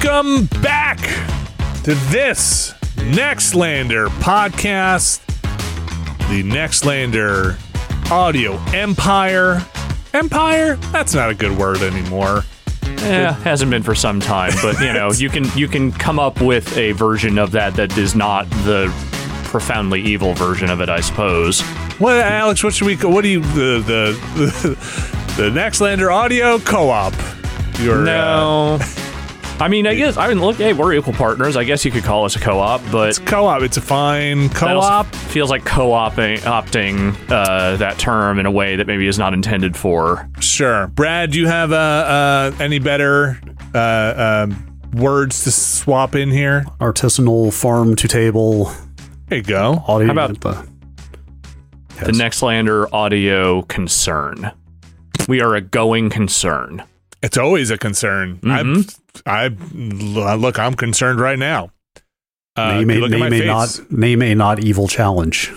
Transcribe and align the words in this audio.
Welcome 0.00 0.46
back 0.62 0.98
to 1.82 1.94
this 2.10 2.72
Nextlander 2.98 4.06
podcast, 4.20 5.26
the 6.28 6.44
Nextlander 6.44 7.58
audio 8.08 8.60
empire. 8.72 9.60
Empire? 10.14 10.76
That's 10.92 11.14
not 11.14 11.30
a 11.30 11.34
good 11.34 11.58
word 11.58 11.78
anymore. 11.78 12.44
Yeah, 12.84 13.32
hasn't 13.40 13.72
been 13.72 13.82
for 13.82 13.96
some 13.96 14.20
time, 14.20 14.52
but 14.62 14.78
you 14.80 14.92
know, 14.92 15.10
you 15.10 15.28
can 15.28 15.44
you 15.58 15.66
can 15.66 15.90
come 15.90 16.20
up 16.20 16.40
with 16.40 16.76
a 16.78 16.92
version 16.92 17.36
of 17.36 17.50
that 17.52 17.74
that 17.74 17.98
is 17.98 18.14
not 18.14 18.48
the 18.64 18.92
profoundly 19.46 20.00
evil 20.00 20.32
version 20.32 20.70
of 20.70 20.80
it, 20.80 20.88
I 20.88 21.00
suppose. 21.00 21.60
What, 21.98 22.18
Alex? 22.18 22.62
What 22.62 22.72
should 22.72 22.86
we? 22.86 22.94
What 22.96 23.22
do 23.22 23.28
you 23.28 23.40
the 23.40 23.82
the 24.36 24.76
the, 25.36 25.50
Nextlander 25.50 26.14
audio 26.14 26.60
co-op? 26.60 27.14
Your, 27.80 28.02
uh, 28.02 28.04
no. 28.04 28.78
I 29.60 29.66
mean, 29.66 29.88
I 29.88 29.94
guess 29.96 30.16
I 30.16 30.28
mean, 30.28 30.40
look, 30.40 30.56
hey, 30.56 30.72
we're 30.72 30.94
equal 30.94 31.12
partners. 31.14 31.56
I 31.56 31.64
guess 31.64 31.84
you 31.84 31.90
could 31.90 32.04
call 32.04 32.24
us 32.24 32.36
a 32.36 32.38
co-op, 32.40 32.80
but 32.92 33.08
It's 33.08 33.18
co-op. 33.18 33.62
It's 33.62 33.76
a 33.76 33.80
fine 33.80 34.46
that 34.48 34.76
also 34.76 34.88
co-op. 34.88 35.06
feels 35.14 35.50
like 35.50 35.64
co-opting 35.64 36.38
opting 36.40 37.14
uh, 37.30 37.76
that 37.76 37.98
term 37.98 38.38
in 38.38 38.46
a 38.46 38.50
way 38.52 38.76
that 38.76 38.86
maybe 38.86 39.06
is 39.08 39.18
not 39.18 39.34
intended 39.34 39.76
for. 39.76 40.28
Sure. 40.38 40.86
Brad, 40.88 41.32
do 41.32 41.40
you 41.40 41.48
have 41.48 41.72
uh, 41.72 41.74
uh, 41.76 42.52
any 42.60 42.78
better 42.78 43.40
uh, 43.74 44.46
um, 44.48 44.80
words 44.94 45.42
to 45.42 45.50
swap 45.50 46.14
in 46.14 46.30
here? 46.30 46.64
Artisanal 46.80 47.52
farm 47.52 47.96
to 47.96 48.06
table 48.06 48.72
There 49.28 49.38
you 49.38 49.44
go. 49.44 49.82
audio. 49.88 50.06
How 50.06 50.12
about- 50.12 50.40
The 50.40 50.66
The 52.06 52.12
Nextlander 52.12 52.86
audio 52.92 53.62
concern. 53.62 54.52
We 55.26 55.40
are 55.40 55.56
a 55.56 55.60
going 55.60 56.10
concern. 56.10 56.84
It's 57.24 57.36
always 57.36 57.72
a 57.72 57.76
concern. 57.76 58.36
Mhm. 58.36 58.96
I, 59.26 59.44
I 60.16 60.34
look. 60.34 60.58
I'm 60.58 60.74
concerned 60.74 61.20
right 61.20 61.38
now. 61.38 61.70
Uh, 62.56 62.74
name, 62.78 62.90
a, 62.90 62.94
look 62.96 63.12
at 63.12 63.18
my 63.18 63.28
name, 63.28 63.42
a 63.42 63.46
not, 63.46 63.80
name 63.90 64.22
a 64.22 64.34
not 64.34 64.64
evil 64.64 64.88
challenge. 64.88 65.52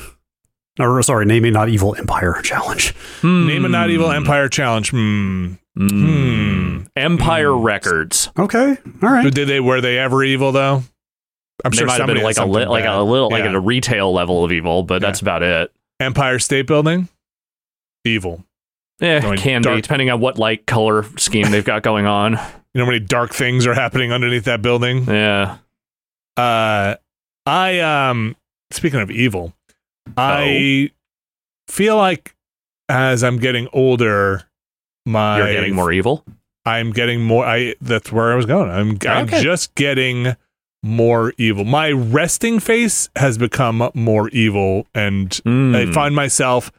Or 0.80 1.02
sorry, 1.03 1.25
name 1.25 1.45
a 1.45 1.52
not 1.52 1.69
evil 1.69 1.95
empire 1.95 2.39
challenge. 2.43 2.93
Name 3.23 3.66
a 3.66 3.69
not 3.69 3.89
evil 3.89 4.11
empire 4.11 4.47
challenge. 4.49 4.91
Hmm. 4.91 5.53
Hmm. 5.77 6.83
Empire 6.95 7.58
Records. 7.58 8.30
Okay, 8.38 8.77
all 9.02 9.09
right. 9.09 9.33
Did 9.33 9.47
they 9.47 9.59
were 9.59 9.81
they 9.81 9.97
ever 9.97 10.23
evil 10.23 10.52
though? 10.52 10.83
I'm 11.63 11.71
They 11.71 11.77
sure 11.77 11.88
might 11.88 11.93
have 11.93 11.99
somebody 11.99 12.19
been 12.19 12.25
like 12.25 12.33
a 12.33 12.36
something 12.36 12.53
li- 12.53 12.65
like 12.65 12.86
a 12.86 13.02
little 13.02 13.30
like 13.30 13.43
Yeah. 13.43 13.49
at 13.49 13.55
a 13.55 13.59
retail 13.59 14.13
level 14.13 14.43
of 14.43 14.52
evil, 14.52 14.83
but 14.83 15.02
that's 15.02 15.21
about 15.21 15.43
it. 15.43 15.71
Empire 15.99 16.39
State 16.39 16.67
Building. 16.67 17.08
Evil. 18.03 18.43
Yeah, 19.02 19.19
Going 19.19 19.38
can 19.38 19.61
dark. 19.63 19.77
be 19.77 19.81
depending 19.81 20.09
on 20.11 20.19
what 20.21 20.38
light 20.38 20.66
color 20.67 21.03
scheme 21.17 21.49
they've 21.52 21.66
got 21.66 21.81
going 21.83 22.05
on. 22.05 22.33
You 22.33 22.38
know 22.80 22.85
how 22.85 22.91
many 22.91 22.99
dark 22.99 23.33
things 23.33 23.66
are 23.67 23.73
happening 23.73 24.13
underneath 24.13 24.45
that 24.45 24.61
building? 24.61 25.03
Yeah. 25.05 25.58
Uh, 26.38 26.95
I 27.45 27.80
um. 27.80 28.35
Speaking 28.71 29.02
of 29.02 29.11
evil, 29.11 29.53
I 30.16 30.91
feel 31.67 31.97
like 31.97 32.35
as 32.88 33.23
I'm 33.23 33.38
getting 33.38 33.67
older, 33.73 34.43
my 35.05 35.38
You're 35.39 35.52
getting 35.53 35.75
more 35.75 35.91
evil. 35.91 36.23
I'm 36.65 36.91
getting 36.91 37.21
more. 37.21 37.43
I 37.45 37.75
that's 37.81 38.11
where 38.11 38.31
I 38.31 38.36
was 38.36 38.45
going. 38.45 38.69
I'm 38.69 38.97
I'm 39.09 39.27
just 39.27 39.75
getting 39.75 40.36
more 40.83 41.33
evil. 41.38 41.65
My 41.65 41.91
resting 41.91 42.59
face 42.59 43.09
has 43.17 43.38
become 43.38 43.89
more 43.93 44.30
evil, 44.30 44.88
and 44.95 45.27
I 45.45 45.49
Mm. 45.49 45.93
find 45.93 46.15
myself 46.15 46.71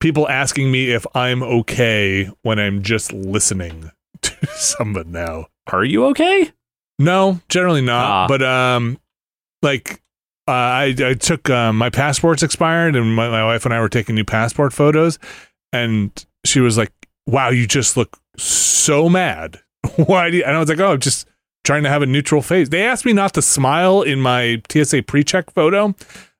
people 0.00 0.28
asking 0.28 0.70
me 0.70 0.90
if 0.90 1.06
I'm 1.14 1.42
okay 1.42 2.30
when 2.42 2.58
I'm 2.58 2.82
just 2.82 3.12
listening 3.12 3.90
to 4.22 4.46
someone 4.48 5.12
now. 5.12 5.46
Are 5.72 5.84
you 5.84 6.06
okay? 6.06 6.52
No, 6.98 7.40
generally 7.48 7.82
not. 7.82 8.04
Ah. 8.04 8.26
But 8.28 8.42
um, 8.42 8.98
like 9.62 10.02
uh, 10.48 10.52
I 10.52 10.94
I 10.98 11.14
took 11.14 11.50
um, 11.50 11.76
my 11.76 11.90
passports 11.90 12.42
expired, 12.42 12.96
and 12.96 13.14
my, 13.14 13.28
my 13.28 13.44
wife 13.44 13.64
and 13.64 13.74
I 13.74 13.80
were 13.80 13.88
taking 13.88 14.14
new 14.14 14.24
passport 14.24 14.72
photos, 14.72 15.18
and 15.72 16.10
she 16.44 16.60
was 16.60 16.78
like, 16.78 16.92
"Wow, 17.26 17.50
you 17.50 17.66
just 17.66 17.96
look 17.96 18.18
so 18.38 19.08
mad. 19.08 19.60
Why 19.96 20.30
do?" 20.30 20.38
You? 20.38 20.44
And 20.44 20.56
I 20.56 20.60
was 20.60 20.68
like, 20.68 20.80
"Oh, 20.80 20.92
I'm 20.92 21.00
just 21.00 21.26
trying 21.64 21.82
to 21.82 21.88
have 21.88 22.02
a 22.02 22.06
neutral 22.06 22.42
face." 22.42 22.68
They 22.68 22.84
asked 22.84 23.04
me 23.04 23.12
not 23.12 23.34
to 23.34 23.42
smile 23.42 24.02
in 24.02 24.20
my 24.20 24.62
TSA 24.70 25.02
pre-check 25.02 25.50
photo, 25.50 25.94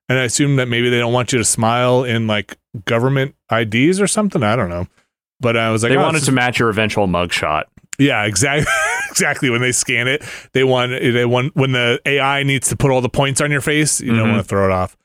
and 0.09 0.17
I 0.17 0.23
assume 0.23 0.55
that 0.55 0.67
maybe 0.67 0.89
they 0.89 0.99
don't 0.99 1.13
want 1.13 1.33
you 1.33 1.37
to 1.37 1.45
smile 1.45 2.03
in 2.03 2.27
like 2.27 2.57
government 2.85 3.35
IDs 3.51 3.99
or 4.01 4.07
something. 4.07 4.43
I 4.43 4.55
don't 4.55 4.69
know. 4.69 4.87
But 5.39 5.55
I 5.57 5.69
was 5.71 5.83
like, 5.83 5.91
They 5.91 5.97
"Oh, 5.97 6.01
wanted 6.01 6.23
to 6.23 6.31
match 6.31 6.57
your 6.59 6.69
eventual 6.69 7.07
mugshot. 7.07 7.65
yeah, 7.99 8.25
exactly. 8.25 8.71
exactly. 9.11 9.49
When 9.49 9.61
they 9.61 9.71
scan 9.71 10.07
it, 10.07 10.23
they 10.53 10.63
want 10.63 10.91
they 10.91 11.25
want 11.25 11.55
when 11.55 11.73
the 11.73 11.99
AI 12.05 12.43
needs 12.43 12.69
to 12.69 12.75
put 12.75 12.89
all 12.91 13.01
the 13.01 13.09
points 13.09 13.39
on 13.41 13.51
your 13.51 13.61
face, 13.61 14.01
you 14.01 14.15
don't 14.15 14.27
Mhm. 14.27 14.31
want 14.31 14.37
to 14.43 14.47
throw 14.47 14.65
it 14.65 14.71
off. 14.71 14.97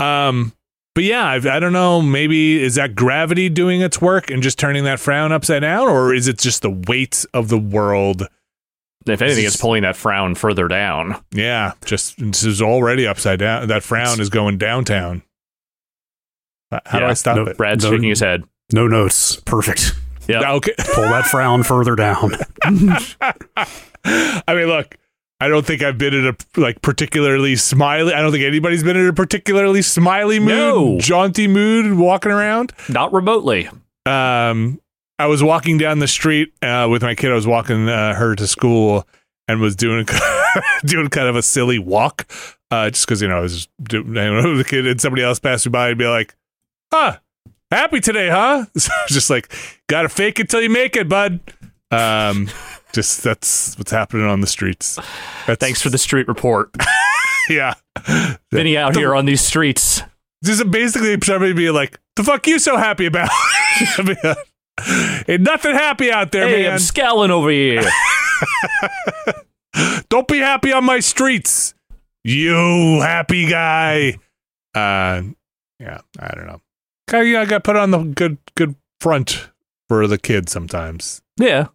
Um, 0.00 0.52
but 0.94 1.04
yeah, 1.04 1.24
I, 1.24 1.34
I 1.36 1.58
don't 1.60 1.72
know. 1.72 2.02
Maybe 2.02 2.60
is 2.62 2.74
that 2.74 2.94
gravity 2.94 3.48
doing 3.48 3.80
its 3.80 4.00
work 4.00 4.30
and 4.30 4.42
just 4.42 4.58
turning 4.58 4.84
that 4.84 5.00
frown 5.00 5.32
upside 5.32 5.62
down, 5.62 5.88
or 5.88 6.12
is 6.12 6.28
it 6.28 6.38
just 6.38 6.62
the 6.62 6.70
weight 6.70 7.24
of 7.32 7.48
the 7.48 7.58
world? 7.58 8.26
If 9.06 9.22
anything, 9.22 9.44
is- 9.44 9.54
it's 9.54 9.60
pulling 9.62 9.82
that 9.84 9.96
frown 9.96 10.34
further 10.34 10.68
down. 10.68 11.16
Yeah, 11.32 11.72
just 11.86 12.18
this 12.18 12.44
is 12.44 12.60
already 12.60 13.06
upside 13.06 13.38
down. 13.38 13.68
That 13.68 13.82
frown 13.82 14.20
is 14.20 14.28
going 14.28 14.58
downtown. 14.58 15.22
How 16.86 16.98
do 16.98 17.06
I 17.06 17.14
stop 17.14 17.36
No, 17.36 17.44
it? 17.46 17.56
Brad's 17.56 17.84
No. 17.84 17.90
shaking 17.92 18.08
his 18.10 18.20
head. 18.20 18.44
No 18.72 18.86
notes. 18.86 19.36
Perfect. 19.36 19.94
Yep. 20.28 20.42
Okay. 20.42 20.74
Pull 20.94 21.04
that 21.04 21.24
frown 21.26 21.62
further 21.62 21.94
down. 21.96 22.32
I 24.04 24.54
mean, 24.54 24.66
look, 24.66 24.96
I 25.40 25.48
don't 25.48 25.64
think 25.64 25.82
I've 25.82 25.98
been 25.98 26.14
in 26.14 26.26
a 26.26 26.36
like 26.60 26.82
particularly 26.82 27.56
smiley. 27.56 28.12
I 28.12 28.20
don't 28.20 28.32
think 28.32 28.44
anybody's 28.44 28.82
been 28.82 28.96
in 28.96 29.06
a 29.06 29.12
particularly 29.12 29.82
smiley 29.82 30.38
mood, 30.38 30.48
No. 30.48 30.98
jaunty 30.98 31.46
mood, 31.48 31.96
walking 31.98 32.32
around. 32.32 32.72
Not 32.88 33.12
remotely. 33.12 33.68
Um, 34.06 34.80
I 35.18 35.26
was 35.26 35.42
walking 35.42 35.78
down 35.78 35.98
the 35.98 36.08
street 36.08 36.52
uh, 36.62 36.88
with 36.90 37.02
my 37.02 37.14
kid. 37.14 37.30
I 37.30 37.34
was 37.34 37.46
walking 37.46 37.88
uh, 37.88 38.14
her 38.14 38.34
to 38.36 38.46
school 38.46 39.06
and 39.46 39.60
was 39.60 39.76
doing 39.76 40.06
doing 40.84 41.08
kind 41.08 41.28
of 41.28 41.36
a 41.36 41.42
silly 41.42 41.78
walk, 41.78 42.26
uh, 42.70 42.90
just 42.90 43.06
because 43.06 43.22
you 43.22 43.28
know 43.28 43.38
I 43.38 43.40
was 43.40 43.54
just 43.54 43.70
doing, 43.84 44.16
I 44.18 44.26
don't 44.26 44.42
know, 44.42 44.56
the 44.56 44.64
kid 44.64 44.86
and 44.86 45.00
somebody 45.00 45.22
else 45.22 45.38
passed 45.38 45.66
me 45.66 45.70
by 45.70 45.90
and 45.90 45.98
be 45.98 46.06
like, 46.06 46.34
"Huh, 46.92 47.18
happy 47.70 48.00
today, 48.00 48.28
huh?" 48.28 48.66
So 48.76 48.92
just 49.08 49.30
like, 49.30 49.52
"Gotta 49.88 50.08
fake 50.08 50.40
it 50.40 50.48
till 50.48 50.60
you 50.60 50.70
make 50.70 50.96
it, 50.96 51.08
bud." 51.08 51.40
Um, 51.90 52.48
just 52.92 53.22
that's 53.22 53.76
what's 53.78 53.90
happening 53.90 54.26
on 54.26 54.40
the 54.40 54.46
streets. 54.46 54.98
That's, 55.46 55.60
Thanks 55.60 55.80
for 55.82 55.90
the 55.90 55.98
street 55.98 56.28
report. 56.28 56.70
yeah. 57.50 57.74
Vinny 58.52 58.76
out 58.76 58.96
here 58.96 59.14
on 59.14 59.24
these 59.24 59.40
streets. 59.40 60.02
Just 60.44 60.70
basically 60.70 61.18
somebody 61.22 61.52
being 61.52 61.74
like, 61.74 61.98
"The 62.16 62.24
fuck 62.24 62.46
you 62.46 62.58
so 62.58 62.76
happy 62.76 63.06
about?" 63.06 63.30
Ain't 65.28 65.42
nothing 65.42 65.74
happy 65.74 66.12
out 66.12 66.30
there, 66.30 66.46
Hey, 66.48 66.62
man. 66.62 66.72
I'm 66.74 66.78
scowling 66.78 67.32
over 67.32 67.50
here. 67.50 67.82
Don't 70.08 70.28
be 70.28 70.38
happy 70.38 70.72
on 70.72 70.84
my 70.84 71.00
streets. 71.00 71.74
You 72.24 73.00
happy 73.00 73.48
guy. 73.48 74.18
Uh 74.74 75.22
yeah, 75.80 76.00
I 76.18 76.34
don't 76.34 76.46
know. 76.46 76.60
Okay, 77.08 77.30
yeah, 77.32 77.40
I 77.40 77.46
got 77.46 77.64
put 77.64 77.76
on 77.76 77.90
the 77.90 77.98
good 78.04 78.38
good 78.54 78.74
front 79.00 79.48
for 79.88 80.06
the 80.06 80.18
kids 80.18 80.52
sometimes. 80.52 81.22
yeah. 81.38 81.68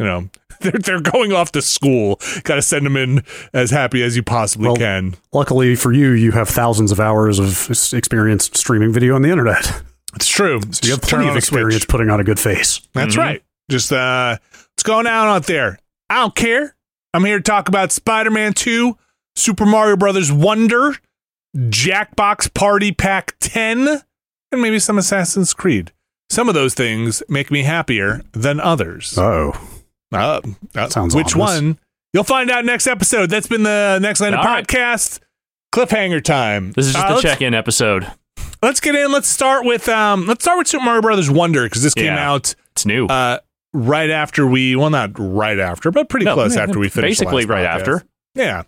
You 0.00 0.06
know, 0.06 0.30
they're 0.60 0.70
they're 0.72 1.00
going 1.00 1.32
off 1.32 1.50
to 1.52 1.60
school. 1.62 2.20
Got 2.44 2.54
to 2.54 2.62
send 2.62 2.86
them 2.86 2.96
in 2.96 3.24
as 3.52 3.72
happy 3.72 4.00
as 4.04 4.14
you 4.16 4.22
possibly 4.22 4.68
Well, 4.68 4.76
can. 4.76 5.16
Luckily 5.32 5.74
for 5.74 5.92
you, 5.92 6.10
you 6.12 6.30
have 6.32 6.48
thousands 6.48 6.92
of 6.92 7.00
hours 7.00 7.40
of 7.40 7.68
experience 7.92 8.48
streaming 8.54 8.92
video 8.92 9.16
on 9.16 9.22
the 9.22 9.30
internet. 9.30 9.82
It's 10.14 10.28
true. 10.28 10.60
So 10.72 10.86
you 10.86 10.92
have 10.92 11.00
Just 11.00 11.10
plenty 11.10 11.28
of 11.28 11.36
experience 11.36 11.84
putting 11.84 12.10
on 12.10 12.20
a 12.20 12.24
good 12.24 12.38
face. 12.38 12.80
That's 12.94 13.16
Mhm. 13.16 13.18
right. 13.18 13.42
Just 13.68 13.92
uh 13.92 14.38
what's 14.52 14.84
going 14.84 15.08
on 15.08 15.26
out 15.26 15.46
there? 15.46 15.80
I 16.08 16.20
don't 16.20 16.34
care. 16.36 16.76
I'm 17.12 17.24
here 17.24 17.38
to 17.38 17.42
talk 17.42 17.68
about 17.68 17.90
Spider-Man 17.90 18.52
2, 18.52 18.96
Super 19.34 19.66
Mario 19.66 19.96
Brothers 19.96 20.30
Wonder, 20.30 20.94
Jackbox 21.56 22.52
Party 22.54 22.92
Pack 22.92 23.34
10, 23.40 24.02
and 24.52 24.60
maybe 24.62 24.78
some 24.78 24.98
Assassin's 24.98 25.52
Creed. 25.54 25.92
Some 26.30 26.48
of 26.48 26.54
those 26.54 26.74
things 26.74 27.22
make 27.28 27.50
me 27.50 27.62
happier 27.62 28.22
than 28.32 28.60
others. 28.60 29.16
Oh, 29.18 29.52
Uh, 30.12 30.40
uh, 30.74 30.88
Sounds 30.88 31.14
which 31.14 31.34
ominous. 31.34 31.60
one? 31.62 31.78
You'll 32.14 32.24
find 32.24 32.50
out 32.50 32.64
next 32.64 32.86
episode. 32.86 33.28
That's 33.30 33.46
been 33.46 33.62
the 33.62 33.98
Nextlander 34.02 34.38
All 34.38 34.44
right. 34.44 34.66
podcast. 34.66 35.20
Cliffhanger 35.74 36.22
time. 36.24 36.72
This 36.72 36.86
is 36.86 36.94
just 36.94 37.04
Uh, 37.06 37.14
the 37.16 37.20
check-in 37.20 37.52
episode. 37.54 38.10
Let's 38.62 38.80
get 38.80 38.94
in. 38.94 39.12
Let's 39.12 39.28
start 39.28 39.64
with 39.66 39.88
um. 39.88 40.26
Let's 40.26 40.42
start 40.44 40.56
with 40.58 40.66
Super 40.66 40.84
Mario 40.84 41.02
Brothers 41.02 41.30
Wonder 41.30 41.64
because 41.64 41.82
this 41.82 41.92
came 41.94 42.06
Yeah. 42.06 42.30
out 42.32 42.54
It's 42.72 42.86
new. 42.86 43.06
uh, 43.06 43.38
right 43.74 44.08
after 44.10 44.46
we, 44.46 44.74
well, 44.76 44.88
not 44.90 45.10
right 45.18 45.58
after, 45.58 45.90
but 45.90 46.08
pretty 46.08 46.24
No, 46.24 46.34
close 46.34 46.56
yeah, 46.56 46.62
after 46.62 46.78
we 46.78 46.88
finished. 46.88 47.18
the 47.20 47.26
Basically 47.26 47.44
last 47.44 47.50
right 47.50 47.66
podcast. 47.66 47.80
after. 47.80 48.04
Yeah. 48.34 48.62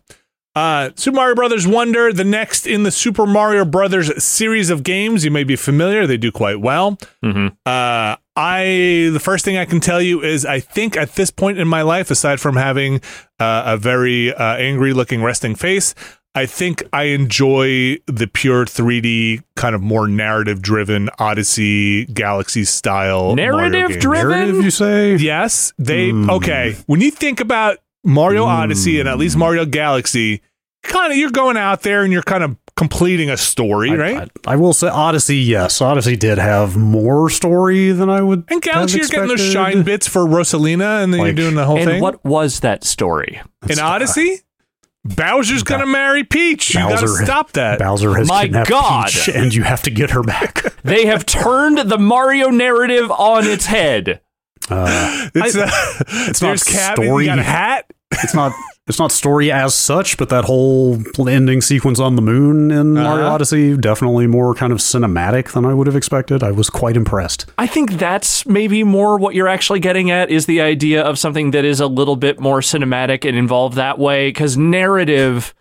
Uh, 0.56 0.90
Super 0.96 1.14
Mario 1.16 1.34
Brothers 1.36 1.66
Wonder, 1.66 2.12
the 2.12 2.24
next 2.24 2.66
in 2.66 2.82
the 2.82 2.90
Super 2.90 3.24
Mario 3.26 3.64
Brothers 3.64 4.22
series 4.22 4.68
of 4.68 4.82
games. 4.82 5.24
You 5.24 5.30
may 5.30 5.44
be 5.44 5.54
familiar; 5.56 6.06
they 6.06 6.16
do 6.16 6.32
quite 6.32 6.60
well. 6.60 6.98
hmm 7.22 7.48
Uh, 7.66 8.16
I 8.36 9.10
the 9.12 9.20
first 9.22 9.44
thing 9.44 9.56
I 9.58 9.64
can 9.64 9.80
tell 9.80 10.00
you 10.02 10.22
is 10.22 10.44
I 10.46 10.60
think 10.60 10.96
at 10.96 11.14
this 11.14 11.30
point 11.30 11.58
in 11.58 11.68
my 11.68 11.82
life, 11.82 12.10
aside 12.10 12.40
from 12.40 12.56
having 12.56 12.96
uh, 13.38 13.62
a 13.66 13.76
very 13.76 14.32
uh, 14.34 14.56
angry-looking 14.56 15.22
resting 15.22 15.54
face, 15.54 15.94
I 16.34 16.46
think 16.46 16.82
I 16.92 17.04
enjoy 17.04 17.98
the 18.06 18.28
pure 18.32 18.64
3D 18.64 19.42
kind 19.56 19.74
of 19.74 19.82
more 19.82 20.08
narrative-driven 20.08 21.10
Odyssey 21.18 22.06
Galaxy 22.06 22.64
style 22.64 23.34
Narrative 23.36 23.98
driven? 24.00 24.28
Narrative, 24.30 24.64
you 24.64 24.70
say? 24.70 25.16
Yes, 25.16 25.72
they 25.78 26.10
Hmm. 26.10 26.30
okay. 26.30 26.76
When 26.86 27.00
you 27.00 27.10
think 27.10 27.40
about 27.40 27.78
Mario 28.04 28.44
Hmm. 28.44 28.50
Odyssey 28.50 28.98
and 29.00 29.08
at 29.08 29.18
least 29.18 29.36
Mario 29.36 29.64
Galaxy, 29.64 30.42
kind 30.82 31.12
of 31.12 31.18
you're 31.18 31.30
going 31.30 31.56
out 31.56 31.82
there 31.82 32.02
and 32.02 32.12
you're 32.12 32.22
kind 32.22 32.42
of 32.44 32.56
completing 32.76 33.28
a 33.28 33.36
story, 33.36 33.90
I- 33.90 33.94
right? 33.96 34.30
I, 34.46 34.52
I 34.52 34.56
will 34.56 34.72
say 34.72 34.88
Odyssey, 34.88 35.36
yes. 35.36 35.80
Odyssey 35.82 36.16
did 36.16 36.38
have 36.38 36.76
more 36.76 37.28
story 37.28 37.92
than 37.92 38.08
I 38.08 38.22
would. 38.22 38.44
and 38.48 38.62
Galaxy, 38.62 38.98
have 38.98 39.10
you're 39.10 39.20
getting 39.26 39.36
those 39.36 39.52
shine 39.52 39.82
bits 39.82 40.06
for 40.08 40.22
Rosalina, 40.24 41.02
and 41.04 41.12
then 41.12 41.20
you're 41.20 41.32
doing 41.34 41.54
the 41.56 41.66
whole 41.66 41.76
And 41.76 41.86
thing. 41.90 42.00
what 42.02 42.24
was 42.24 42.60
that 42.60 42.84
story? 42.84 43.42
In 43.68 43.78
Odyssey, 43.78 44.40
Bowser's 45.04 45.62
gonna 45.62 45.86
marry 45.86 46.24
Peach. 46.24 46.74
You 46.74 46.80
gotta 46.80 47.08
stop 47.08 47.52
that. 47.52 47.78
Bowser 47.78 48.14
has 48.16 48.28
My 48.28 48.42
kidnapped 48.44 48.68
God. 48.70 49.06
Peach, 49.06 49.28
and 49.28 49.54
you 49.54 49.62
have 49.62 49.82
to 49.82 49.90
get 49.90 50.10
her 50.10 50.22
back. 50.22 50.62
They 50.82 51.06
have 51.06 51.24
turned 51.26 51.78
the 51.78 51.98
Mario 51.98 52.48
narrative 52.50 53.10
on 53.10 53.46
its 53.46 53.66
head. 53.66 54.20
Uh, 54.70 55.28
It's, 55.34 55.56
uh, 55.56 55.68
it's 56.28 56.40
not 56.42 56.58
story. 56.58 57.24
You 57.24 57.30
got 57.30 57.38
a 57.38 57.42
hat. 57.42 57.86
it's 58.12 58.34
not. 58.34 58.52
It's 58.86 58.98
not 58.98 59.12
story 59.12 59.52
as 59.52 59.72
such, 59.76 60.16
but 60.16 60.30
that 60.30 60.46
whole 60.46 60.98
ending 61.28 61.60
sequence 61.60 62.00
on 62.00 62.16
the 62.16 62.22
moon 62.22 62.72
in 62.72 62.94
Mario 62.94 63.24
Uh-huh. 63.26 63.34
Odyssey 63.34 63.76
definitely 63.76 64.26
more 64.26 64.52
kind 64.52 64.72
of 64.72 64.78
cinematic 64.80 65.52
than 65.52 65.64
I 65.64 65.72
would 65.74 65.86
have 65.86 65.94
expected. 65.94 66.42
I 66.42 66.50
was 66.50 66.70
quite 66.70 66.96
impressed. 66.96 67.46
I 67.56 67.68
think 67.68 67.92
that's 67.92 68.44
maybe 68.46 68.82
more 68.82 69.16
what 69.16 69.36
you're 69.36 69.46
actually 69.46 69.78
getting 69.78 70.10
at 70.10 70.28
is 70.28 70.46
the 70.46 70.60
idea 70.60 71.02
of 71.02 71.20
something 71.20 71.52
that 71.52 71.64
is 71.64 71.78
a 71.78 71.86
little 71.86 72.16
bit 72.16 72.40
more 72.40 72.58
cinematic 72.60 73.24
and 73.28 73.38
involved 73.38 73.76
that 73.76 74.00
way. 74.00 74.28
Because 74.30 74.56
narrative, 74.56 75.54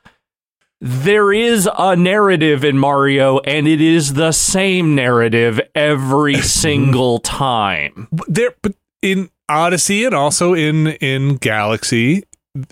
there 0.81 1.31
is 1.31 1.69
a 1.77 1.95
narrative 1.95 2.63
in 2.65 2.79
Mario, 2.79 3.37
and 3.39 3.67
it 3.67 3.81
is 3.81 4.13
the 4.13 4.31
same 4.31 4.95
narrative 4.95 5.61
every 5.75 6.35
single 6.41 7.19
time. 7.19 8.07
But 8.11 8.25
there, 8.33 8.55
but 8.63 8.73
in 9.01 9.29
Odyssey 9.47 10.05
and 10.05 10.13
also 10.13 10.53
in 10.53 10.87
in 10.87 11.35
Galaxy, 11.37 12.23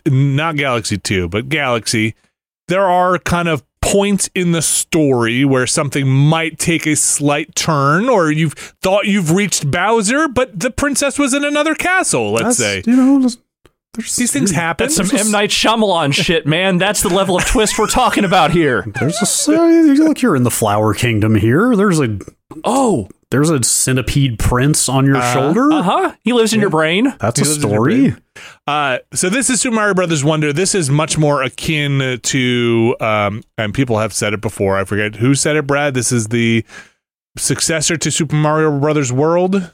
not 0.06 0.56
Galaxy 0.56 0.98
Two, 0.98 1.28
but 1.28 1.50
Galaxy, 1.50 2.16
there 2.68 2.86
are 2.86 3.18
kind 3.20 3.48
of 3.48 3.64
points 3.82 4.30
in 4.36 4.52
the 4.52 4.62
story 4.62 5.46
where 5.46 5.66
something 5.66 6.08
might 6.08 6.60
take 6.60 6.86
a 6.86 6.96
slight 6.96 7.56
turn, 7.56 8.10
or 8.10 8.32
you've 8.32 8.54
thought 8.82 9.06
you've 9.06 9.32
reached 9.32 9.70
Bowser, 9.72 10.28
but 10.28 10.60
the 10.60 10.70
princess 10.72 11.18
was 11.18 11.34
in 11.34 11.46
another 11.46 11.74
castle. 11.76 12.34
Let's 12.34 12.58
say 12.58 12.84
you 12.86 12.96
know, 12.96 13.20
there's, 13.20 13.38
there's 13.94 14.16
these 14.18 14.32
things 14.32 14.52
happen. 14.52 14.86
That's 14.86 14.96
some 14.98 15.08
There's 15.08 15.22
a- 15.22 15.26
M 15.26 15.32
Night 15.32 15.50
Shyamalan 15.52 16.14
shit, 16.14 16.46
man. 16.46 16.78
That's 16.78 17.02
the 17.02 17.10
level 17.10 17.38
of 17.38 17.46
twist 17.46 17.80
we're 17.80 17.88
talking 17.88 18.26
about 18.26 18.52
here. 18.52 18.84
There's 19.00 19.48
a 19.48 19.52
uh, 19.54 19.64
look. 20.04 20.22
You're 20.22 20.36
in 20.36 20.44
the 20.44 20.52
Flower 20.52 20.94
Kingdom 20.94 21.36
here. 21.36 21.76
There's 21.76 22.00
a 22.00 22.20
Oh, 22.64 23.08
there's 23.32 23.50
a 23.50 23.62
centipede 23.64 24.40
prince 24.40 24.88
on 24.88 25.06
your 25.06 25.18
Uh, 25.18 25.34
shoulder. 25.34 25.72
uh 25.72 25.82
huh. 25.82 26.14
He 26.24 26.34
lives 26.34 26.54
in 26.54 26.60
your 26.62 26.70
brain. 26.70 27.14
That's 27.20 27.40
He 27.40 27.46
a 27.46 27.50
lives 27.50 27.64
in 27.64 27.70
your 27.70 27.78
story. 27.90 28.16
Uh, 28.68 29.00
so 29.14 29.30
this 29.30 29.50
is 29.50 29.60
Super 29.62 29.76
Mario 29.76 29.94
Brothers 29.94 30.24
Wonder. 30.24 30.54
This 30.54 30.74
is 30.76 30.90
much 30.90 31.18
more 31.18 31.42
akin 31.44 32.20
to, 32.22 32.96
um, 33.02 33.44
and 33.58 33.74
people 33.74 33.98
have 34.00 34.14
said 34.14 34.34
it 34.34 34.42
before. 34.42 34.78
I 34.78 34.84
forget 34.86 35.16
who 35.18 35.36
said 35.36 35.56
it. 35.56 35.68
Brad. 35.68 35.94
This 35.94 36.12
is 36.12 36.28
the 36.28 36.64
successor 37.38 37.98
to 37.98 38.12
Super 38.12 38.36
Mario 38.36 38.78
Brothers 38.80 39.12
World. 39.12 39.72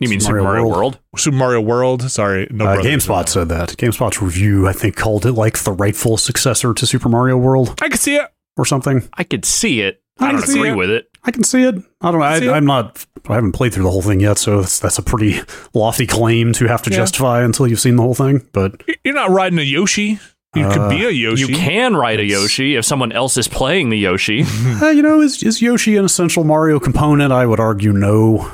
You 0.00 0.08
mean 0.08 0.20
Super 0.20 0.38
Super 0.38 0.42
Mario 0.42 0.62
Mario 0.64 0.76
World? 0.76 0.98
Super 1.16 1.36
Mario 1.36 1.60
World. 1.60 2.10
Sorry, 2.10 2.46
no. 2.50 2.66
Uh, 2.66 2.74
Brothers. 2.74 3.06
GameSpot 3.06 3.28
said 3.28 3.48
that. 3.48 3.70
GameSpot's 3.70 4.20
review, 4.20 4.66
I 4.66 4.72
think, 4.72 4.96
called 4.96 5.24
it 5.24 5.32
like 5.32 5.58
the 5.60 5.72
rightful 5.72 6.16
successor 6.16 6.74
to 6.74 6.86
Super 6.86 7.08
Mario 7.08 7.36
World 7.36 7.78
I 7.82 7.88
could 7.88 8.00
see 8.00 8.16
it. 8.16 8.26
or 8.56 8.64
something. 8.66 9.08
I 9.14 9.24
could 9.24 9.44
see 9.44 9.80
it. 9.80 10.02
I 10.18 10.28
I 10.28 10.32
don't 10.32 10.42
agree 10.48 10.70
it. 10.70 10.76
with 10.76 10.90
it. 10.90 11.08
I 11.24 11.30
can 11.30 11.42
see 11.44 11.62
it. 11.62 11.74
I 12.02 12.10
don't 12.10 12.20
know. 12.20 12.26
I, 12.26 12.56
I'm 12.56 12.66
not. 12.66 13.06
I 13.28 13.34
haven't 13.36 13.52
played 13.52 13.72
through 13.72 13.84
the 13.84 13.90
whole 13.90 14.02
thing 14.02 14.20
yet, 14.20 14.36
so 14.36 14.60
that's, 14.60 14.78
that's 14.78 14.98
a 14.98 15.02
pretty 15.02 15.40
lofty 15.74 16.06
claim 16.06 16.52
to 16.54 16.66
have 16.66 16.82
to 16.82 16.90
Yeah. 16.90 16.96
justify 16.98 17.42
until 17.42 17.66
you've 17.66 17.80
seen 17.80 17.96
the 17.96 18.02
whole 18.02 18.14
thing. 18.14 18.46
But 18.52 18.82
You're 19.04 19.14
not 19.14 19.30
riding 19.30 19.58
a 19.58 19.62
Yoshi. 19.62 20.18
You 20.54 20.68
could 20.68 20.78
Uh, 20.82 20.88
be 20.90 21.04
a 21.04 21.10
Yoshi. 21.10 21.46
You 21.46 21.56
can 21.56 21.96
ride 21.96 22.20
a 22.20 22.24
Yoshi 22.24 22.76
if 22.76 22.84
someone 22.84 23.10
else 23.12 23.36
is 23.36 23.48
playing 23.48 23.88
the 23.88 23.98
Yoshi. 23.98 24.44
uh, 24.82 24.90
you 24.90 25.02
know, 25.02 25.20
is 25.20 25.42
is 25.42 25.60
Yoshi 25.62 25.96
an 25.96 26.04
essential 26.04 26.44
Mario 26.44 26.78
component? 26.78 27.32
I 27.32 27.46
would 27.46 27.58
argue 27.58 27.92
no. 27.92 28.50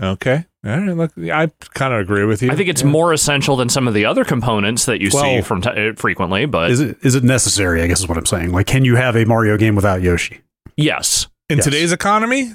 Okay. 0.00 0.46
All 0.64 0.78
right. 0.78 0.96
Look, 0.96 1.12
I 1.18 1.50
kind 1.74 1.92
of 1.94 2.00
agree 2.00 2.24
with 2.24 2.42
you. 2.42 2.50
I 2.50 2.54
think 2.56 2.68
it's 2.68 2.84
more 2.84 3.12
essential 3.12 3.56
than 3.56 3.68
some 3.68 3.88
of 3.88 3.94
the 3.94 4.04
other 4.04 4.24
components 4.24 4.84
that 4.86 5.00
you 5.00 5.10
see 5.10 5.40
from 5.40 5.60
t- 5.62 5.70
uh, 5.70 5.92
frequently, 5.96 6.46
but 6.46 6.70
Is 6.70 6.80
it 6.80 6.98
is 7.02 7.14
it 7.14 7.24
necessary? 7.24 7.82
I 7.82 7.86
guess 7.86 8.00
is 8.00 8.08
what 8.08 8.16
I'm 8.18 8.26
saying. 8.26 8.52
Like, 8.52 8.66
can 8.66 8.84
you 8.84 8.96
have 8.96 9.16
a 9.16 9.24
Mario 9.24 9.56
game 9.56 9.74
without 9.74 10.02
Yoshi? 10.02 10.40
yes. 10.76 11.26
In 11.48 11.58
yes. 11.58 11.64
today's 11.64 11.92
economy. 11.92 12.52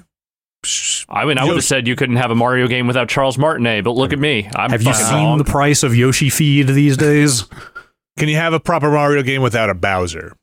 I 1.09 1.25
mean, 1.25 1.37
I 1.39 1.45
would 1.45 1.55
have 1.55 1.63
said 1.63 1.87
you 1.87 1.95
couldn't 1.95 2.17
have 2.17 2.29
a 2.29 2.35
Mario 2.35 2.67
game 2.67 2.85
without 2.85 3.09
Charles 3.09 3.37
Martinet, 3.37 3.83
but 3.83 3.91
look 3.91 4.13
at 4.13 4.19
me. 4.19 4.47
I'm 4.55 4.69
have 4.69 4.83
you 4.83 4.93
seen 4.93 5.15
wrong. 5.15 5.37
the 5.39 5.43
price 5.43 5.81
of 5.81 5.95
Yoshi 5.95 6.29
feed 6.29 6.67
these 6.67 6.97
days? 6.97 7.45
Can 8.19 8.27
you 8.29 8.35
have 8.35 8.53
a 8.53 8.59
proper 8.59 8.91
Mario 8.91 9.23
game 9.23 9.41
without 9.41 9.69
a 9.69 9.73
Bowser? 9.73 10.35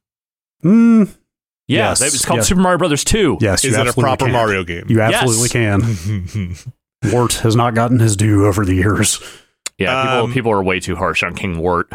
Hmm. 0.63 1.05
yeah, 1.69 1.91
Yes, 1.91 2.01
it's 2.03 2.25
called 2.25 2.39
yes. 2.39 2.49
Super 2.49 2.61
Mario 2.61 2.79
Brothers 2.79 3.05
2. 3.05 3.39
Yes, 3.41 3.65
Is 3.65 3.77
you 3.77 3.81
it 3.81 3.87
a 3.87 3.93
proper 3.93 4.25
can. 4.25 4.33
Mario 4.33 4.65
game? 4.65 4.87
You 4.89 4.97
Yes. 4.97 5.23
absolutely 5.23 5.49
can. 5.51 6.57
Wart 7.13 7.35
has 7.35 7.55
not 7.55 7.75
gotten 7.75 8.01
his 8.01 8.17
due 8.17 8.47
over 8.47 8.65
the 8.65 8.75
years. 8.75 9.21
Yeah, 9.79 10.03
people, 10.03 10.25
Um, 10.25 10.33
people 10.33 10.51
are 10.51 10.63
way 10.65 10.81
too 10.81 10.97
harsh 10.97 11.23
on 11.23 11.35
King 11.37 11.59
Wart. 11.59 11.93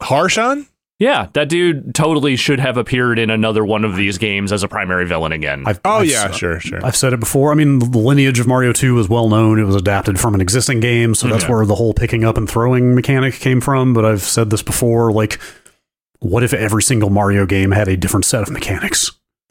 Harsh 0.00 0.38
on? 0.38 0.66
Yeah, 1.00 1.26
that 1.32 1.48
dude 1.48 1.92
totally 1.94 2.36
should 2.36 2.60
have 2.60 2.76
appeared 2.76 3.18
in 3.18 3.28
another 3.28 3.64
one 3.64 3.84
of 3.84 3.96
these 3.96 4.16
games 4.16 4.52
as 4.52 4.62
a 4.62 4.68
primary 4.68 5.04
villain 5.06 5.32
again. 5.32 5.64
I've, 5.66 5.80
Oh 5.84 5.96
I've 5.98 6.06
yeah, 6.06 6.30
sure, 6.30 6.60
sure. 6.60 6.84
I've 6.86 6.94
said 6.96 7.12
it 7.12 7.18
before. 7.18 7.50
I 7.50 7.56
mean, 7.56 7.80
the 7.80 7.98
lineage 7.98 8.38
of 8.38 8.46
Mario 8.46 8.72
2 8.72 8.98
is 9.00 9.08
well 9.08 9.28
known. 9.28 9.58
It 9.58 9.64
was 9.64 9.74
adapted 9.74 10.20
from 10.20 10.34
an 10.36 10.40
existing 10.40 10.78
game, 10.78 11.14
so 11.16 11.26
that's 11.26 11.44
Yeah. 11.44 11.50
where 11.50 11.66
the 11.66 11.74
whole 11.74 11.94
picking 11.94 12.24
up 12.24 12.36
and 12.36 12.48
throwing 12.48 12.94
mechanic 12.94 13.34
came 13.34 13.60
from. 13.60 13.92
But 13.92 14.04
I've 14.04 14.22
said 14.22 14.50
this 14.50 14.62
before 14.62 15.10
like, 15.12 15.40
what 16.20 16.44
if 16.44 16.54
every 16.54 16.82
single 16.82 17.10
Mario 17.10 17.44
game 17.44 17.72
had 17.72 17.88
a 17.88 17.96
different 17.96 18.24
set 18.24 18.42
of 18.42 18.50
mechanics? 18.50 19.10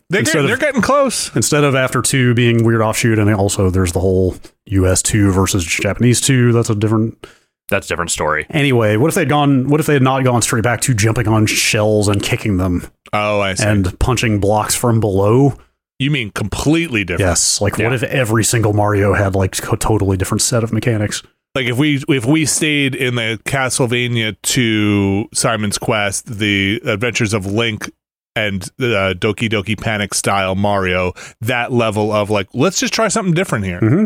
They're, 0.10 0.22
instead 0.22 0.34
getting, 0.44 0.52
of- 0.52 0.60
they're 0.60 0.68
getting 0.68 0.82
close. 0.82 1.36
Instead 1.36 1.66
of 1.66 1.76
after 1.76 2.02
2 2.02 2.34
being 2.36 2.64
weird 2.64 2.82
offshoot, 2.82 3.20
and 3.20 3.30
also 3.36 3.70
there's 3.70 3.92
the 3.92 4.00
whole 4.00 4.38
US 4.68 5.02
2 5.02 5.32
versus 5.32 5.66
Japanese 5.66 6.22
2. 6.22 6.54
That's 6.54 6.70
a 6.70 6.76
different. 6.76 7.28
That's 7.70 7.88
a 7.88 7.90
different 7.90 8.12
story. 8.12 8.46
Anyway, 8.50 8.98
what 8.98 9.08
if 9.08 9.16
they'd 9.16 9.30
gone, 9.30 9.68
what 9.70 9.80
if 9.80 9.86
they 9.88 9.94
had 9.94 10.02
not 10.04 10.24
gone 10.24 10.42
straight 10.42 10.64
back 10.64 10.82
to 10.82 10.94
jumping 10.94 11.28
on 11.28 11.46
shells 11.46 12.08
and 12.08 12.22
kicking 12.22 12.58
them 12.58 12.88
Oh, 13.14 13.40
I 13.40 13.54
see. 13.56 13.64
and 13.66 13.98
punching 14.00 14.40
blocks 14.40 14.76
from 14.76 15.00
below? 15.00 15.58
you 16.00 16.12
mean 16.12 16.32
completely 16.32 17.04
different? 17.06 17.30
Yes. 17.30 17.62
Like, 17.62 17.78
Yeah. 17.78 17.86
what 17.86 17.94
if 17.94 18.04
every 18.04 18.44
single 18.44 18.74
Mario 18.74 19.14
had 19.14 19.36
like 19.36 19.56
a 19.72 19.78
totally 19.78 20.18
different 20.18 20.42
set 20.42 20.64
of 20.64 20.74
mechanics? 20.74 21.24
Like 21.56 21.68
if 21.68 21.78
we 21.78 22.04
if 22.10 22.26
we 22.26 22.46
stayed 22.46 22.96
in 22.96 23.16
the 23.16 23.40
Castlevania 23.46 24.36
2 24.42 25.30
Simon's 25.34 25.78
Quest, 25.78 26.26
the 26.40 26.82
Adventures 26.86 27.34
of 27.34 27.46
Link 27.46 27.92
and 28.36 28.64
uh, 28.80 29.14
Doki 29.14 29.48
Doki 29.50 29.80
Panic 29.80 30.14
style 30.16 30.56
Mario, 30.56 31.14
that 31.42 31.72
level 31.72 32.12
of 32.12 32.30
like, 32.32 32.48
let's 32.54 32.80
just 32.80 32.92
try 32.94 33.08
something 33.08 33.34
different 33.36 33.66
here. 33.66 33.80
hmm 33.80 34.06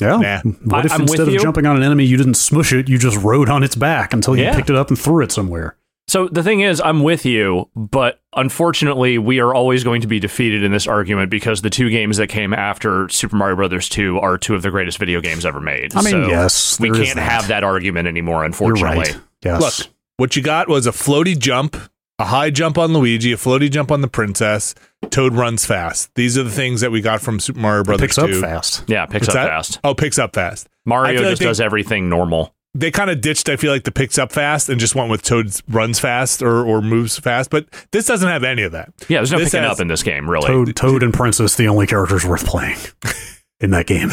Yeah. 0.00 0.16
Nah. 0.16 0.40
Hmm. 0.40 0.50
What 0.68 0.82
I- 0.82 0.86
if 0.86 0.92
I'm 0.92 1.00
instead 1.02 1.28
of 1.28 1.34
you. 1.34 1.38
jumping 1.40 1.66
on 1.66 1.76
an 1.76 1.82
enemy, 1.82 2.04
you 2.04 2.16
didn't 2.16 2.34
smush 2.34 2.72
it, 2.72 2.88
you 2.88 2.98
just 2.98 3.16
rode 3.18 3.48
on 3.48 3.62
its 3.62 3.74
back 3.76 4.12
until 4.12 4.36
you 4.36 4.44
Yeah. 4.44 4.54
picked 4.56 4.70
it 4.70 4.76
up 4.76 4.88
and 4.88 4.98
threw 4.98 5.22
it 5.22 5.32
somewhere? 5.32 5.76
So 6.08 6.26
the 6.26 6.42
thing 6.42 6.60
is, 6.60 6.80
I'm 6.80 7.04
with 7.04 7.24
you, 7.24 7.68
but 7.76 8.20
unfortunately, 8.34 9.16
we 9.16 9.38
are 9.38 9.54
always 9.54 9.84
going 9.84 10.00
to 10.00 10.08
be 10.08 10.18
defeated 10.18 10.64
in 10.64 10.72
this 10.72 10.88
argument 10.88 11.30
because 11.30 11.62
the 11.62 11.70
two 11.70 11.88
games 11.88 12.16
that 12.16 12.26
came 12.26 12.52
after 12.52 13.08
Super 13.10 13.36
Mario 13.36 13.54
Brothers 13.54 13.88
2 13.88 14.18
are 14.18 14.36
two 14.36 14.56
of 14.56 14.62
the 14.62 14.70
greatest 14.70 14.98
video 14.98 15.20
games 15.20 15.46
ever 15.46 15.60
made. 15.60 15.94
I 15.94 16.02
mean, 16.02 16.10
So 16.10 16.26
yes, 16.28 16.80
we 16.80 16.90
can't 16.90 17.14
that. 17.14 17.30
have 17.30 17.48
that 17.48 17.62
argument 17.62 18.08
anymore, 18.08 18.38
You're 18.38 18.46
unfortunately. 18.46 18.98
right. 18.98 19.16
Yes. 19.44 19.60
Look, 19.80 19.88
what 20.16 20.34
you 20.34 20.42
got 20.42 20.68
was 20.68 20.88
a 20.88 20.90
floaty 20.90 21.38
jump, 21.38 21.76
a 22.20 22.24
high 22.26 22.50
jump 22.50 22.78
on 22.78 22.92
Luigi, 22.92 23.32
a 23.32 23.36
floaty 23.36 23.70
jump 23.70 23.90
on 23.90 24.00
the 24.02 24.08
princess. 24.08 24.74
Toad 25.10 25.34
runs 25.34 25.64
fast. 25.64 26.14
These 26.14 26.36
are 26.38 26.42
the 26.42 26.50
things 26.50 26.82
that 26.82 26.92
we 26.92 27.00
got 27.00 27.20
from 27.20 27.40
Super 27.40 27.58
Mario 27.58 27.80
it 27.80 27.84
Brothers 27.84 28.00
picks 28.08 28.18
up 28.18 28.28
2. 28.30 28.40
fast. 28.40 28.84
Yeah, 28.86 29.06
picks 29.06 29.26
What's 29.26 29.28
up 29.30 29.34
that? 29.34 29.48
fast. 29.48 29.80
Oh, 29.82 29.94
picks 29.94 30.18
up 30.18 30.34
fast. 30.34 30.68
Mario 30.84 31.14
feel 31.14 31.22
like 31.22 31.30
just 31.32 31.40
they- 31.40 31.46
does 31.46 31.60
everything 31.60 32.08
normal. 32.08 32.54
They 32.72 32.92
kind 32.92 33.10
of 33.10 33.20
ditched, 33.20 33.48
I 33.48 33.56
feel 33.56 33.72
like, 33.72 33.82
the 33.82 33.90
picks 33.90 34.16
up 34.16 34.30
fast 34.30 34.68
and 34.68 34.78
just 34.78 34.94
went 34.94 35.10
with 35.10 35.22
Toad 35.22 35.50
runs 35.68 35.98
fast 35.98 36.40
or, 36.40 36.64
or 36.64 36.80
moves 36.80 37.18
fast. 37.18 37.50
But 37.50 37.66
this 37.90 38.06
doesn't 38.06 38.28
have 38.28 38.44
any 38.44 38.62
of 38.62 38.70
that. 38.70 38.92
Yeah, 39.08 39.18
there's 39.18 39.32
no 39.32 39.38
This 39.38 39.50
picking 39.50 39.64
has- 39.64 39.78
up 39.78 39.80
in 39.80 39.88
this 39.88 40.04
game, 40.04 40.30
really. 40.30 40.46
Toad, 40.46 40.76
Toad 40.76 41.02
and 41.02 41.12
Princess, 41.12 41.56
the 41.56 41.66
only 41.66 41.88
characters 41.88 42.24
worth 42.24 42.46
playing 42.46 42.76
in 43.60 43.70
that 43.70 43.86
game. 43.86 44.10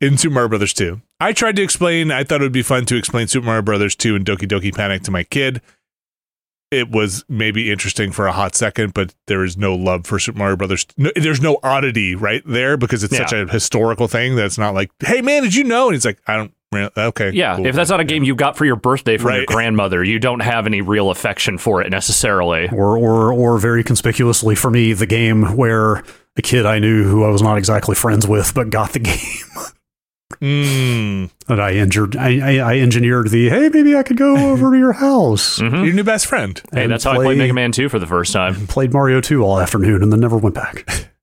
in 0.00 0.16
Super 0.16 0.34
Mario 0.34 0.48
Brothers 0.48 0.74
2. 0.74 1.00
I 1.18 1.32
tried 1.32 1.56
to 1.56 1.62
explain, 1.62 2.12
I 2.12 2.22
thought 2.22 2.40
it 2.40 2.44
would 2.44 2.52
be 2.52 2.62
fun 2.62 2.84
to 2.84 2.96
explain 2.96 3.26
Super 3.26 3.46
Mario 3.46 3.62
Brothers 3.62 3.96
2 3.96 4.14
and 4.14 4.24
Doki 4.24 4.46
Doki 4.48 4.72
Panic 4.72 5.02
to 5.02 5.10
my 5.10 5.24
kid. 5.24 5.60
It 6.70 6.90
was 6.90 7.24
maybe 7.28 7.70
interesting 7.70 8.12
for 8.12 8.26
a 8.26 8.32
hot 8.32 8.54
second, 8.54 8.92
but 8.94 9.14
there 9.26 9.42
is 9.44 9.56
no 9.56 9.74
love 9.74 10.06
for 10.06 10.18
Super 10.18 10.38
Mario 10.38 10.56
Brothers. 10.56 10.86
No, 10.96 11.10
there's 11.16 11.40
no 11.40 11.58
oddity 11.62 12.14
right 12.14 12.42
there 12.44 12.76
because 12.76 13.02
it's 13.04 13.16
such 13.16 13.32
a 13.32 13.46
historical 13.46 14.08
thing 14.08 14.36
that's 14.36 14.58
not 14.58 14.74
like, 14.74 14.90
hey 15.00 15.22
man, 15.22 15.42
did 15.44 15.54
you 15.54 15.64
know? 15.64 15.86
And 15.86 15.94
he's 15.94 16.04
like, 16.04 16.20
I 16.26 16.36
don't. 16.36 16.52
Okay, 16.74 17.30
Yeah, 17.30 17.56
cool. 17.56 17.64
if 17.64 17.74
that's 17.74 17.88
not 17.88 17.98
a 18.00 18.04
game 18.04 18.24
you 18.24 18.34
got 18.34 18.54
for 18.58 18.66
your 18.66 18.76
birthday 18.76 19.16
from 19.16 19.32
your 19.34 19.46
grandmother, 19.46 20.04
you 20.04 20.18
don't 20.18 20.40
have 20.40 20.66
any 20.66 20.82
real 20.82 21.08
affection 21.10 21.56
for 21.56 21.80
it 21.80 21.88
necessarily. 21.90 22.68
or 22.68 22.98
or 22.98 23.32
or 23.32 23.56
very 23.56 23.82
conspicuously 23.82 24.54
for 24.54 24.70
me, 24.70 24.92
the 24.92 25.06
game 25.06 25.56
where 25.56 26.02
a 26.36 26.42
kid 26.42 26.66
I 26.66 26.78
knew 26.78 27.04
who 27.04 27.24
I 27.24 27.28
was 27.30 27.40
not 27.40 27.56
exactly 27.56 27.94
friends 27.94 28.28
with, 28.28 28.52
but 28.52 28.68
got 28.68 28.92
the 28.92 28.98
game. 28.98 29.16
Mm, 30.42 31.30
And 31.48 31.60
I 31.62 31.72
injured, 31.72 32.16
I, 32.16 32.58
I, 32.58 32.74
I 32.74 32.78
engineered 32.78 33.30
the 33.30 33.48
hey, 33.48 33.70
maybe 33.72 33.96
I 33.96 34.02
could 34.02 34.16
go 34.18 34.36
over 34.52 34.72
to 34.72 34.78
your 34.78 34.92
house. 34.92 35.58
Mhm. 35.58 35.84
your 35.84 35.94
new 35.94 36.04
best 36.04 36.26
friend. 36.26 36.60
Hey, 36.72 36.82
and 36.84 36.92
that's 36.92 37.04
how 37.04 37.12
I 37.12 37.16
played 37.16 37.38
Mega 37.38 37.54
Man 37.54 37.72
2 37.72 37.88
for 37.88 37.98
the 37.98 38.06
first 38.06 38.32
time. 38.32 38.54
Played 38.68 38.92
Mario 38.92 39.20
2 39.20 39.42
all 39.42 39.58
afternoon 39.58 40.02
and 40.02 40.12
then 40.12 40.20
never 40.20 40.36
went 40.36 40.54
back. 40.54 40.84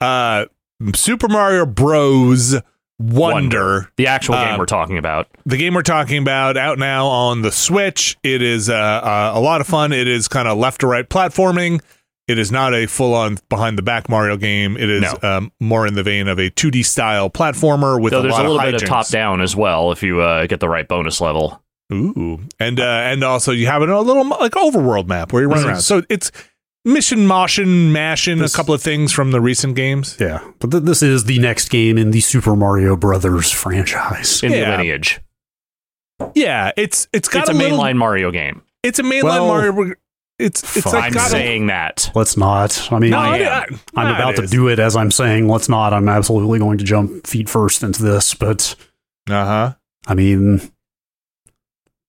Uh, 0.00 0.46
Super 0.94 1.26
Mario 1.28 1.66
Bros. 1.66 2.54
Wonder. 3.00 3.90
The 3.96 4.06
actual 4.06 4.36
game 4.36 4.52
Um, 4.54 4.58
we're 4.60 4.64
talking 4.66 4.96
about. 4.96 5.26
the 5.44 5.56
game 5.56 5.74
we're 5.74 5.82
talking 5.82 6.18
about 6.22 6.56
out 6.56 6.78
now 6.78 7.06
on 7.06 7.42
the 7.42 7.50
Switch. 7.50 8.16
It 8.22 8.40
is 8.40 8.70
uh, 8.70 8.74
uh, 8.74 9.32
a 9.34 9.40
lot 9.40 9.60
of 9.60 9.66
fun. 9.66 9.92
It 9.92 10.06
is 10.06 10.28
kind 10.28 10.46
of 10.46 10.56
left 10.56 10.80
to 10.82 10.86
right 10.86 11.08
platforming. 11.08 11.80
It 12.28 12.38
is 12.38 12.52
not 12.52 12.74
a 12.74 12.86
full 12.86 13.14
on 13.14 13.38
behind 13.48 13.78
the 13.78 13.82
back 13.82 14.08
Mario 14.08 14.36
game. 14.36 14.76
It 14.76 14.90
is 14.90 15.02
No. 15.22 15.28
um, 15.36 15.52
more 15.60 15.86
in 15.86 15.94
the 15.94 16.02
vein 16.02 16.28
of 16.28 16.38
a 16.38 16.50
2D 16.50 16.84
style 16.84 17.30
platformer 17.30 18.00
with 18.00 18.12
Though 18.12 18.18
a 18.18 18.22
there's 18.22 18.32
lot 18.32 18.44
a 18.44 18.48
little 18.50 18.60
of 18.60 18.72
bit 18.72 18.82
of 18.82 18.88
top 18.88 19.08
down 19.08 19.40
as 19.40 19.56
well 19.56 19.90
if 19.92 20.02
you 20.02 20.20
uh, 20.20 20.46
get 20.46 20.60
the 20.60 20.68
right 20.68 20.86
bonus 20.86 21.20
level. 21.20 21.62
Ooh, 21.90 22.40
and 22.60 22.78
uh, 22.78 22.82
and 22.84 23.24
also 23.24 23.50
you 23.50 23.66
have 23.66 23.80
a 23.80 24.00
little 24.00 24.28
like 24.28 24.52
overworld 24.52 25.06
map 25.08 25.32
where 25.32 25.40
you 25.42 25.48
run 25.48 25.56
This 25.58 25.66
around. 25.66 25.80
So 25.80 26.02
it's 26.10 26.30
mission 26.84 27.26
motion 27.26 27.92
mashing 27.92 28.38
This- 28.40 28.52
a 28.52 28.56
couple 28.58 28.74
of 28.74 28.82
things 28.82 29.10
from 29.10 29.30
the 29.30 29.40
recent 29.40 29.74
games. 29.74 30.16
Yeah, 30.20 30.40
but 30.58 30.70
th- 30.70 30.82
this 30.82 31.02
is 31.02 31.24
the 31.24 31.38
next 31.38 31.70
game 31.70 31.96
in 31.96 32.10
the 32.10 32.20
Super 32.20 32.54
Mario 32.54 32.94
Brothers 32.94 33.50
franchise. 33.50 34.42
In 34.42 34.52
Yeah. 34.52 34.70
the 34.72 34.76
lineage. 34.76 35.20
Yeah, 36.34 36.72
it's 36.76 37.08
it's 37.14 37.28
got 37.28 37.40
It's 37.44 37.50
a, 37.50 37.52
a, 37.52 37.54
little, 37.54 37.78
mainline 37.78 37.96
Mario 37.96 38.30
game. 38.30 38.60
It's 38.82 38.98
a 38.98 39.02
mainline 39.02 39.22
Well, 39.24 39.46
Mario. 39.48 39.94
It's 40.38 40.62
it's 40.76 40.84
fine. 40.84 40.94
like 40.94 41.04
I'm 41.04 41.12
got 41.12 41.26
a- 41.26 41.30
saying 41.30 41.66
that. 41.66 42.10
Let's 42.14 42.36
not. 42.36 42.92
I 42.92 42.98
mean, 43.00 43.10
No, 43.10 43.18
I 43.18 43.26
I, 43.28 43.36
am. 43.38 43.80
I, 43.96 44.02
I'm 44.02 44.08
nah, 44.08 44.16
about 44.16 44.36
to 44.36 44.46
do 44.46 44.68
it 44.68 44.78
as 44.78 44.94
I'm 44.96 45.10
saying. 45.10 45.48
Let's 45.48 45.68
not. 45.68 45.92
I'm 45.92 46.08
absolutely 46.08 46.58
going 46.60 46.78
to 46.78 46.84
jump 46.84 47.26
feet 47.26 47.48
first 47.48 47.82
into 47.82 48.02
this, 48.02 48.34
but 48.34 48.74
Uh 49.28 49.44
huh. 49.44 49.74
I 50.06 50.14
mean, 50.14 50.58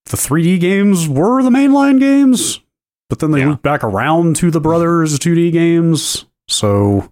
the 0.05 0.17
3D 0.17 0.59
games 0.59 1.07
were 1.07 1.41
the 1.43 1.49
mainline 1.49 1.99
games, 1.99 2.59
but 3.09 3.19
then 3.19 3.31
they 3.31 3.39
Yeah. 3.39 3.49
looped 3.49 3.63
back 3.63 3.83
around 3.83 4.35
to 4.37 4.51
the 4.51 4.61
Brothers 4.61 5.17
2D 5.19 5.51
games. 5.51 6.25
So, 6.47 7.11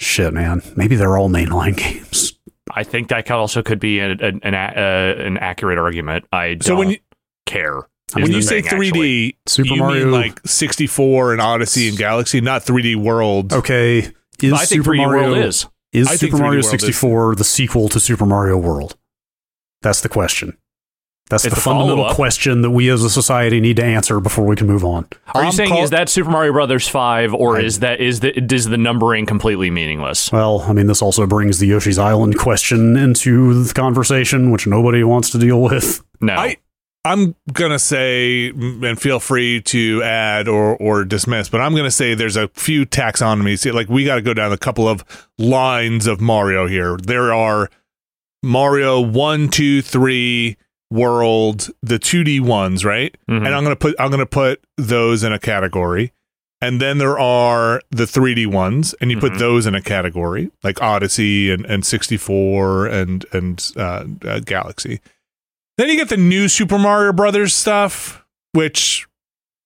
shit, 0.00 0.32
man. 0.34 0.62
Maybe 0.76 0.96
they're 0.96 1.16
all 1.18 1.28
mainline 1.30 1.76
games. 1.76 2.32
I 2.74 2.82
think 2.84 3.08
that 3.08 3.26
could 3.26 3.34
also 3.36 3.62
could 3.62 3.80
be 3.80 3.98
an 4.00 4.20
an, 4.22 4.40
an, 4.42 4.54
uh, 4.54 5.22
an 5.22 5.38
accurate 5.38 5.78
argument. 5.78 6.24
I 6.32 6.48
don't 6.54 6.62
So 6.64 6.76
when 6.76 6.90
you 6.90 6.98
care. 7.46 7.80
I 8.14 8.20
when 8.22 8.32
you 8.32 8.42
say 8.42 8.62
thing, 8.62 8.70
3D, 8.78 8.86
actually. 8.88 9.36
Super 9.46 9.68
you 9.74 9.76
Mario- 9.80 10.04
mean 10.04 10.12
like 10.12 10.40
64 10.46 11.32
and 11.32 11.40
Odyssey 11.40 11.88
and 11.88 11.98
Galaxy, 11.98 12.40
not 12.40 12.64
3D 12.64 12.96
World. 12.96 13.52
Okay, 13.52 13.98
is 14.42 14.52
I 14.52 14.64
think 14.64 14.82
Super 14.84 14.90
3D 14.92 14.96
Mario 14.98 15.22
World 15.32 15.38
is. 15.44 15.66
is 15.92 16.08
I 16.08 16.16
Super 16.16 16.36
Mario 16.38 16.52
World 16.62 16.64
is- 16.64 16.70
64 16.70 17.34
the 17.36 17.44
sequel 17.44 17.88
to 17.90 18.00
Super 18.00 18.24
Mario 18.26 18.56
World? 18.56 18.96
That's 19.82 20.00
the 20.00 20.08
question. 20.08 20.56
That's 21.30 21.44
It's 21.44 21.54
the 21.54 21.60
a 21.60 21.62
fundamental 21.62 21.96
follow-up. 21.96 22.16
question 22.16 22.62
that 22.62 22.70
we 22.70 22.88
as 22.88 23.04
a 23.04 23.10
society 23.10 23.60
need 23.60 23.76
to 23.76 23.84
answer 23.84 24.18
before 24.18 24.46
we 24.46 24.56
can 24.56 24.66
move 24.66 24.82
on. 24.82 25.06
Are 25.34 25.42
you 25.42 25.48
I'm 25.48 25.52
saying 25.52 25.68
call- 25.68 25.84
is 25.84 25.90
that 25.90 26.08
Super 26.08 26.30
Mario 26.30 26.52
Brothers 26.54 26.88
five, 26.88 27.34
or 27.34 27.58
I- 27.58 27.64
is 27.64 27.80
that 27.80 28.00
is 28.00 28.20
the 28.20 28.32
is 28.54 28.64
the 28.64 28.78
numbering 28.78 29.26
completely 29.26 29.70
meaningless? 29.70 30.32
Well, 30.32 30.64
I 30.66 30.72
mean, 30.72 30.86
this 30.86 31.02
also 31.02 31.26
brings 31.26 31.58
the 31.58 31.66
Yoshi's 31.66 31.98
Island 31.98 32.38
question 32.38 32.96
into 32.96 33.62
the 33.62 33.74
conversation, 33.74 34.50
which 34.50 34.66
nobody 34.66 35.04
wants 35.04 35.28
to 35.30 35.38
deal 35.38 35.60
with. 35.60 36.02
No, 36.22 36.32
I 36.32 36.56
I'm 37.12 37.34
gonna 37.52 37.78
say, 37.78 38.48
and 38.50 39.00
feel 39.00 39.20
free 39.20 39.60
to 39.62 40.02
add 40.02 40.48
or 40.48 40.76
or 40.76 41.04
dismiss, 41.04 41.48
but 41.48 41.60
I'm 41.60 41.74
gonna 41.74 41.90
say 41.90 42.14
there's 42.14 42.36
a 42.36 42.48
few 42.48 42.84
taxonomies. 42.86 43.72
Like 43.72 43.88
we 43.88 44.04
got 44.04 44.16
to 44.16 44.22
go 44.22 44.34
down 44.34 44.52
a 44.52 44.58
couple 44.58 44.86
of 44.88 45.04
lines 45.38 46.06
of 46.06 46.20
Mario 46.20 46.66
here. 46.66 46.96
There 46.96 47.32
are 47.32 47.70
Mario 48.42 49.00
one, 49.00 49.48
two, 49.48 49.82
three, 49.82 50.56
World, 50.90 51.68
the 51.82 51.98
2D 51.98 52.40
ones, 52.40 52.82
right? 52.82 53.14
Mhm. 53.28 53.44
And 53.44 53.48
I'm 53.48 53.62
gonna 53.62 53.76
put 53.76 53.94
I'm 53.98 54.10
gonna 54.10 54.24
put 54.24 54.60
those 54.78 55.22
in 55.22 55.32
a 55.34 55.38
category. 55.38 56.12
And 56.60 56.80
then 56.80 56.98
there 56.98 57.18
are 57.18 57.80
the 57.90 58.04
3D 58.06 58.46
ones, 58.46 58.94
and 59.00 59.10
you 59.12 59.18
put 59.20 59.34
Mhm. 59.34 59.38
those 59.38 59.66
in 59.66 59.74
a 59.76 59.82
category, 59.82 60.50
like 60.64 60.82
Odyssey 60.82 61.52
and, 61.52 61.64
and 61.66 61.84
64 61.84 62.86
and 62.86 63.24
and 63.32 63.70
uh, 63.76 64.04
uh, 64.26 64.40
Galaxy. 64.40 65.00
Then 65.78 65.88
you 65.88 65.96
get 65.96 66.08
the 66.10 66.16
new 66.16 66.48
Super 66.48 66.78
Mario 66.78 67.12
Brothers 67.12 67.54
stuff, 67.54 68.24
which 68.52 69.06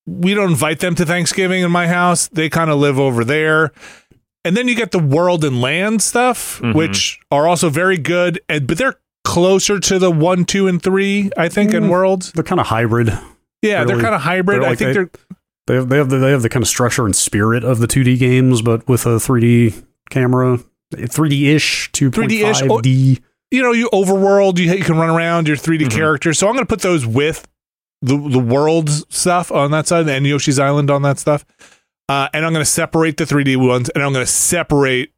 we 0.07 0.35
don't 0.35 0.51
invite 0.51 0.81
them 0.81 0.95
to 0.97 1.07
Thanksgiving 1.07 1.63
in 1.63 1.71
my 1.73 1.89
house. 1.89 2.29
They 2.29 2.49
kind 2.49 2.71
of 2.71 2.79
live 2.79 2.99
over 3.01 3.25
there. 3.25 3.73
And 4.45 4.57
then 4.57 4.69
you 4.69 4.75
get 4.75 4.91
the 4.91 4.99
world 4.99 5.45
and 5.45 5.61
land 5.61 6.03
stuff, 6.03 6.61
Mhm. 6.63 6.75
which 6.75 7.19
are 7.31 7.47
also 7.49 7.71
very 7.71 7.97
good, 7.97 8.41
and 8.49 8.67
but 8.67 8.77
they're 8.79 8.97
closer 9.25 9.79
to 9.79 9.99
the 10.01 10.11
one, 10.11 10.45
two, 10.45 10.67
and 10.67 10.83
three, 10.83 11.31
I 11.37 11.49
think, 11.49 11.73
in 11.73 11.85
Mm. 11.85 11.89
worlds. 11.89 12.33
They're 12.33 12.43
kind 12.45 12.61
of 12.61 12.67
hybrid. 12.67 13.09
Yeah, 13.63 13.85
they're 13.85 13.95
Really? 13.97 14.03
kind 14.03 14.15
of 14.17 14.23
hybrid. 14.23 14.63
They're 14.63 14.69
I 14.71 14.75
think 14.75 14.89
they- 14.89 14.93
they're 14.95 15.11
They 15.69 15.75
have, 15.77 15.89
they 15.89 15.97
have 15.97 16.09
the, 16.09 16.19
they 16.19 16.33
have 16.33 16.43
the 16.43 16.49
kind 16.49 16.65
of 16.65 16.69
structure 16.69 17.05
and 17.07 17.15
spirit 17.15 17.63
of 17.63 17.79
the 17.79 17.87
2D 17.87 18.17
games, 18.19 18.63
but 18.63 18.87
with 18.89 19.07
a 19.07 19.21
3D 19.21 19.73
camera, 20.11 20.59
3D 20.93 21.47
ish, 21.55 21.89
2.5D. 21.93 23.21
you 23.53 23.63
know, 23.63 23.73
you 23.73 23.89
overworld, 23.93 24.59
you, 24.59 24.73
you 24.73 24.83
can 24.85 24.97
run 24.97 25.11
around 25.11 25.47
your 25.47 25.57
3D 25.57 25.87
Mhm. 25.87 25.91
characters. 25.91 26.39
So 26.39 26.49
I'm 26.49 26.55
going 26.55 26.65
to 26.65 26.69
put 26.69 26.81
those 26.81 27.07
with 27.07 27.47
the 28.01 28.17
the 28.17 28.39
world 28.41 28.91
stuff 29.13 29.53
on 29.53 29.71
that 29.71 29.87
side 29.87 30.09
and 30.09 30.27
Yoshi's 30.27 30.59
Island 30.59 30.91
on 30.91 31.03
that 31.03 31.19
stuff. 31.19 31.45
Uh, 32.09 32.29
and 32.35 32.45
I'm 32.45 32.53
going 32.53 32.65
to 32.65 32.71
separate 32.71 33.17
the 33.17 33.25
3D 33.25 33.57
ones 33.57 33.89
and 33.91 34.03
I'm 34.03 34.13
going 34.13 34.27
to 34.27 34.31
separate 34.33 35.13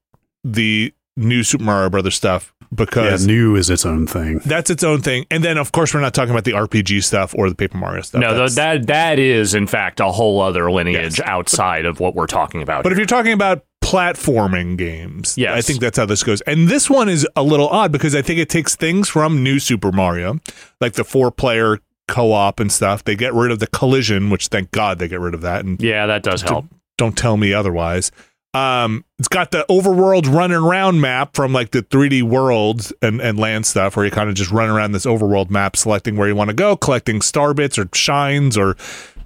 the 0.45 0.93
new 1.17 1.43
Super 1.43 1.65
Mario 1.65 1.89
Brothers 1.91 2.15
stuff 2.15 2.54
Yeah, 2.79 2.85
because 2.85 3.27
new 3.27 3.57
is 3.57 3.71
its 3.71 3.85
own 3.87 4.07
thing. 4.07 4.41
that's 4.45 4.71
its 4.71 4.83
own 4.85 5.01
thing. 5.03 5.27
And 5.31 5.43
then, 5.45 5.59
of 5.59 5.73
course, 5.73 5.95
we're 5.95 6.01
not 6.01 6.15
talking 6.15 6.31
about 6.33 6.45
the 6.45 6.53
RPG 6.53 7.03
stuff 7.05 7.35
or 7.37 7.49
the 7.49 7.55
Paper 7.55 7.79
Mario 7.79 8.03
stuff. 8.03 8.21
no, 8.21 8.31
That's- 8.33 8.55
th- 8.55 8.57
that 8.57 8.87
that 8.89 9.19
is 9.19 9.55
in 9.55 9.67
fact 9.67 10.01
a 10.01 10.07
whole 10.13 10.41
other 10.41 10.71
lineage 10.71 11.19
Yes. 11.19 11.21
outside 11.27 11.85
of 11.85 12.01
what 12.01 12.15
we're 12.15 12.27
talking 12.27 12.63
about. 12.63 12.83
But 12.83 12.93
if 12.93 12.99
you're 12.99 13.07
talking 13.07 13.33
about 13.33 13.65
platforming 13.83 14.77
games, 14.77 15.35
Yes. 15.37 15.53
I 15.57 15.61
think 15.61 15.81
that's 15.81 15.97
how 15.99 16.07
this 16.07 16.23
goes. 16.23 16.41
And 16.43 16.69
this 16.69 16.89
one 16.91 17.09
is 17.09 17.27
a 17.37 17.43
little 17.43 17.69
odd 17.69 17.93
because 17.93 18.15
I 18.15 18.23
think 18.23 18.39
it 18.39 18.49
takes 18.49 18.75
things 18.77 19.09
from 19.09 19.43
New 19.43 19.59
Super 19.59 19.93
Mario, 19.93 20.39
like 20.81 20.95
the 20.95 21.05
four 21.05 21.31
player 21.31 21.79
co 22.09 22.33
op 22.33 22.61
and 22.61 22.71
stuff. 22.73 23.05
They 23.05 23.17
get 23.17 23.33
rid 23.35 23.51
of 23.51 23.59
the 23.61 23.67
collision, 23.67 24.31
which 24.31 24.49
thank 24.49 24.71
God 24.73 24.99
they 24.99 25.09
get 25.09 25.21
rid 25.21 25.35
of 25.35 25.41
that. 25.43 25.65
And 25.65 25.81
yeah, 25.83 26.07
that 26.07 26.23
does 26.23 26.43
help. 26.43 26.67
don't 26.99 27.17
tell 27.17 27.37
me 27.37 27.53
otherwise. 27.53 28.11
Um, 28.55 29.05
it's 29.19 29.29
got 29.29 29.51
the 29.51 29.67
overworld 29.69 30.33
running 30.33 30.57
around 30.57 31.01
map 31.01 31.35
from 31.35 31.53
like 31.53 31.73
the 31.73 31.83
3D 31.83 32.23
world 32.23 32.93
and, 33.03 33.21
and 33.21 33.39
land 33.39 33.67
stuff 33.67 33.97
where 33.97 34.05
you 34.05 34.11
kind 34.13 34.29
of 34.29 34.37
just 34.37 34.51
run 34.53 34.71
around 34.71 34.93
this 34.93 35.07
overworld 35.07 35.51
map, 35.51 35.77
selecting 35.77 36.17
where 36.17 36.29
you 36.29 36.37
want 36.37 36.51
to 36.51 36.55
go, 36.55 36.77
collecting 36.77 37.21
star 37.21 37.53
bits 37.53 37.79
or 37.79 37.89
shines, 37.93 38.57
or 38.57 38.77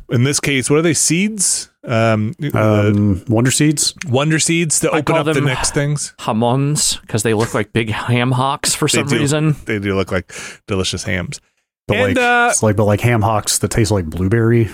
in 0.08 0.24
this 0.24 0.40
case, 0.40 0.70
what 0.70 0.78
are 0.78 0.82
they? 0.82 0.94
Seeds? 0.94 1.70
Um, 1.84 2.34
uh, 2.54 2.88
Um, 2.88 3.22
Wonder 3.28 3.50
Seeds. 3.50 3.94
wonder 4.08 4.38
seeds 4.38 4.80
to 4.80 4.90
I 4.90 4.98
open 4.98 5.16
up 5.16 5.26
the 5.26 5.40
next 5.40 5.72
things. 5.74 6.14
Hamons 6.20 6.96
because 6.96 7.22
they 7.22 7.34
look 7.34 7.52
like 7.54 7.72
big 7.72 7.90
ham 7.90 8.32
hocks 8.32 8.74
for 8.74 8.88
some 8.88 9.06
do. 9.06 9.18
reason. 9.18 9.56
They 9.66 9.78
do 9.78 9.94
look 9.94 10.10
like 10.10 10.32
delicious 10.66 11.02
hams. 11.04 11.40
But 11.86 11.96
And, 11.96 12.16
like, 12.16 12.18
uh, 12.18 12.48
it's 12.50 12.62
like, 12.62 12.76
but 12.76 12.84
like 12.84 13.00
ham 13.00 13.22
hocks 13.22 13.58
that 13.58 13.70
taste 13.70 13.90
like 13.90 14.06
blueberry. 14.06 14.68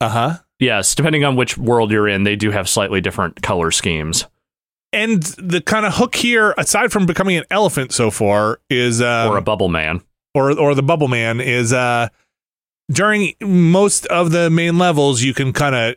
Uh 0.00 0.08
huh. 0.08 0.34
Yes, 0.60 0.94
depending 0.94 1.24
on 1.24 1.36
which 1.36 1.58
world 1.58 1.90
you're 1.90 2.08
in, 2.08 2.22
they 2.24 2.36
do 2.36 2.50
have 2.52 2.68
slightly 2.68 3.00
different 3.00 3.42
color 3.42 3.70
schemes 3.70 4.26
And 4.92 5.22
the 5.38 5.60
kind 5.60 5.84
of 5.84 5.94
hook 5.94 6.14
here, 6.14 6.54
aside 6.56 6.92
from 6.92 7.06
becoming 7.06 7.36
an 7.36 7.44
elephant 7.50 7.92
so 7.92 8.10
far, 8.10 8.60
is 8.70 9.02
um, 9.02 9.30
or 9.30 9.36
a 9.38 9.42
bubble 9.42 9.68
man. 9.68 10.00
or 10.34 10.56
or 10.58 10.74
the 10.74 10.82
bubble 10.82 11.08
man 11.08 11.40
is 11.40 11.72
uh 11.72 12.08
during 12.92 13.34
most 13.40 14.06
of 14.06 14.30
the 14.30 14.50
main 14.50 14.78
levels 14.78 15.22
you 15.22 15.32
can 15.34 15.52
kind 15.52 15.74
of 15.74 15.96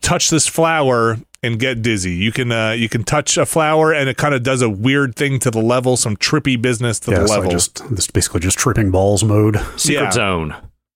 touch 0.00 0.28
this 0.30 0.46
flower 0.46 1.16
and 1.42 1.58
get 1.58 1.80
dizzy. 1.82 2.12
You 2.12 2.32
can 2.32 2.52
uh 2.52 2.72
you 2.72 2.88
can 2.90 3.04
touch 3.04 3.38
a 3.38 3.46
flower 3.46 3.92
and 3.94 4.08
it 4.10 4.16
kind 4.18 4.34
of 4.34 4.42
does 4.42 4.60
a 4.60 4.68
weird 4.68 5.14
thing 5.16 5.38
to 5.40 5.50
the 5.50 5.60
level, 5.62 5.96
some 5.96 6.16
trippy 6.16 6.60
business 6.60 7.00
to 7.00 7.10
yeah, 7.12 7.16
the 7.18 7.22
it's 7.22 7.30
level. 7.30 7.44
like 7.46 7.52
just 7.52 7.94
this 7.94 8.06
basically 8.10 8.40
just 8.40 8.58
tripping 8.58 8.90
balls 8.90 9.24
mode. 9.24 9.56
Secret 9.76 10.02
Yeah. 10.04 10.10
zone. 10.10 10.54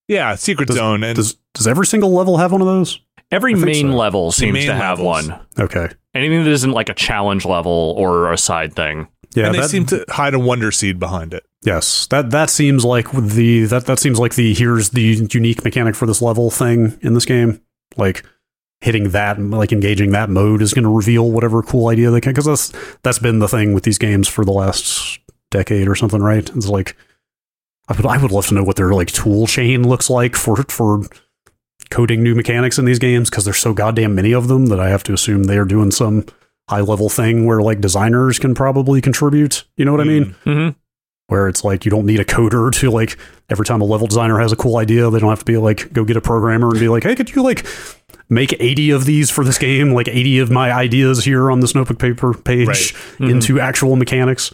Yeah, 0.09 0.35
secret 0.35 0.67
Does- 0.67 0.77
zone 0.77 1.05
and 1.05 1.17
Does 1.17 1.37
does 1.55 1.67
every 1.69 1.87
single 1.87 2.13
level 2.13 2.37
have 2.39 2.53
one 2.53 2.61
of 2.61 2.67
those? 2.67 3.01
Every 3.31 3.55
main 3.55 3.91
so. 3.91 3.97
level 3.97 4.33
seems 4.33 4.53
main 4.55 4.67
to 4.67 4.75
have 4.75 4.99
levels. 5.01 5.29
one. 5.29 5.41
Okay. 5.59 5.89
Anything 6.15 6.45
that 6.45 6.51
isn't 6.51 6.73
like 6.73 6.89
a 6.89 6.95
challenge 6.95 7.45
level 7.45 7.95
or 7.97 8.33
a 8.33 8.39
side 8.39 8.75
thing. 8.75 9.09
Yeah, 9.35 9.47
and 9.47 9.55
they 9.55 9.61
that, 9.61 9.71
seem 9.71 9.87
to 9.87 10.05
hide 10.09 10.35
a 10.35 10.39
wonder 10.39 10.71
seed 10.71 10.99
behind 11.01 11.35
it. 11.35 11.45
Yes, 11.63 12.07
that 12.09 12.31
that 12.31 12.51
seems 12.51 12.85
like 12.85 13.11
the 13.11 13.65
that 13.65 13.87
that 13.87 13.99
seems 13.99 14.21
like 14.21 14.35
the 14.35 14.55
here's 14.55 14.91
the 14.91 15.27
unique 15.33 15.65
mechanic 15.65 15.97
for 15.97 16.07
this 16.07 16.23
level 16.23 16.51
thing 16.51 16.99
in 17.03 17.15
this 17.15 17.25
game. 17.25 17.61
Like 17.97 18.25
hitting 18.81 19.11
that, 19.11 19.41
like 19.41 19.73
engaging 19.73 20.13
that 20.13 20.29
mode 20.31 20.61
is 20.63 20.75
going 20.75 20.85
to 20.85 20.91
reveal 20.91 21.31
whatever 21.31 21.63
cool 21.63 21.89
idea 21.89 22.11
they 22.11 22.21
can. 22.21 22.33
Because 22.33 22.45
that's 22.45 22.97
that's 23.03 23.19
been 23.19 23.39
the 23.41 23.49
thing 23.49 23.73
with 23.73 23.83
these 23.85 23.99
games 23.99 24.29
for 24.29 24.45
the 24.45 24.53
last 24.53 25.19
decade 25.51 25.89
or 25.89 25.95
something, 25.97 26.21
right? 26.23 26.49
It's 26.55 26.69
like 26.69 26.97
I 27.89 27.95
would 27.97 28.07
I 28.07 28.17
would 28.21 28.33
love 28.33 28.47
to 28.49 28.55
know 28.55 28.65
what 28.65 28.77
their 28.77 28.93
like 28.95 29.09
tool 29.13 29.47
chain 29.47 29.87
looks 29.87 30.09
like 30.09 30.37
for 30.37 30.57
for 30.69 31.03
coding 31.91 32.23
new 32.23 32.35
mechanics 32.35 32.79
in 32.79 32.85
these 32.87 32.99
games 32.99 33.31
because 33.31 33.45
there's 33.45 33.59
so 33.59 33.75
goddamn 33.75 34.15
many 34.15 34.33
of 34.33 34.49
them 34.49 34.67
that 34.67 34.81
I 34.81 34.89
have 34.89 35.03
to 35.05 35.13
assume 35.13 35.45
they 35.45 35.59
are 35.59 35.65
doing 35.67 35.91
some 35.91 36.25
high 36.69 36.81
level 36.81 37.09
thing 37.11 37.45
where 37.47 37.61
like 37.61 37.81
designers 37.81 38.39
can 38.39 38.55
probably 38.55 39.01
contribute. 39.01 39.65
You 39.77 39.85
know 39.85 39.93
what 39.93 40.01
I 40.01 40.05
mean? 40.05 40.35
Mm-hmm. 40.47 40.79
Where 41.27 41.49
it's 41.49 41.63
like 41.65 41.85
you 41.85 41.91
don't 41.91 42.07
need 42.07 42.21
a 42.21 42.25
coder 42.25 42.73
to 42.73 42.91
like 42.91 43.19
every 43.51 43.67
time 43.67 43.81
a 43.81 43.85
level 43.85 44.07
designer 44.07 44.39
has 44.41 44.51
a 44.53 44.57
cool 44.57 44.77
idea, 44.79 45.11
they 45.11 45.19
don't 45.19 45.31
have 45.31 45.39
to 45.41 45.45
be 45.45 45.59
like 45.59 45.93
go 45.93 46.05
get 46.05 46.17
a 46.17 46.21
programmer 46.23 46.71
and 46.71 46.81
be 46.81 46.89
like, 46.89 47.03
hey, 47.03 47.15
could 47.15 47.35
you 47.35 47.43
like 47.43 47.67
make 48.31 48.55
80 48.59 48.91
of 48.91 49.05
these 49.05 49.31
for 49.31 49.45
this 49.45 49.59
game, 49.59 49.93
like 49.93 50.09
80 50.09 50.39
of 50.39 50.51
my 50.51 50.73
ideas 50.73 51.25
here 51.25 51.51
on 51.51 51.61
this 51.61 51.75
notebook 51.75 51.99
paper 51.99 52.33
page 52.33 52.67
Right. 52.69 52.77
Mm-hmm. 52.79 53.25
into 53.29 53.61
actual 53.61 53.97
mechanics. 53.97 54.53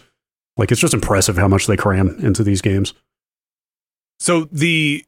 Like 0.57 0.73
it's 0.73 0.81
just 0.81 0.95
impressive 0.95 1.37
how 1.37 1.47
much 1.49 1.67
they 1.69 1.77
cram 1.77 2.17
into 2.19 2.43
these 2.43 2.61
games. 2.61 2.93
So 4.21 4.45
the 4.53 5.05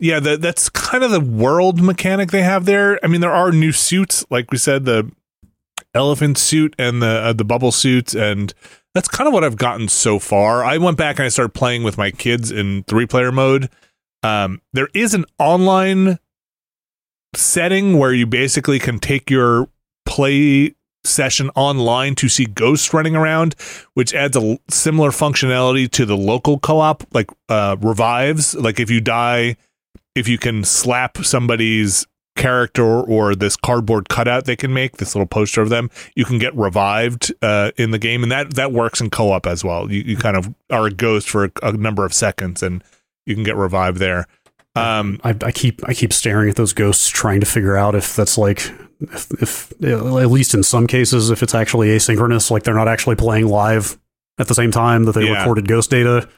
yeah, 0.00 0.20
the, 0.20 0.36
that's 0.36 0.68
kind 0.68 1.02
of 1.02 1.10
the 1.10 1.20
world 1.20 1.82
mechanic 1.82 2.30
they 2.30 2.42
have 2.42 2.64
there. 2.64 3.00
I 3.04 3.08
mean, 3.08 3.20
there 3.20 3.32
are 3.32 3.50
new 3.50 3.72
suits, 3.72 4.24
like 4.30 4.50
we 4.50 4.58
said, 4.58 4.84
the 4.84 5.10
elephant 5.94 6.38
suit 6.38 6.74
and 6.78 7.02
the 7.02 7.06
uh, 7.06 7.32
the 7.32 7.44
bubble 7.44 7.72
suits, 7.72 8.14
and 8.14 8.54
that's 8.94 9.08
kind 9.08 9.26
of 9.26 9.34
what 9.34 9.44
I've 9.44 9.56
gotten 9.56 9.88
so 9.88 10.18
far. 10.18 10.64
I 10.64 10.78
went 10.78 10.96
back 10.96 11.18
and 11.18 11.26
I 11.26 11.28
started 11.28 11.52
playing 11.52 11.82
with 11.82 11.98
my 11.98 12.10
kids 12.10 12.50
in 12.50 12.84
three 12.84 13.06
player 13.06 13.32
mode. 13.32 13.68
Um, 14.22 14.60
there 14.72 14.88
is 14.94 15.12
an 15.14 15.24
online 15.38 16.18
setting 17.34 17.98
where 17.98 18.12
you 18.12 18.26
basically 18.26 18.78
can 18.78 18.98
take 18.98 19.30
your 19.30 19.68
play 20.04 20.75
session 21.06 21.50
online 21.54 22.14
to 22.16 22.28
see 22.28 22.46
ghosts 22.46 22.92
running 22.92 23.16
around, 23.16 23.54
which 23.94 24.14
adds 24.14 24.36
a 24.36 24.58
similar 24.68 25.10
functionality 25.10 25.90
to 25.92 26.06
the 26.06 26.16
local 26.16 26.58
co-op, 26.58 27.04
like 27.14 27.30
uh, 27.48 27.76
revives. 27.80 28.54
Like 28.54 28.80
if 28.80 28.90
you 28.90 29.00
die, 29.00 29.56
if 30.14 30.28
you 30.28 30.38
can 30.38 30.64
slap 30.64 31.18
somebody's 31.18 32.06
character 32.36 32.84
or 32.84 33.34
this 33.34 33.56
cardboard 33.56 34.08
cutout 34.08 34.44
they 34.44 34.56
can 34.56 34.72
make, 34.72 34.98
this 34.98 35.14
little 35.14 35.26
poster 35.26 35.62
of 35.62 35.70
them, 35.70 35.90
you 36.14 36.24
can 36.24 36.38
get 36.38 36.54
revived 36.54 37.32
uh, 37.42 37.72
in 37.76 37.90
the 37.90 37.98
game, 37.98 38.22
and 38.22 38.30
that 38.30 38.54
that 38.54 38.72
works 38.72 39.00
in 39.00 39.10
co-op 39.10 39.46
as 39.46 39.64
well. 39.64 39.90
You 39.90 40.02
you 40.02 40.16
kind 40.16 40.36
of 40.36 40.54
are 40.70 40.86
a 40.86 40.90
ghost 40.90 41.28
for 41.28 41.44
a, 41.44 41.50
a 41.62 41.72
number 41.72 42.04
of 42.04 42.12
seconds, 42.12 42.62
and 42.62 42.84
you 43.24 43.34
can 43.34 43.44
get 43.44 43.56
revived 43.56 43.98
there. 43.98 44.26
Um, 44.76 45.20
I, 45.24 45.34
I 45.42 45.52
keep 45.52 45.86
I 45.88 45.94
keep 45.94 46.12
staring 46.12 46.50
at 46.50 46.56
those 46.56 46.74
ghosts, 46.74 47.08
trying 47.08 47.40
to 47.40 47.46
figure 47.46 47.76
out 47.76 47.94
if 47.94 48.14
that's 48.14 48.36
like 48.36 48.70
if, 49.00 49.30
if 49.42 49.72
at 49.84 50.30
least 50.30 50.54
in 50.54 50.62
some 50.62 50.86
cases 50.86 51.30
if 51.30 51.42
it's 51.42 51.54
actually 51.54 51.88
asynchronous, 51.88 52.50
like 52.50 52.62
they're 52.62 52.74
not 52.74 52.88
actually 52.88 53.16
playing 53.16 53.46
live 53.48 53.98
at 54.38 54.48
the 54.48 54.54
same 54.54 54.70
time 54.70 55.04
that 55.04 55.12
they 55.12 55.24
Yeah. 55.24 55.38
recorded 55.38 55.68
ghost 55.68 55.90
data, 55.90 56.28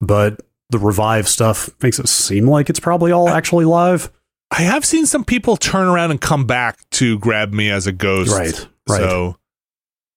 but 0.00 0.40
the 0.70 0.78
revive 0.78 1.28
stuff 1.28 1.70
makes 1.82 1.98
it 1.98 2.08
seem 2.08 2.46
like 2.48 2.70
it's 2.70 2.80
probably 2.80 3.12
all 3.12 3.28
actually 3.28 3.64
live. 3.66 4.10
I 4.50 4.62
have 4.62 4.84
seen 4.84 5.06
some 5.06 5.24
people 5.24 5.56
turn 5.56 5.86
around 5.88 6.10
and 6.10 6.20
come 6.20 6.46
back 6.46 6.78
to 6.92 7.18
grab 7.18 7.52
me 7.52 7.70
as 7.70 7.86
a 7.86 7.92
ghost. 7.92 8.32
Right, 8.32 8.68
right. 8.88 9.00
So, 9.00 9.36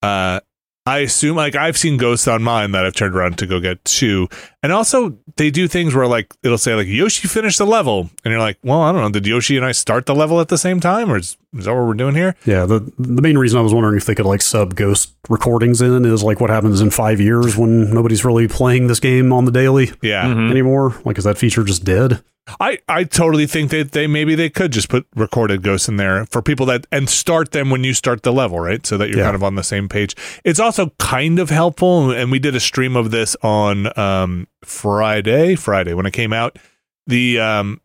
uh, 0.02 0.40
I 0.88 1.00
assume 1.00 1.36
like 1.36 1.56
I've 1.56 1.78
seen 1.78 1.98
ghosts 1.98 2.28
on 2.28 2.44
mine 2.44 2.72
that 2.74 2.86
I've 2.86 2.94
turned 2.94 3.16
around 3.16 3.40
to 3.40 3.48
go 3.48 3.60
get 3.60 3.84
two. 3.86 4.28
And 4.62 4.72
also 4.72 5.18
they 5.36 5.50
do 5.50 5.68
things 5.68 5.96
where 5.96 6.06
like 6.06 6.32
it'll 6.44 6.60
say 6.60 6.76
like 6.76 6.86
Yoshi 6.88 7.28
finished 7.28 7.58
the 7.58 7.66
level, 7.66 8.10
and 8.24 8.32
you're 8.32 8.40
like, 8.40 8.58
well, 8.64 8.82
I 8.84 8.92
don't 8.92 9.02
know, 9.02 9.10
did 9.10 9.26
Yoshi 9.26 9.58
and 9.58 9.66
I 9.66 9.72
start 9.72 10.06
the 10.06 10.14
level 10.14 10.40
at 10.40 10.50
the 10.50 10.58
same 10.60 10.80
time, 10.80 11.12
or 11.12 11.18
is, 11.18 11.38
is 11.58 11.66
that 11.66 11.74
what 11.74 11.88
we're 11.88 11.96
doing 11.96 12.14
here? 12.14 12.36
Yeah, 12.46 12.66
the 12.68 12.80
the 13.00 13.22
main 13.24 13.38
reason 13.38 13.58
I 13.58 13.64
was 13.64 13.74
wondering 13.74 13.98
if 13.98 14.06
they 14.06 14.14
could 14.16 14.28
like 14.28 14.44
sub 14.44 14.76
ghost 14.76 15.16
recordings 15.28 15.82
in 15.82 16.06
is 16.06 16.24
like 16.24 16.40
what 16.40 16.52
happens 16.52 16.82
in 16.82 16.92
five 16.92 17.20
years 17.20 17.58
when 17.58 17.92
nobody's 17.92 18.24
really 18.24 18.48
playing 18.48 18.86
this 18.86 19.00
game 19.00 19.34
on 19.34 19.46
the 19.46 19.52
daily 19.52 19.92
Yeah, 20.04 20.26
Mhm. 20.26 20.52
anymore. 20.52 20.94
Like, 21.04 21.18
is 21.18 21.24
that 21.24 21.38
feature 21.40 21.64
just 21.64 21.84
dead? 21.84 22.24
I 22.60 22.78
I 22.88 23.04
totally 23.06 23.48
think 23.48 23.72
that 23.72 23.92
they 23.92 24.06
maybe 24.08 24.36
they 24.36 24.50
could 24.50 24.72
just 24.72 24.88
put 24.90 25.08
recorded 25.16 25.64
ghosts 25.64 25.88
in 25.90 25.98
there 25.98 26.26
for 26.28 26.42
people 26.42 26.66
that 26.68 26.86
and 26.92 27.10
start 27.10 27.52
them 27.52 27.70
when 27.72 27.84
you 27.84 27.94
start 27.94 28.22
the 28.24 28.32
level, 28.32 28.60
right? 28.60 28.86
So 28.86 28.98
that 28.98 29.10
you're 29.10 29.18
Yeah. 29.18 29.24
kind 29.26 29.36
of 29.36 29.44
on 29.44 29.56
the 29.56 29.64
same 29.64 29.90
page. 29.90 30.16
It's 30.44 30.60
also 30.60 30.92
kind 31.00 31.40
of 31.40 31.50
helpful, 31.50 32.12
and 32.12 32.32
we 32.32 32.38
did 32.40 32.56
a 32.56 32.60
stream 32.60 32.96
of 32.96 33.10
this 33.12 33.36
on 33.42 33.98
um 33.98 34.48
Friday, 34.64 35.56
Friday 35.56 35.94
when 35.94 36.06
it 36.06 36.12
came 36.14 36.34
out. 36.34 36.60
The 37.08 37.40
um 37.40 37.82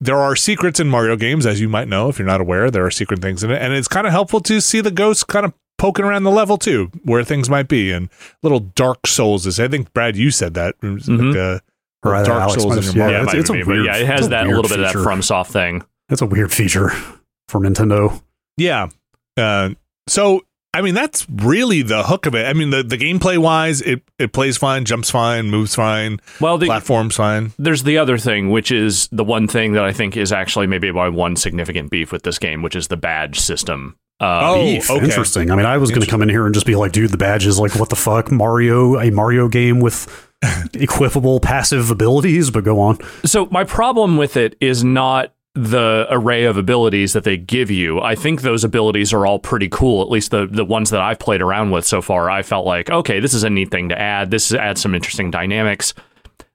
there 0.00 0.18
are 0.18 0.36
secrets 0.36 0.78
in 0.80 0.88
Mario 0.88 1.16
games, 1.16 1.44
as 1.46 1.60
you 1.60 1.68
might 1.68 1.88
know 1.88 2.08
if 2.08 2.18
you're 2.18 2.26
not 2.26 2.40
aware. 2.40 2.70
There 2.70 2.84
are 2.86 2.90
secret 2.90 3.20
things 3.20 3.42
in 3.44 3.50
it, 3.50 3.60
and 3.62 3.72
it's 3.74 3.88
kind 3.88 4.06
of 4.06 4.12
helpful 4.12 4.40
to 4.40 4.60
see 4.60 4.80
the 4.80 4.90
ghosts 4.92 5.24
kind 5.24 5.44
of 5.46 5.52
poking 5.76 6.04
around 6.04 6.24
the 6.24 6.30
level 6.32 6.56
too, 6.58 6.90
where 7.04 7.22
things 7.22 7.48
might 7.48 7.68
be, 7.68 7.92
and 7.92 8.08
little 8.42 8.60
Dark 8.60 9.06
Souls 9.06 9.46
is. 9.46 9.60
I 9.60 9.68
think 9.68 9.92
Brad, 9.92 10.16
you 10.16 10.30
said 10.32 10.54
that. 10.54 10.74
Mhm. 10.82 11.28
like, 11.28 11.36
uh, 11.36 11.58
Or 12.04 12.14
either 12.14 12.26
Dark 12.26 12.42
Alex 12.42 12.62
Souls 12.62 12.74
might 12.74 12.78
in 12.78 12.84
have- 12.84 12.94
your 12.96 13.04
yeah, 13.04 13.10
Mario. 13.10 13.22
it's, 13.24 13.32
might 13.32 13.40
it's 13.40 13.50
a 13.50 13.52
be, 13.52 13.58
but 13.60 13.66
weird. 13.68 13.86
yeah, 13.86 13.96
it 13.96 14.06
has 14.06 14.28
that 14.28 14.44
weird 14.46 14.56
little 14.56 14.76
bit 14.76 14.86
feature. 14.86 14.98
of 14.98 15.04
that 15.04 15.10
FromSoft 15.10 15.46
thing. 15.48 15.82
That's 16.08 16.22
a 16.22 16.26
weird 16.26 16.52
feature 16.52 16.88
for 17.48 17.60
Nintendo. 17.60 18.22
Yeah. 18.56 18.88
Uh, 19.36 19.70
so 20.06 20.42
I 20.74 20.82
mean 20.82 20.94
that's 20.94 21.26
really 21.30 21.82
the 21.82 22.02
hook 22.04 22.26
of 22.26 22.34
it. 22.34 22.46
I 22.46 22.52
mean 22.52 22.70
the, 22.70 22.82
the 22.82 22.96
gameplay 22.98 23.38
wise, 23.38 23.80
it, 23.82 24.02
it 24.18 24.32
plays 24.32 24.56
fine, 24.56 24.84
jumps 24.84 25.10
fine, 25.10 25.50
moves 25.50 25.74
fine, 25.74 26.20
Well, 26.40 26.56
the, 26.58 26.66
platforms 26.66 27.16
fine. 27.16 27.52
there's 27.58 27.82
the 27.84 27.98
other 27.98 28.18
thing, 28.18 28.50
which 28.50 28.70
is 28.70 29.08
the 29.10 29.24
one 29.24 29.48
thing 29.48 29.72
that 29.72 29.84
I 29.84 29.92
think 29.92 30.16
is 30.16 30.32
actually 30.32 30.66
maybe 30.66 30.90
my 30.92 31.08
one 31.08 31.36
significant 31.36 31.90
beef 31.90 32.12
with 32.12 32.22
this 32.22 32.38
game, 32.38 32.62
which 32.62 32.76
is 32.76 32.88
the 32.88 32.96
badge 32.96 33.38
system. 33.40 33.96
Uh, 34.20 34.40
Oh, 34.42 34.64
Beef. 34.64 34.90
okay. 34.90 35.04
Interesting. 35.04 35.50
I 35.50 35.56
mean, 35.56 35.66
I 35.66 35.78
was 35.78 35.90
going 35.90 36.02
to 36.02 36.06
come 36.08 36.22
in 36.22 36.28
here 36.28 36.44
and 36.44 36.52
just 36.52 36.66
be 36.66 36.74
like, 36.74 36.90
dude, 36.90 37.10
the 37.12 37.16
badge 37.16 37.46
is 37.46 37.60
like, 37.60 37.76
what 37.76 37.88
the 37.88 37.94
fuck? 37.96 38.32
Mario, 38.32 38.98
a 38.98 39.10
Mario 39.12 39.46
game 39.48 39.78
with 39.78 40.27
equipable 40.72 41.40
passive 41.42 41.90
abilities, 41.90 42.50
but 42.50 42.64
go 42.64 42.80
on. 42.80 42.98
So 43.24 43.46
my 43.50 43.64
problem 43.64 44.16
with 44.16 44.36
it 44.36 44.56
is 44.60 44.84
not 44.84 45.34
the 45.54 46.06
array 46.10 46.44
of 46.44 46.56
abilities 46.56 47.12
that 47.14 47.24
they 47.24 47.36
give 47.36 47.70
you. 47.70 48.00
I 48.00 48.14
think 48.14 48.42
those 48.42 48.62
abilities 48.62 49.12
are 49.12 49.26
all 49.26 49.40
pretty 49.40 49.68
cool. 49.68 50.02
At 50.02 50.10
least 50.10 50.30
the 50.30 50.46
the 50.46 50.64
ones 50.64 50.90
that 50.90 51.00
I've 51.00 51.18
played 51.18 51.42
around 51.42 51.70
with 51.72 51.84
so 51.84 52.00
far, 52.00 52.30
I 52.30 52.42
felt 52.42 52.66
like 52.66 52.90
okay, 52.90 53.18
this 53.18 53.34
is 53.34 53.42
a 53.42 53.50
neat 53.50 53.70
thing 53.70 53.88
to 53.88 53.98
add. 53.98 54.30
This 54.30 54.52
adds 54.54 54.80
some 54.80 54.94
interesting 54.94 55.30
dynamics. 55.30 55.94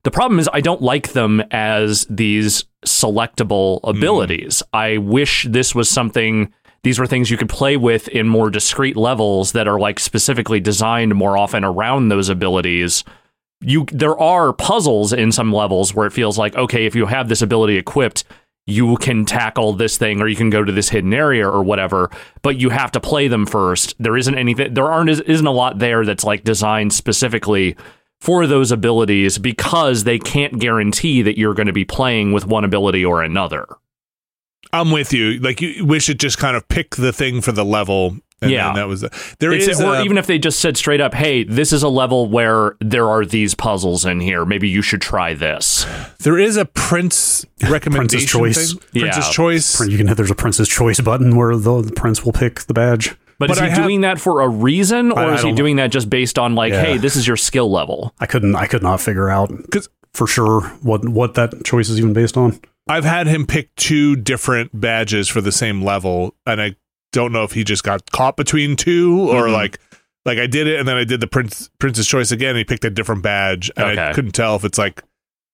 The 0.04 0.12
problem 0.12 0.40
is 0.40 0.50
I 0.54 0.62
don't 0.62 0.82
like 0.82 1.14
them 1.14 1.42
as 1.52 2.06
these 2.10 2.66
selectable 2.86 3.82
hmm. 3.82 3.90
abilities. 3.90 4.64
I 4.72 4.98
wish 4.98 5.48
this 5.50 5.76
was 5.76 5.90
something 5.90 6.54
these 6.84 7.00
were 7.00 7.08
things 7.08 7.32
you 7.32 7.38
could 7.38 7.50
play 7.50 7.78
with 7.78 8.10
in 8.10 8.28
more 8.28 8.50
discrete 8.50 8.98
levels 8.98 9.54
that 9.54 9.68
are 9.68 9.80
like 9.80 10.00
specifically 10.00 10.60
designed 10.60 11.16
more 11.16 11.38
often 11.38 11.64
around 11.64 12.10
those 12.10 12.30
abilities 12.30 13.04
you 13.64 13.86
there 13.92 14.18
are 14.20 14.54
puzzles 14.54 15.14
in 15.14 15.32
some 15.32 15.52
levels 15.52 15.94
where 15.94 16.06
it 16.06 16.14
feels 16.14 16.38
like 16.38 16.56
okay 16.56 16.86
if 16.86 16.96
you 16.96 17.06
have 17.06 17.30
this 17.30 17.42
ability 17.42 17.78
equipped 17.78 18.24
you 18.66 18.96
can 18.98 19.26
tackle 19.26 19.74
this 19.74 19.98
thing 19.98 20.22
or 20.22 20.28
you 20.28 20.36
can 20.36 20.50
go 20.50 20.64
to 20.64 20.72
this 20.72 20.90
hidden 20.90 21.14
area 21.14 21.48
or 21.48 21.64
whatever 21.64 22.10
but 22.42 22.58
you 22.58 22.70
have 22.70 22.92
to 22.92 23.00
play 23.00 23.28
them 23.28 23.46
first 23.46 23.96
there 24.00 24.18
isn't 24.18 24.38
anything 24.38 24.74
there 24.74 24.92
aren't 24.92 25.10
isn't 25.10 25.48
a 25.48 25.52
lot 25.52 25.80
there 25.80 26.06
that's 26.06 26.24
like 26.24 26.44
designed 26.44 26.94
specifically 26.94 27.76
for 28.20 28.48
those 28.48 28.72
abilities 28.72 29.38
because 29.38 30.06
they 30.06 30.18
can't 30.18 30.60
guarantee 30.60 31.22
that 31.22 31.38
you're 31.38 31.54
going 31.54 31.68
to 31.68 31.74
be 31.74 31.86
playing 31.86 32.32
with 32.32 32.46
one 32.46 32.64
ability 32.64 33.04
or 33.04 33.22
another 33.22 33.66
I'm 34.74 34.90
with 34.90 35.14
you. 35.14 35.40
Like 35.40 35.62
you 35.62 35.86
wish 35.86 36.10
it 36.10 36.18
just 36.18 36.40
kind 36.40 36.58
of 36.58 36.68
pick 36.68 36.96
the 36.96 37.14
thing 37.14 37.42
for 37.42 37.52
the 37.52 37.64
level. 37.64 38.18
And 38.44 38.52
Yeah. 38.52 38.68
then 38.68 38.76
that 38.76 38.88
was 38.88 39.02
the, 39.02 39.10
there 39.40 39.52
It's- 39.52 39.68
is 39.70 39.82
or 39.82 39.96
a- 39.96 40.04
even 40.04 40.18
if 40.18 40.28
they 40.28 40.38
just 40.38 40.60
said 40.60 40.78
straight 40.78 41.02
up 41.02 41.14
hey 41.14 41.44
this 41.44 41.72
is 41.74 41.82
a 41.84 41.90
level 41.90 42.28
where 42.30 42.76
there 42.80 43.08
are 43.10 43.26
these 43.26 43.56
puzzles 43.56 44.06
in 44.06 44.20
here 44.20 44.46
maybe 44.46 44.68
you 44.70 44.82
should 44.82 45.02
try 45.02 45.34
this 45.34 45.86
there 46.20 46.38
is 46.38 46.58
a 46.58 46.66
prince 46.66 47.46
recommendation 47.70 48.40
Prince's 48.40 48.74
choice. 48.74 48.74
thing. 48.74 49.02
Princess 49.02 49.26
Yeah. 49.28 49.32
choice. 49.34 49.88
You 49.88 49.98
can 49.98 50.08
hit, 50.08 50.18
there's 50.18 50.32
a 50.32 50.36
Prince's 50.36 50.68
Choice 50.70 51.00
button 51.02 51.36
where 51.36 51.56
the, 51.56 51.82
the 51.82 51.92
prince 51.92 52.24
will 52.26 52.32
pick 52.34 52.62
the 52.62 52.74
badge. 52.74 53.16
But, 53.40 53.48
But 53.48 53.52
is 53.52 53.60
I 53.62 53.66
he 53.66 53.70
have- 53.72 53.84
doing 53.84 54.02
that 54.02 54.20
for 54.22 54.42
a 54.42 54.48
reason, 54.48 55.12
or 55.12 55.20
I- 55.20 55.24
I 55.32 55.34
is 55.36 55.42
he 55.44 55.52
doing 55.52 55.78
that 55.78 55.88
just 55.92 56.10
based 56.10 56.38
on 56.40 56.56
like, 56.56 56.72
Yeah. 56.72 56.82
hey, 56.84 56.98
this 56.98 57.16
is 57.16 57.28
your 57.28 57.36
skill 57.38 57.72
level? 57.72 58.14
I 58.20 58.26
couldn't, 58.26 58.56
I 58.56 58.68
could 58.68 58.84
not 58.84 59.02
figure 59.02 59.30
out 59.30 59.52
'Cause- 59.72 59.90
for 60.14 60.28
sure 60.28 60.62
what, 60.82 61.08
what 61.08 61.34
that 61.36 61.64
choice 61.66 61.90
is 61.90 61.98
even 62.00 62.14
based 62.14 62.38
on. 62.38 62.60
I've 62.88 63.06
had 63.06 63.28
him 63.28 63.46
pick 63.46 63.74
two 63.76 64.16
different 64.16 64.80
badges 64.80 65.28
for 65.30 65.42
the 65.42 65.52
same 65.52 65.82
level, 65.82 66.36
and 66.46 66.62
I 66.62 66.76
don't 67.14 67.32
know 67.32 67.44
if 67.44 67.54
he 67.54 67.64
just 67.64 67.84
got 67.86 68.12
caught 68.12 68.36
between 68.36 68.76
two 68.76 69.30
or 69.30 69.46
Mhm. 69.48 69.54
like 69.54 69.80
like 70.26 70.38
I 70.38 70.48
did 70.48 70.68
it 70.68 70.80
and 70.80 70.88
then 70.88 70.98
I 70.98 71.04
did 71.06 71.22
the 71.22 71.28
prince 71.28 71.70
Prince's 71.80 72.08
Choice 72.08 72.32
again. 72.32 72.50
And 72.50 72.58
he 72.58 72.64
picked 72.66 72.84
a 72.84 72.90
different 72.90 73.24
badge, 73.24 73.72
and 73.78 73.98
I 74.00 74.12
couldn't 74.14 74.32
tell 74.34 74.56
if 74.58 74.64
it's 74.66 74.78
like, 74.78 75.02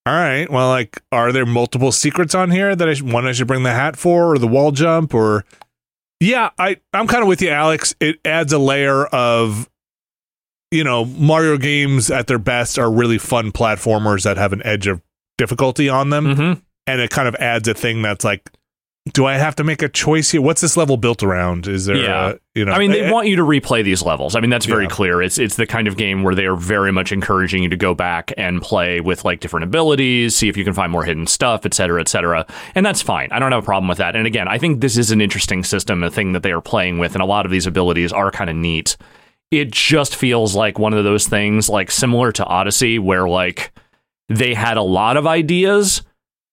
all 0.05 0.13
right, 0.13 0.49
well, 0.49 0.69
like, 0.69 1.01
are 1.11 1.31
there 1.31 1.45
multiple 1.45 1.91
secrets 1.91 2.33
on 2.33 2.49
here 2.51 2.75
that 2.75 2.87
I 2.89 2.93
sh- 2.95 3.01
one 3.03 3.27
I 3.27 3.31
should 3.31 3.47
bring 3.47 3.63
the 3.63 3.71
hat 3.73 3.95
for 3.95 4.33
or 4.33 4.37
the 4.39 4.47
wall 4.47 4.71
jump 4.71 5.13
or 5.13 5.45
yeah, 6.19 6.49
I 6.59 6.77
I'm 6.93 7.07
kind 7.07 7.21
of 7.21 7.27
with 7.27 7.41
you, 7.41 7.49
Alex. 7.49 7.95
It 7.99 8.19
adds 8.25 8.51
a 8.53 8.57
layer 8.59 9.05
of 9.07 9.69
you 10.71 10.83
know, 10.83 11.03
Mario 11.05 11.57
games 11.57 12.11
at 12.11 12.27
their 12.27 12.37
best 12.37 12.77
are 12.77 12.91
really 12.91 13.17
fun 13.17 13.51
platformers 13.51 14.23
that 14.23 14.37
have 14.37 14.53
an 14.53 14.61
edge 14.63 14.85
of 14.85 15.01
difficulty 15.37 15.89
on 15.89 16.09
them, 16.11 16.35
hmm 16.35 16.53
and 16.87 17.01
it 17.01 17.09
kind 17.11 17.27
of 17.27 17.35
adds 17.35 17.67
a 17.67 17.73
thing 17.75 18.01
that's 18.01 18.23
like, 18.25 18.49
do 19.13 19.25
I 19.25 19.37
have 19.37 19.55
to 19.55 19.63
make 19.63 19.81
a 19.81 19.89
choice 19.89 20.29
here? 20.31 20.41
What's 20.41 20.61
this 20.61 20.77
level 20.77 20.97
built 20.97 21.23
around? 21.23 21.67
Is 21.67 21.85
there, 21.85 21.95
Yeah. 21.95 22.29
a, 22.31 22.35
you 22.53 22.65
know, 22.65 22.73
I 22.73 22.79
mean, 22.79 22.91
they 22.91 23.01
eh, 23.01 23.11
want 23.11 23.27
you 23.27 23.37
to 23.37 23.43
replay 23.43 23.83
these 23.83 24.03
levels. 24.03 24.35
I 24.35 24.39
mean, 24.39 24.49
that's 24.49 24.65
very 24.65 24.83
Yeah. 24.83 24.89
clear. 24.89 25.21
It's 25.21 25.37
it's 25.39 25.55
the 25.55 25.65
kind 25.65 25.87
of 25.87 25.97
game 25.97 26.21
where 26.21 26.35
they 26.35 26.45
are 26.45 26.55
very 26.55 26.91
much 26.91 27.11
encouraging 27.11 27.63
you 27.63 27.69
to 27.69 27.77
go 27.77 27.95
back 27.95 28.31
and 28.37 28.61
play 28.61 28.99
with 28.99 29.25
like 29.25 29.39
different 29.39 29.63
abilities, 29.63 30.35
see 30.35 30.47
if 30.49 30.57
you 30.57 30.63
can 30.63 30.73
find 30.73 30.91
more 30.91 31.05
hidden 31.05 31.25
stuff, 31.27 31.65
et 31.65 31.73
cetera, 31.73 32.01
et 32.01 32.07
cetera. 32.07 32.45
And 32.75 32.85
that's 32.85 33.01
fine. 33.01 33.29
I 33.31 33.39
don't 33.39 33.51
have 33.51 33.63
a 33.63 33.65
problem 33.65 33.87
with 33.87 33.97
that. 33.99 34.15
And 34.15 34.27
again, 34.27 34.47
I 34.47 34.57
think 34.57 34.81
this 34.81 34.97
is 34.97 35.11
an 35.11 35.21
interesting 35.21 35.63
system, 35.63 36.03
a 36.03 36.11
thing 36.11 36.33
that 36.33 36.43
they 36.43 36.51
are 36.51 36.61
playing 36.61 36.99
with, 36.99 37.15
and 37.15 37.21
a 37.21 37.25
lot 37.25 37.45
of 37.45 37.51
these 37.51 37.65
abilities 37.65 38.11
are 38.13 38.29
kind 38.31 38.49
of 38.49 38.55
neat. 38.55 38.95
It 39.49 39.71
just 39.71 40.15
feels 40.15 40.55
like 40.55 40.77
one 40.77 40.93
of 40.93 41.03
those 41.03 41.25
things, 41.25 41.67
like 41.69 41.89
similar 41.89 42.31
to 42.33 42.45
Odyssey, 42.45 42.99
where 42.99 43.27
like 43.27 43.71
they 44.27 44.53
had 44.53 44.77
a 44.77 44.83
lot 44.83 45.17
of 45.17 45.25
ideas 45.25 46.03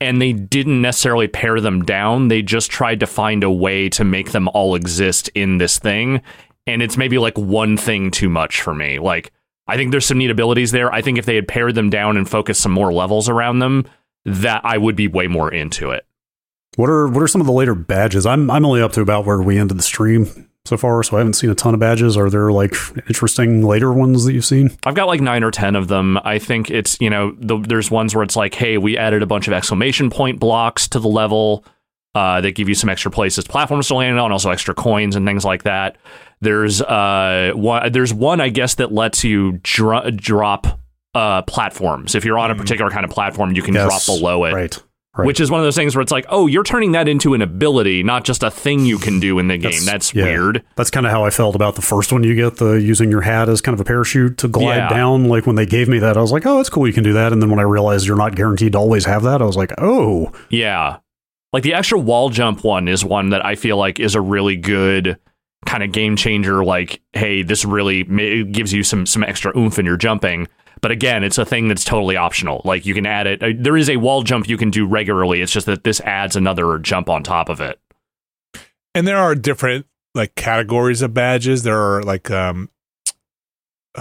and 0.01 0.21
they 0.21 0.33
didn't 0.33 0.83
necessarily 0.83 1.29
pare 1.29 1.61
them 1.61 1.83
down. 1.83 2.29
They 2.29 2.43
just 2.43 2.71
tried 2.71 3.01
to 3.01 3.07
find 3.07 3.43
a 3.43 3.51
way 3.51 3.89
to 3.91 4.05
make 4.05 4.33
them 4.33 4.49
all 4.49 4.75
exist 4.75 5.29
in 5.35 5.59
this 5.59 5.79
thing. 5.79 6.23
And 6.67 6.83
it's 6.83 6.97
maybe 6.97 7.19
like 7.19 7.39
one 7.39 7.77
thing 7.77 8.11
too 8.11 8.29
much 8.29 8.61
for 8.61 8.75
me. 8.75 8.99
Like, 8.99 9.33
I 9.67 9.77
think 9.77 9.91
there's 9.91 10.07
some 10.07 10.19
neat 10.19 10.31
abilities 10.31 10.73
there. 10.73 10.93
I 10.93 11.03
think 11.03 11.19
if 11.19 11.27
they 11.27 11.35
had 11.35 11.49
pared 11.49 11.75
them 11.75 11.91
down 11.91 12.17
and 12.17 12.29
focused 12.29 12.61
some 12.61 12.73
more 12.73 12.93
levels 12.93 13.29
around 13.29 13.61
them, 13.61 13.87
that 14.25 14.61
I 14.65 14.77
would 14.79 14.97
be 14.97 15.09
way 15.09 15.29
more 15.29 15.53
into 15.53 15.91
it. 15.91 16.05
What 16.77 16.91
are 16.91 17.09
what 17.09 17.23
are 17.23 17.29
some 17.29 17.41
of 17.41 17.47
the 17.47 17.53
later 17.53 17.75
badges? 17.75 18.27
I'm 18.27 18.51
I'm 18.51 18.67
only 18.67 18.83
up 18.83 18.93
to 18.93 19.01
about 19.01 19.25
where 19.25 19.41
we 19.41 19.59
ended 19.59 19.79
the 19.79 19.83
stream 19.83 20.51
so 20.67 20.77
far, 20.77 21.03
so 21.03 21.17
I 21.17 21.21
haven't 21.21 21.35
seen 21.35 21.51
a 21.51 21.55
ton 21.55 21.75
of 21.75 21.81
badges. 21.81 22.17
Are 22.17 22.29
there 22.31 22.51
like 22.53 22.75
interesting 23.09 23.63
later 23.63 23.93
ones 23.93 24.25
that 24.25 24.33
you've 24.33 24.45
seen? 24.45 24.71
I've 24.85 24.95
got 24.95 25.07
like 25.07 25.21
nine 25.21 25.43
or 25.45 25.51
ten 25.51 25.77
of 25.77 25.89
them. 25.89 26.19
I 26.25 26.39
think 26.39 26.71
it's 26.71 27.01
you 27.01 27.11
know 27.11 27.35
the, 27.39 27.59
there's 27.59 27.91
ones 27.91 28.15
where 28.15 28.23
it's 28.25 28.37
like, 28.37 28.55
hey, 28.55 28.79
we 28.79 28.97
added 28.99 29.23
a 29.23 29.27
bunch 29.27 29.47
of 29.47 29.53
exclamation 29.55 30.11
point 30.11 30.41
blocks 30.41 30.89
to 30.89 30.99
the 30.99 31.09
level 31.09 31.65
uh, 32.15 32.41
that 32.41 32.53
give 32.53 32.69
you 32.69 32.75
some 32.75 32.89
extra 32.89 33.11
places, 33.11 33.45
platforms 33.47 33.89
to 33.89 33.95
land 33.95 34.19
on, 34.19 34.33
also 34.33 34.51
extra 34.51 34.75
coins 34.75 35.17
and 35.17 35.27
things 35.27 35.45
like 35.45 35.65
that. 35.65 35.97
There's 36.41 36.83
uh 36.83 37.53
one, 37.55 37.93
there's 37.93 38.13
one 38.13 38.41
I 38.41 38.49
guess 38.51 38.75
that 38.77 38.93
lets 38.93 39.25
you 39.25 39.61
dro- 39.63 40.11
drop 40.11 40.81
uh 41.15 41.43
platforms. 41.43 42.15
If 42.15 42.25
you're 42.25 42.39
on 42.39 42.51
a 42.51 42.55
particular 42.55 42.91
kind 42.91 43.05
of 43.05 43.11
platform, 43.11 43.53
you 43.55 43.63
can 43.63 43.75
Yes, 43.75 43.87
drop 43.87 44.19
below 44.19 44.45
it. 44.45 44.53
Right. 44.53 44.83
Right. 45.17 45.27
Which 45.27 45.41
is 45.41 45.51
one 45.51 45.61
of 45.61 45.65
those 45.67 45.77
things 45.77 45.97
where 45.97 46.03
it's 46.03 46.13
like, 46.13 46.27
oh, 46.29 46.47
you're 46.47 46.63
turning 46.63 46.93
that 46.93 47.09
into 47.09 47.33
an 47.35 47.41
ability, 47.41 48.03
not 48.03 48.25
just 48.25 48.43
a 48.43 48.51
thing 48.51 48.85
you 48.85 48.99
can 48.99 49.19
do 49.19 49.39
in 49.39 49.49
the 49.49 49.57
game. 49.57 49.85
That's, 49.85 50.15
yeah. 50.15 50.25
weird. 50.25 50.63
That's 50.77 50.91
kind 50.91 51.07
of 51.07 51.13
how 51.13 51.25
I 51.25 51.31
felt 51.31 51.55
about 51.55 51.75
the 51.75 51.83
first 51.83 52.13
one. 52.13 52.23
You 52.23 52.35
get 52.35 52.57
the 52.57 52.73
using 52.75 53.11
your 53.11 53.23
hat 53.23 53.49
as 53.49 53.61
kind 53.63 53.73
of 53.75 53.81
a 53.81 53.85
parachute 53.85 54.37
to 54.39 54.49
glide 54.49 54.77
Yeah. 54.77 54.89
down. 54.91 55.25
Like 55.29 55.47
when 55.47 55.57
they 55.57 55.65
gave 55.67 55.89
me 55.89 55.99
that, 56.01 56.17
I 56.17 56.21
was 56.21 56.33
like, 56.33 56.45
"Oh, 56.45 56.61
it's 56.61 56.69
cool. 56.69 56.87
You 56.87 56.93
can 56.93 57.03
do 57.05 57.15
that." 57.15 57.33
And 57.33 57.41
then 57.41 57.49
when 57.49 57.59
I 57.59 57.63
realized 57.63 58.07
you're 58.07 58.17
not 58.17 58.35
guaranteed 58.35 58.73
to 58.73 58.79
always 58.79 59.07
have 59.07 59.23
that, 59.23 59.41
I 59.41 59.45
was 59.47 59.57
like, 59.57 59.73
"Oh, 59.79 60.33
Yeah. 60.51 60.99
Like 61.53 61.63
the 61.63 61.73
extra 61.75 61.99
wall 61.99 62.29
jump 62.29 62.65
one 62.65 62.87
is 62.87 63.03
one 63.05 63.31
that 63.31 63.43
I 63.47 63.55
feel 63.55 63.79
like 63.79 63.99
is 63.99 64.15
a 64.15 64.21
really 64.21 64.57
good 64.57 65.19
kind 65.65 65.83
of 65.83 65.91
game 65.93 66.17
changer. 66.17 66.63
Like, 66.63 67.01
hey, 67.15 67.43
this 67.43 67.65
really 67.65 68.03
gives 68.45 68.73
you 68.75 68.83
some 68.83 69.07
some 69.07 69.25
extra 69.25 69.57
oomph 69.57 69.79
in 69.79 69.87
your 69.87 69.97
jumping. 69.97 70.49
But 70.83 70.91
again, 70.91 71.25
it's 71.25 71.39
a 71.39 71.45
thing 71.45 71.69
that's 71.69 71.85
totally 71.85 72.17
optional. 72.17 72.61
Like 72.65 72.85
you 72.87 72.95
can 72.95 73.07
add 73.07 73.27
it. 73.27 73.43
uh, 73.43 73.51
There 73.57 73.77
is 73.77 73.89
a 73.89 73.97
wall 73.97 74.23
jump 74.23 74.49
you 74.49 74.57
can 74.57 74.71
do 74.71 74.87
regularly. 74.87 75.41
It's 75.41 75.53
just 75.53 75.67
that 75.67 75.85
this 75.85 76.01
adds 76.03 76.37
another 76.37 76.79
jump 76.79 77.09
on 77.09 77.23
top 77.23 77.49
of 77.49 77.61
it. 77.61 77.79
and 78.95 79.07
there 79.07 79.19
are 79.19 79.35
different 79.35 79.87
like 80.15 80.35
categories 80.35 81.03
of 81.03 81.13
badges. 81.13 81.63
There 81.63 81.79
are 81.79 82.03
like 82.03 82.31
um 82.31 82.71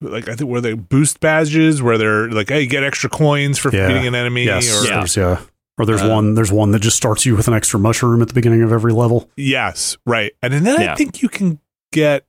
like 0.00 0.28
I 0.28 0.34
think 0.34 0.50
where 0.50 0.60
they 0.60 0.74
boost 0.74 1.20
badges 1.20 1.82
where 1.82 1.98
they're 1.98 2.30
like, 2.30 2.48
hey, 2.48 2.66
get 2.66 2.82
extra 2.84 3.08
coins 3.10 3.58
for 3.58 3.74
Yeah. 3.74 3.88
beating 3.88 4.06
an 4.06 4.14
enemy. 4.14 4.44
yes, 4.44 4.82
Or, 4.84 4.88
Yeah. 4.88 4.96
there's 4.98 5.16
yeah." 5.16 5.40
Or 5.76 5.84
there's 5.84 6.02
Uh, 6.02 6.08
one. 6.08 6.34
There's 6.34 6.52
one 6.52 6.70
that 6.70 6.78
just 6.82 6.96
starts 6.96 7.26
you 7.26 7.34
with 7.34 7.48
an 7.48 7.54
extra 7.54 7.80
mushroom 7.80 8.22
at 8.22 8.28
the 8.28 8.34
beginning 8.34 8.62
of 8.62 8.70
every 8.72 8.92
level. 8.92 9.28
Yes, 9.36 9.96
right. 10.06 10.32
And 10.40 10.52
then 10.64 10.80
I 10.80 10.94
think 10.94 11.20
you 11.20 11.28
can 11.28 11.58
get 11.90 12.24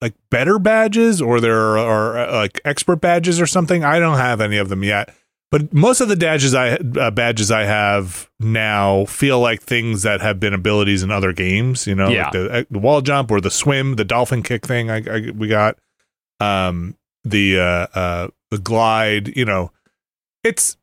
like 0.00 0.14
better 0.30 0.58
badges 0.58 1.22
or 1.22 1.40
there 1.40 1.56
are, 1.56 1.78
are 1.78 2.18
uh, 2.18 2.32
like 2.34 2.60
expert 2.64 3.00
badges 3.00 3.40
or 3.40 3.46
something. 3.46 3.82
I 3.84 3.98
don't 3.98 4.18
have 4.18 4.40
any 4.40 4.56
of 4.58 4.68
them 4.68 4.82
yet. 4.84 5.14
But 5.52 5.72
most 5.72 6.00
of 6.00 6.08
the 6.08 6.16
badges 6.16 6.54
I 6.54 6.70
uh, 6.70 7.10
badges 7.12 7.50
I 7.52 7.62
have 7.64 8.28
now 8.40 9.04
feel 9.06 9.38
like 9.40 9.62
things 9.62 10.02
that 10.02 10.20
have 10.20 10.40
been 10.40 10.52
abilities 10.52 11.02
in 11.04 11.10
other 11.10 11.32
games. 11.32 11.86
You 11.86 11.94
know, 11.94 12.08
Yeah. 12.08 12.24
like 12.24 12.32
the, 12.32 12.50
uh, 12.50 12.64
the 12.70 12.78
wall 12.80 13.00
jump 13.00 13.30
or 13.30 13.40
the 13.40 13.50
swim, 13.50 13.94
the 13.94 14.04
dolphin 14.04 14.42
kick 14.42 14.66
thing. 14.66 14.90
I, 14.90 14.96
I 15.08 15.30
we 15.30 15.46
got 15.48 15.78
um 16.40 16.96
the 17.24 17.58
uh 17.60 17.86
uh 17.98 18.28
the 18.50 18.58
glide. 18.58 19.36
You 19.36 19.44
know, 19.44 19.70
it's 20.42 20.76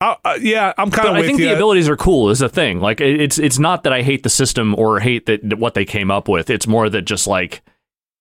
uh, 0.00 0.14
uh, 0.24 0.38
yeah. 0.40 0.72
I'm 0.78 0.90
kind 0.92 1.08
of 1.08 1.14
I 1.16 1.22
think 1.26 1.40
you. 1.40 1.46
the 1.48 1.54
abilities 1.54 1.88
are 1.88 1.96
cool. 1.96 2.30
Is 2.30 2.38
the 2.38 2.48
thing. 2.48 2.80
Like 2.80 3.00
it's 3.00 3.38
it's 3.38 3.58
not 3.58 3.82
that 3.82 3.92
I 3.92 4.02
hate 4.02 4.22
the 4.22 4.30
system 4.30 4.74
or 4.78 5.00
hate 5.00 5.26
that 5.26 5.40
that 5.48 5.58
what 5.58 5.74
they 5.74 5.84
came 5.84 6.10
up 6.10 6.28
with. 6.28 6.50
It's 6.50 6.66
more 6.68 6.88
that 6.88 7.02
just 7.02 7.26
like 7.26 7.62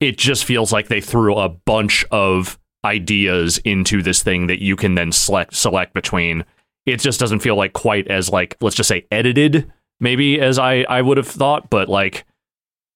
it 0.03 0.17
just 0.17 0.45
feels 0.45 0.71
like 0.71 0.89
they 0.89 1.01
threw 1.01 1.35
a 1.35 1.49
bunch 1.49 2.05
of 2.11 2.59
ideas 2.85 3.57
into 3.59 4.01
this 4.01 4.21
thing 4.21 4.47
that 4.47 4.61
you 4.61 4.75
can 4.75 4.95
then 4.95 5.11
select 5.11 5.55
select 5.55 5.93
between. 5.93 6.43
It 6.85 6.99
just 6.99 7.19
doesn't 7.19 7.39
feel 7.39 7.55
like 7.55 7.73
quite 7.73 8.07
as 8.09 8.29
like 8.29 8.57
let's 8.61 8.75
just 8.75 8.89
say 8.89 9.07
edited 9.11 9.71
maybe 9.99 10.39
as 10.39 10.59
I 10.59 10.85
I 10.89 11.01
would 11.01 11.17
have 11.17 11.27
thought, 11.27 11.69
but 11.69 11.87
like 11.87 12.25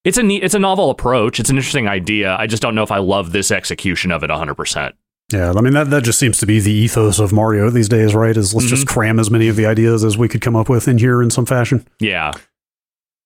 it's 0.03 0.17
a 0.17 0.23
neat, 0.23 0.43
it's 0.43 0.53
a 0.53 0.59
novel 0.59 0.89
approach. 0.89 1.39
It's 1.39 1.49
an 1.49 1.57
interesting 1.57 1.87
idea. 1.87 2.35
I 2.37 2.47
just 2.47 2.61
don't 2.61 2.75
know 2.75 2.83
if 2.83 2.91
I 2.91 2.99
love 2.99 3.31
this 3.31 3.51
execution 3.51 4.11
of 4.11 4.23
it 4.23 4.29
100%. 4.29 4.93
Yeah, 5.31 5.51
I 5.55 5.61
mean 5.61 5.73
that 5.73 5.89
that 5.89 6.03
just 6.03 6.19
seems 6.19 6.37
to 6.39 6.45
be 6.45 6.59
the 6.59 6.71
ethos 6.71 7.19
of 7.19 7.33
Mario 7.33 7.69
these 7.69 7.89
days, 7.89 8.13
right? 8.15 8.35
Is 8.35 8.53
let's 8.53 8.67
just 8.67 8.85
mm-hmm. 8.85 8.93
cram 8.93 9.19
as 9.19 9.31
many 9.31 9.47
of 9.47 9.55
the 9.55 9.65
ideas 9.65 10.03
as 10.03 10.17
we 10.17 10.27
could 10.27 10.41
come 10.41 10.55
up 10.55 10.69
with 10.69 10.87
in 10.87 10.97
here 10.97 11.21
in 11.21 11.29
some 11.29 11.45
fashion. 11.45 11.87
Yeah. 11.99 12.31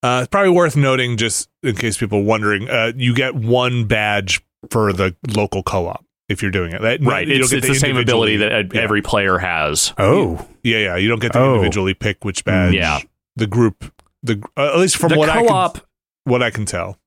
Uh, 0.03 0.19
it's 0.23 0.29
probably 0.29 0.49
worth 0.51 0.75
noting, 0.75 1.15
just 1.17 1.49
in 1.63 1.75
case 1.75 1.97
people 1.97 2.19
are 2.19 2.23
wondering, 2.23 2.69
uh, 2.69 2.91
you 2.95 3.13
get 3.13 3.35
one 3.35 3.85
badge 3.85 4.41
for 4.69 4.91
the 4.93 5.15
local 5.35 5.61
co-op 5.63 6.03
if 6.27 6.41
you're 6.41 6.49
doing 6.51 6.71
it. 6.73 6.81
That- 6.81 7.01
Right. 7.03 7.27
you 7.27 7.35
don't 7.35 7.41
It's, 7.43 7.49
get 7.51 7.57
it's 7.57 7.67
to 7.67 7.73
the 7.73 7.79
same 7.79 7.97
ability 7.97 8.37
that 8.37 8.51
individually- 8.51 8.79
uh, 8.79 8.83
every 8.83 9.01
player 9.01 9.37
has. 9.37 9.93
Oh, 9.97 10.45
yeah, 10.63 10.77
yeah, 10.77 10.83
yeah. 10.85 10.95
You 10.97 11.07
don't 11.07 11.19
get 11.21 11.33
to 11.33 11.39
Oh. 11.39 11.53
individually 11.55 11.93
pick 11.93 12.23
which 12.25 12.43
badge. 12.43 12.73
Yeah. 12.73 12.99
the 13.37 13.47
group, 13.47 13.85
the 14.21 14.43
uh, 14.57 14.73
at 14.73 14.79
least 14.79 14.97
from 14.97 15.09
the 15.09 15.17
what 15.17 15.29
I 15.29 15.41
co-op 15.45 15.73
can, 15.75 15.83
what 16.25 16.43
I 16.43 16.49
can 16.49 16.65
tell. 16.65 16.97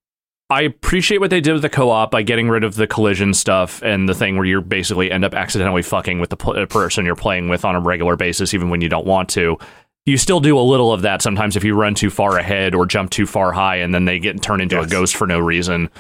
I 0.51 0.63
appreciate 0.63 1.19
what 1.19 1.29
they 1.31 1.41
did 1.41 1.53
with 1.53 1.63
the 1.63 1.69
co-op 1.69 2.11
by 2.11 2.23
getting 2.23 2.49
rid 2.49 2.65
of 2.65 2.77
the 2.77 2.87
collision 2.87 3.35
stuff 3.35 3.83
and 3.83 4.09
the 4.09 4.15
thing 4.15 4.37
where 4.37 4.47
you 4.47 4.61
basically 4.63 5.11
end 5.11 5.25
up 5.25 5.35
accidentally 5.35 5.83
fucking 5.83 6.21
with 6.21 6.31
the 6.31 6.37
pl- 6.37 6.67
person 6.67 7.05
you're 7.05 7.15
playing 7.15 7.49
with 7.51 7.65
on 7.65 7.75
a 7.77 7.81
regular 7.81 8.17
basis, 8.17 8.55
even 8.55 8.71
when 8.71 8.81
you 8.81 8.89
don't 8.89 9.07
want 9.07 9.29
to. 9.31 9.59
You 10.07 10.19
still 10.19 10.41
do 10.41 10.59
a 10.59 10.61
little 10.61 10.93
of 10.93 11.03
that 11.03 11.23
sometimes 11.23 11.57
if 11.57 11.65
you 11.65 11.75
run 11.75 11.95
too 11.95 12.11
far 12.11 12.39
ahead 12.39 12.75
or 12.75 12.85
jump 12.85 13.11
too 13.11 13.27
far 13.27 13.53
high, 13.53 13.77
and 13.77 13.95
then 13.95 14.05
they 14.05 14.19
get 14.19 14.43
turned 14.43 14.63
into 14.63 14.81
a 14.81 14.87
ghost 14.87 15.17
for 15.17 15.27
no 15.27 15.39
reason. 15.39 15.91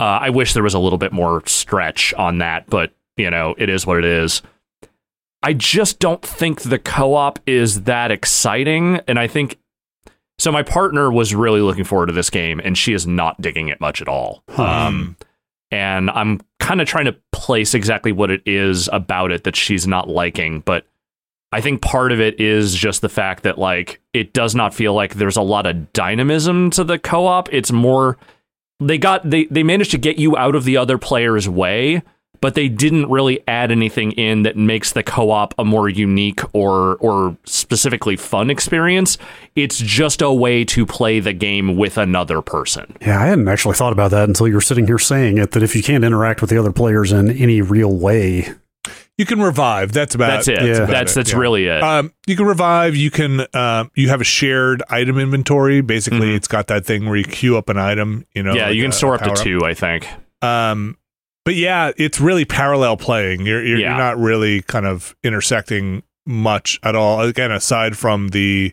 Uh, 0.00 0.04
I 0.04 0.30
wish 0.30 0.52
there 0.52 0.62
was 0.62 0.74
a 0.74 0.78
little 0.78 0.98
bit 0.98 1.12
more 1.12 1.42
stretch 1.46 2.12
on 2.14 2.38
that, 2.38 2.68
but 2.68 2.92
you 3.16 3.30
know, 3.30 3.54
it 3.56 3.68
is 3.68 3.86
what 3.86 3.98
it 3.98 4.04
is. 4.04 4.42
I 5.42 5.52
just 5.52 6.00
don't 6.00 6.22
think 6.22 6.62
the 6.62 6.78
co-op 6.78 7.38
is 7.46 7.82
that 7.84 8.10
exciting, 8.10 9.00
and 9.06 9.18
I 9.18 9.28
think 9.28 9.58
so. 10.38 10.50
My 10.50 10.64
partner 10.64 11.10
was 11.10 11.34
really 11.34 11.60
looking 11.60 11.84
forward 11.84 12.06
to 12.06 12.12
this 12.12 12.30
game, 12.30 12.60
and 12.64 12.76
she 12.76 12.92
is 12.92 13.06
not 13.06 13.40
digging 13.40 13.68
it 13.68 13.80
much 13.80 14.02
at 14.02 14.08
all. 14.08 14.42
Um, 14.56 15.16
and 15.70 16.10
I'm 16.10 16.40
kind 16.58 16.80
of 16.80 16.88
trying 16.88 17.04
to 17.04 17.16
place 17.32 17.74
exactly 17.74 18.12
what 18.12 18.30
it 18.30 18.42
is 18.44 18.88
about 18.92 19.30
it 19.30 19.44
that 19.44 19.54
she's 19.56 19.86
not 19.86 20.08
liking, 20.08 20.60
but 20.60 20.86
I 21.52 21.60
think 21.60 21.80
part 21.80 22.12
of 22.12 22.20
it 22.20 22.40
is 22.40 22.74
just 22.74 23.00
the 23.00 23.08
fact 23.08 23.44
that 23.44 23.58
like 23.58 24.00
it 24.12 24.32
does 24.32 24.54
not 24.54 24.74
feel 24.74 24.94
like 24.94 25.14
there's 25.14 25.36
a 25.36 25.42
lot 25.42 25.66
of 25.66 25.92
dynamism 25.92 26.70
to 26.70 26.84
the 26.84 26.98
co-op. 26.98 27.52
It's 27.52 27.72
more 27.72 28.18
they 28.80 28.98
got 28.98 29.28
they 29.28 29.44
they 29.46 29.62
managed 29.62 29.92
to 29.92 29.98
get 29.98 30.18
you 30.18 30.36
out 30.36 30.54
of 30.54 30.64
the 30.64 30.76
other 30.76 30.98
player's 30.98 31.48
way, 31.48 32.02
but 32.40 32.54
they 32.54 32.68
didn't 32.68 33.08
really 33.08 33.42
add 33.48 33.70
anything 33.70 34.12
in 34.12 34.42
that 34.42 34.56
makes 34.56 34.92
the 34.92 35.02
co-op 35.02 35.54
a 35.56 35.64
more 35.64 35.88
unique 35.88 36.40
or 36.52 36.96
or 36.96 37.36
specifically 37.44 38.16
fun 38.16 38.50
experience. 38.50 39.16
It's 39.54 39.78
just 39.78 40.20
a 40.20 40.32
way 40.32 40.64
to 40.66 40.84
play 40.84 41.20
the 41.20 41.32
game 41.32 41.76
with 41.76 41.96
another 41.96 42.42
person. 42.42 42.96
yeah. 43.00 43.20
I 43.22 43.26
hadn't 43.26 43.48
actually 43.48 43.76
thought 43.76 43.92
about 43.92 44.10
that 44.10 44.28
until 44.28 44.48
you 44.48 44.54
were 44.54 44.60
sitting 44.60 44.86
here 44.86 44.98
saying 44.98 45.38
it. 45.38 45.52
That 45.52 45.62
if 45.62 45.76
you 45.76 45.82
can't 45.82 46.04
interact 46.04 46.40
with 46.40 46.50
the 46.50 46.58
other 46.58 46.72
players 46.72 47.12
in 47.12 47.30
any 47.30 47.62
real 47.62 47.94
way, 47.94 48.48
You 49.18 49.24
can 49.24 49.40
revive. 49.40 49.92
That's 49.92 50.14
about. 50.14 50.26
That's 50.28 50.48
it. 50.48 50.62
Yeah. 50.62 50.76
about 50.76 50.88
That's 50.88 51.12
it, 51.12 51.14
that's 51.14 51.32
yeah. 51.32 51.38
really 51.38 51.66
it. 51.66 51.82
Um, 51.82 52.12
you 52.26 52.36
can 52.36 52.44
revive. 52.46 52.94
You 52.96 53.10
can. 53.10 53.46
Um, 53.54 53.90
you 53.94 54.08
have 54.10 54.20
a 54.20 54.24
shared 54.24 54.82
item 54.90 55.18
inventory. 55.18 55.80
Basically, 55.80 56.28
Mhm. 56.32 56.36
it's 56.36 56.48
got 56.48 56.66
that 56.66 56.84
thing 56.84 57.06
where 57.06 57.16
you 57.16 57.24
queue 57.24 57.56
up 57.56 57.68
an 57.70 57.78
item. 57.78 58.26
You 58.34 58.42
know. 58.42 58.54
yeah, 58.54 58.66
like 58.66 58.74
you 58.76 58.82
can 58.82 58.90
a- 58.90 58.94
store 58.94 59.14
a 59.14 59.18
up 59.18 59.34
to 59.36 59.42
two, 59.42 59.64
I 59.64 59.72
think. 59.72 60.06
Um, 60.42 60.98
but 61.46 61.54
yeah, 61.54 61.92
it's 61.96 62.20
really 62.20 62.44
parallel 62.44 62.96
playing. 62.98 63.46
You're 63.46 63.64
you're, 63.64 63.78
Yeah. 63.78 63.88
you're 63.90 63.98
not 63.98 64.18
really 64.18 64.60
kind 64.62 64.84
of 64.84 65.16
intersecting 65.24 66.02
much 66.26 66.78
at 66.82 66.94
all. 66.94 67.20
Again, 67.22 67.52
aside 67.52 67.96
from 67.96 68.28
the 68.28 68.72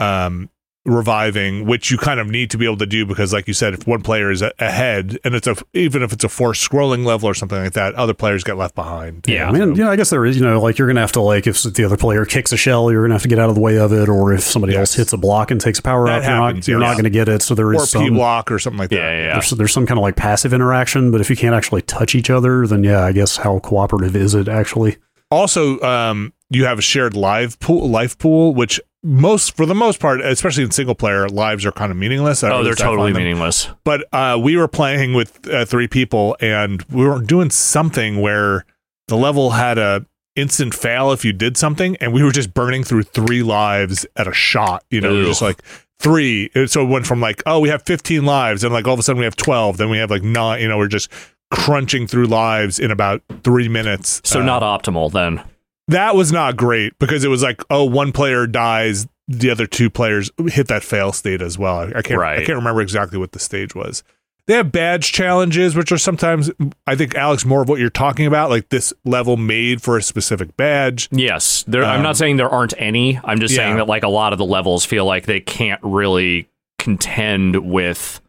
um 0.00 0.50
reviving, 0.84 1.64
which 1.64 1.90
you 1.92 1.96
kind 1.96 2.18
of 2.18 2.28
need 2.28 2.50
to 2.50 2.58
be 2.58 2.64
able 2.64 2.76
to 2.76 2.86
do 2.86 3.06
because, 3.06 3.32
like 3.32 3.46
you 3.46 3.54
said, 3.54 3.72
if 3.72 3.86
one 3.86 4.02
player 4.02 4.30
is 4.30 4.42
a- 4.42 4.52
ahead 4.58 5.16
and 5.22 5.34
it's 5.34 5.46
a 5.46 5.54
even 5.72 6.02
if 6.02 6.12
it's 6.12 6.24
a 6.24 6.28
forced 6.28 6.68
scrolling 6.68 7.04
level 7.04 7.28
or 7.28 7.34
something 7.34 7.62
like 7.62 7.74
that, 7.74 7.94
other 7.94 8.14
players 8.14 8.42
get 8.42 8.56
left 8.56 8.74
behind. 8.74 9.24
Yeah. 9.28 9.48
I 9.48 9.52
mean, 9.52 9.76
you 9.76 9.84
know, 9.84 9.90
I 9.90 9.96
guess 9.96 10.10
there 10.10 10.24
is, 10.24 10.36
you 10.36 10.44
know, 10.44 10.60
like 10.60 10.78
you're 10.78 10.88
going 10.88 10.96
to 10.96 11.00
have 11.02 11.12
to, 11.12 11.20
like, 11.20 11.46
if 11.46 11.62
the 11.62 11.84
other 11.84 11.96
player 11.96 12.24
kicks 12.24 12.52
a 12.52 12.56
shell, 12.56 12.90
you're 12.90 13.02
going 13.02 13.10
to 13.10 13.14
have 13.14 13.22
to 13.22 13.28
get 13.28 13.38
out 13.38 13.48
of 13.48 13.54
the 13.54 13.60
way 13.60 13.78
of 13.78 13.92
it, 13.92 14.08
or 14.08 14.32
if 14.32 14.42
somebody 14.42 14.74
else 14.74 14.94
hits 14.94 15.12
a 15.12 15.16
block 15.16 15.50
and 15.52 15.60
takes 15.60 15.78
a 15.78 15.82
power 15.82 16.06
That 16.06 16.22
up, 16.22 16.24
you're 16.24 16.32
happens, 16.32 16.56
not, 16.56 16.68
you're 16.68 16.80
yes. 16.80 16.88
not 16.88 16.94
going 16.94 17.04
to 17.04 17.10
get 17.10 17.28
it. 17.28 17.42
So 17.42 17.54
there 17.54 17.68
or 17.68 17.74
is 17.74 17.82
P 17.82 17.86
some, 17.86 18.14
block 18.14 18.50
or 18.50 18.58
something 18.58 18.78
like 18.78 18.90
that. 18.90 18.96
Yeah, 18.96 19.10
yeah, 19.10 19.26
yeah. 19.26 19.32
there's, 19.34 19.50
there's 19.50 19.72
some 19.72 19.86
kind 19.86 19.98
of 19.98 20.02
like 20.02 20.16
passive 20.16 20.52
interaction, 20.52 21.12
but 21.12 21.20
if 21.20 21.30
you 21.30 21.36
can't 21.36 21.54
actually 21.54 21.82
touch 21.82 22.14
each 22.14 22.30
other, 22.30 22.66
then 22.66 22.82
yeah, 22.82 23.04
I 23.04 23.12
guess 23.12 23.36
how 23.36 23.60
cooperative 23.60 24.16
is 24.16 24.34
it 24.34 24.48
actually? 24.48 24.96
Also, 25.30 25.80
um, 25.80 26.32
you 26.50 26.66
have 26.66 26.78
a 26.78 26.82
shared 26.82 27.16
live 27.16 27.58
pool, 27.60 27.88
life 27.88 28.18
pool, 28.18 28.52
which 28.52 28.80
most 29.02 29.56
for 29.56 29.66
the 29.66 29.74
most 29.74 30.00
part, 30.00 30.20
especially 30.20 30.64
in 30.64 30.70
single 30.70 30.94
player, 30.94 31.28
lives 31.28 31.66
are 31.66 31.72
kind 31.72 31.90
of 31.90 31.96
meaningless. 31.98 32.42
Oh, 32.44 32.48
they're 32.62 32.70
least 32.70 32.80
I 32.80 32.84
find 32.84 32.92
totally 32.98 33.12
meaningless. 33.12 33.68
But 33.84 34.06
uh, 34.12 34.38
we 34.42 34.56
were 34.56 34.68
playing 34.68 35.14
with 35.14 35.48
uh, 35.48 35.64
three 35.64 35.88
people, 35.88 36.36
and 36.40 36.82
we 36.90 37.04
were 37.06 37.20
doing 37.20 37.50
something 37.50 38.20
where 38.20 38.64
the 39.08 39.16
level 39.16 39.50
had 39.50 39.78
a 39.78 40.06
instant 40.36 40.74
fail 40.74 41.12
if 41.12 41.24
you 41.24 41.32
did 41.32 41.56
something, 41.56 41.96
and 41.96 42.12
we 42.12 42.22
were 42.22 42.32
just 42.32 42.54
burning 42.54 42.84
through 42.84 43.02
three 43.02 43.42
lives 43.42 44.06
at 44.16 44.28
a 44.28 44.32
shot. 44.32 44.84
You 44.90 45.00
know, 45.00 45.12
we 45.12 45.24
just 45.24 45.42
like 45.42 45.62
three. 45.98 46.50
So 46.66 46.82
it 46.82 46.88
went 46.88 47.06
from 47.06 47.20
like, 47.20 47.42
oh, 47.44 47.58
we 47.60 47.68
have 47.70 47.82
15 47.82 48.24
lives, 48.24 48.62
and 48.64 48.72
like 48.72 48.86
all 48.86 48.94
of 48.94 49.00
a 49.00 49.02
sudden 49.02 49.18
we 49.18 49.24
have 49.24 49.36
12. 49.36 49.76
Then 49.78 49.90
we 49.90 49.98
have 49.98 50.10
like 50.10 50.22
nine. 50.22 50.60
You 50.62 50.68
know, 50.68 50.78
we're 50.78 50.88
just 50.88 51.10
crunching 51.50 52.06
through 52.06 52.26
lives 52.26 52.78
in 52.78 52.90
about 52.90 53.20
three 53.42 53.68
minutes. 53.68 54.22
So 54.24 54.40
Uh, 54.40 54.44
not 54.44 54.62
optimal 54.62 55.10
then. 55.12 55.42
That 55.92 56.14
was 56.14 56.32
not 56.32 56.56
great 56.56 56.98
because 56.98 57.24
it 57.24 57.28
was 57.28 57.42
like, 57.42 57.62
oh, 57.70 57.84
one 57.84 58.12
player 58.12 58.46
dies, 58.46 59.06
the 59.28 59.50
other 59.50 59.66
two 59.66 59.88
players 59.88 60.30
hit 60.48 60.68
that 60.68 60.82
fail 60.82 61.12
state 61.12 61.40
as 61.40 61.58
well. 61.58 61.76
I, 61.78 61.92
I 61.96 62.02
can't, 62.02 62.20
I 62.20 62.36
can't 62.44 62.56
remember 62.58 62.80
exactly 62.80 63.18
what 63.18 63.32
the 63.32 63.38
stage 63.38 63.74
was. 63.74 64.02
They 64.46 64.54
have 64.54 64.72
badge 64.72 65.12
challenges, 65.12 65.76
which 65.76 65.92
are 65.92 65.98
sometimes, 65.98 66.50
I 66.84 66.96
think, 66.96 67.14
Alex, 67.14 67.44
more 67.44 67.62
of 67.62 67.68
what 67.68 67.78
you're 67.78 67.90
talking 67.90 68.26
about, 68.26 68.50
like 68.50 68.70
this 68.70 68.92
level 69.04 69.36
made 69.36 69.80
for 69.80 69.96
a 69.96 70.02
specific 70.02 70.56
badge. 70.56 71.08
Yes, 71.12 71.64
there, 71.68 71.84
I'm 71.84 71.98
Um, 71.98 72.02
not 72.02 72.16
saying 72.16 72.38
there 72.38 72.50
aren't 72.50 72.74
any. 72.76 73.20
I'm 73.22 73.38
just 73.38 73.54
saying 73.54 73.76
that 73.76 73.86
like 73.86 74.02
a 74.02 74.08
lot 74.08 74.32
of 74.32 74.40
the 74.40 74.44
levels 74.44 74.84
feel 74.84 75.04
like 75.04 75.26
they 75.26 75.38
can't 75.38 75.78
really 75.84 76.48
contend 76.80 77.56
with, 77.70 78.20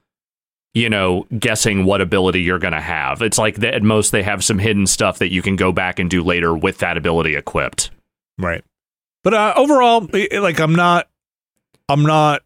you 0.74 0.90
know, 0.90 1.28
guessing 1.38 1.86
what 1.86 2.02
ability 2.02 2.42
you're 2.42 2.60
going 2.60 2.74
to 2.74 2.82
have. 2.82 3.22
It's 3.22 3.38
like 3.38 3.58
that 3.58 3.74
at 3.76 3.84
most 3.84 4.12
they 4.12 4.24
have 4.24 4.44
some 4.44 4.58
hidden 4.60 4.88
stuff 4.88 5.20
that 5.20 5.32
you 5.32 5.42
can 5.42 5.56
go 5.56 5.72
back 5.72 6.00
and 6.00 6.10
do 6.10 6.24
later 6.24 6.56
with 6.56 6.80
that 6.80 6.98
ability 6.98 7.36
equipped. 7.36 7.92
Right. 8.40 8.64
But 9.24 9.34
uh, 9.36 9.54
overall, 9.56 10.08
like, 10.34 10.60
I'm 10.60 10.74
not, 10.76 11.08
I'm 11.88 12.04
not, 12.04 12.42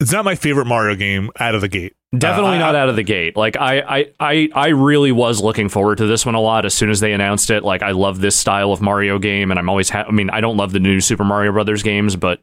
it's 0.00 0.12
not 0.12 0.24
my 0.24 0.34
favorite 0.34 0.66
Mario 0.66 0.94
game 0.94 1.30
out 1.40 1.54
of 1.54 1.60
the 1.60 1.68
gate. 1.68 1.94
Definitely 2.16 2.52
Uh, 2.52 2.54
I- 2.54 2.58
not 2.58 2.74
out 2.76 2.88
of 2.88 2.94
the 2.96 3.02
gate. 3.02 3.36
Like 3.36 3.56
I, 3.56 3.80
I, 3.80 4.06
I, 4.20 4.48
I 4.54 4.68
really 4.68 5.10
was 5.10 5.42
looking 5.42 5.68
forward 5.68 5.98
to 5.98 6.06
this 6.06 6.24
one 6.24 6.36
a 6.36 6.40
lot 6.40 6.64
as 6.64 6.72
soon 6.74 6.90
as 6.90 7.00
they 7.00 7.12
announced 7.12 7.50
it. 7.50 7.64
Like 7.64 7.82
I 7.82 7.90
love 7.90 8.20
this 8.20 8.36
style 8.36 8.70
of 8.72 8.80
Mario 8.80 9.18
game, 9.18 9.50
and 9.50 9.58
I'm 9.58 9.68
always. 9.68 9.88
Ha- 9.90 10.04
I 10.06 10.12
mean, 10.12 10.30
I 10.30 10.40
don't 10.40 10.56
love 10.56 10.70
the 10.72 10.78
new 10.78 11.00
Super 11.00 11.24
Mario 11.24 11.50
Brothers 11.50 11.82
games, 11.82 12.14
but 12.14 12.40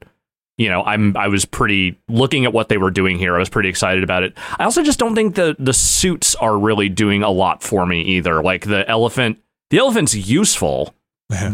you 0.61 0.69
know, 0.69 0.83
I'm. 0.83 1.17
I 1.17 1.27
was 1.27 1.43
pretty 1.43 1.97
looking 2.07 2.45
at 2.45 2.53
what 2.53 2.69
they 2.69 2.77
were 2.77 2.91
doing 2.91 3.17
here. 3.17 3.35
I 3.35 3.39
was 3.39 3.49
pretty 3.49 3.67
excited 3.67 4.03
about 4.03 4.21
it. 4.21 4.37
I 4.59 4.63
also 4.63 4.83
just 4.83 4.99
don't 4.99 5.15
think 5.15 5.33
the 5.33 5.55
the 5.57 5.73
suits 5.73 6.35
are 6.35 6.55
really 6.55 6.87
doing 6.87 7.23
a 7.23 7.31
lot 7.31 7.63
for 7.63 7.87
me 7.87 8.03
either. 8.03 8.43
Like 8.43 8.67
the 8.67 8.87
elephant, 8.87 9.39
the 9.71 9.79
elephant's 9.79 10.13
useful, 10.13 10.93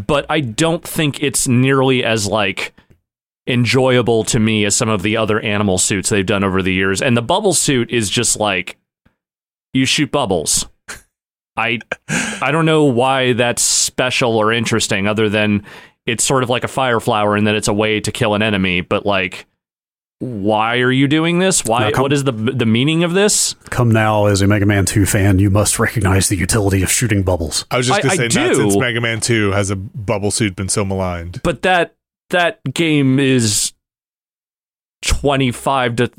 but 0.06 0.26
I 0.30 0.42
don't 0.42 0.86
think 0.86 1.24
it's 1.24 1.48
nearly 1.48 2.04
as 2.04 2.28
like 2.28 2.74
enjoyable 3.48 4.26
to 4.26 4.40
me 4.40 4.66
as 4.66 4.76
some 4.76 4.90
of 4.90 5.04
the 5.04 5.16
other 5.16 5.40
animal 5.40 5.78
suits 5.78 6.10
they've 6.10 6.26
done 6.26 6.44
over 6.44 6.62
the 6.62 6.74
years. 6.74 7.02
And 7.02 7.16
the 7.16 7.22
bubble 7.22 7.54
suit 7.54 7.90
is 7.90 8.10
just 8.10 8.38
like 8.38 8.78
you 9.74 9.86
shoot 9.86 10.12
bubbles. 10.12 10.68
I 11.56 11.80
I 12.10 12.52
don't 12.52 12.66
know 12.66 12.84
why 12.84 13.32
that's 13.32 13.62
special 13.62 14.36
or 14.36 14.52
interesting 14.52 15.08
other 15.08 15.30
than 15.30 15.64
it's 16.08 16.24
sort 16.24 16.42
of 16.42 16.50
like 16.50 16.64
a 16.64 16.68
fire 16.68 17.00
flower 17.00 17.36
and 17.36 17.46
then 17.46 17.56
it's 17.56 17.68
a 17.68 17.74
way 17.74 18.00
to 18.00 18.12
kill 18.12 18.34
an 18.34 18.42
enemy, 18.42 18.82
but 18.82 19.06
like 19.06 19.46
why 20.20 20.80
are 20.80 20.92
you 20.92 21.08
doing 21.08 21.38
this? 21.38 21.64
Why 21.64 21.92
come- 21.92 22.02
what 22.02 22.14
is 22.14 22.24
the 22.24 22.32
the 22.32 22.66
meaning 22.66 23.04
of 23.04 23.14
this? 23.14 23.54
Come 23.70 23.92
now, 23.92 24.26
as 24.26 24.42
a 24.42 24.48
Mega 24.48 24.66
Man 24.66 24.86
2 24.86 25.06
fan, 25.06 25.38
you 25.38 25.52
must 25.52 25.78
recognize 25.78 26.28
the 26.30 26.36
utility 26.36 26.82
of 26.82 26.90
shooting 26.90 27.22
bubbles. 27.22 27.66
I 27.70 27.78
was 27.78 27.86
just 27.86 28.02
going 28.02 28.18
to 28.18 28.24
I 28.26 28.28
say, 28.30 28.42
not 28.42 28.50
do. 28.50 28.56
since 28.56 28.78
Mega 28.78 29.00
Man 29.00 29.20
2 29.20 29.52
has 29.52 29.70
a 29.70 29.76
bubble 29.76 30.32
suit 30.32 30.56
been 30.56 30.70
so 30.70 30.84
maligned. 30.84 31.42
But 31.44 31.62
that 31.62 31.96
that 32.32 32.62
game 32.74 33.20
is 33.20 33.67
25 35.08 35.96
to 35.98 36.12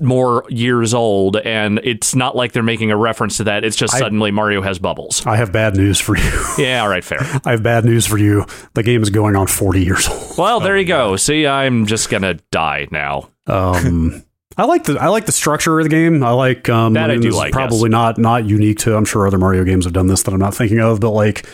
more 0.00 0.44
years 0.48 0.92
old 0.92 1.36
and 1.36 1.80
it's 1.84 2.14
not 2.14 2.34
like 2.34 2.52
they're 2.52 2.62
making 2.62 2.90
a 2.90 2.96
reference 2.96 3.36
to 3.36 3.44
that. 3.44 3.64
It's 3.64 3.76
just 3.76 3.94
I- 3.94 3.98
suddenly 3.98 4.30
Mario 4.30 4.62
has 4.62 4.78
bubbles. 4.78 5.24
I 5.26 5.36
have 5.36 5.52
bad 5.52 5.76
news 5.76 6.00
for 6.00 6.16
you. 6.16 6.30
Yeah, 6.58 6.82
all 6.82 6.88
right, 6.88 7.04
fair. 7.04 7.20
I 7.44 7.52
have 7.52 7.62
bad 7.62 7.84
news 7.84 8.06
for 8.06 8.18
you. 8.18 8.44
The 8.74 8.82
game 8.82 9.02
is 9.02 9.08
going 9.10 9.36
on 9.36 9.46
40 9.46 9.82
years 9.82 10.08
old. 10.08 10.36
Well, 10.36 10.60
there 10.60 10.76
you 10.76 10.84
go. 10.84 11.16
See, 11.16 11.46
I'm 11.46 11.86
just 11.86 12.10
going 12.10 12.22
to 12.22 12.34
die 12.50 12.86
now. 12.90 13.30
Um, 13.46 14.22
I 14.56 14.64
like 14.64 14.84
the 14.84 14.98
I 14.98 15.08
like 15.08 15.26
the 15.26 15.32
structure 15.32 15.78
of 15.78 15.84
the 15.84 15.88
game. 15.90 16.22
I 16.22 16.32
like 16.32 16.68
um, 16.68 16.94
That 16.94 17.10
I 17.10 17.14
mean, 17.14 17.22
do 17.22 17.30
like, 17.30 17.52
Probably 17.52 17.88
not 17.88 18.18
not 18.18 18.44
unique 18.44 18.78
to. 18.80 18.96
I'm 18.96 19.04
sure 19.06 19.26
other 19.26 19.38
Mario 19.38 19.64
games 19.64 19.84
have 19.84 19.94
done 19.94 20.08
this 20.08 20.22
that 20.24 20.34
I'm 20.34 20.40
not 20.40 20.54
thinking 20.54 20.80
of. 20.80 21.00
But 21.00 21.10
like, 21.10 21.46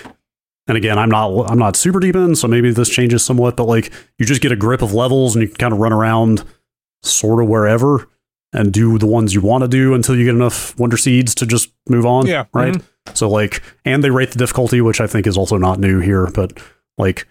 and 0.66 0.76
again, 0.76 0.98
I'm 0.98 1.10
not 1.10 1.48
I'm 1.50 1.58
not 1.58 1.76
super 1.76 2.00
deep 2.00 2.16
in, 2.16 2.34
so 2.34 2.48
maybe 2.48 2.72
this 2.72 2.88
changes 2.88 3.24
somewhat. 3.24 3.56
But 3.56 3.64
like, 3.64 3.92
you 4.18 4.26
just 4.26 4.40
get 4.40 4.50
a 4.50 4.56
grip 4.56 4.82
of 4.82 4.92
levels 4.92 5.36
and 5.36 5.42
you 5.42 5.48
can 5.48 5.56
kind 5.56 5.72
of 5.72 5.78
run 5.78 5.92
around 5.92 6.42
sort 7.10 7.42
of 7.42 7.48
wherever 7.48 8.08
and 8.52 8.72
do 8.72 8.98
the 8.98 9.06
ones 9.06 9.34
you 9.34 9.40
want 9.40 9.62
to 9.62 9.68
do 9.68 9.94
until 9.94 10.16
you 10.16 10.24
get 10.24 10.34
enough 10.34 10.78
Wonder 10.78 10.96
Seeds 10.96 11.34
to 11.36 11.46
just 11.46 11.72
move 11.88 12.06
on. 12.06 12.26
Yeah. 12.26 12.44
Right. 12.52 12.80
So 13.14 13.28
like, 13.28 13.62
and 13.84 14.02
they 14.02 14.10
rate 14.10 14.30
the 14.30 14.38
difficulty, 14.38 14.80
which 14.80 15.00
I 15.00 15.06
think 15.06 15.26
is 15.26 15.36
also 15.36 15.56
not 15.56 15.78
new 15.78 16.00
here, 16.00 16.26
but 16.28 16.58
like. 16.98 17.26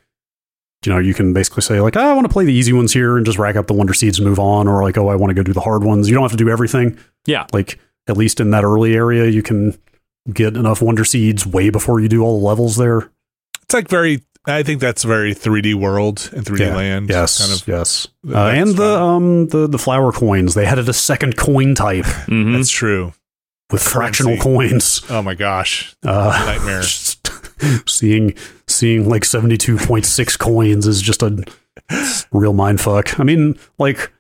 You 0.86 0.92
know, 0.92 1.00
you 1.00 1.16
can 1.16 1.34
basically 1.34 1.64
say 1.64 1.82
like, 1.82 1.98
"Ah, 1.98 2.12
I 2.12 2.14
want 2.14 2.28
to 2.28 2.32
play 2.32 2.46
the 2.46 2.54
easy 2.54 2.72
ones 2.72 2.94
here 2.94 3.18
and 3.18 3.26
just 3.26 3.40
rack 3.40 3.56
up 3.56 3.66
the 3.66 3.74
wonder 3.74 3.94
seeds 3.96 4.20
and 4.20 4.28
move 4.28 4.38
on, 4.38 4.68
or 4.68 4.84
like, 4.84 5.00
oh, 5.00 5.08
I 5.08 5.16
want 5.16 5.32
to 5.32 5.34
go 5.34 5.42
do 5.42 5.54
the 5.54 5.62
hard 5.62 5.84
ones. 5.84 6.08
You 6.08 6.14
don't 6.14 6.22
have 6.22 6.30
to 6.30 6.38
do 6.38 6.48
everything. 6.48 7.00
Yeah. 7.26 7.48
Like 7.52 7.80
at 8.08 8.18
least 8.18 8.40
in 8.40 8.52
that 8.52 8.64
early 8.64 8.96
area, 8.96 9.26
you 9.26 9.42
can 9.42 9.76
get 10.32 10.56
enough 10.56 10.82
wonder 10.82 11.06
seeds 11.06 11.46
way 11.46 11.70
before 11.70 12.00
you 12.00 12.08
do 12.08 12.24
all 12.24 12.40
the 12.40 12.46
levels 12.46 12.78
there. 12.78 13.10
It's 13.64 13.74
like 13.74 13.88
very, 13.88 14.22
I 14.48 14.64
think 14.64 14.80
that's 14.80 15.04
very 15.04 15.34
3D 15.34 15.74
world 15.74 16.30
and 16.36 16.46
3D 16.46 16.60
Yeah. 16.60 16.76
land. 16.76 17.10
Yes, 17.10 17.40
Kind 17.40 17.52
of. 17.62 17.68
yes. 17.68 18.08
Uh, 18.30 18.48
and 18.48 18.76
the 18.76 19.00
um 19.02 19.48
the 19.48 19.68
the 19.68 19.78
flower 19.80 20.12
coins, 20.12 20.54
they 20.54 20.66
added 20.66 20.88
a 20.90 20.94
second 20.94 21.36
coin 21.38 21.74
type 21.76 22.06
Mhm. 22.28 22.54
That's 22.58 22.70
true. 22.70 23.14
with 23.72 23.82
fractional 23.82 24.38
coins. 24.38 25.02
Oh 25.10 25.22
my 25.24 25.34
gosh. 25.34 25.96
Uh, 26.06 26.44
Nightmare. 26.46 26.84
seeing 27.88 28.36
seeing 28.68 29.10
like 29.10 29.24
72.6 29.24 30.38
coins 30.38 30.86
is 30.88 31.02
just 31.02 31.24
a 31.24 31.44
real 32.32 32.54
mind 32.54 32.80
fuck. 32.82 33.20
I 33.20 33.24
mean, 33.24 33.58
like 33.80 34.12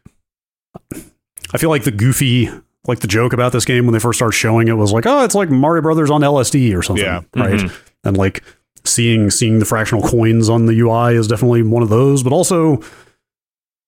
I 1.53 1.57
feel 1.57 1.69
like 1.69 1.83
the 1.83 1.91
goofy 1.91 2.49
like 2.87 2.99
the 2.99 3.07
joke 3.07 3.33
about 3.33 3.51
this 3.51 3.65
game 3.65 3.85
when 3.85 3.93
they 3.93 3.99
first 3.99 4.17
started 4.19 4.35
showing 4.35 4.67
it 4.67 4.73
was 4.73 4.91
like, 4.91 5.05
oh, 5.07 5.23
it's 5.23 5.33
like 5.35 5.49
Mario 5.49 5.81
Brothers 5.81 6.11
on 6.11 6.21
LSD 6.21 6.75
or 6.77 6.83
something. 6.83 7.03
Yeah. 7.05 7.21
Right. 7.35 7.59
Mhm. 7.59 7.71
And 8.03 8.17
like 8.17 8.43
seeing 8.87 9.29
seeing 9.31 9.59
the 9.59 9.65
fractional 9.65 10.07
coins 10.07 10.49
on 10.49 10.65
the 10.65 10.79
UI 10.79 11.15
is 11.15 11.27
definitely 11.27 11.63
one 11.63 11.83
of 11.83 11.89
those, 11.89 12.23
but 12.23 12.33
also 12.33 12.81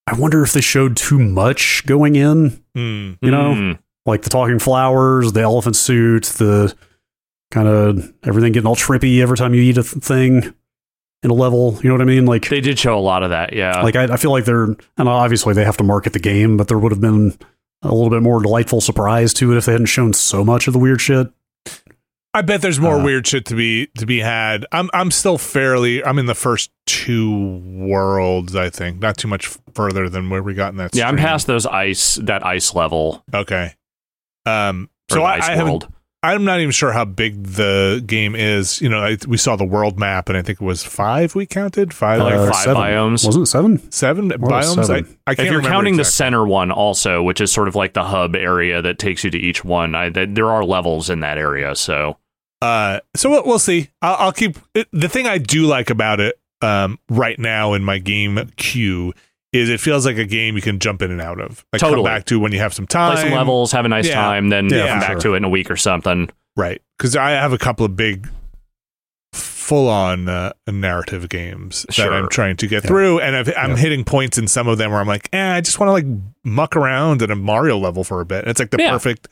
I 0.06 0.14
wonder 0.18 0.42
if 0.42 0.52
they 0.52 0.60
showed 0.60 0.96
too 0.96 1.18
much 1.18 1.84
going 1.86 2.16
in 2.16 2.62
Hmm. 2.74 3.12
you 3.20 3.30
know? 3.30 3.54
Mhm. 3.54 3.78
like 4.06 4.22
the 4.22 4.30
talking 4.30 4.58
flowers, 4.58 5.32
the 5.32 5.40
elephant 5.42 5.76
suit, 5.76 6.24
the 6.38 6.74
kind 7.50 7.68
of 7.68 8.10
everything 8.24 8.52
getting 8.52 8.66
all 8.66 8.76
trippy 8.76 9.20
every 9.20 9.36
time 9.36 9.52
you 9.52 9.60
eat 9.60 9.76
a 9.76 9.82
th- 9.82 10.02
thing 10.02 10.54
in 11.22 11.30
a 11.30 11.34
level. 11.34 11.78
You 11.82 11.88
know 11.90 11.94
what 11.94 12.00
I 12.00 12.06
mean? 12.06 12.24
Like, 12.24 12.48
They 12.48 12.60
did 12.62 12.78
show 12.78 12.96
a 12.96 13.00
lot 13.00 13.22
of 13.22 13.30
that. 13.30 13.52
Yeah. 13.52 13.82
like 13.82 13.96
I, 13.96 14.04
I 14.04 14.16
feel 14.16 14.30
like 14.30 14.44
they're, 14.46 14.64
and 14.96 15.08
obviously 15.08 15.52
they 15.52 15.64
have 15.64 15.76
to 15.78 15.84
market 15.84 16.14
the 16.14 16.20
game, 16.20 16.56
but 16.56 16.68
there 16.68 16.78
would 16.78 16.92
have 16.92 17.00
been 17.02 17.34
a 17.82 17.92
little 17.92 18.08
bit 18.08 18.22
more 18.22 18.40
delightful 18.42 18.80
surprise 18.80 19.34
to 19.34 19.52
it 19.52 19.58
if 19.58 19.66
they 19.66 19.72
hadn't 19.72 19.86
shown 19.86 20.12
so 20.14 20.42
much 20.42 20.66
of 20.68 20.72
the 20.72 20.78
weird 20.78 21.00
shit. 21.02 21.28
I 22.38 22.42
bet 22.42 22.62
there's 22.62 22.78
more 22.80 23.00
Uh, 23.00 23.04
weird 23.04 23.26
shit 23.26 23.44
to 23.46 23.54
be 23.56 23.86
to 23.98 24.06
be 24.06 24.20
had. 24.20 24.64
I'm 24.72 24.88
I'm 24.94 25.10
still 25.10 25.38
fairly. 25.38 26.04
I'm 26.04 26.18
in 26.18 26.26
the 26.26 26.34
first 26.34 26.70
two 26.86 27.58
worlds. 27.64 28.54
I 28.54 28.70
think 28.70 29.00
not 29.00 29.16
too 29.16 29.28
much 29.28 29.46
further 29.74 30.08
than 30.08 30.30
where 30.30 30.42
we 30.42 30.54
got 30.54 30.70
in 30.72 30.76
that. 30.78 30.94
yeah, 30.94 31.08
I'm 31.08 31.16
past 31.16 31.46
those 31.46 31.66
ice 31.66 32.14
that 32.22 32.46
ice 32.46 32.74
level. 32.74 33.24
Okay. 33.34 33.74
Um. 34.46 34.88
or 35.10 35.14
So 35.14 35.20
the 35.20 35.24
I, 35.26 35.34
ice 35.36 35.48
I 35.48 35.52
haven't 35.56 35.66
world. 35.72 35.92
I'm 36.20 36.44
not 36.44 36.58
even 36.58 36.72
sure 36.72 36.90
how 36.90 37.04
big 37.04 37.44
the 37.44 38.02
game 38.04 38.34
is. 38.34 38.80
You 38.80 38.88
know, 38.88 38.98
I, 38.98 39.16
we 39.28 39.36
saw 39.36 39.54
the 39.54 39.64
world 39.64 40.00
map, 40.00 40.28
and 40.28 40.36
I 40.36 40.42
think 40.42 40.60
it 40.60 40.64
was 40.64 40.82
five. 40.82 41.36
We 41.36 41.46
counted 41.46 41.94
five, 41.94 42.18
Like 42.20 42.34
like 42.34 42.48
Uh, 42.48 42.52
five 42.52 42.62
seven. 42.64 42.82
biomes. 42.82 43.24
Wasn't 43.24 43.42
it 43.44 43.46
seven? 43.46 43.92
seven 43.92 44.28
was 44.28 44.38
biomes. 44.40 44.86
seven? 44.86 45.16
I, 45.28 45.30
I 45.30 45.34
can't 45.36 45.46
if 45.46 45.52
you're 45.52 45.58
remember 45.58 45.68
counting 45.76 45.96
the 45.96 46.04
center 46.04 46.44
one 46.44 46.72
also, 46.72 47.22
which 47.22 47.40
is 47.40 47.52
sort 47.52 47.68
of 47.68 47.76
like 47.76 47.94
the 47.94 48.02
hub 48.04 48.34
area 48.34 48.82
that 48.82 48.98
takes 48.98 49.22
you 49.22 49.30
to 49.30 49.38
each 49.38 49.64
one, 49.64 49.94
I, 49.94 50.10
th- 50.10 50.30
there 50.32 50.50
are 50.50 50.64
levels 50.64 51.08
in 51.08 51.20
that 51.20 51.38
area. 51.38 51.76
So 51.76 52.16
Uh, 52.60 53.00
so 53.14 53.30
we'll, 53.30 53.44
we'll 53.44 53.58
see. 53.58 53.88
I'll, 54.02 54.16
I'll 54.16 54.32
keep 54.32 54.56
it, 54.74 54.88
the 54.92 55.08
thing 55.08 55.26
I 55.26 55.38
do 55.38 55.66
like 55.66 55.90
about 55.90 56.20
it 56.20 56.38
um, 56.60 56.98
right 57.08 57.38
now 57.38 57.74
in 57.74 57.84
my 57.84 57.98
game 57.98 58.50
queue 58.56 59.12
is 59.52 59.68
it 59.70 59.80
feels 59.80 60.04
like 60.04 60.18
a 60.18 60.24
game 60.24 60.56
you 60.56 60.62
can 60.62 60.78
jump 60.78 61.00
in 61.00 61.10
and 61.10 61.20
out 61.20 61.40
of. 61.40 61.64
Like 61.72 61.80
come 61.80 61.90
Totally. 61.90 62.04
back 62.06 62.24
to 62.26 62.38
when 62.40 62.52
you 62.52 62.58
have 62.58 62.74
some 62.74 62.86
time. 62.86 63.14
Play 63.14 63.22
some 63.24 63.32
levels, 63.32 63.72
have 63.72 63.84
a 63.84 63.88
nice 63.88 64.06
Yeah. 64.08 64.14
time, 64.16 64.48
then 64.50 64.68
Yeah, 64.68 64.88
come 64.88 65.00
back 65.00 65.10
sure. 65.12 65.20
to 65.20 65.34
it 65.34 65.36
in 65.38 65.44
a 65.44 65.48
week 65.48 65.70
or 65.70 65.76
something. 65.76 66.28
Right. 66.56 66.82
Because 66.98 67.14
I 67.16 67.30
have 67.30 67.52
a 67.52 67.58
couple 67.58 67.86
of 67.86 67.94
big, 67.96 68.28
full 69.32 69.88
on 69.88 70.28
uh, 70.28 70.52
narrative 70.66 71.28
games 71.28 71.86
that 71.96 72.12
I'm 72.12 72.28
trying 72.28 72.56
to 72.56 72.66
get 72.66 72.82
Yeah. 72.84 72.88
through. 72.88 73.20
And 73.20 73.36
I've, 73.36 73.48
I'm 73.56 73.70
Yeah. 73.70 73.76
hitting 73.76 74.04
points 74.04 74.36
in 74.38 74.48
some 74.48 74.66
of 74.66 74.78
them 74.78 74.90
where 74.90 75.00
I'm 75.00 75.06
like, 75.06 75.28
eh, 75.32 75.54
I 75.56 75.60
just 75.60 75.78
want 75.78 75.88
to 75.88 75.92
like 75.92 76.06
muck 76.44 76.74
around 76.74 77.22
in 77.22 77.30
a 77.30 77.36
Mario 77.36 77.78
level 77.78 78.02
for 78.04 78.20
a 78.20 78.24
bit. 78.26 78.40
And 78.40 78.48
It's 78.48 78.58
like 78.60 78.70
the 78.70 78.78
Yeah. 78.80 78.90
perfect, 78.90 79.28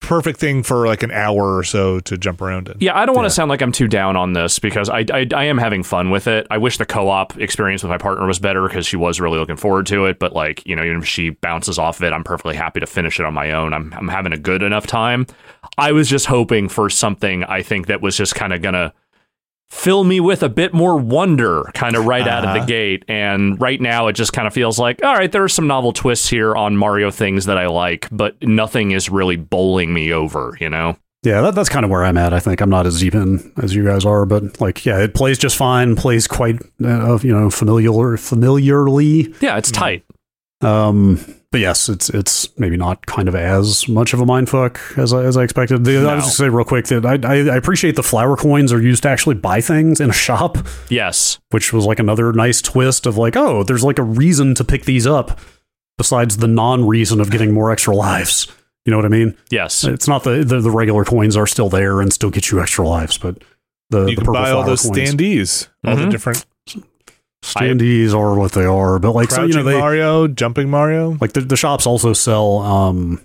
perfect 0.00 0.38
thing 0.38 0.62
for 0.62 0.86
like 0.86 1.02
an 1.02 1.10
hour 1.10 1.56
or 1.56 1.64
so 1.64 1.98
to 2.00 2.16
jump 2.16 2.40
around 2.40 2.68
in. 2.68 2.76
Yeah, 2.80 2.96
I 2.96 3.06
don't 3.06 3.14
want 3.14 3.24
Yeah. 3.24 3.28
to 3.30 3.34
sound 3.34 3.48
like 3.48 3.60
I'm 3.62 3.72
too 3.72 3.88
down 3.88 4.16
on 4.16 4.34
this 4.34 4.58
because 4.58 4.88
I, 4.88 5.04
I 5.12 5.26
I 5.34 5.44
am 5.44 5.58
having 5.58 5.82
fun 5.82 6.10
with 6.10 6.26
it. 6.26 6.46
I 6.50 6.58
wish 6.58 6.78
the 6.78 6.86
co-op 6.86 7.36
experience 7.38 7.82
with 7.82 7.90
my 7.90 7.98
partner 7.98 8.26
was 8.26 8.38
better 8.38 8.66
because 8.68 8.86
she 8.86 8.96
was 8.96 9.20
really 9.20 9.38
looking 9.38 9.56
forward 9.56 9.86
to 9.86 10.04
it. 10.06 10.18
But 10.18 10.32
like 10.32 10.64
you 10.66 10.76
know, 10.76 10.84
even 10.84 10.98
if 10.98 11.06
she 11.06 11.30
bounces 11.30 11.78
off 11.78 11.98
of 11.98 12.04
it, 12.04 12.12
I'm 12.12 12.24
perfectly 12.24 12.56
happy 12.56 12.80
to 12.80 12.86
finish 12.86 13.18
it 13.18 13.26
on 13.26 13.34
my 13.34 13.52
own. 13.52 13.72
I'm 13.72 13.92
I'm 13.94 14.08
having 14.08 14.32
a 14.32 14.38
good 14.38 14.62
enough 14.62 14.86
time. 14.86 15.26
I 15.78 15.92
was 15.92 16.08
just 16.08 16.26
hoping 16.26 16.68
for 16.68 16.88
something 16.88 17.42
I 17.44 17.62
think 17.62 17.86
that 17.88 18.00
was 18.00 18.16
just 18.16 18.34
kind 18.34 18.52
of 18.52 18.62
gonna 18.62 18.92
fill 19.68 20.04
me 20.04 20.20
with 20.20 20.42
a 20.42 20.48
bit 20.48 20.72
more 20.72 20.96
wonder 20.96 21.64
kind 21.74 21.96
of 21.96 22.04
right 22.06 22.26
out 22.26 22.44
of 22.44 22.54
the 22.54 22.60
Uh-huh. 22.60 22.66
gate 22.66 23.04
and 23.08 23.60
right 23.60 23.80
now 23.80 24.06
it 24.06 24.12
just 24.14 24.32
kind 24.32 24.46
of 24.46 24.54
feels 24.54 24.78
like 24.78 25.04
all 25.04 25.14
right 25.14 25.32
there 25.32 25.42
are 25.44 25.48
some 25.48 25.66
novel 25.66 25.92
twists 25.92 26.28
here 26.28 26.54
on 26.54 26.76
mario 26.76 27.10
things 27.10 27.46
that 27.46 27.58
i 27.58 27.66
like 27.66 28.08
but 28.12 28.36
nothing 28.42 28.92
is 28.92 29.10
really 29.10 29.36
bowling 29.36 29.92
me 29.92 30.12
over 30.12 30.56
you 30.60 30.70
know 30.70 30.96
Yeah, 31.24 31.40
that, 31.40 31.56
that's 31.56 31.68
kind 31.68 31.84
of 31.84 31.90
where 31.90 32.04
I'm 32.04 32.16
at. 32.18 32.32
I 32.32 32.38
think 32.38 32.60
I'm 32.60 32.70
not 32.70 32.86
as 32.86 33.00
deep 33.00 33.14
in 33.14 33.52
as 33.60 33.74
you 33.74 33.84
guys 33.84 34.04
are, 34.06 34.24
but 34.26 34.60
like, 34.60 34.84
yeah, 34.86 35.00
it 35.02 35.12
plays 35.12 35.38
just 35.38 35.56
fine. 35.56 35.96
Plays 35.96 36.28
quite, 36.28 36.60
uh, 36.84 37.18
you 37.20 37.32
know, 37.32 37.50
familiar, 37.50 38.16
familiarly. 38.16 39.34
yeah 39.40 39.56
it's 39.58 39.72
tight 39.72 40.04
Um, 40.62 41.18
but 41.50 41.60
yes, 41.60 41.88
it's 41.88 42.08
it's 42.10 42.48
maybe 42.58 42.76
not 42.76 43.04
kind 43.06 43.28
of 43.28 43.34
as 43.34 43.88
much 43.88 44.14
of 44.14 44.20
a 44.20 44.24
mindfuck 44.24 44.98
as 44.98 45.12
I, 45.12 45.22
as 45.24 45.36
I 45.36 45.42
expected. 45.42 45.84
The, 45.84 45.98
I 46.08 46.14
was 46.14 46.24
just 46.24 46.36
say 46.38 46.48
real 46.48 46.64
quick 46.64 46.86
that 46.86 47.04
I, 47.04 47.14
I 47.22 47.36
I 47.54 47.56
appreciate 47.56 47.94
the 47.96 48.02
flower 48.02 48.36
coins 48.36 48.72
are 48.72 48.80
used 48.80 49.02
to 49.04 49.08
actually 49.10 49.34
buy 49.36 49.60
things 49.60 50.00
in 50.00 50.08
a 50.10 50.14
shop, 50.14 50.56
yes 50.88 51.38
which 51.50 51.72
was 51.72 51.84
like 51.84 51.98
another 51.98 52.32
nice 52.32 52.60
twist 52.62 53.06
of 53.06 53.16
like, 53.16 53.36
oh, 53.36 53.62
there's 53.62 53.84
like 53.84 53.98
a 53.98 54.02
reason 54.02 54.54
to 54.56 54.64
pick 54.64 54.84
these 54.84 55.06
up 55.06 55.38
besides 55.98 56.38
the 56.38 56.48
non-reason 56.48 57.20
of 57.20 57.30
getting 57.30 57.52
more 57.52 57.70
extra 57.70 57.94
lives. 57.94 58.48
You 58.84 58.90
know 58.92 58.96
what 58.98 59.06
I 59.06 59.08
mean? 59.10 59.36
yes 59.50 59.84
It's 59.84 60.08
not 60.08 60.24
the 60.24 60.42
the, 60.44 60.60
the 60.60 60.70
regular 60.70 61.04
coins 61.04 61.36
are 61.36 61.46
still 61.46 61.68
there 61.68 62.00
and 62.00 62.12
still 62.12 62.30
get 62.30 62.50
you 62.50 62.60
extra 62.60 62.86
lives, 62.86 63.18
but 63.18 63.42
the, 63.90 64.00
You 64.00 64.04
the 64.06 64.14
can 64.16 64.24
purple 64.24 64.32
buy 64.34 64.50
all 64.52 64.64
those 64.64 64.82
coins. 64.82 64.96
standees, 65.14 65.68
all 65.84 65.96
the 65.96 66.02
Mhm. 66.06 66.10
different 66.10 66.44
standees 67.46 68.12
are 68.14 68.38
what 68.38 68.52
they 68.52 68.64
are. 68.64 68.98
But 68.98 69.12
like 69.12 69.30
so, 69.30 69.44
you 69.44 69.54
know 69.54 69.62
they 69.62 69.78
Mario, 69.78 70.28
jumping 70.28 70.68
Mario. 70.70 71.16
like 71.20 71.32
the, 71.32 71.40
the 71.40 71.56
shops 71.56 71.86
also 71.86 72.12
sell 72.12 72.58
um 72.58 73.20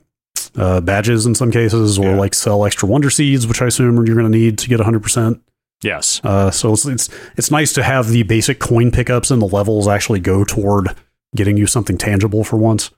uh, 0.55 0.81
badges 0.81 1.25
in 1.25 1.33
some 1.35 1.51
cases 1.51 1.97
or 1.97 2.05
Yeah. 2.11 2.15
like 2.15 2.33
sell 2.33 2.65
extra 2.65 2.87
wonder 2.87 3.09
seeds 3.09 3.47
which 3.47 3.61
i 3.61 3.67
assume 3.67 3.95
you're 4.05 4.15
going 4.17 4.29
to 4.29 4.37
need 4.37 4.57
to 4.57 4.67
get 4.67 4.81
100% 4.81 5.39
yes 5.81 6.19
uh, 6.25 6.51
so 6.51 6.73
it's, 6.73 6.85
it's 6.85 7.09
it's 7.37 7.51
nice 7.51 7.71
to 7.73 7.83
have 7.83 8.09
the 8.09 8.23
basic 8.23 8.59
coin 8.59 8.91
pickups 8.91 9.31
and 9.31 9.41
the 9.41 9.45
levels 9.47 9.87
actually 9.87 10.19
go 10.19 10.43
toward 10.43 10.89
getting 11.37 11.55
you 11.55 11.67
something 11.67 11.97
tangible 11.97 12.43
for 12.43 12.57
once 12.57 12.91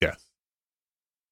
Yes, 0.00 0.26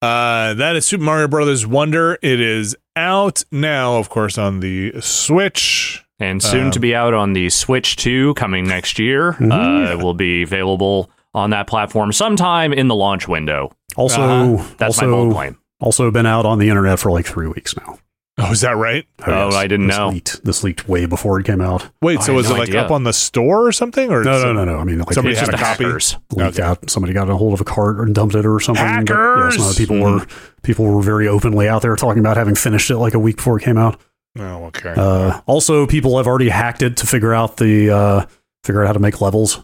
Uh, 0.01 0.55
that 0.55 0.75
is 0.77 0.87
Super 0.87 1.05
Mario 1.05 1.29
Brothers 1.29 1.67
Wonder. 1.67 2.19
It 2.23 2.41
is 2.41 2.75
out 2.97 3.45
now, 3.53 3.97
of 3.99 4.09
course, 4.09 4.39
on 4.39 4.61
the 4.61 4.93
Switch. 5.01 6.03
And 6.21 6.43
soon 6.43 6.67
Um, 6.67 6.71
to 6.73 6.79
be 6.81 6.95
out 6.95 7.15
on 7.15 7.33
the 7.33 7.49
switch 7.51 7.97
2 7.97 8.35
coming 8.35 8.67
next 8.69 8.99
year 8.99 9.37
Mhm. 9.41 9.53
uh, 9.89 9.93
it 9.93 10.03
will 10.03 10.15
be 10.15 10.43
available 10.43 11.11
on 11.35 11.51
that 11.51 11.67
platform 11.67 12.13
sometime 12.13 12.73
in 12.73 12.89
the 12.89 12.95
launch 12.95 13.27
window 13.27 13.73
also 13.97 14.21
Uh-huh. 14.23 14.65
that's 14.79 15.01
my 15.01 15.07
bold 15.09 15.27
also 15.29 15.35
claim 15.39 15.57
also 15.81 16.11
been 16.11 16.27
out 16.27 16.45
on 16.47 16.59
the 16.59 16.69
internet 16.69 16.99
for 16.99 17.11
like 17.11 17.27
three 17.27 17.47
weeks 17.49 17.75
now 17.77 17.99
Oh, 18.43 18.53
is 18.53 18.63
that 18.63 18.75
right? 18.79 19.05
Oh, 19.27 19.51
I 19.55 19.67
didn't 19.67 19.89
this 19.89 19.99
know. 19.99 20.09
leaked, 20.09 20.43
this 20.47 20.65
leaked 20.65 20.89
way 20.89 21.05
before 21.05 21.39
it 21.39 21.45
came 21.45 21.61
out 21.61 21.89
Wait, 22.01 22.21
I 22.21 22.23
so 22.23 22.33
was 22.33 22.49
no 22.49 22.55
it 22.55 22.59
like 22.61 22.69
idea. 22.71 22.81
up 22.83 22.91
on 22.91 23.05
the 23.05 23.13
store 23.13 23.67
or 23.67 23.73
something? 23.73 24.11
Or 24.11 24.25
no 24.25 24.43
no 24.43 24.55
no 24.55 24.65
no 24.65 24.79
i 24.79 24.85
mean 24.85 24.99
like 24.99 25.13
Somebody 25.13 25.37
had 25.37 25.51
a 25.51 25.59
copy? 25.59 25.85
hackers. 25.85 26.17
leaked 26.35 26.59
Okay. 26.59 26.63
out. 26.67 26.89
Somebody 26.89 27.13
got 27.13 27.29
a 27.29 27.37
hold 27.37 27.53
of 27.53 27.61
a 27.61 27.65
cart 27.65 27.99
and 27.99 28.15
dumped 28.15 28.35
it 28.35 28.47
or 28.47 28.59
something. 28.59 28.83
But, 28.83 29.09
Hackers! 29.09 29.57
yeah, 29.57 29.59
some 29.61 29.67
other 29.69 29.75
people 29.77 29.97
Mhm. 29.97 30.21
were 30.21 30.27
people 30.63 30.87
were 30.87 31.03
very 31.03 31.29
openly 31.29 31.69
out 31.69 31.83
there 31.83 31.95
talking 31.97 32.21
about 32.21 32.39
having 32.39 32.55
finished 32.55 32.91
it 32.91 32.97
like 32.97 33.13
a 33.13 33.19
week 33.19 33.37
before 33.37 33.59
it 33.59 33.63
came 33.63 33.77
out. 33.77 34.01
Oh, 34.39 34.65
okay. 34.67 34.95
Uh, 34.97 35.41
also, 35.47 35.87
people 35.87 36.17
have 36.19 36.27
already 36.27 36.49
hacked 36.49 36.83
it 36.83 36.97
to 36.99 37.07
figure 37.07 37.35
out 37.35 37.57
the 37.57 37.91
uh, 37.91 38.27
figure 38.65 38.83
out 38.83 38.87
how 38.87 38.93
to 38.93 38.99
make 39.01 39.21
levels. 39.21 39.63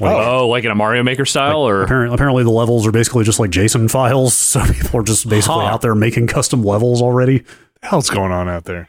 Like, 0.00 0.16
oh 0.16 0.48
like 0.48 0.64
in 0.64 0.70
a 0.70 0.74
mario 0.74 1.02
maker 1.02 1.26
style 1.26 1.60
or 1.68 1.82
apparently, 1.82 2.14
apparently, 2.14 2.42
the 2.42 2.50
levels 2.50 2.86
are 2.86 2.90
basically 2.92 3.22
just 3.24 3.38
like 3.38 3.50
JSON 3.50 3.90
files, 3.90 4.34
so 4.34 4.64
people 4.64 4.98
are 5.00 5.02
just 5.04 5.28
basically 5.28 5.64
Huh. 5.64 5.72
out 5.72 5.82
there 5.82 5.94
making 5.94 6.26
custom 6.26 6.62
levels 6.62 7.02
already. 7.02 7.44
the 7.82 7.88
hell's 7.88 8.08
going 8.10 8.32
on 8.32 8.48
out 8.48 8.64
there? 8.64 8.88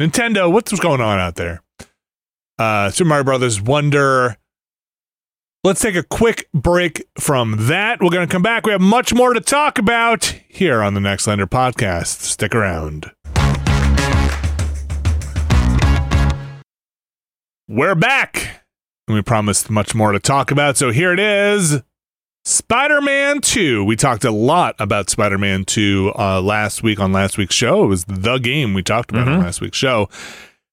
Nintendo, 0.00 0.52
what's 0.52 0.78
going 0.78 1.00
on 1.00 1.18
out 1.18 1.36
there? 1.36 1.62
Uh, 2.58 2.90
Super 2.90 3.08
Mario 3.08 3.24
Brothers 3.24 3.60
Wonder. 3.60 4.36
Let's 5.64 5.80
take 5.80 5.96
a 5.96 6.02
quick 6.02 6.46
break 6.52 7.06
from 7.18 7.66
that. 7.68 8.02
We're 8.02 8.10
going 8.10 8.28
to 8.28 8.30
come 8.32 8.42
back. 8.42 8.66
We 8.66 8.72
have 8.72 8.80
much 8.82 9.14
more 9.14 9.32
to 9.32 9.40
talk 9.40 9.78
about 9.78 10.26
here 10.46 10.82
on 10.82 10.92
the 10.94 11.00
Nextlander 11.00 11.46
podcast. 11.46 12.20
Stick 12.20 12.54
around. 12.54 13.10
We're 17.74 17.96
back. 17.96 18.62
And 19.08 19.16
we 19.16 19.22
promised 19.22 19.68
much 19.68 19.96
more 19.96 20.12
to 20.12 20.20
talk 20.20 20.52
about. 20.52 20.76
So 20.76 20.92
here 20.92 21.12
it 21.12 21.18
is. 21.18 21.82
Spider 22.44 23.00
Man 23.00 23.40
2. 23.40 23.82
We 23.84 23.96
talked 23.96 24.24
a 24.24 24.30
lot 24.30 24.76
about 24.78 25.10
Spider 25.10 25.38
Man 25.38 25.64
2 25.64 26.12
uh, 26.16 26.40
last 26.40 26.84
week 26.84 27.00
on 27.00 27.12
last 27.12 27.36
week's 27.36 27.56
show. 27.56 27.82
It 27.82 27.88
was 27.88 28.04
the 28.04 28.38
game 28.38 28.74
we 28.74 28.84
talked 28.84 29.10
about 29.10 29.26
on 29.26 29.40
Mhm. 29.40 29.42
last 29.42 29.60
week's 29.60 29.76
show. 29.76 30.08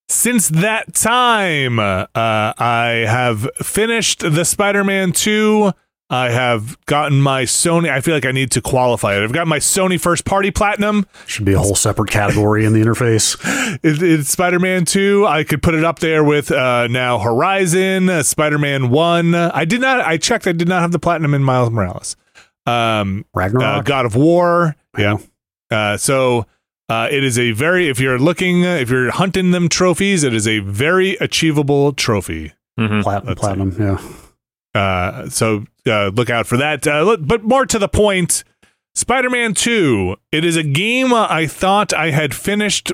Since 0.10 0.50
that 0.50 0.94
time, 0.94 1.80
uh, 1.80 2.06
I 2.14 3.06
have 3.08 3.50
finished 3.56 4.20
the 4.20 4.46
Spider 4.46 4.84
Man 4.84 5.12
2. 5.12 5.72
I 6.13 6.30
have 6.30 6.78
gotten 6.88 7.21
my 7.21 7.43
Sony. 7.43 7.89
I 7.89 8.02
feel 8.02 8.13
like 8.13 8.26
I 8.26 8.32
need 8.34 8.52
to 8.52 8.62
qualify 8.62 9.15
it. 9.15 9.24
I've 9.24 9.32
got 9.32 9.47
my 9.47 9.60
Sony 9.60 9.97
First 10.00 10.26
Party 10.26 10.52
Platinum. 10.52 11.06
Should 11.26 11.45
be 11.45 11.54
a 11.54 11.60
whole 11.60 11.74
separate 11.74 12.12
category 12.12 12.65
in 12.65 12.74
the 12.74 12.82
interface. 12.82 13.38
It, 13.84 14.04
it's 14.04 14.30
Spider 14.30 14.60
Man 14.60 14.84
2. 14.84 15.26
I 15.26 15.43
could 15.45 15.63
put 15.63 15.74
it 15.74 15.86
up 15.86 16.00
there 16.00 16.24
with 16.26 16.52
uh, 16.52 16.88
now 16.88 17.19
Horizon, 17.19 18.10
uh, 18.10 18.21
Spider 18.24 18.58
Man 18.60 18.89
1. 18.89 19.34
I 19.34 19.63
did 19.63 19.80
not, 19.80 20.02
I 20.02 20.17
checked, 20.17 20.45
I 20.45 20.52
did 20.52 20.67
not 20.67 20.82
have 20.82 20.91
the 20.91 21.00
Platinum 21.00 21.34
in 21.34 21.41
Miles 21.43 21.69
Morales. 21.69 22.17
Um, 22.65 23.26
uh, 23.34 23.82
God 23.82 24.06
of 24.06 24.15
War. 24.15 24.76
Yeah. 24.97 25.17
Uh, 25.71 25.95
so 25.95 26.45
uh, 26.89 27.08
it 27.10 27.24
is 27.24 27.39
a 27.39 27.52
very, 27.54 27.88
if 27.88 28.00
you're 28.02 28.19
looking, 28.19 28.65
uh, 28.65 28.76
if 28.76 28.89
you're 28.89 29.10
hunting 29.12 29.52
them 29.52 29.69
trophies, 29.69 30.24
it 30.24 30.34
is 30.34 30.47
a 30.47 30.60
very 30.60 31.12
achievable 31.21 31.93
trophy. 31.93 32.52
Mhm. 32.78 33.02
Plat- 33.02 33.26
let's 33.26 33.39
platinum. 33.39 33.74
Yeah. 33.80 33.97
Uh, 34.74 35.28
so 35.30 35.66
uh, 35.88 36.08
look 36.10 36.30
out 36.30 36.48
for 36.48 36.58
that. 36.58 36.86
Uh, 36.88 37.04
look- 37.04 37.20
but 37.26 37.44
more 37.44 37.66
to 37.66 37.78
the 37.80 37.88
point, 37.90 38.44
Spider-Man 38.96 39.54
2. 39.54 40.16
It 40.32 40.46
is 40.46 40.56
a 40.56 40.64
game 40.64 41.14
I 41.14 41.48
thought 41.48 41.94
I 41.94 42.12
had 42.12 42.34
finished 42.34 42.92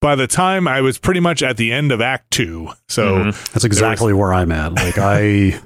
by 0.00 0.14
the 0.14 0.26
time 0.26 0.66
I 0.66 0.80
was 0.80 0.96
pretty 0.98 1.20
much 1.20 1.42
at 1.42 1.56
the 1.58 1.72
end 1.72 1.92
of 1.92 2.00
Act 2.00 2.30
2. 2.30 2.70
So 2.88 3.16
Mhm. 3.16 3.52
That's 3.52 3.64
exactly 3.66 4.12
where 4.14 4.32
I'm 4.32 4.50
at. 4.52 4.72
Like 4.74 4.96
I, 4.98 5.60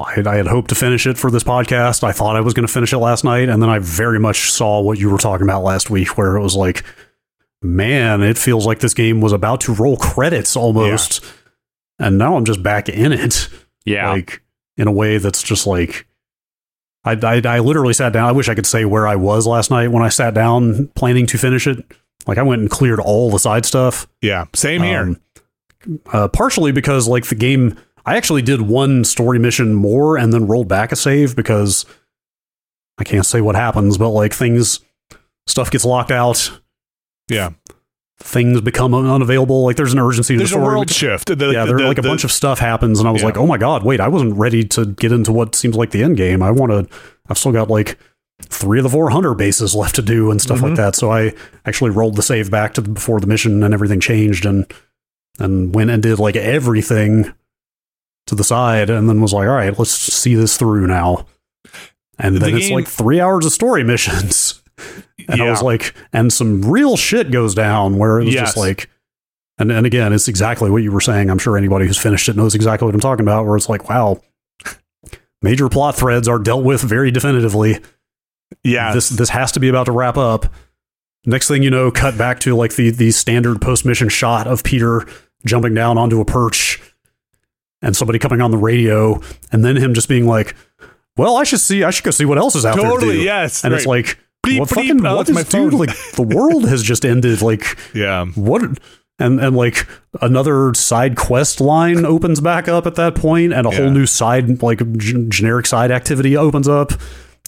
I, 0.00 0.12
had- 0.14 0.26
I 0.26 0.36
had 0.36 0.46
hoped 0.48 0.68
to 0.70 0.74
finish 0.74 1.06
it 1.06 1.16
for 1.16 1.30
this 1.30 1.44
podcast. 1.44 2.02
I 2.02 2.10
thought 2.12 2.34
I 2.36 2.40
was 2.40 2.54
going 2.54 2.66
to 2.66 2.72
finish 2.72 2.92
it 2.92 2.98
last 2.98 3.22
night, 3.24 3.48
and 3.48 3.62
then 3.62 3.68
I 3.68 3.78
very 3.78 4.18
much 4.18 4.50
saw 4.50 4.80
what 4.80 4.98
you 4.98 5.10
were 5.10 5.18
talking 5.18 5.46
about 5.46 5.62
last 5.62 5.90
week, 5.90 6.18
where 6.18 6.36
it 6.36 6.42
was 6.42 6.56
like, 6.56 6.82
man, 7.62 8.22
it 8.22 8.36
feels 8.38 8.66
like 8.66 8.80
this 8.80 8.94
game 8.94 9.20
was 9.20 9.32
about 9.32 9.60
to 9.62 9.74
roll 9.74 9.96
credits 9.96 10.56
almost, 10.56 11.24
and 11.98 12.18
now 12.18 12.36
I'm 12.36 12.44
just 12.44 12.62
back 12.62 12.88
in 12.88 13.12
it, 13.12 13.48
yeah 13.84 14.10
like 14.10 14.42
in 14.76 14.88
a 14.88 14.92
way 14.92 15.18
that's 15.18 15.42
just 15.42 15.66
like. 15.66 16.06
I, 17.04 17.12
I, 17.22 17.40
I 17.44 17.58
literally 17.60 17.94
sat 17.94 18.12
down. 18.12 18.28
I 18.28 18.32
wish 18.32 18.48
I 18.48 18.56
could 18.56 18.66
say 18.66 18.84
where 18.84 19.06
I 19.06 19.14
was 19.14 19.46
last 19.46 19.70
night 19.70 19.92
when 19.92 20.02
I 20.02 20.08
sat 20.08 20.34
down 20.34 20.88
planning 20.96 21.26
to 21.26 21.38
finish 21.38 21.68
it. 21.68 21.84
Like 22.26 22.36
I 22.36 22.42
went 22.42 22.62
and 22.62 22.70
cleared 22.70 22.98
all 22.98 23.30
the 23.30 23.38
side 23.38 23.64
stuff. 23.64 24.08
yeah, 24.20 24.46
same 24.54 24.82
here. 24.82 25.02
Um, 25.02 25.20
uh, 26.12 26.26
partially 26.26 26.72
because 26.72 27.06
like 27.06 27.26
the 27.26 27.36
game, 27.36 27.76
I 28.04 28.16
actually 28.16 28.42
did 28.42 28.62
one 28.62 29.04
story 29.04 29.38
mission 29.38 29.72
more 29.72 30.16
and 30.16 30.32
then 30.32 30.48
rolled 30.48 30.66
back 30.66 30.90
a 30.90 30.96
save 30.96 31.36
because 31.36 31.86
I 32.98 33.04
can't 33.04 33.26
say 33.26 33.40
what 33.40 33.54
happens, 33.54 33.98
but 33.98 34.10
like 34.10 34.32
things, 34.32 34.80
stuff 35.46 35.70
gets 35.70 35.84
locked 35.84 36.10
out, 36.10 36.50
yeah. 37.28 37.50
Things 38.26 38.60
become 38.60 38.92
unavailable. 38.92 39.64
Like 39.64 39.76
there's 39.76 39.92
an 39.92 39.98
urgency 39.98 40.34
to 40.34 40.38
There's 40.38 40.50
the 40.50 40.56
a 40.56 40.60
story. 40.60 40.74
world 40.74 40.90
shift. 40.90 41.28
The- 41.28 41.50
yeah, 41.52 41.64
there 41.64 41.78
the- 41.78 41.84
like 41.84 41.98
a 41.98 42.02
the- 42.02 42.08
bunch 42.08 42.24
of 42.24 42.32
stuff 42.32 42.58
happens, 42.58 42.98
and 42.98 43.08
I 43.08 43.12
was 43.12 43.22
Yeah. 43.22 43.26
like, 43.26 43.36
"Oh 43.36 43.46
my 43.46 43.56
god, 43.58 43.84
wait! 43.84 44.00
I 44.00 44.08
wasn't 44.08 44.36
ready 44.36 44.64
to 44.64 44.86
get 44.86 45.12
into 45.12 45.32
what 45.32 45.54
seems 45.54 45.76
like 45.76 45.90
the 45.92 46.02
end 46.02 46.16
game. 46.16 46.42
I 46.42 46.50
want 46.50 46.72
to. 46.72 46.86
I've 47.28 47.38
still 47.38 47.52
got 47.52 47.70
like 47.70 47.98
three 48.42 48.78
of 48.78 48.82
the 48.82 48.90
four 48.90 49.10
hunter 49.10 49.32
bases 49.34 49.74
left 49.74 49.94
to 49.96 50.02
do 50.02 50.30
and 50.30 50.42
stuff 50.42 50.58
Mm-hmm. 50.58 50.66
like 50.66 50.76
that." 50.76 50.96
So 50.96 51.10
I 51.10 51.32
actually 51.64 51.90
rolled 51.90 52.16
the 52.16 52.22
save 52.22 52.50
back 52.50 52.74
to 52.74 52.80
the, 52.80 52.90
before 52.90 53.20
the 53.20 53.26
mission, 53.26 53.62
and 53.62 53.72
everything 53.72 54.00
changed, 54.00 54.44
and 54.44 54.66
and 55.38 55.74
went 55.74 55.90
and 55.90 56.02
did 56.02 56.18
like 56.18 56.36
everything 56.36 57.32
to 58.26 58.34
the 58.34 58.42
side 58.44 58.90
and 58.90 59.08
then 59.08 59.20
was 59.20 59.32
like, 59.32 59.46
all 59.46 59.54
right, 59.54 59.78
let's 59.78 59.90
see 59.92 60.34
this 60.34 60.56
through 60.56 60.86
now. 60.88 61.26
And 62.18 62.34
The 62.34 62.40
then 62.40 62.56
it's 62.56 62.70
like 62.70 62.88
three 62.88 63.20
hours 63.20 63.46
of 63.46 63.52
story 63.52 63.84
missions. 63.92 64.62
And 65.28 65.42
I 65.42 65.50
was 65.50 65.62
like, 65.62 65.94
and 66.12 66.32
some 66.32 66.62
real 66.62 66.96
shit 66.96 67.30
goes 67.30 67.54
down 67.54 67.98
where 67.98 68.20
it 68.20 68.26
was 68.26 68.34
Yes. 68.34 68.48
just 68.48 68.56
like, 68.56 68.88
and, 69.58 69.72
and 69.72 69.86
again, 69.86 70.12
it's 70.12 70.28
exactly 70.28 70.70
what 70.70 70.82
you 70.82 70.92
were 70.92 71.00
saying. 71.00 71.30
I'm 71.30 71.38
sure 71.38 71.56
anybody 71.56 71.86
who's 71.86 71.96
finished 71.98 72.28
it 72.28 72.36
knows 72.36 72.54
exactly 72.54 72.86
what 72.86 72.94
I'm 72.94 73.00
talking 73.00 73.24
about, 73.24 73.46
where 73.46 73.56
it's 73.56 73.68
like, 73.68 73.88
wow, 73.88 74.20
major 75.42 75.68
plot 75.68 75.96
threads 75.96 76.28
are 76.28 76.38
dealt 76.38 76.64
with 76.64 76.82
very 76.82 77.10
definitively. 77.10 77.80
Yeah. 78.62 78.92
This 78.92 79.08
this 79.08 79.30
has 79.30 79.52
to 79.52 79.60
be 79.60 79.68
about 79.68 79.86
to 79.86 79.92
wrap 79.92 80.16
up. 80.16 80.46
Next 81.24 81.48
thing 81.48 81.62
you 81.62 81.70
know, 81.70 81.90
cut 81.90 82.16
back 82.16 82.38
to 82.40 82.54
like 82.54 82.76
the 82.76 82.90
the 82.90 83.10
standard 83.10 83.60
post 83.60 83.84
mission 83.84 84.08
shot 84.08 84.46
of 84.46 84.62
Peter 84.62 85.06
jumping 85.44 85.74
down 85.74 85.98
onto 85.98 86.20
a 86.20 86.24
perch 86.24 86.80
and 87.82 87.96
somebody 87.96 88.18
coming 88.18 88.40
on 88.40 88.50
the 88.50 88.56
radio, 88.56 89.20
and 89.52 89.64
then 89.64 89.76
him 89.76 89.94
just 89.94 90.08
being 90.08 90.26
like, 90.26 90.54
Well, 91.16 91.36
I 91.36 91.44
should 91.44 91.60
see 91.60 91.82
I 91.82 91.90
should 91.90 92.04
go 92.04 92.10
see 92.12 92.24
what 92.24 92.38
else 92.38 92.54
is 92.54 92.64
out 92.64 92.76
there. 92.76 92.84
totally. 92.88 93.24
Yes. 93.24 93.64
And 93.64 93.74
it's 93.74 93.86
like 93.86 94.18
Bleep, 94.46 94.58
what 94.60 94.68
bleep. 94.68 94.74
fucking 94.74 95.06
Oh, 95.06 95.16
what 95.16 95.28
it's 95.28 95.34
my 95.34 95.40
is 95.42 95.48
dude 95.48 95.74
like 95.74 95.90
the 96.14 96.22
world 96.22 96.68
has 96.68 96.82
just 96.82 97.04
ended 97.04 97.42
like 97.42 97.76
yeah. 97.94 98.24
what 98.34 98.62
and 99.18 99.40
and 99.40 99.56
like 99.56 99.86
another 100.20 100.72
side 100.74 101.16
quest 101.16 101.60
line 101.60 102.04
opens 102.04 102.40
back 102.40 102.68
up 102.68 102.86
at 102.86 102.94
that 102.96 103.14
point 103.14 103.52
and 103.52 103.66
a 103.66 103.70
Yeah. 103.70 103.76
whole 103.78 103.90
new 103.90 104.06
side 104.06 104.62
like 104.62 104.80
g- 104.98 105.26
generic 105.28 105.66
side 105.66 105.90
activity 105.90 106.36
opens 106.36 106.68
up 106.68 106.92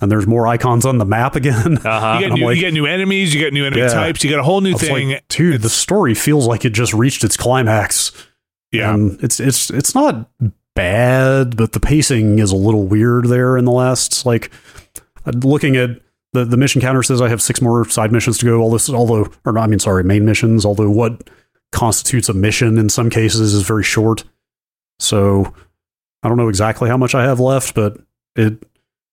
and 0.01 0.11
there's 0.11 0.27
more 0.27 0.47
icons 0.47 0.87
on 0.87 0.99
the 0.99 1.05
map 1.05 1.35
again 1.37 1.79
Uh-huh. 1.85 2.19
You 2.23 2.29
get, 2.29 2.35
new, 2.39 2.45
like- 2.47 2.57
you 2.57 2.63
get 2.63 2.73
new 2.73 2.87
enemies. 2.87 3.35
You 3.35 3.41
get 3.41 3.53
new 3.53 3.67
enemy 3.67 3.83
Yeah. 3.83 3.89
types. 3.89 4.23
You 4.25 4.31
get 4.31 4.39
a 4.39 4.45
whole 4.45 4.61
new 4.61 4.75
thing. 4.75 5.11
like, 5.11 5.29
dude 5.29 5.61
the 5.63 5.69
story 5.69 6.15
feels 6.15 6.47
like 6.47 6.65
it 6.65 6.71
just 6.71 6.95
reached 6.95 7.23
its 7.25 7.37
climax 7.37 8.13
yeah. 8.73 8.95
and 8.95 9.23
it's 9.23 9.39
it's 9.41 9.71
it's 9.71 9.95
not 9.95 10.31
bad 10.75 11.57
but 11.57 11.73
the 11.73 11.81
pacing 11.81 12.39
is 12.39 12.53
a 12.53 12.57
little 12.57 12.85
weird 12.85 13.27
there 13.27 13.57
in 13.57 13.65
the 13.65 13.73
last 13.73 14.25
like 14.25 14.51
looking 15.43 15.77
at 15.77 15.91
the, 16.33 16.45
the 16.45 16.57
mission 16.57 16.81
counter 16.81 17.03
says 17.03 17.21
I 17.23 17.29
have 17.29 17.41
six 17.41 17.61
more 17.63 17.89
side 17.89 18.13
missions 18.13 18.39
to 18.39 18.45
go. 18.47 18.61
All 18.61 18.71
this, 18.71 18.91
although, 18.91 19.31
or 19.45 19.53
no, 19.53 19.61
I 19.61 19.67
mean, 19.67 19.79
sorry, 19.79 20.05
main 20.05 20.25
missions. 20.25 20.65
Although 20.65 20.91
what 20.91 21.31
constitutes 21.73 22.29
a 22.29 22.35
mission 22.35 22.79
in 22.79 22.89
some 22.89 23.11
cases 23.11 23.55
is 23.55 23.63
very 23.63 23.85
short. 23.85 24.25
So 24.99 25.53
I 26.23 26.29
don't 26.29 26.37
know 26.37 26.49
exactly 26.49 26.89
how 26.89 26.97
much 26.97 27.15
I 27.15 27.25
have 27.25 27.41
left, 27.41 27.75
but 27.75 27.99
it, 28.37 28.63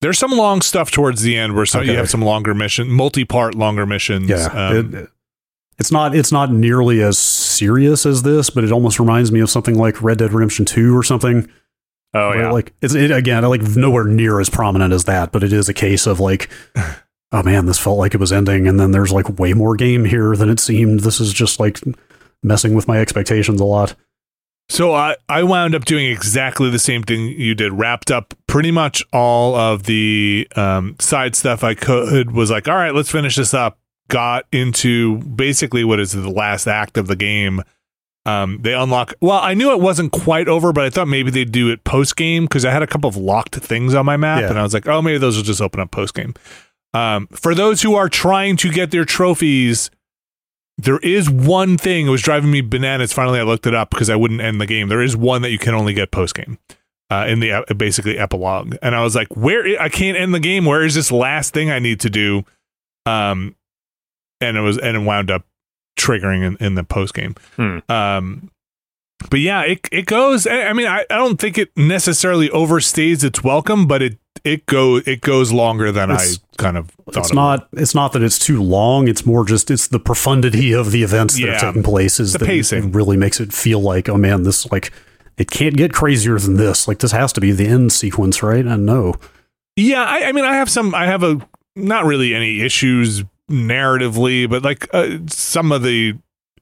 There's 0.02 0.18
some 0.18 0.32
long 0.32 0.62
stuff 0.62 0.92
towards 0.92 1.22
the 1.22 1.38
end 1.38 1.56
where 1.56 1.66
some, 1.66 1.84
you 1.84 1.96
have 1.96 2.10
some 2.10 2.22
longer 2.22 2.54
mission, 2.54 2.90
multi-part 2.90 3.56
longer 3.56 3.86
missions. 3.86 4.30
yeah, 4.30 4.48
Um, 4.48 4.96
it, 4.96 5.10
it's 5.78 5.92
not 5.92 6.16
it's 6.16 6.32
not 6.32 6.52
nearly 6.52 7.02
as 7.02 7.18
serious 7.20 8.06
as 8.06 8.24
this, 8.24 8.50
but 8.50 8.64
it 8.64 8.72
almost 8.72 9.00
reminds 9.00 9.32
me 9.32 9.42
of 9.42 9.50
something 9.50 9.76
like 9.76 10.02
Red 10.02 10.18
Dead 10.20 10.32
Redemption 10.32 10.66
Two 10.66 10.98
or 10.98 11.04
something. 11.04 11.50
Oh 12.14 12.32
yeah. 12.34 12.50
like 12.52 12.74
it's 12.82 12.96
it, 12.96 13.12
again 13.12 13.44
like 13.44 13.62
nowhere 13.62 14.06
near 14.06 14.40
as 14.40 14.50
prominent 14.50 14.94
as 14.94 15.04
that, 15.04 15.34
but 15.34 15.44
it 15.44 15.52
is 15.52 15.68
a 15.70 15.74
case 15.74 16.08
of 16.08 16.20
like. 16.20 16.50
Oh 17.32 17.44
man, 17.44 17.66
this 17.66 17.80
felt 17.80 17.98
like 17.98 18.14
it 18.14 18.20
was 18.20 18.32
ending, 18.32 18.68
and 18.68 18.80
then 18.80 18.92
there's 18.92 19.12
like 19.12 19.40
way 19.40 19.54
more 19.54 19.76
game 19.76 20.06
here 20.06 20.36
than 20.36 20.50
it 20.50 20.60
seemed. 20.60 21.02
This 21.02 21.20
is 21.20 21.34
just 21.34 21.60
like 21.60 21.80
messing 22.44 22.74
with 22.76 22.88
my 22.88 23.00
expectations 23.00 23.60
a 23.60 23.66
lot. 23.66 23.96
So 24.70 24.94
I, 24.94 25.16
I 25.30 25.44
wound 25.44 25.76
up 25.76 25.86
doing 25.86 26.08
exactly 26.08 26.72
the 26.72 26.80
same 26.80 27.04
thing 27.04 27.28
you 27.28 27.54
did. 27.54 27.74
Wrapped 27.74 28.10
up 28.10 28.34
pretty 28.48 28.72
much 28.72 29.04
all 29.14 29.54
of 29.56 29.84
the 29.84 30.48
um, 30.56 30.96
side 31.00 31.36
stuff 31.36 31.64
I 31.64 31.76
could. 31.76 32.32
Was 32.32 32.50
like, 32.52 32.68
all 32.68 32.76
right, 32.76 32.94
let's 32.96 33.12
finish 33.12 33.36
this 33.36 33.54
up. 33.54 33.78
Got 34.08 34.46
into 34.52 35.18
basically 35.20 35.84
what 35.84 36.00
is 36.00 36.14
the 36.14 36.30
last 36.30 36.68
act 36.68 36.98
of 36.98 37.08
the 37.08 37.16
game. 37.16 37.62
Um, 38.28 38.60
they 38.64 38.74
unlock. 38.74 39.14
Well, 39.22 39.40
I 39.40 39.54
knew 39.54 39.72
it 39.72 39.80
wasn't 39.82 40.12
quite 40.12 40.48
over, 40.48 40.74
but 40.74 40.84
I 40.84 40.90
thought 40.90 41.08
maybe 41.08 41.30
they'd 41.30 41.52
do 41.52 41.70
it 41.72 41.84
post 41.84 42.16
game 42.16 42.46
because 42.46 42.66
I 42.66 42.72
had 42.72 42.82
a 42.82 42.88
couple 42.88 43.08
of 43.08 43.16
locked 43.18 43.56
things 43.58 43.94
on 43.94 44.04
my 44.06 44.18
map, 44.18 44.42
Yeah. 44.42 44.50
and 44.50 44.58
I 44.58 44.64
was 44.64 44.74
like, 44.74 44.88
oh, 44.88 45.00
maybe 45.02 45.20
those 45.20 45.38
will 45.38 45.44
just 45.44 45.62
open 45.62 45.80
up 45.80 45.92
post 45.92 46.16
game. 46.16 46.34
Um, 46.96 47.28
for 47.28 47.54
those 47.54 47.82
who 47.82 47.96
are 47.96 48.08
trying 48.08 48.56
to 48.58 48.72
get 48.72 48.92
their 48.92 49.04
trophies, 49.04 49.92
there 50.78 51.00
is 51.00 51.30
one 51.30 51.78
thing. 51.78 52.08
It 52.08 52.10
was 52.10 52.22
driving 52.22 52.52
me 52.52 52.62
bananas. 52.62 53.12
Finally, 53.12 53.40
I 53.40 53.44
looked 53.44 53.68
it 53.68 53.76
up 53.76 53.90
because 53.90 54.10
I 54.10 54.16
wouldn't 54.16 54.42
end 54.42 54.62
the 54.62 54.66
game. 54.66 54.88
There 54.88 55.02
is 55.02 55.16
one 55.16 55.42
that 55.42 55.52
you 55.52 55.60
can 55.60 55.74
only 55.74 55.94
get 55.94 56.12
post 56.12 56.36
game, 56.36 56.58
uh, 57.12 57.26
in 57.28 57.42
the 57.42 57.52
uh, 57.52 57.74
basically 57.76 58.18
epilogue. 58.18 58.78
And 58.82 58.96
I 58.96 59.04
was 59.04 59.14
like, 59.14 59.28
where 59.36 59.80
I 59.80 59.90
can't 59.90 60.18
end 60.18 60.34
the 60.34 60.40
game. 60.40 60.66
Where 60.66 60.84
is 60.84 60.96
this 60.96 61.12
last 61.12 61.54
thing 61.54 61.70
I 61.70 61.80
need 61.80 62.00
to 62.02 62.10
do? 62.10 62.44
Um, 63.06 63.56
and 64.42 64.58
it 64.58 64.62
was 64.62 64.78
and 64.78 64.98
it 64.98 65.02
wound 65.02 65.30
up 65.30 65.46
triggering 66.00 66.44
in, 66.44 66.58
in 66.66 66.76
the 66.76 66.84
post 66.84 67.14
game. 67.14 67.36
Hmm. 67.56 67.80
Um, 67.90 68.52
but 69.30 69.40
yeah, 69.40 69.62
it 69.64 69.88
it 69.92 70.06
goes. 70.06 70.48
I 70.48 70.64
I 70.64 70.74
mean, 70.74 70.88
I, 70.88 71.06
I 71.10 71.18
don't 71.18 71.40
think 71.40 71.58
it 71.58 71.76
necessarily 71.76 72.50
overstays 72.50 73.24
its 73.24 73.44
welcome, 73.44 73.88
but 73.88 74.02
it 74.02 74.18
it 74.46 74.66
go 74.68 74.98
it 75.06 75.20
goes 75.22 75.52
longer 75.52 75.92
than 75.92 76.10
It's- 76.12 76.40
I 76.58 76.62
kind 76.62 76.78
of 76.78 76.90
thought. 77.12 77.18
it's 77.18 77.32
it 77.32 77.36
not 77.36 77.68
it's 77.74 77.94
not 77.96 78.14
that 78.14 78.22
it's 78.24 78.40
too 78.40 78.62
long 78.64 79.08
it's 79.10 79.26
more 79.26 79.44
just 79.44 79.70
it's 79.70 79.88
the 79.88 80.00
profundity 80.00 80.72
of 80.74 80.92
the 80.92 81.04
events 81.04 81.34
that 81.34 81.42
Yeah. 81.42 81.56
are 81.56 81.60
taking 81.60 81.84
place 81.84 82.20
is 82.20 82.32
The 82.34 82.40
that 82.40 82.46
pacing. 82.46 82.92
really 82.94 83.18
makes 83.18 83.40
it 83.42 83.52
feel 83.52 83.82
like 83.82 84.08
oh 84.08 84.16
man 84.18 84.44
this 84.44 84.72
like 84.72 84.92
it 85.38 85.52
can't 85.52 85.76
get 85.76 85.92
crazier 85.92 86.40
than 86.40 86.56
this 86.56 86.88
like 86.88 87.00
this 87.00 87.12
has 87.12 87.34
to 87.34 87.42
be 87.42 87.52
the 87.52 87.68
end 87.68 87.92
sequence 87.92 88.42
right 88.42 88.66
and 88.66 88.86
no 88.86 89.16
Yeah, 89.76 90.04
I, 90.06 90.30
I 90.30 90.32
mean, 90.32 90.46
I 90.46 90.54
have 90.56 90.70
some. 90.70 90.96
I 90.96 91.06
have 91.08 91.22
a 91.24 91.46
not 91.76 92.06
really 92.06 92.34
any 92.34 92.62
issues 92.62 93.26
narratively, 93.52 94.50
but 94.50 94.64
like 94.64 94.88
uh, 94.94 95.18
some 95.28 95.74
of 95.74 95.84
the 95.84 96.14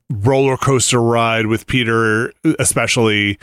roller 0.10 0.58
coaster 0.58 1.00
ride 1.00 1.46
with 1.46 1.68
Peter, 1.68 2.34
especially, 2.58 3.38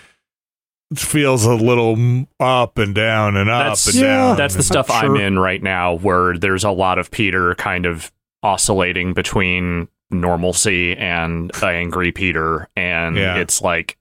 feels 0.96 1.44
a 1.46 1.54
little 1.54 2.26
up 2.40 2.78
and 2.78 2.94
down 2.94 3.36
and 3.36 3.48
up 3.48 3.60
That's- 3.62 3.86
and 3.88 3.96
Yeah. 3.96 4.06
down. 4.06 4.36
That's 4.36 4.54
the 4.56 4.62
stuff 4.62 4.90
I'm 4.90 5.16
Sure. 5.16 5.20
in 5.20 5.38
right 5.38 5.62
now, 5.62 5.94
where 5.94 6.36
there's 6.36 6.64
a 6.64 6.70
lot 6.70 6.98
of 6.98 7.10
Peter 7.10 7.54
kind 7.54 7.86
of 7.86 8.10
oscillating 8.42 9.12
between 9.12 9.88
normalcy 10.10 10.96
and 10.96 11.52
angry 11.62 12.10
Peter, 12.10 12.68
and 12.76 13.16
Yeah. 13.16 13.36
it's 13.36 13.62
like 13.62 13.96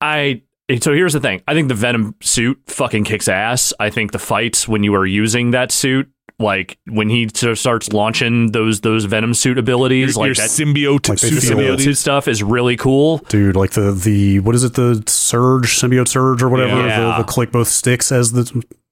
I. 0.00 0.42
So 0.80 0.94
here's 0.94 1.12
the 1.12 1.20
thing. 1.20 1.42
I 1.46 1.52
think 1.54 1.68
the 1.68 1.74
Venom 1.74 2.14
suit 2.22 2.58
fucking 2.68 3.04
kicks 3.04 3.28
ass. 3.28 3.72
I 3.78 3.90
think 3.90 4.12
the 4.12 4.18
fights 4.18 4.66
when 4.66 4.82
you 4.82 4.94
are 4.94 5.04
using 5.06 5.50
that 5.50 5.70
suit, 5.70 6.08
like 6.40 6.78
when 6.86 7.08
he 7.08 7.28
sort 7.32 7.52
of 7.52 7.58
starts 7.58 7.92
launching 7.92 8.52
those 8.52 8.80
those 8.80 9.04
Venom 9.04 9.34
suit 9.34 9.56
Your, 9.56 9.62
asubilities, 9.64 10.16
your 10.16 10.26
like 10.28 10.36
that 10.36 10.48
symbiote 10.50 11.08
Like 11.08 11.18
suit 11.18 11.32
symbiote 11.34 11.52
abilities. 11.52 11.84
suit 11.84 11.94
stuff 11.98 12.26
is 12.28 12.42
really 12.42 12.76
cool. 12.76 13.18
dude 13.28 13.54
like 13.56 13.70
the 13.72 13.92
the 13.92 14.40
what 14.40 14.54
is 14.54 14.64
it 14.64 14.74
the 14.74 15.02
surge 15.06 15.78
symbiote 15.78 16.08
surge 16.08 16.42
or 16.42 16.48
whatever 16.48 16.86
Yeah. 16.86 17.12
the, 17.16 17.18
the 17.18 17.24
click 17.24 17.52
both 17.52 17.68
sticks 17.68 18.10
as 18.10 18.32
the 18.32 18.42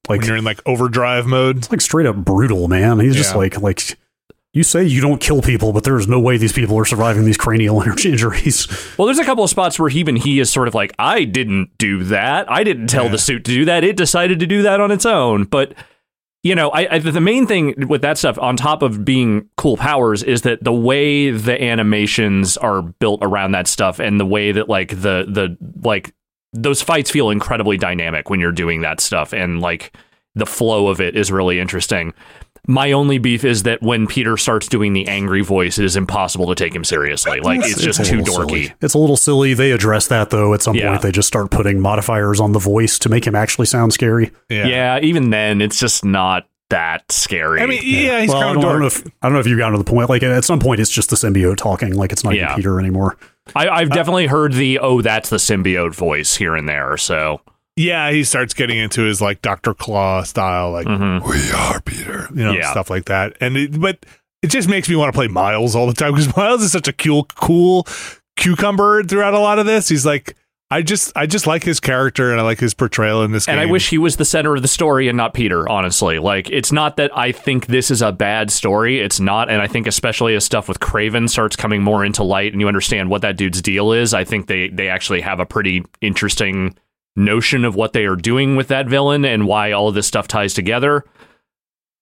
like 0.09 0.21
when 0.21 0.29
you're 0.29 0.37
in 0.37 0.45
like 0.45 0.61
overdrive 0.67 1.27
mode. 1.27 1.59
it's 1.59 1.71
like 1.71 1.81
straight 1.81 2.07
up 2.07 2.17
brutal 2.17 2.69
man 2.69 3.01
he's 3.01 3.17
just 3.17 3.35
like 3.35 3.61
like 3.61 3.99
you 4.55 4.63
say 4.63 4.85
you 4.85 5.01
don't 5.01 5.21
kill 5.21 5.41
people 5.43 5.73
but 5.73 5.83
there's 5.83 6.07
no 6.07 6.21
way 6.21 6.37
these 6.37 6.53
people 6.53 6.79
are 6.79 6.85
surviving 6.85 7.25
these 7.25 7.37
cranial 7.39 7.83
energy 7.85 8.11
injuries 8.11 8.69
Well, 8.99 9.07
there's 9.07 9.19
a 9.19 9.25
couple 9.25 9.43
of 9.43 9.51
spots 9.51 9.79
where 9.81 9.89
even 9.89 10.15
he 10.17 10.39
is 10.41 10.51
sort 10.51 10.69
of 10.69 10.75
like, 10.75 10.93
I 10.99 11.25
didn't 11.25 11.71
do 11.79 12.05
that. 12.05 12.51
I 12.53 12.63
didn't 12.63 12.89
tell 12.89 13.05
Yeah. 13.07 13.13
the 13.13 13.19
suit 13.19 13.45
to 13.47 13.51
do 13.53 13.65
that. 13.65 13.83
It 13.83 13.97
decided 13.97 14.39
to 14.41 14.47
do 14.47 14.61
that 14.63 14.79
on 14.81 14.91
its 14.91 15.07
own. 15.07 15.45
But 15.45 15.73
you 16.43 16.57
know, 16.57 16.71
I, 16.71 16.97
I 16.97 16.99
the 16.99 17.21
main 17.21 17.47
thing 17.47 17.87
with 17.87 18.03
that 18.03 18.19
stuff, 18.19 18.39
on 18.39 18.57
top 18.57 18.83
of 18.83 19.05
being 19.05 19.49
cool 19.57 19.77
powers, 19.77 20.23
is 20.23 20.43
that 20.43 20.65
the 20.65 20.73
way 20.73 21.31
the 21.31 21.63
animations 21.63 22.57
are 22.57 22.83
built 22.83 23.21
around 23.23 23.53
that 23.53 23.69
stuff, 23.69 24.01
and 24.01 24.19
the 24.19 24.27
way 24.27 24.51
that 24.51 24.69
like 24.69 24.91
the 24.91 25.25
the 25.29 25.57
like 25.83 26.13
those 26.53 26.83
fights 26.83 27.11
feel 27.11 27.31
incredibly 27.31 27.77
dynamic 27.77 28.29
when 28.29 28.41
you're 28.41 28.53
doing 28.53 28.81
that 28.81 29.01
stuff, 29.01 29.33
and 29.33 29.61
like 29.61 29.97
the 30.35 30.47
flow 30.47 30.89
of 30.89 31.01
it 31.01 31.17
is 31.17 31.31
really 31.31 31.61
interesting. 31.61 32.13
My 32.69 32.93
only 32.93 33.19
beef 33.19 33.45
is 33.45 33.65
that 33.65 33.83
when 33.83 34.07
Peter 34.07 34.37
starts 34.37 34.69
doing 34.69 34.93
the 34.93 35.09
angry 35.09 35.41
voice, 35.43 35.79
it 35.79 35.85
is 35.85 35.97
impossible 35.97 36.47
to 36.47 36.55
take 36.55 36.73
him 36.73 36.85
seriously. 36.85 37.41
Like 37.41 37.61
it's, 37.63 37.83
just 37.83 37.99
a 37.99 38.05
too 38.05 38.19
dorky. 38.19 38.27
silly. 38.49 38.73
It's 38.81 38.95
a 38.95 38.99
little 38.99 39.17
silly. 39.17 39.53
They 39.53 39.73
address 39.73 40.07
that 40.09 40.31
though. 40.31 40.55
At 40.55 40.63
some 40.63 40.77
Yeah. 40.77 40.91
point, 40.91 41.03
they 41.03 41.11
just 41.11 41.27
start 41.27 41.51
putting 41.51 41.81
modifiers 41.81 42.39
on 42.39 42.53
the 42.53 42.61
voice 42.61 43.01
to 43.01 43.09
make 43.09 43.27
him 43.27 43.35
actually 43.35 43.67
sound 43.67 43.93
scary. 43.93 44.31
Yeah. 44.49 44.67
Yeah. 44.67 44.99
even 45.01 45.31
then, 45.31 45.61
it's 45.61 45.81
just 45.81 46.05
not 46.05 46.47
that 46.71 47.11
scary. 47.11 47.61
I 47.61 47.67
mean, 47.67 47.83
yeah, 47.85 48.21
he's 48.21 48.31
well, 48.31 48.39
I 48.39 48.43
kind 48.45 48.61
don't, 48.63 48.65
of 48.65 48.69
I 48.69 48.73
don't 48.73 48.81
know 48.81 48.87
if 48.87 49.07
I 49.07 49.27
don't 49.27 49.33
know 49.35 49.41
if 49.41 49.47
you've 49.49 49.59
gotten 49.59 49.73
to 49.77 49.79
the 49.85 49.91
point. 49.91 50.09
Like 50.09 50.23
at 50.23 50.45
some 50.45 50.61
point, 50.61 50.81
it's 50.81 50.91
just 50.91 51.11
the 51.11 51.17
symbiote 51.17 51.57
talking. 51.57 51.95
Like 51.95 52.13
it's 52.13 52.23
not 52.23 52.35
Yeah. 52.37 52.45
even 52.45 52.57
Peter 52.57 52.79
anymore. 52.79 53.17
I, 53.57 53.69
I've 53.69 53.91
uh, 53.91 53.95
definitely 53.97 54.29
heard 54.29 54.53
the 54.53 54.79
oh, 54.79 55.03
that's 55.03 55.31
the 55.31 55.39
symbiote 55.39 55.95
voice 55.97 56.37
here 56.37 56.55
and 56.55 56.69
there. 56.69 56.97
So 56.97 57.41
Yeah, 57.77 58.11
he 58.11 58.23
starts 58.25 58.53
getting 58.53 58.77
into 58.79 59.03
his 59.03 59.21
like 59.23 59.41
Doctor 59.41 59.73
Claw 59.75 60.23
style, 60.25 60.73
like 60.73 60.87
mhm. 60.87 61.27
we 61.27 61.51
are 61.53 61.81
Peter, 61.81 62.29
you 62.35 62.45
know, 62.45 62.53
Yeah. 62.53 62.71
stuff 62.71 62.91
like 62.91 63.07
that. 63.07 63.37
And 63.41 63.57
it, 63.57 63.81
but 63.81 64.05
it 64.43 64.49
just 64.49 64.69
makes 64.69 64.89
me 64.89 64.97
want 64.97 65.13
to 65.13 65.17
play 65.17 65.29
Miles 65.29 65.75
all 65.75 65.87
the 65.87 65.95
time 65.95 66.13
because 66.13 66.37
Miles 66.37 66.63
is 66.63 66.73
such 66.73 66.89
a 66.89 66.93
cool, 66.93 67.25
cool 67.35 67.87
cucumber 68.37 69.03
throughout 69.05 69.35
a 69.35 69.39
lot 69.39 69.59
of 69.59 69.67
this. 69.67 69.89
He's 69.89 70.05
like, 70.05 70.37
I 70.71 70.81
just, 70.83 71.13
I 71.15 71.27
just 71.27 71.47
like 71.47 71.65
his 71.65 71.81
character 71.81 72.31
and 72.31 72.41
I 72.41 72.45
like 72.45 72.59
his 72.59 72.73
portrayal 72.73 73.23
in 73.23 73.33
this. 73.33 73.47
and 73.47 73.61
I 73.61 73.67
wish 73.67 73.91
he 73.91 73.99
was 73.99 74.17
the 74.17 74.25
center 74.25 74.55
of 74.57 74.63
the 74.63 74.69
story 74.69 75.07
and 75.07 75.17
not 75.19 75.35
Peter. 75.35 75.69
Honestly, 75.69 76.19
like 76.19 76.51
it's 76.51 76.73
not 76.73 76.97
that 76.97 77.17
I 77.17 77.31
think 77.33 77.67
this 77.67 77.91
is 77.91 78.01
a 78.01 78.11
bad 78.11 78.51
story. 78.51 79.01
It's 79.01 79.21
not, 79.21 79.51
and 79.51 79.61
I 79.61 79.67
think 79.67 79.87
especially 79.87 80.35
as 80.35 80.45
stuff 80.47 80.69
with 80.69 80.81
Kraven 80.81 81.29
starts 81.29 81.57
coming 81.57 81.83
more 81.83 82.05
into 82.05 82.23
light 82.23 82.53
and 82.53 82.61
you 82.61 82.69
understand 82.69 83.11
what 83.11 83.21
that 83.23 83.37
dude's 83.37 83.61
deal 83.61 83.93
is. 83.93 84.15
I 84.15 84.25
think 84.25 84.47
they 84.47 84.69
they 84.69 84.89
actually 84.89 85.21
have 85.21 85.41
a 85.41 85.47
pretty 85.47 85.85
interesting 86.01 86.75
notion 87.17 87.65
of 87.65 87.75
what 87.75 87.93
they 87.93 88.05
are 88.07 88.17
doing 88.17 88.57
with 88.57 88.69
that 88.69 88.89
villain 88.89 89.25
and 89.25 89.47
why 89.47 89.73
all 89.73 89.89
of 89.89 89.95
this 89.95 90.07
stuff 90.07 90.27
ties 90.29 90.55
together. 90.55 91.05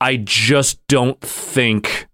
I 0.00 0.16
just 0.16 0.86
don't 0.86 1.20
think 1.20 2.06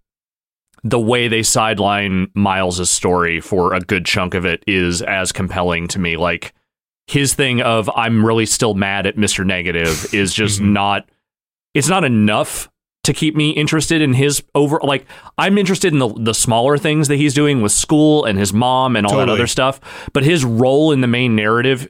the 0.83 0.99
way 1.01 1.29
they 1.29 1.43
sideline 1.43 2.29
Miles' 2.35 2.89
story 2.91 3.41
for 3.41 3.75
a 3.75 3.81
good 3.81 4.05
chunk 4.07 4.35
of 4.35 4.45
it 4.45 4.63
is 4.67 5.03
as 5.03 5.33
compelling 5.33 5.89
to 5.89 5.99
me. 5.99 6.17
Like 6.17 6.53
his 7.07 7.35
thing 7.35 7.61
of 7.61 7.91
I'm 7.95 8.25
really 8.25 8.47
still 8.47 8.75
mad 8.75 9.07
at 9.07 9.17
Mr. 9.17 9.45
Negative 9.45 10.07
is 10.15 10.33
just 10.35 10.61
Mhm. 10.61 10.71
not 10.73 11.09
it's 11.75 11.89
not 11.89 12.05
enough 12.05 12.69
to 13.05 13.13
keep 13.13 13.37
me 13.37 13.51
interested 13.51 14.01
in 14.03 14.15
his 14.15 14.43
over 14.55 14.81
like 14.83 15.07
I'm 15.39 15.59
interested 15.59 15.93
in 15.93 15.99
the 16.01 16.09
the 16.09 16.35
smaller 16.35 16.77
things 16.79 17.07
that 17.09 17.17
he's 17.17 17.35
doing 17.35 17.63
with 17.63 17.71
school 17.73 18.25
and 18.25 18.37
his 18.39 18.53
mom 18.53 18.97
and 18.97 19.07
all 19.07 19.17
that 19.19 19.29
other 19.29 19.47
stuff, 19.47 19.81
but 20.13 20.25
his 20.25 20.45
role 20.45 20.91
in 20.91 21.01
the 21.03 21.07
main 21.07 21.37
narrative 21.37 21.89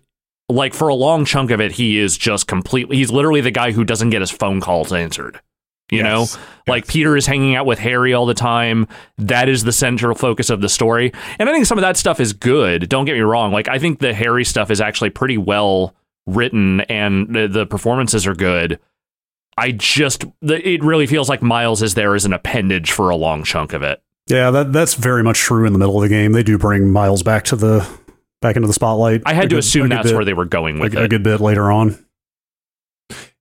like 0.49 0.75
for 0.75 0.89
a 0.89 0.95
long 0.95 1.25
chunk 1.25 1.51
of 1.51 1.61
it 1.61 1.73
he 1.73 1.99
is 1.99 2.17
just 2.17 2.47
completely 2.47 2.97
he's 2.97 3.11
literally 3.11 3.41
the 3.41 3.51
guy 3.51 3.73
who 3.73 3.85
doesn't 3.85 4.11
get 4.11 4.21
his 4.21 4.31
phone 4.31 4.61
calls 4.61 4.93
answered. 4.93 5.41
You 5.91 6.03
know? 6.03 6.21
Yes. 6.21 6.39
Like 6.67 6.85
Yes. 6.85 6.93
Peter 6.93 7.17
is 7.17 7.27
hanging 7.27 7.55
out 7.55 7.65
with 7.65 7.79
Harry 7.79 8.13
all 8.13 8.27
the 8.27 8.35
time. 8.35 8.89
That 9.19 9.49
is 9.49 9.63
the 9.63 9.73
central 9.73 10.17
focus 10.17 10.51
of 10.51 10.61
the 10.61 10.69
story. 10.69 11.13
And 11.39 11.49
I 11.49 11.53
think 11.53 11.65
some 11.65 11.79
of 11.79 11.83
that 11.83 11.97
stuff 11.97 12.19
is 12.19 12.33
good. 12.33 12.89
Don't 12.89 13.05
get 13.05 13.15
me 13.15 13.21
wrong. 13.21 13.53
Like 13.53 13.69
I 13.69 13.79
think 13.79 14.01
the 14.01 14.13
Harry 14.13 14.45
stuff 14.45 14.71
is 14.73 14.81
actually 14.81 15.11
pretty 15.11 15.39
well 15.39 15.95
written 16.27 16.81
and 16.83 17.33
the, 17.33 17.47
the 17.47 17.67
performances 17.67 18.27
are 18.27 18.35
good. 18.35 18.81
I 19.57 19.71
just 19.71 20.25
the, 20.43 20.69
it 20.69 20.83
really 20.83 21.07
feels 21.07 21.29
like 21.29 21.41
Miles 21.41 21.83
is 21.83 21.95
there 21.95 22.15
as 22.17 22.25
an 22.25 22.33
appendage 22.33 22.91
for 22.91 23.09
a 23.11 23.17
long 23.17 23.45
chunk 23.45 23.73
of 23.73 23.83
it. 23.83 24.03
Yeah, 24.29 24.51
that 24.51 24.73
that's 24.73 24.95
very 24.95 25.23
much 25.23 25.39
true 25.39 25.67
in 25.67 25.73
the 25.73 25.79
middle 25.79 25.97
of 25.97 26.03
the 26.03 26.09
game. 26.09 26.33
They 26.33 26.43
do 26.43 26.59
bring 26.59 26.91
Miles 26.91 27.23
back 27.23 27.45
to 27.45 27.57
the 27.57 27.89
back 28.47 28.57
into 28.57 28.69
the 28.69 28.75
spotlight. 28.75 29.23
I 29.27 29.33
had 29.35 29.43
to 29.51 29.57
good- 29.57 29.59
assume 29.61 29.89
that's 29.89 30.09
bit- 30.09 30.15
where 30.15 30.25
they 30.25 30.35
were 30.35 30.45
going 30.45 30.79
with 30.79 30.95
a, 30.95 31.03
a 31.05 31.09
good 31.09 31.23
bit 31.23 31.41
later 31.41 31.71
on. 31.71 31.99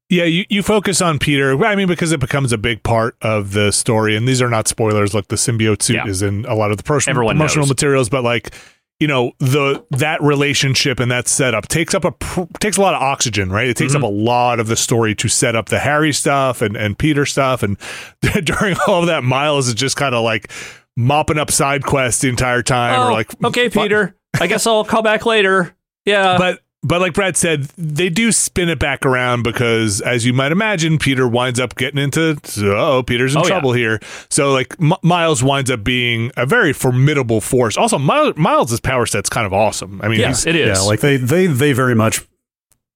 Yeah, 0.08 0.26
you, 0.26 0.46
you 0.50 0.62
focus 0.62 1.02
on 1.02 1.18
Peter. 1.18 1.64
I 1.66 1.76
mean, 1.76 1.88
because 1.88 2.12
it 2.12 2.20
becomes 2.20 2.52
a 2.54 2.60
big 2.60 2.84
part 2.84 3.18
of 3.24 3.54
the 3.54 3.72
story, 3.72 4.16
and 4.16 4.28
these 4.28 4.40
are 4.40 4.50
not 4.52 4.68
spoilers. 4.68 5.16
Like 5.16 5.30
the 5.30 5.36
symbiote 5.36 5.82
suit 5.82 5.96
Yeah. 5.96 6.08
is 6.08 6.22
in 6.22 6.46
a 6.46 6.54
lot 6.54 6.70
of 6.70 6.78
the 6.78 6.84
pro- 6.84 7.00
Everyone 7.08 7.36
promotional 7.36 7.64
knows. 7.66 7.72
materials, 7.72 8.10
but 8.10 8.24
like 8.24 8.54
you 9.00 9.08
know 9.08 9.32
the 9.40 9.84
that 9.90 10.22
relationship 10.22 11.00
and 11.00 11.10
that 11.12 11.28
setup 11.28 11.68
takes 11.68 11.96
up 11.96 12.06
a 12.06 12.12
pr- 12.12 12.44
takes 12.60 12.78
a 12.78 12.82
lot 12.82 12.94
of 12.94 13.02
oxygen, 13.02 13.52
right? 13.52 13.68
It 13.68 13.78
takes 13.78 13.94
Mm-hmm. 13.96 14.04
up 14.06 14.10
a 14.12 14.14
lot 14.14 14.60
of 14.60 14.68
the 14.68 14.76
story 14.76 15.16
to 15.16 15.28
set 15.28 15.56
up 15.56 15.70
the 15.70 15.80
Harry 15.80 16.14
stuff 16.14 16.62
and 16.62 16.78
and 16.78 16.96
Peter 16.98 17.26
stuff, 17.26 17.64
and 17.64 17.76
during 18.44 18.78
all 18.88 19.00
of 19.02 19.08
that, 19.08 19.24
Miles 19.24 19.68
is 19.68 19.74
just 19.74 19.96
kind 19.98 20.14
of 20.14 20.24
like 20.24 20.52
mopping 20.96 21.40
up 21.40 21.50
side 21.50 21.84
quests 21.84 22.22
the 22.22 22.30
entire 22.30 22.62
time, 22.62 23.00
Oh, 23.00 23.08
or 23.08 23.12
like 23.12 23.44
okay, 23.44 23.70
fu- 23.70 23.82
Peter. 23.82 24.16
I 24.40 24.48
guess 24.48 24.66
I'll 24.68 24.84
call 24.86 25.02
back 25.02 25.26
later. 25.26 25.76
Yeah. 26.06 26.38
but 26.38 26.62
but 26.84 27.02
like 27.02 27.14
Brad 27.16 27.36
said, 27.36 27.64
they 27.80 28.10
do 28.10 28.32
spin 28.32 28.70
it 28.70 28.78
back 28.78 29.08
around 29.08 29.42
because, 29.42 30.02
as 30.02 30.24
you 30.24 30.34
might 30.34 30.52
imagine, 30.52 31.00
Peter 31.00 31.28
winds 31.28 31.60
up 31.60 31.76
getting 31.76 32.00
into 32.00 32.38
oh, 32.64 33.02
Peter's 33.02 33.34
in 33.34 33.40
Oh, 33.42 33.44
yeah. 33.44 33.50
trouble 33.50 33.74
here. 33.74 34.00
So 34.30 34.54
like 34.54 34.76
M- 34.80 34.94
Miles 35.02 35.44
winds 35.44 35.72
up 35.72 35.84
being 35.84 36.32
a 36.38 36.46
very 36.46 36.74
formidable 36.74 37.42
force. 37.42 37.76
Also, 37.76 37.98
Miles, 37.98 38.36
Miles's 38.38 38.80
power 38.80 39.08
set's 39.08 39.30
kind 39.30 39.48
of 39.48 39.54
awesome. 39.54 40.00
I 40.04 40.10
mean, 40.10 40.20
yes, 40.20 40.44
he's, 40.44 40.54
it 40.54 40.56
is. 40.58 40.78
Yeah, 40.78 40.84
like 40.86 41.00
they 41.00 41.18
they 41.18 41.48
they 41.48 41.74
very 41.74 41.96
much. 41.96 42.22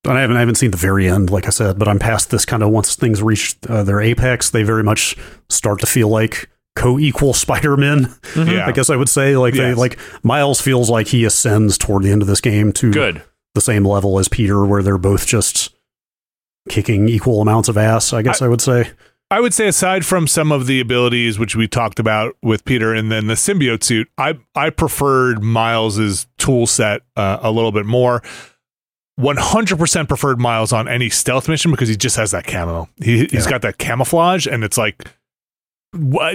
And 0.05 0.13
I 0.17 0.21
haven't 0.21 0.37
I 0.37 0.39
haven't 0.41 0.55
seen 0.55 0.71
the 0.71 0.77
very 0.77 1.09
end, 1.09 1.29
like 1.31 1.47
I 1.47 1.49
said, 1.49 1.77
but 1.79 1.87
I'm 1.87 1.99
past 1.99 2.29
this 2.29 2.45
kind 2.45 2.61
of 2.63 2.69
once 2.69 2.95
things 2.95 3.21
reach 3.23 3.57
uh, 3.67 3.83
their 3.83 3.99
apex, 3.99 4.51
they 4.51 4.63
very 4.63 4.83
much 4.83 5.17
start 5.49 5.79
to 5.81 5.85
feel 5.87 6.07
like 6.09 6.47
co-equal 6.75 7.33
Spider-Men. 7.33 8.05
Mm-hmm. 8.05 8.49
yeah, 8.51 8.65
I 8.67 8.71
guess 8.71 8.89
I 8.89 8.95
would 8.95 9.09
say 9.09 9.35
like 9.37 9.53
they 9.53 9.73
like 9.73 9.97
Miles 10.23 10.61
feels 10.61 10.89
like 10.89 11.07
he 11.07 11.25
ascends 11.25 11.77
toward 11.77 12.03
the 12.03 12.11
end 12.11 12.21
of 12.21 12.27
this 12.27 12.41
game 12.41 12.71
to 12.73 12.91
good. 12.91 13.21
the 13.55 13.61
same 13.61 13.85
level 13.85 14.19
as 14.19 14.27
Peter, 14.27 14.65
where 14.65 14.81
they're 14.83 14.97
both 14.97 15.25
just 15.27 15.73
kicking 16.69 17.09
equal 17.09 17.41
amounts 17.41 17.67
of 17.69 17.77
ass. 17.77 18.13
I 18.13 18.21
guess 18.21 18.41
I, 18.41 18.47
would 18.47 18.61
say. 18.61 18.91
I 19.31 19.39
would 19.41 19.53
say 19.53 19.67
aside 19.67 20.05
from 20.05 20.25
some 20.27 20.51
of 20.51 20.65
the 20.67 20.79
abilities 20.79 21.37
which 21.37 21.55
we 21.55 21.67
talked 21.67 21.99
about 21.99 22.35
with 22.41 22.65
Peter 22.65 22.93
and 22.93 23.11
then 23.11 23.27
the 23.27 23.33
symbiote 23.35 23.83
suit, 23.83 24.07
I 24.17 24.39
I 24.55 24.69
preferred 24.69 25.43
Miles's 25.43 26.27
tool 26.37 26.65
set 26.67 27.01
uh, 27.15 27.39
a 27.41 27.51
little 27.51 27.71
bit 27.71 27.85
more. 27.85 28.23
100% 29.19 30.07
preferred 30.07 30.39
Miles 30.39 30.71
on 30.71 30.87
any 30.87 31.09
stealth 31.09 31.49
mission 31.49 31.71
because 31.71 31.89
he 31.89 31.97
just 31.97 32.15
has 32.15 32.31
that 32.31 32.47
camo. 32.47 32.87
He 33.03 33.25
he's 33.25 33.43
Yeah. 33.45 33.49
got 33.49 33.61
that 33.63 33.77
camouflage 33.77 34.47
and 34.47 34.63
it's 34.63 34.77
like 34.77 34.95
what 35.03 35.09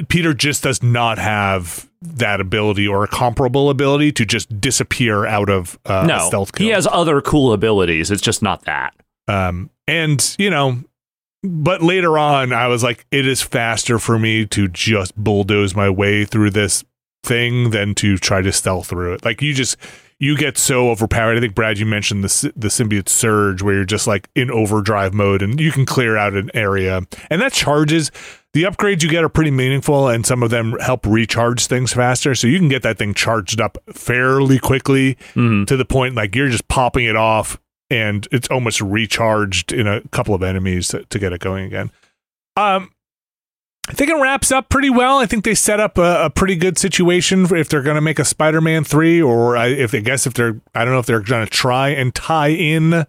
Peter 0.09 0.35
just 0.35 0.63
does 0.65 0.83
not 0.83 1.19
have 1.19 1.89
that 2.03 2.41
ability 2.41 2.89
or 2.89 3.05
a 3.05 3.09
comparable 3.09 3.71
ability 3.71 4.13
to 4.13 4.25
just 4.25 4.61
disappear 4.61 5.27
out 5.27 5.49
of 5.49 5.79
uh, 5.87 6.03
a 6.05 6.07
no, 6.07 6.27
stealth 6.27 6.53
kill. 6.53 6.67
he 6.67 6.73
has 6.73 6.87
other 6.91 7.21
cool 7.21 7.53
abilities. 7.53 8.11
It's 8.11 8.23
just 8.23 8.43
not 8.43 8.65
that. 8.65 8.95
Um, 9.29 9.71
and 9.87 10.35
you 10.39 10.51
know, 10.51 10.83
but 11.43 11.83
later 11.83 12.19
on, 12.19 12.53
I 12.53 12.67
was 12.67 12.83
like, 12.83 13.07
it 13.11 13.27
is 13.27 13.43
faster 13.43 13.99
for 13.99 14.19
me 14.19 14.47
to 14.47 14.67
just 14.69 15.15
bulldoze 15.15 15.75
my 15.75 15.89
way 15.89 16.25
through 16.25 16.51
this 16.51 16.85
thing 17.23 17.71
than 17.71 17.95
to 17.97 18.19
try 18.19 18.43
to 18.43 18.53
stealth 18.53 18.89
through 18.89 19.15
it. 19.15 19.25
Like 19.25 19.41
you 19.41 19.55
just 19.55 19.77
you 20.19 20.37
get 20.37 20.59
so 20.59 20.91
overpowered. 20.91 21.37
I 21.37 21.41
think 21.41 21.55
Brad, 21.55 21.79
you 21.79 21.87
mentioned 21.87 22.25
the 22.25 22.53
the 22.57 22.69
symbiote 22.69 23.09
surge, 23.09 23.63
where 23.63 23.75
you're 23.75 23.85
just 23.85 24.07
like 24.07 24.29
in 24.35 24.51
overdrive 24.51 25.15
mode, 25.15 25.43
and 25.43 25.61
you 25.61 25.71
can 25.73 25.87
clear 25.87 26.17
out 26.17 26.35
an 26.35 26.51
area, 26.55 27.03
and 27.31 27.41
that 27.41 27.53
charges. 27.53 28.11
The 28.55 28.63
upgrades 28.63 29.03
you 29.03 29.09
get 29.11 29.23
are 29.25 29.29
pretty 29.29 29.51
meaningful, 29.51 30.09
and 30.09 30.25
some 30.25 30.43
of 30.43 30.51
them 30.51 30.79
help 30.81 31.05
recharge 31.07 31.67
things 31.67 31.93
faster. 31.93 32.35
So 32.35 32.47
you 32.47 32.59
can 32.59 32.69
get 32.69 32.83
that 32.85 32.97
thing 32.99 33.13
charged 33.13 33.61
up 33.61 33.77
fairly 33.93 34.59
quickly 34.59 35.17
Mhm. 35.35 35.67
to 35.67 35.77
the 35.77 35.85
point 35.85 36.15
like 36.15 36.35
you're 36.35 36.49
just 36.49 36.69
popping 36.69 37.05
it 37.05 37.17
off 37.17 37.59
and 37.91 38.27
it's 38.33 38.49
almost 38.49 38.81
recharged 38.81 39.73
in 39.73 39.87
a 39.87 40.01
couple 40.13 40.35
of 40.35 40.43
enemies 40.43 40.89
to, 40.89 41.05
to 41.05 41.19
get 41.19 41.33
it 41.33 41.41
going 41.41 41.65
again. 41.67 41.91
Um, 42.57 42.91
I 43.89 43.93
think 43.93 44.09
it 44.11 44.15
wraps 44.21 44.51
up 44.51 44.71
pretty 44.71 44.89
well. 44.89 45.19
I 45.19 45.27
think 45.27 45.45
they 45.45 45.55
set 45.55 45.79
up 45.81 45.99
a, 45.99 46.25
a 46.25 46.31
pretty 46.31 46.57
good 46.57 46.79
situation 46.79 47.47
for 47.47 47.57
if 47.57 47.69
they're 47.69 47.83
going 47.83 47.97
to 47.97 48.01
make 48.01 48.19
a 48.19 48.25
Spider-Man 48.25 48.85
three, 48.85 49.21
or 49.21 49.57
I, 49.59 49.67
if 49.67 49.93
I 49.95 49.99
guess 49.99 50.27
if 50.27 50.33
they're 50.35 50.61
I 50.75 50.85
don't 50.85 50.95
know 50.95 51.01
if 51.01 51.07
they're 51.07 51.21
going 51.21 51.45
to 51.45 51.51
try 51.51 51.91
and 51.91 52.15
tie 52.15 52.49
in 52.49 53.05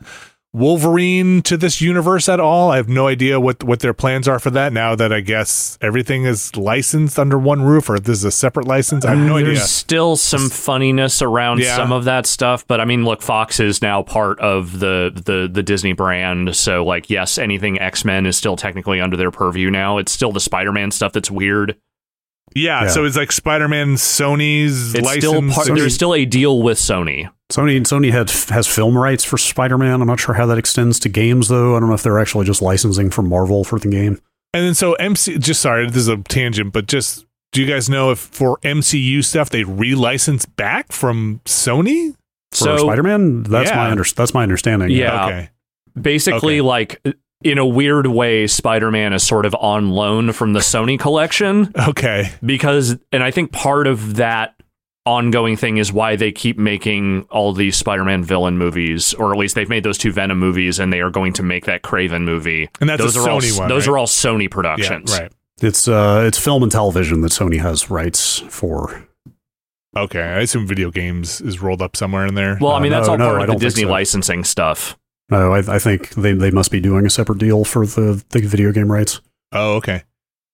Wolverine 0.55 1.41
to 1.43 1.57
this 1.57 1.81
universe 1.81 2.29
at 2.29 2.39
all. 2.39 2.71
I 2.71 2.77
have 2.77 2.87
no 2.87 3.07
idea 3.07 3.39
what 3.39 3.63
what 3.63 3.81
their 3.81 3.93
plans 3.93 4.27
are 4.27 4.39
for 4.39 4.49
that. 4.51 4.71
Now 4.73 4.95
that 4.95 5.11
I 5.11 5.19
guess 5.19 5.77
everything 5.81 6.23
is 6.25 6.55
licensed 6.55 7.19
under 7.19 7.37
one 7.37 7.61
roof, 7.61 7.89
or 7.89 7.99
this 7.99 8.17
is 8.19 8.23
a 8.23 8.31
separate 8.31 8.65
license, 8.65 9.03
I 9.05 9.09
have 9.11 9.19
no 9.19 9.35
idea. 9.35 9.45
There's 9.47 9.57
idea. 9.59 9.67
still 9.67 10.15
some 10.15 10.49
funniness 10.49 11.21
around 11.21 11.59
Yeah. 11.59 11.75
some 11.75 11.91
of 11.91 12.05
that 12.05 12.25
stuff, 12.25 12.65
but 12.67 12.79
I 12.79 12.85
mean, 12.85 13.03
look, 13.05 13.21
Fox 13.21 13.59
is 13.59 13.81
now 13.81 14.01
part 14.01 14.39
of 14.39 14.79
the 14.79 15.11
the 15.13 15.49
the 15.51 15.61
Disney 15.61 15.93
brand, 15.93 16.55
so 16.55 16.85
like, 16.85 17.09
yes, 17.09 17.37
anything 17.37 17.79
X 17.79 18.05
Men 18.05 18.25
is 18.25 18.37
still 18.37 18.55
technically 18.55 19.01
under 19.01 19.17
their 19.17 19.31
purview 19.31 19.69
now. 19.69 19.97
It's 19.97 20.11
still 20.11 20.31
the 20.31 20.39
Spider 20.39 20.71
Man 20.71 20.89
stuff 20.91 21.11
that's 21.13 21.29
weird. 21.29 21.75
Yeah, 22.53 22.83
Yeah. 22.83 22.87
so 22.89 23.05
it's 23.05 23.17
like 23.17 23.31
Spider-Man, 23.31 23.95
Sony's 23.95 24.93
It's 24.95 25.03
license. 25.05 25.23
still 25.25 25.41
part. 25.51 25.67
Sony- 25.67 25.77
There's 25.79 25.95
still 25.95 26.13
a 26.13 26.25
deal 26.25 26.61
with 26.61 26.77
Sony. 26.77 27.29
Sony 27.51 27.79
Sony 27.81 28.11
had 28.11 28.29
has 28.53 28.67
film 28.67 28.97
rights 28.97 29.23
for 29.23 29.37
Spider-Man. 29.37 30.01
I'm 30.01 30.07
not 30.07 30.19
sure 30.19 30.35
how 30.35 30.45
that 30.47 30.57
extends 30.57 30.99
to 31.01 31.09
games 31.09 31.47
though. 31.47 31.75
I 31.75 31.79
don't 31.79 31.89
know 31.89 31.95
if 31.95 32.03
they're 32.03 32.19
actually 32.19 32.45
just 32.45 32.61
licensing 32.61 33.09
from 33.09 33.29
Marvel 33.29 33.63
for 33.63 33.77
the 33.79 33.87
game. 33.87 34.19
And 34.53 34.65
then 34.65 34.73
so 34.73 34.93
MC 34.93 35.37
just 35.37 35.61
sorry, 35.61 35.85
this 35.87 35.97
is 35.97 36.07
a 36.07 36.17
tangent, 36.17 36.71
but 36.73 36.87
just 36.87 37.25
do 37.51 37.61
you 37.61 37.67
guys 37.67 37.89
know 37.89 38.11
if 38.11 38.19
for 38.19 38.57
MCU 38.63 39.21
stuff 39.23 39.49
they 39.49 39.63
relicense 39.63 40.45
back 40.55 40.91
from 40.91 41.41
Sony? 41.45 42.13
For 42.51 42.57
So 42.57 42.77
Spider-Man, 42.77 43.43
that's 43.43 43.69
Yeah. 43.69 43.75
my 43.77 43.91
under, 43.91 44.03
that's 44.15 44.33
my 44.33 44.43
understanding. 44.43 44.89
Yeah. 44.91 45.25
Okay. 45.25 45.49
basically, 46.01 46.55
Okay. 46.55 46.61
like 46.61 47.01
in 47.45 47.57
a 47.57 47.65
weird 47.65 48.07
way, 48.07 48.47
Spider 48.47 48.91
Man 48.91 49.13
is 49.13 49.23
sort 49.23 49.45
of 49.45 49.55
on 49.55 49.91
loan 49.91 50.31
from 50.33 50.53
the 50.53 50.59
Sony 50.59 50.99
collection. 50.99 51.71
Okay. 51.87 52.31
because 52.45 52.97
and 53.11 53.23
I 53.23 53.31
think 53.31 53.51
part 53.51 53.87
of 53.87 54.15
that 54.17 54.55
ongoing 55.05 55.55
thing 55.55 55.77
is 55.77 55.93
why 55.93 56.15
they 56.15 56.31
keep 56.31 56.57
making 56.57 57.27
all 57.29 57.53
these 57.53 57.75
Spider-Man 57.75 58.23
villain 58.23 58.57
movies, 58.57 59.13
or 59.13 59.31
at 59.31 59.37
least 59.37 59.53
they've 59.53 59.69
made 59.69 59.83
those 59.83 59.99
two 59.99 60.11
Venom 60.11 60.39
movies, 60.39 60.79
and 60.79 60.91
they 60.91 60.99
are 60.99 61.11
going 61.11 61.31
to 61.33 61.43
make 61.43 61.65
that 61.65 61.83
Kraven 61.83 62.23
movie. 62.23 62.67
And 62.81 62.89
that's 62.89 63.01
those 63.03 63.15
a 63.15 63.19
are 63.19 63.29
all 63.29 63.39
Sony 63.39 63.59
one, 63.59 63.69
those 63.69 63.87
right? 63.87 63.93
are 63.93 63.97
all 63.99 64.07
Sony 64.07 64.43
Yeah, 64.43 64.47
productions. 64.49 65.11
right. 65.19 65.31
It's 65.61 65.87
uh 65.87 66.23
it's 66.27 66.39
film 66.39 66.63
and 66.63 66.71
television 66.71 67.21
that 67.21 67.31
Sony 67.31 67.59
has 67.61 67.89
rights 67.91 68.39
for. 68.49 69.07
Okay. 69.95 70.21
I 70.21 70.39
assume 70.39 70.67
video 70.67 70.91
games 70.91 71.39
is 71.39 71.61
rolled 71.61 71.81
up 71.81 71.95
somewhere 71.95 72.25
in 72.25 72.33
there. 72.35 72.57
Well, 72.59 72.71
I 72.73 72.77
Uh, 72.77 72.79
mean 72.81 72.91
that's 72.91 73.05
no, 73.07 73.13
all 73.13 73.17
no, 73.19 73.29
part 73.29 73.41
I 73.49 73.53
of 73.53 73.59
the 73.59 73.65
Disney 73.65 73.83
so. 73.83 73.89
licensing 73.89 74.43
stuff. 74.43 74.97
No, 75.29 75.53
I, 75.53 75.59
I 75.75 75.79
think 75.79 76.09
they, 76.11 76.33
they 76.33 76.51
must 76.51 76.69
be 76.71 76.79
doing 76.79 77.05
a 77.05 77.09
separate 77.09 77.39
deal 77.39 77.63
for 77.65 77.85
the, 77.85 78.23
the 78.29 78.41
video 78.41 78.71
game 78.71 78.91
rights. 78.91 79.21
oh, 79.51 79.75
okay. 79.75 80.03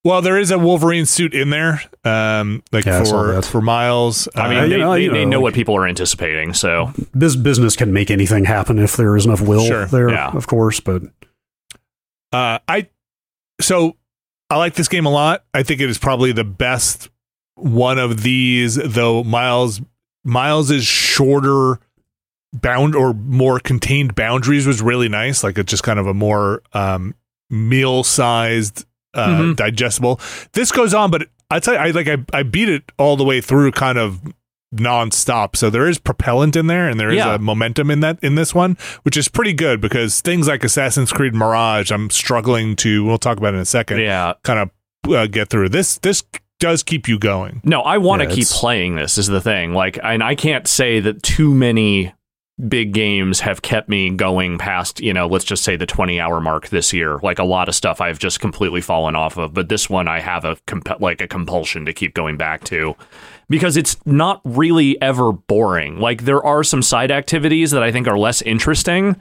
Well, 0.03 0.24
there 0.24 0.39
is 0.39 0.49
a 0.49 0.57
Wolverine 0.57 1.05
suit 1.05 1.36
in 1.36 1.51
there, 1.51 1.80
um, 2.03 2.63
like 2.72 2.86
Yeah, 2.86 3.03
for 3.03 3.39
for 3.43 3.61
Miles. 3.61 4.28
I 4.34 4.49
mean, 4.49 4.57
Uh, 4.57 4.63
you 4.63 4.69
they, 4.69 4.78
know- 4.80 4.93
they, 4.93 5.07
they 5.09 5.26
know, 5.26 5.32
know 5.32 5.39
what 5.41 5.53
people 5.53 5.76
are 5.76 5.86
anticipating, 5.86 6.53
so 6.55 6.91
Biz, 7.15 7.36
business 7.36 7.76
can 7.76 7.93
make 7.93 8.09
anything 8.09 8.45
happen 8.45 8.80
if 8.80 8.97
there 8.97 9.15
is 9.15 9.28
enough 9.28 9.41
will 9.41 9.63
Sure, 9.63 9.86
there, 9.86 10.09
yeah. 10.09 10.32
of 10.32 10.47
course. 10.47 10.80
But 10.80 11.03
Uh, 12.34 12.57
I 12.67 12.88
so 13.59 13.95
I 14.49 14.57
like 14.57 14.74
this 14.74 14.88
game 14.88 15.05
a 15.05 15.11
lot. 15.11 15.43
I 15.53 15.61
think 15.63 15.82
it 15.82 15.89
is 15.89 15.97
probably 15.99 16.32
the 16.32 16.43
best 16.45 17.09
one 17.55 17.99
of 17.99 18.24
these, 18.24 18.76
though. 18.76 19.24
Miles 19.24 19.82
Miles 20.24 20.72
is 20.72 20.84
shorter 20.84 21.80
bound 22.53 22.95
or 22.95 23.13
more 23.13 23.59
contained 23.59 24.15
boundaries 24.15 24.67
was 24.67 24.81
really 24.81 25.07
nice. 25.09 25.43
Like 25.43 25.57
it's 25.57 25.69
just 25.69 25.83
kind 25.83 25.99
of 25.99 26.07
a 26.07 26.13
more 26.13 26.61
um, 26.73 27.15
meal 27.49 28.03
sized, 28.03 28.85
uh, 29.13 29.27
Mhm. 29.27 29.55
digestible. 29.55 30.19
This 30.53 30.71
goes 30.71 30.93
on, 30.93 31.11
but 31.11 31.27
I 31.49 31.59
tell 31.59 31.73
you, 31.73 31.79
I 31.79 31.91
like 31.91 32.07
I, 32.07 32.17
I 32.33 32.43
beat 32.43 32.69
it 32.69 32.91
all 32.97 33.15
the 33.17 33.23
way 33.23 33.41
through, 33.41 33.71
kind 33.71 33.97
of 33.97 34.19
nonstop. 34.75 35.55
So 35.55 35.69
there 35.69 35.87
is 35.87 35.97
propellant 35.99 36.55
in 36.55 36.67
there, 36.67 36.87
and 36.89 36.99
there 36.99 37.09
is 37.09 37.17
Yeah. 37.17 37.35
a 37.35 37.39
momentum 37.39 37.91
in 37.91 37.99
that 38.01 38.19
in 38.21 38.35
this 38.35 38.55
one, 38.55 38.77
which 39.03 39.17
is 39.17 39.27
pretty 39.27 39.53
good 39.53 39.81
because 39.81 40.21
things 40.21 40.47
like 40.47 40.63
Assassin's 40.63 41.11
Creed 41.11 41.35
Mirage, 41.35 41.91
I'm 41.91 42.09
struggling 42.09 42.75
to. 42.77 43.03
We'll 43.03 43.17
talk 43.17 43.37
about 43.37 43.53
in 43.53 43.59
a 43.59 43.65
second. 43.65 43.99
Yeah. 43.99 44.33
Kind 44.43 44.59
of 44.59 45.13
uh, 45.13 45.27
get 45.27 45.49
through 45.49 45.69
this. 45.69 45.97
This 45.97 46.23
does 46.59 46.83
keep 46.83 47.07
you 47.07 47.17
going. 47.19 47.59
No, 47.63 47.81
I 47.81 47.97
want 47.97 48.21
to 48.21 48.29
Yeah, 48.29 48.35
keep 48.35 48.47
playing 48.47 48.95
this 48.95 49.17
is 49.17 49.27
the 49.27 49.41
thing. 49.41 49.73
Like 49.73 49.99
and 50.03 50.23
I 50.23 50.35
can't 50.35 50.67
say 50.67 50.99
that 51.01 51.21
too 51.23 51.53
many 51.53 52.13
big 52.67 52.93
games 52.93 53.39
have 53.39 53.61
kept 53.61 53.89
me 53.89 54.09
going 54.09 54.57
past, 54.57 54.99
you 54.99 55.13
know, 55.13 55.27
let's 55.27 55.45
just 55.45 55.63
say 55.63 55.75
the 55.75 55.85
20 55.85 56.19
hour 56.19 56.39
mark 56.39 56.69
this 56.69 56.93
year. 56.93 57.17
Like 57.23 57.39
a 57.39 57.43
lot 57.43 57.67
of 57.67 57.75
stuff 57.75 58.01
I've 58.01 58.19
just 58.19 58.39
completely 58.39 58.81
fallen 58.81 59.15
off 59.15 59.37
of, 59.37 59.53
but 59.53 59.69
this 59.69 59.89
one 59.89 60.07
I 60.07 60.19
have 60.19 60.45
a 60.45 60.57
comp- 60.67 60.99
like 60.99 61.21
a 61.21 61.27
compulsion 61.27 61.85
to 61.85 61.93
keep 61.93 62.13
going 62.13 62.37
back 62.37 62.63
to 62.65 62.95
because 63.49 63.77
it's 63.77 63.97
not 64.05 64.41
really 64.45 65.01
ever 65.01 65.31
boring. 65.31 65.99
Like 65.99 66.23
there 66.25 66.43
are 66.43 66.63
some 66.63 66.81
side 66.81 67.11
activities 67.11 67.71
that 67.71 67.83
I 67.83 67.91
think 67.91 68.07
are 68.07 68.17
less 68.17 68.41
interesting, 68.43 69.19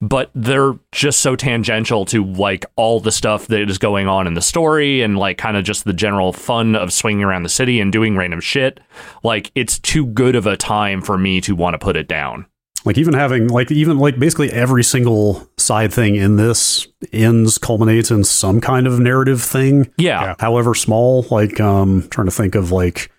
but 0.00 0.30
they're 0.34 0.74
just 0.92 1.18
so 1.18 1.36
tangential 1.36 2.04
to 2.06 2.24
like 2.24 2.64
all 2.76 3.00
the 3.00 3.12
stuff 3.12 3.48
that 3.48 3.68
is 3.68 3.78
going 3.78 4.06
on 4.08 4.26
in 4.26 4.34
the 4.34 4.40
story 4.40 5.02
and 5.02 5.18
like 5.18 5.38
kind 5.38 5.56
of 5.56 5.64
just 5.64 5.84
the 5.84 5.92
general 5.92 6.32
fun 6.32 6.74
of 6.74 6.92
swinging 6.92 7.24
around 7.24 7.42
the 7.42 7.48
city 7.48 7.80
and 7.80 7.92
doing 7.92 8.16
random 8.16 8.40
shit. 8.40 8.80
Like 9.22 9.50
it's 9.54 9.78
too 9.78 10.06
good 10.06 10.36
of 10.36 10.46
a 10.46 10.56
time 10.56 11.02
for 11.02 11.18
me 11.18 11.40
to 11.42 11.54
want 11.54 11.74
to 11.74 11.78
put 11.78 11.96
it 11.96 12.08
down. 12.08 12.46
Like 12.84 12.96
even 12.96 13.14
having 13.14 13.48
like 13.48 13.70
even 13.70 13.98
like 13.98 14.18
basically 14.18 14.50
every 14.52 14.84
single 14.84 15.48
side 15.58 15.92
thing 15.92 16.14
in 16.16 16.36
this 16.36 16.86
ends 17.12 17.58
culminates 17.58 18.10
in 18.10 18.24
some 18.24 18.60
kind 18.60 18.86
of 18.86 18.98
narrative 19.00 19.42
thing, 19.42 19.90
Yeah. 19.98 20.22
Yeah. 20.22 20.34
however 20.38 20.74
small. 20.74 21.26
Like 21.30 21.60
um 21.60 22.06
trying 22.10 22.26
to 22.26 22.30
think 22.32 22.54
of 22.54 22.70
like 22.72 23.10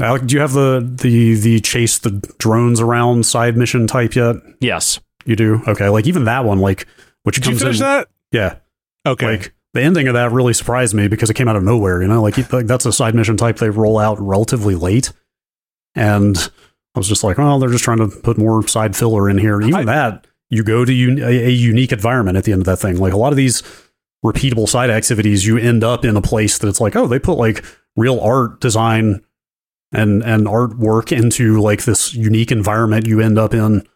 Alec, 0.00 0.24
do 0.26 0.34
you 0.34 0.40
have 0.40 0.52
the 0.52 0.80
the 1.02 1.34
the 1.34 1.60
chase 1.60 1.98
the 1.98 2.12
drones 2.38 2.80
around 2.80 3.26
side 3.26 3.56
mission 3.56 3.86
type 3.86 4.14
yet? 4.14 4.36
Yes. 4.60 4.98
You 5.26 5.36
do? 5.36 5.60
Okay. 5.66 5.88
Like 5.88 6.06
even 6.06 6.24
that 6.24 6.44
one, 6.44 6.58
like 6.60 6.86
which 7.24 7.36
Did 7.36 7.46
you 7.46 7.50
comes 7.52 7.62
finish 7.62 7.76
in, 7.76 7.82
that? 7.82 8.08
Yeah. 8.30 8.56
Okay. 9.06 9.26
Like 9.38 9.54
the 9.74 9.82
ending 9.82 10.06
of 10.08 10.14
that 10.14 10.32
really 10.32 10.52
surprised 10.54 10.94
me 10.94 11.08
because 11.08 11.30
it 11.30 11.34
came 11.34 11.48
out 11.48 11.56
of 11.56 11.62
nowhere. 11.62 12.00
You 12.02 12.08
know, 12.08 12.22
like, 12.22 12.36
like 12.52 12.66
that's 12.66 12.86
a 12.86 12.92
side 12.92 13.14
mission 13.14 13.36
type 13.36 13.56
they 13.56 13.70
roll 13.70 13.98
out 13.98 14.18
relatively 14.20 14.74
late, 14.74 15.12
and 15.94 16.36
I 16.94 16.98
was 16.98 17.08
just 17.08 17.24
like, 17.24 17.38
well, 17.38 17.58
they're 17.58 17.70
just 17.70 17.84
trying 17.84 17.98
to 17.98 18.08
put 18.08 18.36
more 18.38 18.66
side 18.68 18.96
filler 18.96 19.28
in 19.30 19.38
here. 19.38 19.60
Even 19.60 19.74
I- 19.74 19.84
that, 19.84 20.26
you 20.50 20.62
go 20.62 20.84
to 20.84 20.92
un- 20.92 21.18
a, 21.18 21.46
a 21.46 21.50
unique 21.50 21.92
environment 21.92 22.36
at 22.36 22.44
the 22.44 22.52
end 22.52 22.62
of 22.62 22.66
that 22.66 22.78
thing. 22.78 22.98
Like 22.98 23.12
a 23.12 23.16
lot 23.16 23.32
of 23.32 23.36
these 23.36 23.62
repeatable 24.24 24.68
side 24.68 24.90
activities, 24.90 25.46
you 25.46 25.56
end 25.58 25.82
up 25.82 26.04
in 26.04 26.16
a 26.16 26.22
place 26.22 26.58
that 26.58 26.68
it's 26.68 26.80
like, 26.80 26.94
oh, 26.94 27.06
they 27.06 27.18
put 27.18 27.38
like 27.38 27.64
real 27.96 28.20
art 28.20 28.60
design 28.60 29.22
and 29.92 30.22
and 30.22 30.46
artwork 30.46 31.16
into 31.16 31.60
like 31.60 31.84
this 31.84 32.14
unique 32.14 32.50
environment 32.50 33.06
you 33.06 33.20
end 33.20 33.38
up 33.38 33.52
in 33.52 33.86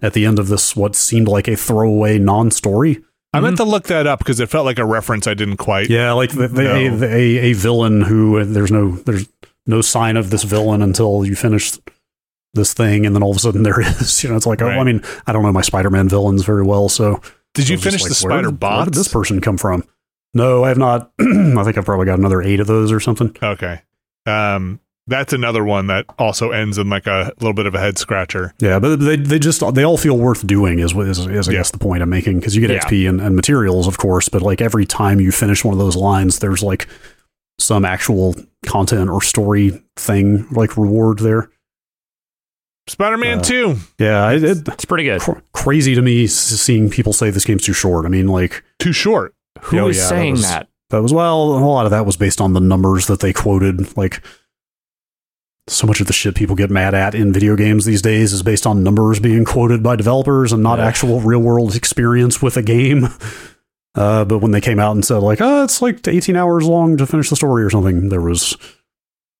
at 0.00 0.14
the 0.14 0.24
end 0.24 0.38
of 0.38 0.48
this 0.48 0.74
what 0.74 0.96
seemed 0.96 1.28
like 1.28 1.48
a 1.48 1.56
throwaway 1.56 2.18
non-story. 2.18 3.02
I 3.34 3.40
meant 3.40 3.56
mm-hmm. 3.56 3.64
to 3.64 3.70
look 3.70 3.84
that 3.84 4.06
up 4.06 4.18
because 4.18 4.40
it 4.40 4.50
felt 4.50 4.66
like 4.66 4.78
a 4.78 4.84
reference 4.84 5.26
I 5.26 5.34
didn't 5.34 5.56
quite. 5.56 5.88
Yeah, 5.88 6.12
like 6.12 6.30
the, 6.30 6.48
the, 6.48 6.62
No. 6.62 6.74
a, 6.74 6.88
the, 6.88 7.06
a 7.06 7.38
a 7.38 7.52
villain 7.54 8.02
who 8.02 8.38
uh, 8.38 8.44
there's 8.46 8.70
no 8.70 8.92
there's 8.92 9.28
no 9.66 9.80
sign 9.80 10.16
of 10.16 10.30
this 10.30 10.42
villain 10.42 10.82
until 10.82 11.24
you 11.24 11.34
finish 11.34 11.72
this 12.54 12.74
thing, 12.74 13.06
and 13.06 13.14
then 13.14 13.22
all 13.22 13.30
of 13.30 13.36
a 13.36 13.40
sudden 13.40 13.62
there 13.62 13.80
is. 13.86 14.22
You 14.22 14.30
know, 14.30 14.36
it's 14.36 14.46
like 14.46 14.60
oh, 14.62 14.66
Right. 14.66 14.78
I 14.78 14.84
mean, 14.84 15.02
I 15.26 15.32
don't 15.32 15.42
know 15.42 15.52
my 15.52 15.62
Spider-Man 15.62 16.08
villains 16.08 16.44
very 16.44 16.62
well, 16.62 16.88
so 16.88 17.20
Did 17.54 17.68
you 17.68 17.76
I 17.76 17.80
finish 17.80 18.02
like, 18.02 18.08
the 18.10 18.14
spider? 18.14 18.50
Where 18.50 18.84
did 18.84 18.94
this 18.94 19.08
person 19.08 19.40
come 19.40 19.56
from? 19.58 19.84
No, 20.34 20.64
I 20.64 20.68
have 20.68 20.78
not. 20.78 21.12
I 21.20 21.62
think 21.64 21.76
I've 21.78 21.84
probably 21.84 22.06
got 22.06 22.18
another 22.18 22.40
eight 22.42 22.60
of 22.60 22.66
those 22.66 22.90
or 22.92 23.00
something. 23.00 23.36
Okay. 23.42 23.82
Um, 24.26 24.80
that's 25.08 25.32
another 25.32 25.64
one 25.64 25.88
that 25.88 26.06
also 26.18 26.52
ends 26.52 26.78
in 26.78 26.88
like 26.88 27.06
a 27.08 27.32
little 27.40 27.52
bit 27.52 27.66
of 27.66 27.74
a 27.74 27.78
head 27.80 27.98
scratcher. 27.98 28.54
Yeah, 28.60 28.78
but 28.78 28.96
they 28.96 29.16
they 29.16 29.38
just 29.40 29.62
they 29.74 29.82
all 29.84 29.96
feel 29.98 30.16
worth 30.16 30.46
doing 30.46 30.78
is 30.78 30.94
what 30.94 31.08
is, 31.08 31.18
is 31.18 31.48
I 31.48 31.52
Yeah. 31.52 31.58
guess 31.58 31.70
the 31.72 31.78
point 31.78 32.02
I'm 32.02 32.08
making 32.08 32.38
because 32.38 32.54
you 32.54 32.60
get 32.66 32.70
Yeah. 32.70 32.78
XP 32.84 33.08
and, 33.08 33.20
and 33.20 33.34
materials, 33.34 33.86
of 33.88 33.98
course, 33.98 34.28
but 34.28 34.42
like 34.42 34.60
every 34.60 34.86
time 34.86 35.20
you 35.20 35.32
finish 35.32 35.64
one 35.64 35.72
of 35.74 35.78
those 35.80 35.96
lines, 35.96 36.38
there's 36.38 36.62
like 36.62 36.86
some 37.58 37.84
actual 37.84 38.34
content 38.64 39.10
or 39.10 39.20
story 39.22 39.82
thing 39.96 40.46
like 40.52 40.76
reward 40.76 41.18
there. 41.18 41.50
Spider-Man 42.88 43.38
Uh, 43.38 43.42
2. 43.42 43.76
Yeah, 43.98 44.30
it, 44.32 44.42
it, 44.44 44.68
It's 44.68 44.84
pretty 44.84 45.04
good. 45.04 45.20
cr- 45.20 45.38
crazy 45.52 45.94
to 45.94 46.02
me 46.02 46.26
seeing 46.26 46.90
people 46.90 47.12
say 47.12 47.30
this 47.30 47.44
game's 47.44 47.62
too 47.64 47.72
short. 47.72 48.06
I 48.06 48.08
mean, 48.08 48.26
like 48.28 48.62
Too 48.78 48.92
short. 48.92 49.34
Who 49.62 49.76
is 49.76 49.80
Oh, 49.80 49.86
yeah, 49.86 49.92
that 50.02 50.08
saying 50.08 50.32
was- 50.32 50.42
that? 50.42 50.68
that 50.90 51.02
was 51.02 51.12
well, 51.12 51.42
a 51.56 51.58
lot 51.64 51.84
of 51.86 51.90
that 51.92 52.04
was 52.06 52.16
based 52.16 52.40
on 52.40 52.52
the 52.54 52.60
numbers 52.60 53.06
that 53.06 53.20
they 53.20 53.32
quoted. 53.32 53.96
Like 53.96 54.22
so 55.68 55.86
much 55.86 56.00
of 56.00 56.08
the 56.08 56.12
shit 56.12 56.34
people 56.34 56.56
get 56.56 56.70
mad 56.70 56.92
at 56.92 57.14
in 57.14 57.32
video 57.32 57.54
games 57.54 57.84
these 57.84 58.02
days 58.02 58.32
is 58.32 58.42
based 58.42 58.66
on 58.66 58.82
numbers 58.82 59.20
being 59.20 59.44
quoted 59.44 59.80
by 59.82 59.94
developers 59.94 60.52
and 60.52 60.62
not 60.62 60.78
Yeah. 60.80 60.86
actual 60.86 61.20
real 61.20 61.38
world 61.38 61.76
experience 61.76 62.42
with 62.42 62.56
a 62.56 62.62
game. 62.62 63.08
Uh, 63.94 64.24
but 64.24 64.38
when 64.38 64.50
they 64.52 64.60
came 64.60 64.80
out 64.80 64.92
and 64.94 65.04
said 65.04 65.18
like, 65.18 65.40
oh, 65.40 65.62
it's 65.64 65.80
like 65.82 66.08
18 66.08 66.34
hours 66.34 66.64
long 66.64 66.96
to 66.96 67.06
finish 67.06 67.28
the 67.30 67.36
story 67.36 67.62
or 67.62 67.70
something, 67.70 68.08
there 68.08 68.22
was 68.22 68.56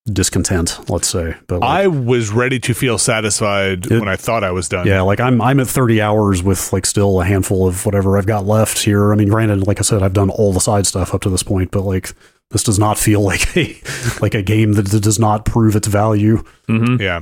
discontent, 0.06 0.88
let's 0.90 1.08
say. 1.08 1.36
But 1.46 1.60
like, 1.60 1.70
I 1.70 1.86
was 1.86 2.30
ready 2.30 2.58
to 2.60 2.74
feel 2.74 2.98
satisfied 2.98 3.86
It- 3.90 4.00
when 4.00 4.08
I 4.08 4.16
thought 4.16 4.42
I 4.44 4.50
was 4.50 4.68
done. 4.68 4.86
Yeah, 4.86 5.02
like 5.02 5.20
I'm 5.20 5.40
I'm 5.40 5.60
at 5.60 5.68
30 5.68 6.00
hours 6.00 6.42
with 6.42 6.72
like 6.72 6.86
still 6.86 7.20
a 7.20 7.24
handful 7.24 7.66
of 7.68 7.84
whatever 7.86 8.18
I've 8.18 8.26
got 8.26 8.46
left 8.46 8.78
here. 8.80 9.12
I 9.12 9.16
mean, 9.16 9.28
granted, 9.28 9.66
like 9.66 9.78
I 9.78 9.82
said, 9.82 10.02
I've 10.02 10.12
done 10.12 10.30
all 10.30 10.52
the 10.52 10.60
side 10.60 10.86
stuff 10.86 11.14
up 11.14 11.20
to 11.22 11.30
this 11.30 11.42
point, 11.42 11.70
but 11.70 11.82
like 11.82 12.12
this 12.50 12.62
does 12.62 12.78
not 12.78 12.98
feel 12.98 13.20
like 13.32 13.56
a 13.56 13.76
like 14.20 14.34
a 14.34 14.42
game 14.42 14.72
that 14.74 14.84
does 15.02 15.18
not 15.18 15.44
prove 15.44 15.76
its 15.76 15.88
value. 15.88 16.42
hmm 16.66 16.96
Yeah. 17.00 17.20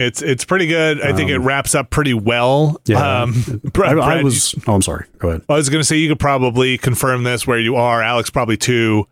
It's 0.00 0.22
it's 0.22 0.44
pretty 0.44 0.66
good. 0.66 1.00
I 1.00 1.12
think 1.12 1.30
it 1.30 1.36
Um, 1.36 1.44
wraps 1.44 1.72
up 1.74 1.88
pretty 1.90 2.14
well. 2.14 2.80
Yeah, 2.84 3.22
Um, 3.22 3.32
I, 3.64 3.68
Brad, 3.68 3.92
I 3.92 3.94
Brad, 3.94 4.24
was. 4.24 4.52
Oh, 4.66 4.74
I'm 4.74 4.82
sorry. 4.82 5.06
Go 5.18 5.28
ahead. 5.28 5.42
I 5.48 5.54
was 5.54 5.68
going 5.68 5.80
to 5.80 5.84
say 5.84 5.96
you 5.96 6.08
could 6.08 6.18
probably 6.18 6.76
confirm 6.78 7.22
this 7.22 7.46
where 7.46 7.60
you 7.60 7.76
are. 7.76 8.02
Alex 8.02 8.28
probably 8.28 8.56
too. 8.56 9.06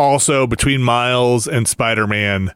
Also, 0.00 0.46
between 0.46 0.82
Miles 0.82 1.46
and 1.46 1.68
Spider 1.68 2.06
Man, 2.06 2.52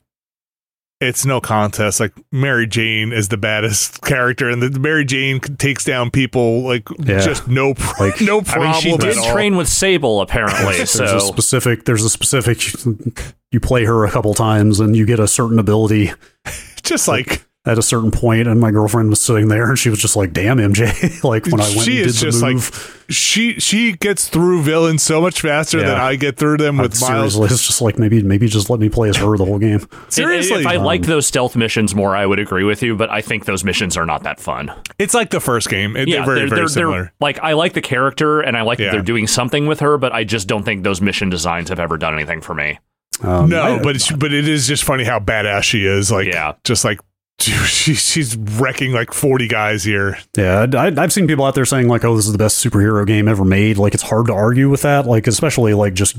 it's 1.01 1.27
no 1.27 1.41
contest. 1.41 2.01
Like 2.01 2.13
Mary 2.33 2.67
Jane 2.67 3.13
is 3.13 3.29
the 3.29 3.37
baddest 3.37 4.01
character, 4.03 4.49
and 4.49 4.63
the 4.63 4.79
Mary 4.81 5.05
Jane 5.05 5.41
takes 5.41 5.85
down 5.85 6.11
people 6.11 6.63
like 6.63 6.89
Yeah. 6.99 7.21
just 7.21 7.47
no 7.47 7.75
pro- 7.75 8.07
Like- 8.07 8.21
no 8.23 8.41
I 8.41 8.43
problem 8.45 8.71
mean, 8.73 8.81
she 8.81 8.93
at 8.93 9.01
did 9.01 9.19
all. 9.19 9.33
train 9.33 9.57
with 9.57 9.69
Sable 9.69 10.21
apparently, 10.23 10.77
There's 10.77 10.95
a 10.99 11.09
so 11.09 11.19
specific. 11.19 11.85
There's 11.85 12.03
a 12.05 12.11
specific. 12.11 12.63
You 13.53 13.61
play 13.61 13.85
her 13.85 14.05
a 14.07 14.11
couple 14.11 14.33
times, 14.35 14.81
and 14.81 14.97
you 14.97 15.05
get 15.05 15.21
a 15.21 15.29
certain 15.29 15.59
ability 15.59 16.13
just 16.83 17.07
like 17.07 17.45
at 17.67 17.79
a 17.79 17.83
certain 17.83 18.11
point, 18.11 18.47
and 18.47 18.61
my 18.61 18.71
girlfriend 18.71 19.09
was 19.09 19.23
sitting 19.23 19.49
there, 19.49 19.71
and 19.71 19.79
she 19.79 19.89
was 19.89 19.99
just 19.99 20.17
like, 20.17 20.33
"Damn, 20.35 20.59
MJ!" 20.59 21.23
like 21.25 21.47
when 21.47 21.61
I 21.61 21.65
went 21.69 21.81
She 21.81 21.99
and 21.99 22.07
is 22.11 22.21
did 22.21 22.27
the 22.27 22.31
just 22.31 22.43
like- 22.43 22.55
move. 22.57 23.05
she 23.09 23.59
she 23.59 23.93
gets 23.93 24.29
through 24.29 24.63
villains 24.63 25.03
so 25.03 25.21
much 25.23 25.41
faster 25.41 25.79
than 25.81 25.91
I 25.99 26.17
get 26.17 26.37
through 26.37 26.59
them 26.59 26.77
with 26.77 27.03
I- 27.03 27.09
Miles. 27.13 27.33
seriously, 27.35 27.55
it's 27.55 27.67
just 27.67 27.81
like 27.81 27.99
maybe 27.99 28.23
maybe 28.23 28.49
just 28.49 28.69
let 28.69 28.81
me 28.81 28.89
play 28.91 29.09
as 29.09 29.17
her 29.17 29.37
the 29.39 29.45
whole 29.47 29.59
game. 29.59 29.81
Seriously, 30.11 30.61
If 30.61 30.67
I 30.67 30.77
Um, 30.77 30.85
liked 30.85 31.05
those 31.07 31.27
stealth 31.27 31.57
missions 31.57 31.95
more, 31.95 32.15
I 32.15 32.27
would 32.27 32.39
agree 32.39 32.65
with 32.65 32.83
you. 32.83 32.97
But 32.97 33.09
I 33.11 33.23
think 33.23 33.47
those 33.47 33.65
missions 33.65 33.97
are 33.97 34.05
not 34.07 34.25
that 34.25 34.41
fun. 34.41 34.71
it's 34.99 35.15
like 35.15 35.31
the 35.31 35.41
first 35.41 35.69
game. 35.71 35.97
It, 35.97 36.09
they're 36.11 36.25
very 36.25 36.49
very 36.49 36.69
similar. 36.69 37.13
like 37.21 37.39
I 37.43 37.55
like 37.55 37.73
the 37.73 37.81
character 37.83 38.41
and 38.41 38.57
I 38.59 38.63
like 38.63 38.79
Yeah. 38.79 38.87
that 38.87 38.93
they're 38.93 39.03
doing 39.03 39.27
something 39.27 39.67
with 39.67 39.81
her, 39.81 39.97
but 39.97 40.13
I 40.13 40.25
just 40.25 40.49
don't 40.49 40.65
think 40.65 40.83
those 40.85 41.01
mission 41.01 41.31
designs 41.31 41.71
have 41.71 41.81
ever 41.81 41.97
done 41.97 42.13
anything 42.15 42.41
for 42.43 42.55
me. 42.55 42.79
Um, 43.23 43.49
no, 43.49 43.63
I- 43.63 43.83
but 43.83 43.97
it's, 43.97 44.11
but 44.11 44.33
it 44.35 44.49
is 44.49 44.67
just 44.67 44.85
funny 44.85 45.05
how 45.05 45.19
badass 45.21 45.63
she 45.63 45.87
is. 45.87 46.11
Like, 46.13 46.27
Yeah. 46.27 46.53
just 46.65 46.85
like 46.85 46.99
she, 47.41 47.95
she's 47.95 48.37
wrecking 48.37 48.93
like 48.93 49.13
forty 49.13 49.49
guys 49.49 49.83
here. 49.85 50.17
Yeah, 50.37 50.67
I, 50.75 50.87
I've 50.97 51.13
seen 51.13 51.27
people 51.27 51.45
out 51.45 51.55
there 51.55 51.65
saying 51.65 51.89
like, 51.89 52.05
"Oh, 52.05 52.17
this 52.17 52.27
is 52.27 52.33
the 52.33 52.39
best 52.39 52.65
superhero 52.65 53.07
game 53.07 53.27
ever 53.29 53.45
made." 53.45 53.77
Like, 53.77 53.93
it's 53.93 54.03
hard 54.03 54.27
to 54.27 54.33
argue 54.33 54.71
with 54.71 54.83
that. 54.83 55.07
Like, 55.07 55.27
especially 55.27 55.75
like 55.75 55.95
just 55.95 56.17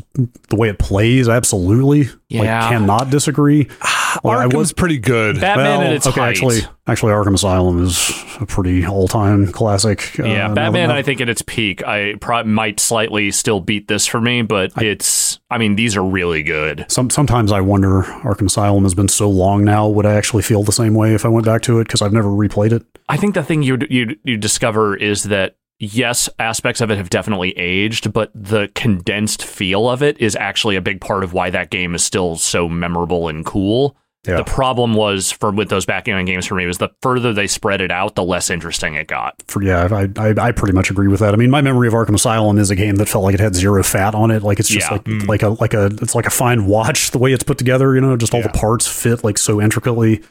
the 0.49 0.55
way 0.55 0.70
it 0.70 0.78
plays. 0.78 1.28
Absolutely, 1.30 2.09
Yeah. 2.30 2.41
like 2.41 2.70
cannot 2.72 3.09
disagree. 3.09 3.68
Well, 4.24 4.39
I 4.39 4.45
was- 4.45 4.72
pretty 4.72 4.97
good. 4.97 5.41
Batman 5.41 5.80
well, 5.80 5.88
at 5.88 5.93
its 5.93 6.07
okay, 6.07 6.22
height. 6.22 6.30
actually, 6.30 6.61
actually, 6.88 7.13
Arkham 7.13 7.33
Asylum 7.33 7.83
is 7.83 8.11
a 8.39 8.45
pretty 8.45 8.86
all-time 8.86 9.51
classic. 9.51 10.19
uh, 10.19 10.25
yeah, 10.25 10.53
Batman. 10.53 10.91
I 10.91 11.01
think 11.01 11.21
at 11.21 11.29
its 11.29 11.41
peak, 11.41 11.86
I 11.86 12.15
pro- 12.19 12.43
might 12.43 12.79
slightly 12.79 13.31
still 13.31 13.59
beat 13.59 13.88
this 13.88 14.05
for 14.05 14.21
me, 14.21 14.41
but 14.41 14.71
it's. 14.81 15.39
I 15.49 15.57
mean, 15.57 15.75
these 15.75 15.95
are 15.95 16.03
really 16.03 16.43
good. 16.43 16.86
Some, 16.89 17.09
sometimes 17.09 17.51
I 17.51 17.61
wonder 17.61 18.03
Arkham 18.23 18.47
Asylum 18.47 18.83
has 18.83 18.93
been 18.93 19.07
so 19.07 19.29
long 19.29 19.63
now. 19.63 19.88
Would 19.88 20.05
I 20.05 20.15
actually 20.15 20.43
feel 20.43 20.63
the 20.63 20.71
same 20.71 20.93
way 20.93 21.13
if 21.13 21.25
I 21.25 21.29
went 21.29 21.45
back 21.45 21.61
to 21.63 21.79
it? 21.79 21.86
Because 21.86 22.01
I've 22.01 22.13
never 22.13 22.29
replayed 22.29 22.71
it. 22.71 22.83
I 23.07 23.17
think 23.17 23.36
the 23.36 23.43
thing 23.43 23.63
you 23.63 23.77
you 23.89 24.15
you 24.23 24.38
discover 24.38 24.95
is 24.95 25.23
that 25.23 25.55
yes, 25.79 26.29
aspects 26.39 26.81
of 26.81 26.89
it 26.89 26.97
have 26.97 27.09
definitely 27.09 27.51
aged, 27.57 28.13
but 28.13 28.31
the 28.33 28.69
condensed 28.75 29.43
feel 29.43 29.89
of 29.89 30.01
it 30.01 30.19
is 30.19 30.36
actually 30.36 30.75
a 30.75 30.81
big 30.81 31.01
part 31.01 31.23
of 31.23 31.33
why 31.33 31.49
that 31.49 31.69
game 31.69 31.95
is 31.95 32.03
still 32.03 32.36
so 32.36 32.67
memorable 32.69 33.27
and 33.27 33.45
cool. 33.45 33.95
Yeah. 34.28 34.38
The 34.38 34.43
problem 34.43 34.93
was 34.95 35.32
for 35.32 35.51
with 35.51 35.69
those 35.69 35.86
backgammon 35.86 36.26
games 36.26 36.45
for 36.45 36.55
me 36.55 36.65
was 36.65 36.78
the 36.80 36.89
further 37.01 37.32
they 37.34 37.47
spread 37.47 37.80
it 37.82 37.91
out, 37.91 38.15
the 38.15 38.23
less 38.23 38.49
interesting 38.49 38.95
it 38.95 39.07
got. 39.07 39.36
For, 39.47 39.61
yeah, 39.61 39.88
I, 39.91 40.09
I 40.19 40.34
I 40.47 40.51
pretty 40.51 40.73
much 40.73 40.89
agree 40.89 41.07
with 41.07 41.19
that. 41.19 41.34
I 41.34 41.38
mean, 41.38 41.49
my 41.51 41.61
memory 41.61 41.88
of 41.88 41.93
Arkham 41.93 42.15
Asylum 42.15 42.57
is 42.57 42.71
a 42.71 42.76
game 42.76 42.95
that 42.95 43.07
felt 43.07 43.23
like 43.23 43.34
it 43.36 43.39
had 43.39 43.55
zero 43.55 43.84
fat 43.84 44.15
on 44.15 44.32
it. 44.32 44.41
Like 44.43 44.59
it's 44.59 44.69
just 44.69 44.89
Yeah. 44.89 44.99
like 45.28 45.28
like 45.28 45.43
a 45.43 45.49
like 45.49 45.73
a 45.73 45.86
it's 46.01 46.15
like 46.15 46.26
a 46.26 46.32
fine 46.32 46.65
watch 46.65 47.11
the 47.11 47.17
way 47.19 47.34
it's 47.34 47.43
put 47.43 47.57
together. 47.57 47.93
You 47.95 48.01
know, 48.01 48.17
just 48.17 48.34
all 48.34 48.39
Yeah. 48.41 48.47
the 48.47 48.57
parts 48.57 48.88
fit 48.88 49.23
like 49.23 49.38
so 49.38 49.61
intricately. 49.61 50.23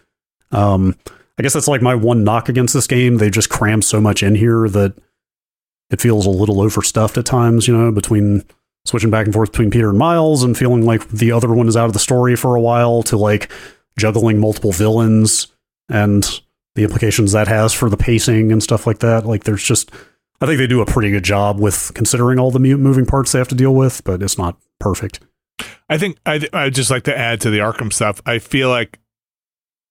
Um, 0.50 0.96
I 1.38 1.42
guess 1.42 1.52
that's 1.52 1.68
like 1.68 1.82
my 1.82 1.94
one 1.94 2.24
knock 2.24 2.48
against 2.48 2.74
this 2.74 2.86
game. 2.86 3.18
They 3.18 3.30
just 3.30 3.48
crammed 3.50 3.84
so 3.84 4.00
much 4.00 4.22
in 4.22 4.34
here 4.34 4.68
that 4.68 4.94
it 5.90 6.00
feels 6.00 6.26
a 6.26 6.30
little 6.30 6.60
overstuffed 6.60 7.18
at 7.18 7.26
times. 7.26 7.68
You 7.68 7.76
know, 7.76 7.92
between 7.92 8.42
switching 8.86 9.10
back 9.10 9.24
and 9.26 9.32
forth 9.34 9.50
between 9.50 9.70
Peter 9.70 9.88
and 9.88 9.98
Miles 9.98 10.42
and 10.42 10.56
feeling 10.56 10.84
like 10.84 11.08
the 11.08 11.32
other 11.32 11.52
one 11.52 11.68
is 11.68 11.76
out 11.76 11.86
of 11.86 11.92
the 11.94 11.98
story 11.98 12.36
for 12.36 12.54
a 12.54 12.60
while 12.60 13.02
to 13.04 13.16
like 13.16 13.50
juggling 13.96 14.38
multiple 14.38 14.72
villains 14.72 15.48
and 15.88 16.40
the 16.74 16.82
implications 16.82 17.32
that 17.32 17.48
has 17.48 17.72
for 17.72 17.88
the 17.88 17.96
pacing 17.96 18.50
and 18.50 18.62
stuff 18.62 18.86
like 18.86 18.98
that. 18.98 19.26
Like, 19.26 19.44
there's 19.44 19.62
just, 19.62 19.90
I 20.40 20.46
think 20.46 20.58
they 20.58 20.66
do 20.66 20.80
a 20.80 20.86
pretty 20.86 21.10
good 21.10 21.22
job 21.22 21.60
with 21.60 21.92
considering 21.94 22.38
all 22.38 22.50
the 22.50 22.58
moving 22.58 23.06
parts 23.06 23.32
they 23.32 23.38
have 23.38 23.48
to 23.48 23.54
deal 23.54 23.74
with, 23.74 24.02
but 24.04 24.22
it's 24.22 24.38
not 24.38 24.58
perfect. 24.80 25.20
I 25.88 25.98
think 25.98 26.18
I 26.26 26.40
I'd 26.52 26.74
just 26.74 26.90
like 26.90 27.04
to 27.04 27.16
add 27.16 27.40
to 27.42 27.50
the 27.50 27.58
Arkham 27.58 27.92
stuff. 27.92 28.20
I 28.26 28.38
feel 28.38 28.68
like 28.70 28.98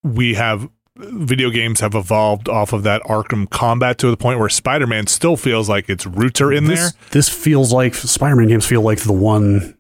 we 0.03 0.33
have 0.33 0.67
video 0.97 1.49
games 1.49 1.79
have 1.79 1.95
evolved 1.95 2.49
off 2.49 2.73
of 2.73 2.83
that 2.83 3.01
Arkham 3.03 3.49
combat 3.49 3.97
to 3.99 4.11
the 4.11 4.17
point 4.17 4.39
where 4.39 4.49
Spider-Man 4.49 5.07
still 5.07 5.37
feels 5.37 5.69
like 5.69 5.89
its 5.89 6.05
roots 6.05 6.41
are 6.41 6.51
in 6.51 6.65
this, 6.65 6.79
there. 6.79 7.01
This 7.11 7.29
feels 7.29 7.71
like 7.71 7.95
Spider-Man 7.95 8.47
games 8.47 8.65
feel 8.65 8.81
like 8.81 8.99
the 8.99 9.13
one 9.13 9.77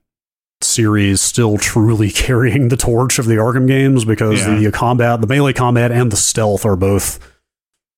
series 0.73 1.21
still 1.21 1.57
truly 1.57 2.09
carrying 2.25 2.69
the 2.69 2.77
torch 2.77 3.19
of 3.19 3.25
the 3.25 3.35
Arkham 3.35 3.67
games 3.67 4.05
because 4.05 4.41
Yeah. 4.41 4.55
the 4.59 4.71
combat, 4.71 5.21
the 5.21 5.27
melee 5.27 5.53
combat, 5.53 5.91
and 5.91 6.11
the 6.11 6.17
stealth 6.17 6.65
are 6.65 6.75
both 6.75 7.19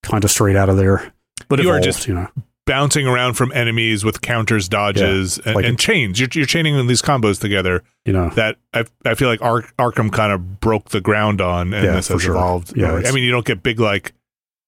kind 0.04 0.24
of 0.24 0.32
straight 0.32 0.56
out 0.56 0.70
of 0.70 0.78
there. 0.78 1.14
But 1.48 1.60
You 1.62 1.70
are 1.70 1.80
just- 1.80 2.08
you 2.08 2.14
know, 2.14 2.28
Bouncing 2.68 3.06
around 3.06 3.36
from 3.36 3.52
enemies 3.54 4.04
with 4.04 4.22
counters, 4.22 4.68
dodges, 4.68 5.38
and, 5.46 5.54
like 5.56 5.66
and 5.66 5.78
chains. 5.78 6.20
You're, 6.20 6.30
you're 6.34 6.48
chaining 6.48 6.88
these 6.88 7.00
combos 7.04 7.40
together. 7.40 7.84
you 8.06 8.12
know, 8.14 8.30
That 8.32 8.56
I, 8.74 8.86
I 9.06 9.14
feel 9.14 9.28
like 9.30 9.40
Ar- 9.44 9.66
Arkham 9.78 10.12
kind 10.12 10.32
of 10.32 10.60
broke 10.62 10.90
the 10.90 11.00
ground 11.00 11.42
on, 11.42 11.76
and 11.76 11.86
Yeah, 11.86 11.92
this 11.96 12.08
has 12.08 12.24
sure. 12.24 12.34
evolved. 12.34 12.76
Yeah, 12.76 13.02
I 13.06 13.12
mean, 13.12 13.24
you 13.24 13.30
don't 13.30 13.46
get 13.46 13.62
big 13.62 13.80
like. 13.80 14.14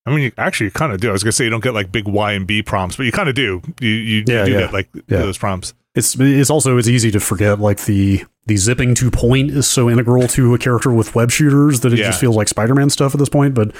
I 0.05 0.11
mean, 0.11 0.19
you, 0.19 0.31
actually, 0.37 0.65
you 0.67 0.71
kind 0.71 0.93
of 0.93 1.01
do. 1.01 1.09
I 1.09 1.11
was 1.11 1.23
gonna 1.23 1.31
say 1.31 1.45
you 1.45 1.49
don't 1.49 1.63
get 1.63 1.73
like 1.73 1.91
big 1.91 2.07
Y 2.07 2.33
and 2.33 2.45
B 2.45 2.61
prompts, 2.61 2.97
but 2.97 3.07
you 3.07 3.11
kind 3.11 3.29
of 3.29 3.33
do. 3.35 3.63
You 3.81 3.89
you, 3.89 4.23
Yeah, 4.27 4.41
you 4.41 4.45
do 4.45 4.51
yeah. 4.51 4.59
get 4.59 4.73
like 4.73 4.89
Yeah. 4.93 5.17
those 5.17 5.39
prompts. 5.39 5.73
It's 5.97 6.15
it's 6.19 6.49
also 6.49 6.77
it's 6.77 6.87
easy 6.87 7.11
to 7.11 7.19
forget 7.19 7.59
like 7.59 7.85
the 7.85 8.23
the 8.45 8.55
zipping 8.55 8.93
to 8.95 9.11
point 9.11 9.51
is 9.51 9.67
so 9.67 9.89
integral 9.89 10.27
to 10.29 10.53
a 10.53 10.57
character 10.57 10.91
with 10.91 11.15
web 11.15 11.31
shooters 11.31 11.81
that 11.81 11.91
it 11.91 11.99
Yeah. 11.99 12.05
just 12.07 12.19
feels 12.21 12.35
like 12.35 12.47
Spider-Man 12.47 12.89
stuff 12.89 13.13
at 13.15 13.19
this 13.19 13.29
point. 13.29 13.53
But 13.55 13.71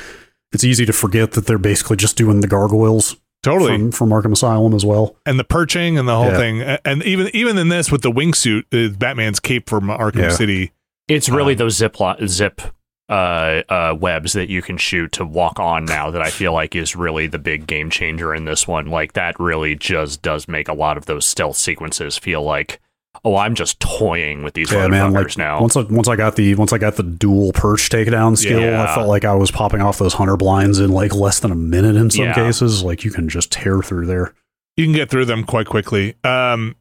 it's 0.51 0.63
easy 0.63 0.86
to 0.86 0.93
forget 0.93 1.32
that 1.34 1.45
they're 1.45 1.57
basically 1.57 1.95
just 1.97 2.18
doing 2.18 2.41
the 2.41 2.47
gargoyles 2.47 3.15
Totally. 3.43 3.78
from, 3.78 3.91
from 3.91 4.09
Arkham 4.09 4.32
Asylum 4.34 4.74
as 4.74 4.84
well. 4.84 5.15
and 5.26 5.39
the 5.39 5.43
perching 5.43 5.97
and 5.99 6.07
the 6.07 6.15
whole 6.15 6.26
Yeah. 6.32 6.38
thing, 6.38 6.61
and 6.84 7.03
even 7.03 7.30
even 7.36 7.57
in 7.57 7.70
this 7.70 7.91
with 7.91 8.01
the 8.01 8.11
wingsuit, 8.11 8.63
is 8.72 8.97
Batman's 8.97 9.39
cape 9.39 9.70
from 9.70 9.84
Arkham 9.88 10.15
Yeah. 10.24 10.30
City. 10.30 10.72
It's 11.07 11.30
really 11.30 11.53
Um, 11.53 11.57
those 11.59 11.78
zip 11.78 11.99
li- 11.99 12.28
zip 12.28 12.61
uh, 13.10 13.64
uh, 13.70 13.95
webs 13.99 14.34
that 14.34 14.49
you 14.49 14.62
can 14.62 14.78
shoot 14.78 15.12
to 15.14 15.26
walk 15.26 15.60
on 15.60 15.86
now 15.86 16.12
that 16.12 16.22
I 16.22 16.30
feel 16.30 16.51
like 16.53 16.76
is 16.76 16.95
really 16.95 17.28
the 17.28 17.39
big 17.39 17.66
game 17.68 17.89
changer 17.89 18.34
in 18.36 18.45
this 18.45 18.68
one. 18.68 18.88
Like 18.88 19.14
that 19.14 19.39
really 19.39 19.76
just 19.76 20.22
does 20.22 20.47
make 20.47 20.68
a 20.68 20.74
lot 20.74 20.97
of 20.97 21.05
those 21.05 21.26
stealth 21.26 21.55
sequences 21.58 22.18
feel 22.18 22.41
like, 22.43 22.82
oh, 23.24 23.38
I'm 23.38 23.55
just 23.55 23.80
toying 23.80 24.43
with 24.43 24.55
these 24.55 24.72
Yeah, 24.72 24.88
man. 24.88 25.14
Like 25.14 25.38
now. 25.38 25.62
once 25.62 25.78
I, 25.78 25.82
once 25.84 26.08
I 26.10 26.16
got 26.18 26.36
the 26.36 26.55
once 26.55 26.74
I 26.74 26.78
got 26.78 26.97
the 26.97 27.03
dual 27.03 27.53
perch 27.53 27.89
takedown 27.89 28.38
skill, 28.38 28.60
Yeah. 28.60 28.84
I 28.84 28.93
felt 28.93 29.08
like 29.08 29.24
I 29.24 29.36
was 29.36 29.51
popping 29.51 29.82
off 29.82 29.97
those 29.99 30.14
hunter 30.16 30.36
blinds 30.36 30.80
in 30.80 30.91
like 30.91 31.16
less 31.16 31.39
than 31.39 31.51
a 31.51 31.55
minute 31.55 31.95
in 31.95 32.10
some 32.10 32.26
Yeah. 32.26 32.34
cases. 32.36 32.84
Like 32.84 33.05
you 33.05 33.12
can 33.12 33.30
just 33.30 33.51
tear 33.51 33.82
through 33.82 34.08
there. 34.08 34.34
You 34.76 34.86
can 34.86 34.93
get 34.93 35.10
through 35.10 35.26
them 35.26 35.43
quite 35.45 35.66
quickly. 35.68 36.16
Um, 36.24 36.76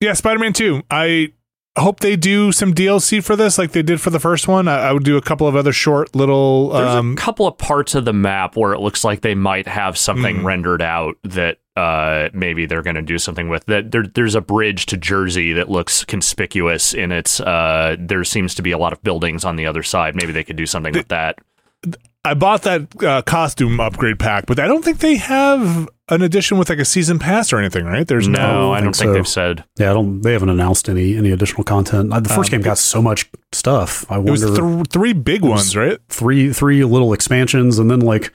yeah, 0.00 0.12
Spider 0.12 0.38
Man 0.38 0.52
Two. 0.52 0.82
I 0.90 1.32
hope 1.80 2.00
they 2.00 2.16
do 2.16 2.52
some 2.52 2.72
DLC 2.74 3.22
for 3.22 3.36
this, 3.36 3.58
like 3.58 3.72
they 3.72 3.82
did 3.82 4.00
for 4.00 4.10
the 4.10 4.20
first 4.20 4.48
one. 4.48 4.68
I, 4.68 4.88
I 4.88 4.92
would 4.92 5.04
do 5.04 5.16
a 5.16 5.22
couple 5.22 5.46
of 5.46 5.56
other 5.56 5.72
short 5.72 6.14
little. 6.14 6.70
There's 6.70 6.88
Um, 6.94 7.12
a 7.12 7.16
couple 7.16 7.46
of 7.46 7.58
parts 7.58 7.94
of 7.94 8.04
the 8.04 8.12
map 8.12 8.56
where 8.56 8.72
it 8.72 8.80
looks 8.80 9.04
like 9.04 9.20
they 9.20 9.34
might 9.34 9.66
have 9.68 9.96
something 9.98 10.38
Mm. 10.38 10.44
rendered 10.44 10.82
out 10.82 11.16
that 11.24 11.58
uh, 11.76 12.30
maybe 12.32 12.64
they're 12.66 12.82
going 12.82 12.96
to 12.96 13.02
do 13.02 13.18
something 13.18 13.48
with. 13.50 13.66
That 13.66 13.90
there, 13.92 14.04
there's 14.14 14.34
a 14.34 14.40
bridge 14.40 14.86
to 14.86 14.96
Jersey 14.96 15.52
that 15.52 15.68
looks 15.70 16.04
conspicuous 16.04 16.94
in 16.94 17.12
its. 17.12 17.38
Uh, 17.40 17.96
there 17.98 18.24
seems 18.24 18.54
to 18.54 18.62
be 18.62 18.70
a 18.72 18.78
lot 18.78 18.92
of 18.94 19.02
buildings 19.02 19.44
on 19.44 19.56
the 19.56 19.66
other 19.66 19.82
side. 19.82 20.16
Maybe 20.16 20.32
they 20.32 20.44
could 20.44 20.56
do 20.56 20.64
something 20.66 20.94
with 20.94 21.08
that. 21.08 21.36
I 22.26 22.34
bought 22.34 22.62
that 22.62 23.02
uh, 23.02 23.22
costume 23.22 23.80
upgrade 23.80 24.18
pack, 24.18 24.46
but 24.46 24.58
I 24.58 24.66
don't 24.66 24.84
think 24.84 24.98
they 24.98 25.16
have 25.16 25.88
an 26.08 26.22
edition 26.22 26.58
with 26.58 26.68
like 26.68 26.78
a 26.78 26.84
season 26.84 27.18
pass 27.18 27.52
or 27.52 27.58
anything, 27.58 27.84
right? 27.84 28.06
There's 28.06 28.28
No, 28.28 28.38
no. 28.38 28.72
I 28.72 28.80
don't 28.80 28.94
think 28.94 28.96
think 28.96 29.08
so. 29.10 29.12
they've 29.14 29.28
said. 29.28 29.64
Yeah, 29.78 29.90
I 29.90 29.94
don't. 29.94 30.20
They 30.22 30.32
haven't 30.32 30.48
announced 30.50 30.88
any 30.88 31.16
any 31.16 31.30
additional 31.30 31.64
content. 31.64 32.12
Uh, 32.12 32.20
The 32.20 32.28
first 32.28 32.52
Um, 32.52 32.58
game 32.58 32.62
got 32.62 32.78
so 32.78 33.00
much 33.00 33.30
stuff. 33.52 34.04
I 34.10 34.18
It 34.18 34.24
was 34.24 34.44
wonder 34.44 34.76
th- 34.76 34.86
three 34.90 35.12
big 35.12 35.42
was- 35.42 35.50
ones, 35.50 35.76
right? 35.76 35.98
three 36.08 36.52
three 36.52 36.84
little 36.84 37.12
expansions, 37.12 37.78
and 37.78 37.90
then 37.90 38.00
like 38.00 38.32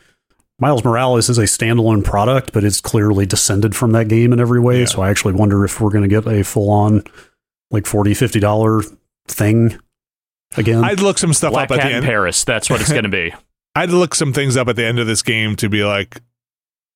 Miles 0.59 0.83
Morales 0.83 1.27
is 1.29 1.37
a 1.37 1.43
standalone 1.43 2.03
product, 2.03 2.53
but 2.53 2.63
it's 2.63 2.81
clearly 2.81 3.25
descended 3.25 3.75
from 3.75 3.93
that 3.93 4.07
game 4.07 4.31
in 4.33 4.39
every 4.39 4.59
way. 4.59 4.79
Yeah. 4.81 4.85
So 4.85 5.01
I 5.01 5.09
actually 5.09 5.33
wonder 5.33 5.63
if 5.65 5.81
we're 5.81 5.89
going 5.91 6.07
to 6.07 6.21
get 6.21 6.27
a 6.27 6.43
full 6.43 6.69
on 6.69 7.03
like 7.71 7.85
40 7.87 8.13
50 8.13 8.39
dollar 8.39 8.81
thing 9.27 9.77
again. 10.57 10.83
I'd 10.83 10.99
look 10.99 11.17
some 11.17 11.33
stuff 11.33 11.53
Black 11.53 11.71
up 11.71 11.77
at 11.77 11.81
Cat 11.81 11.85
the 11.85 11.89
in 11.91 11.95
end. 11.97 12.05
Paris. 12.05 12.43
That's 12.43 12.69
what 12.69 12.81
it's 12.81 12.91
going 12.91 13.03
to 13.03 13.09
be. 13.09 13.33
I'd 13.75 13.89
look 13.89 14.15
some 14.15 14.33
things 14.33 14.57
up 14.57 14.67
at 14.67 14.75
the 14.75 14.85
end 14.85 14.99
of 14.99 15.07
this 15.07 15.21
game 15.21 15.55
to 15.57 15.69
be 15.69 15.83
like, 15.83 16.21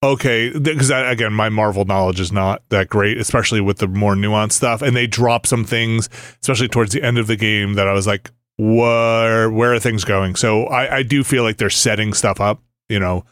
okay, 0.03 0.49
because 0.57 0.89
again, 0.91 1.33
my 1.33 1.49
Marvel 1.49 1.85
knowledge 1.85 2.19
is 2.19 2.31
not 2.31 2.61
that 2.69 2.89
great, 2.89 3.17
especially 3.17 3.61
with 3.61 3.77
the 3.77 3.87
more 3.87 4.13
nuanced 4.15 4.53
stuff. 4.53 4.81
And 4.81 4.95
they 4.95 5.07
drop 5.07 5.47
some 5.47 5.63
things, 5.65 6.09
especially 6.41 6.67
towards 6.67 6.91
the 6.93 7.01
end 7.03 7.17
of 7.17 7.27
the 7.27 7.35
game, 7.37 7.73
that 7.75 7.87
I 7.87 7.93
was 7.93 8.05
like, 8.07 8.29
where 8.57 9.49
where 9.51 9.73
are 9.73 9.79
things 9.79 10.03
going? 10.05 10.35
So 10.35 10.65
I, 10.65 10.97
I 10.97 11.03
do 11.03 11.23
feel 11.23 11.43
like 11.43 11.57
they're 11.57 11.69
setting 11.69 12.13
stuff 12.13 12.39
up. 12.39 12.61
You 12.87 12.99
know, 12.99 13.25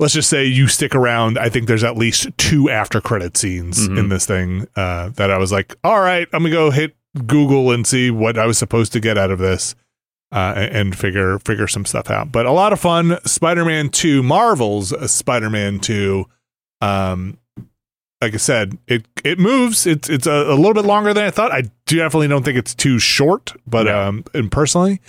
let's 0.00 0.14
just 0.14 0.30
say 0.30 0.44
you 0.44 0.68
stick 0.68 0.94
around. 0.94 1.38
I 1.38 1.48
think 1.48 1.66
there's 1.68 1.84
at 1.84 1.96
least 1.96 2.28
two 2.38 2.70
after 2.70 3.00
credit 3.00 3.36
scenes 3.36 3.88
Mhm. 3.88 3.98
in 3.98 4.08
this 4.08 4.26
thing 4.26 4.66
uh, 4.76 5.10
that 5.10 5.30
I 5.30 5.38
was 5.38 5.52
like, 5.52 5.74
all 5.84 6.00
right, 6.00 6.26
I'm 6.32 6.42
gonna 6.42 6.54
go 6.54 6.70
hit 6.70 6.96
Google 7.26 7.70
and 7.72 7.86
see 7.86 8.10
what 8.10 8.38
I 8.38 8.46
was 8.46 8.58
supposed 8.58 8.92
to 8.94 9.00
get 9.00 9.16
out 9.18 9.30
of 9.30 9.38
this 9.38 9.74
uh, 10.32 10.54
and 10.56 10.96
figure 10.96 11.38
figure 11.40 11.68
some 11.68 11.84
stuff 11.84 12.10
out. 12.10 12.32
But 12.32 12.46
a 12.46 12.52
lot 12.52 12.72
of 12.72 12.80
fun. 12.80 13.18
Spider-Man 13.24 13.90
Two, 13.90 14.22
Marvel's 14.22 14.92
Spider-Man 15.10 15.80
Two. 15.80 16.26
Um, 16.80 17.38
like 18.22 18.34
I 18.34 18.38
said, 18.38 18.78
it 18.88 19.06
it 19.24 19.38
moves. 19.38 19.86
It's 19.86 20.08
it's 20.08 20.26
a, 20.26 20.32
a 20.32 20.54
little 20.56 20.74
bit 20.74 20.84
longer 20.84 21.12
than 21.14 21.24
I 21.24 21.30
thought. 21.30 21.52
I 21.52 21.64
definitely 21.86 22.28
don't 22.28 22.44
think 22.44 22.58
it's 22.58 22.74
too 22.74 22.98
short, 22.98 23.52
but 23.66 23.86
Yeah. 23.86 24.06
um, 24.08 24.24
and 24.34 24.50
personally, 24.50 25.00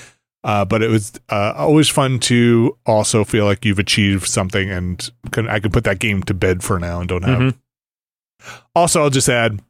uh, 0.43 0.65
but 0.65 0.83
it 0.83 0.89
was 0.89 1.13
uh, 1.29 1.53
always 1.55 1.87
fun 1.89 2.19
to 2.19 2.77
also 2.85 3.23
feel 3.23 3.45
like 3.45 3.63
you've 3.65 3.79
achieved 3.79 4.27
something, 4.27 4.69
and 4.69 5.09
can 5.31 5.47
I 5.49 5.59
can 5.59 5.71
put 5.71 5.83
that 5.85 5.99
game 5.99 6.21
to 6.23 6.33
bed 6.33 6.63
for 6.63 6.79
now 6.79 6.99
and 6.99 7.07
don't 7.09 7.23
have. 7.23 7.39
Mhm. 7.39 7.55
Also, 8.75 9.01
I'll 9.01 9.09
just 9.09 9.29
add. 9.29 9.61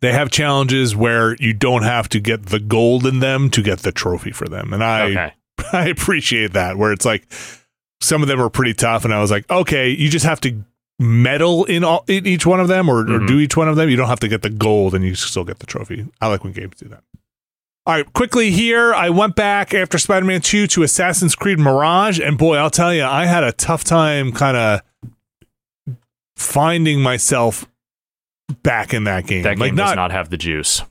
They 0.00 0.12
have 0.12 0.30
challenges 0.30 0.94
where 0.94 1.34
you 1.36 1.52
don't 1.52 1.82
have 1.82 2.08
to 2.10 2.20
get 2.20 2.46
the 2.46 2.58
gold 2.60 3.06
in 3.06 3.20
them 3.20 3.50
to 3.50 3.62
get 3.62 3.80
the 3.80 3.92
trophy 3.92 4.30
for 4.32 4.46
them. 4.46 4.72
And 4.72 4.84
I 4.84 5.02
Okay. 5.10 5.32
I 5.72 5.86
appreciate 5.88 6.52
that 6.52 6.76
where 6.76 6.92
it's 6.92 7.04
like 7.06 7.26
some 8.00 8.20
of 8.22 8.28
them 8.28 8.40
are 8.40 8.50
pretty 8.50 8.74
tough 8.74 9.04
and 9.04 9.14
I 9.14 9.20
was 9.20 9.30
like, 9.30 9.50
okay, 9.50 9.88
you 9.90 10.10
just 10.10 10.26
have 10.26 10.40
to 10.42 10.62
medal 10.98 11.64
in 11.64 11.82
all 11.84 12.04
in 12.08 12.26
each 12.26 12.44
one 12.46 12.60
of 12.60 12.68
them 12.68 12.88
or, 12.88 13.00
or 13.00 13.04
Mhm. 13.20 13.26
do 13.28 13.38
each 13.38 13.56
one 13.56 13.68
of 13.68 13.76
them. 13.76 13.88
You 13.88 13.96
don't 13.96 14.08
have 14.08 14.20
to 14.20 14.28
get 14.28 14.42
the 14.42 14.50
gold 14.50 14.94
and 14.94 15.04
you 15.04 15.14
still 15.14 15.44
get 15.44 15.58
the 15.60 15.66
trophy. 15.66 16.06
I 16.20 16.28
like 16.28 16.44
when 16.44 16.52
games 16.52 16.76
do 16.76 16.88
that. 16.88 17.02
All 17.86 17.94
right, 17.94 18.12
quickly 18.12 18.50
here, 18.50 18.92
I 18.92 19.10
went 19.10 19.36
back 19.36 19.72
after 19.72 19.96
Spider-Man 19.96 20.40
2 20.40 20.66
to 20.66 20.82
Assassin's 20.82 21.34
Creed 21.36 21.58
Mirage 21.58 22.18
and 22.18 22.36
boy, 22.36 22.56
I'll 22.56 22.68
tell 22.70 22.92
you, 22.92 23.04
I 23.04 23.26
had 23.26 23.44
a 23.44 23.52
tough 23.52 23.84
time 23.84 24.32
kind 24.32 24.56
of 24.56 24.80
finding 26.36 27.00
myself 27.00 27.66
back 28.62 28.94
in 28.94 29.04
that 29.04 29.26
game. 29.26 29.42
That 29.42 29.56
game 29.56 29.60
like 29.60 29.70
does 29.72 29.90
not 29.90 29.96
not 29.96 30.10
have 30.12 30.30
the 30.30 30.36
juice. 30.36 30.82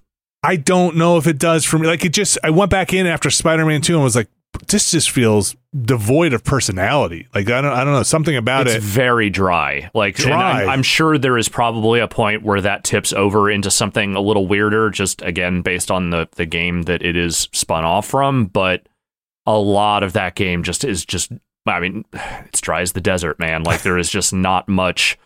I 0.43 0.57
don't 0.57 0.95
know 0.95 1.17
if 1.17 1.25
it 1.25 1.39
does 1.39 1.65
for 1.65 1.79
me. 1.79 1.87
Like 1.87 2.05
it 2.05 2.13
just, 2.13 2.37
I 2.43 2.51
went 2.51 2.69
back 2.69 2.93
in 2.93 3.07
after 3.07 3.31
Spider 3.31 3.65
Man 3.65 3.81
Two 3.81 3.95
and 3.95 4.03
was 4.03 4.15
like, 4.15 4.29
this 4.67 4.91
just 4.91 5.09
feels 5.09 5.55
devoid 5.75 6.33
of 6.33 6.43
personality. 6.43 7.27
Like 7.33 7.49
I 7.49 7.61
don't, 7.61 7.73
I 7.73 7.83
don't 7.83 7.93
know 7.93 8.03
something 8.03 8.35
about 8.35 8.67
it 8.67 8.75
it's 8.75 8.85
it. 8.85 8.87
very 8.87 9.29
dry. 9.29 9.89
Like, 9.93 10.17
and 10.19 10.27
Dry. 10.27 10.63
I'm, 10.63 10.69
I'm 10.69 10.83
sure 10.83 11.17
there 11.17 11.37
is 11.37 11.49
probably 11.49 11.99
a 11.99 12.07
point 12.07 12.43
where 12.43 12.61
that 12.61 12.83
tips 12.83 13.11
over 13.11 13.49
into 13.49 13.71
something 13.71 14.15
a 14.15 14.21
little 14.21 14.47
weirder, 14.47 14.91
just 14.91 15.21
again 15.21 15.61
based 15.61 15.91
on 15.91 16.11
the 16.11 16.27
the 16.35 16.45
game 16.45 16.83
that 16.83 17.01
it 17.01 17.15
is 17.17 17.49
spun 17.51 17.83
off 17.83 18.07
from. 18.07 18.45
But 18.45 18.87
a 19.45 19.57
lot 19.57 20.03
of 20.03 20.13
that 20.13 20.35
game 20.35 20.63
just 20.63 20.83
is 20.83 21.05
just. 21.05 21.31
I 21.67 21.79
mean, 21.79 22.05
it's 22.13 22.61
dry 22.61 22.81
as 22.81 22.91
the 22.91 23.01
desert, 23.01 23.39
man. 23.39 23.63
Like 23.63 23.81
there 23.81 23.97
is 23.97 24.09
just 24.09 24.31
not 24.31 24.69
much 24.69 25.17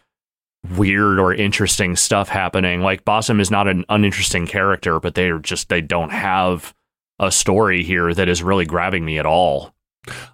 weird 0.76 1.20
or 1.20 1.34
interesting 1.34 1.95
stuff 1.95 2.30
happening. 2.30 2.82
Like 2.82 3.05
Basim 3.05 3.39
is 3.39 3.51
not 3.51 3.68
an 3.68 3.86
uninteresting 3.89 4.47
character, 4.47 4.99
but 4.99 5.16
they 5.16 5.30
are 5.30 5.39
just 5.39 5.70
they 5.70 5.82
don't 5.82 6.12
have 6.12 6.74
a 7.20 7.32
story 7.32 7.84
here 7.84 8.14
that 8.14 8.30
is 8.30 8.43
really 8.43 8.66
grabbing 8.66 9.05
me 9.05 9.18
at 9.18 9.26
all. 9.26 9.74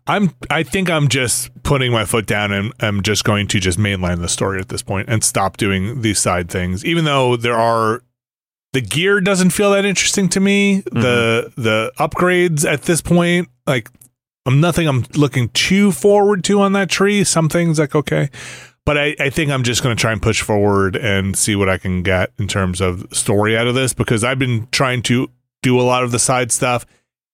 I'm 0.08 0.32
I 0.50 0.64
think 0.64 0.90
I'm 0.90 1.08
just 1.08 1.52
putting 1.64 1.92
my 1.92 2.06
foot 2.06 2.28
down 2.28 2.52
and 2.52 2.72
I'm 2.80 3.02
just 3.02 3.24
going 3.24 3.48
to 3.48 3.60
just 3.60 3.80
mainline 3.80 4.22
the 4.22 4.30
story 4.30 4.60
at 4.60 4.70
this 4.70 4.84
point 4.84 5.10
and 5.10 5.24
stop 5.24 5.58
doing 5.58 6.02
these 6.02 6.20
side 6.20 6.50
things. 6.50 6.86
Even 6.86 7.06
though 7.06 7.36
there 7.36 7.58
are 7.58 8.02
the 8.74 8.82
gear 8.82 9.22
doesn't 9.22 9.52
feel 9.52 9.72
that 9.72 9.86
interesting 9.86 10.30
to 10.30 10.40
me. 10.40 10.82
Mm-hmm. 10.82 11.02
The 11.02 11.54
the 11.58 11.92
upgrades 11.98 12.70
at 12.70 12.84
this 12.84 13.02
point, 13.02 13.50
like 13.66 13.90
I'm 14.46 14.60
nothing 14.60 14.88
I'm 14.88 15.06
looking 15.16 15.50
too 15.50 15.92
forward 15.92 16.44
to 16.46 16.62
on 16.62 16.74
that 16.74 16.90
tree. 16.90 17.24
Some 17.24 17.50
things 17.50 17.80
like 17.80 17.96
okay. 17.96 18.30
But 18.86 18.98
I, 19.00 19.16
I 19.20 19.30
think 19.32 19.50
I'm 19.52 19.64
just 19.64 19.82
going 19.82 19.96
to 19.96 20.00
try 20.00 20.12
and 20.12 20.22
push 20.22 20.42
forward 20.42 20.96
and 20.96 21.36
see 21.36 21.56
what 21.56 21.70
I 21.70 21.78
can 21.80 22.04
get 22.04 22.32
in 22.38 22.48
terms 22.48 22.82
of 22.82 23.08
story 23.12 23.58
out 23.58 23.66
of 23.68 23.74
this 23.74 23.94
because 23.94 24.24
I've 24.24 24.38
been 24.38 24.68
trying 24.72 25.02
to 25.04 25.30
do 25.64 25.80
a 25.80 25.82
lot 25.84 26.04
of 26.04 26.12
the 26.12 26.20
side 26.20 26.52
stuff 26.52 26.86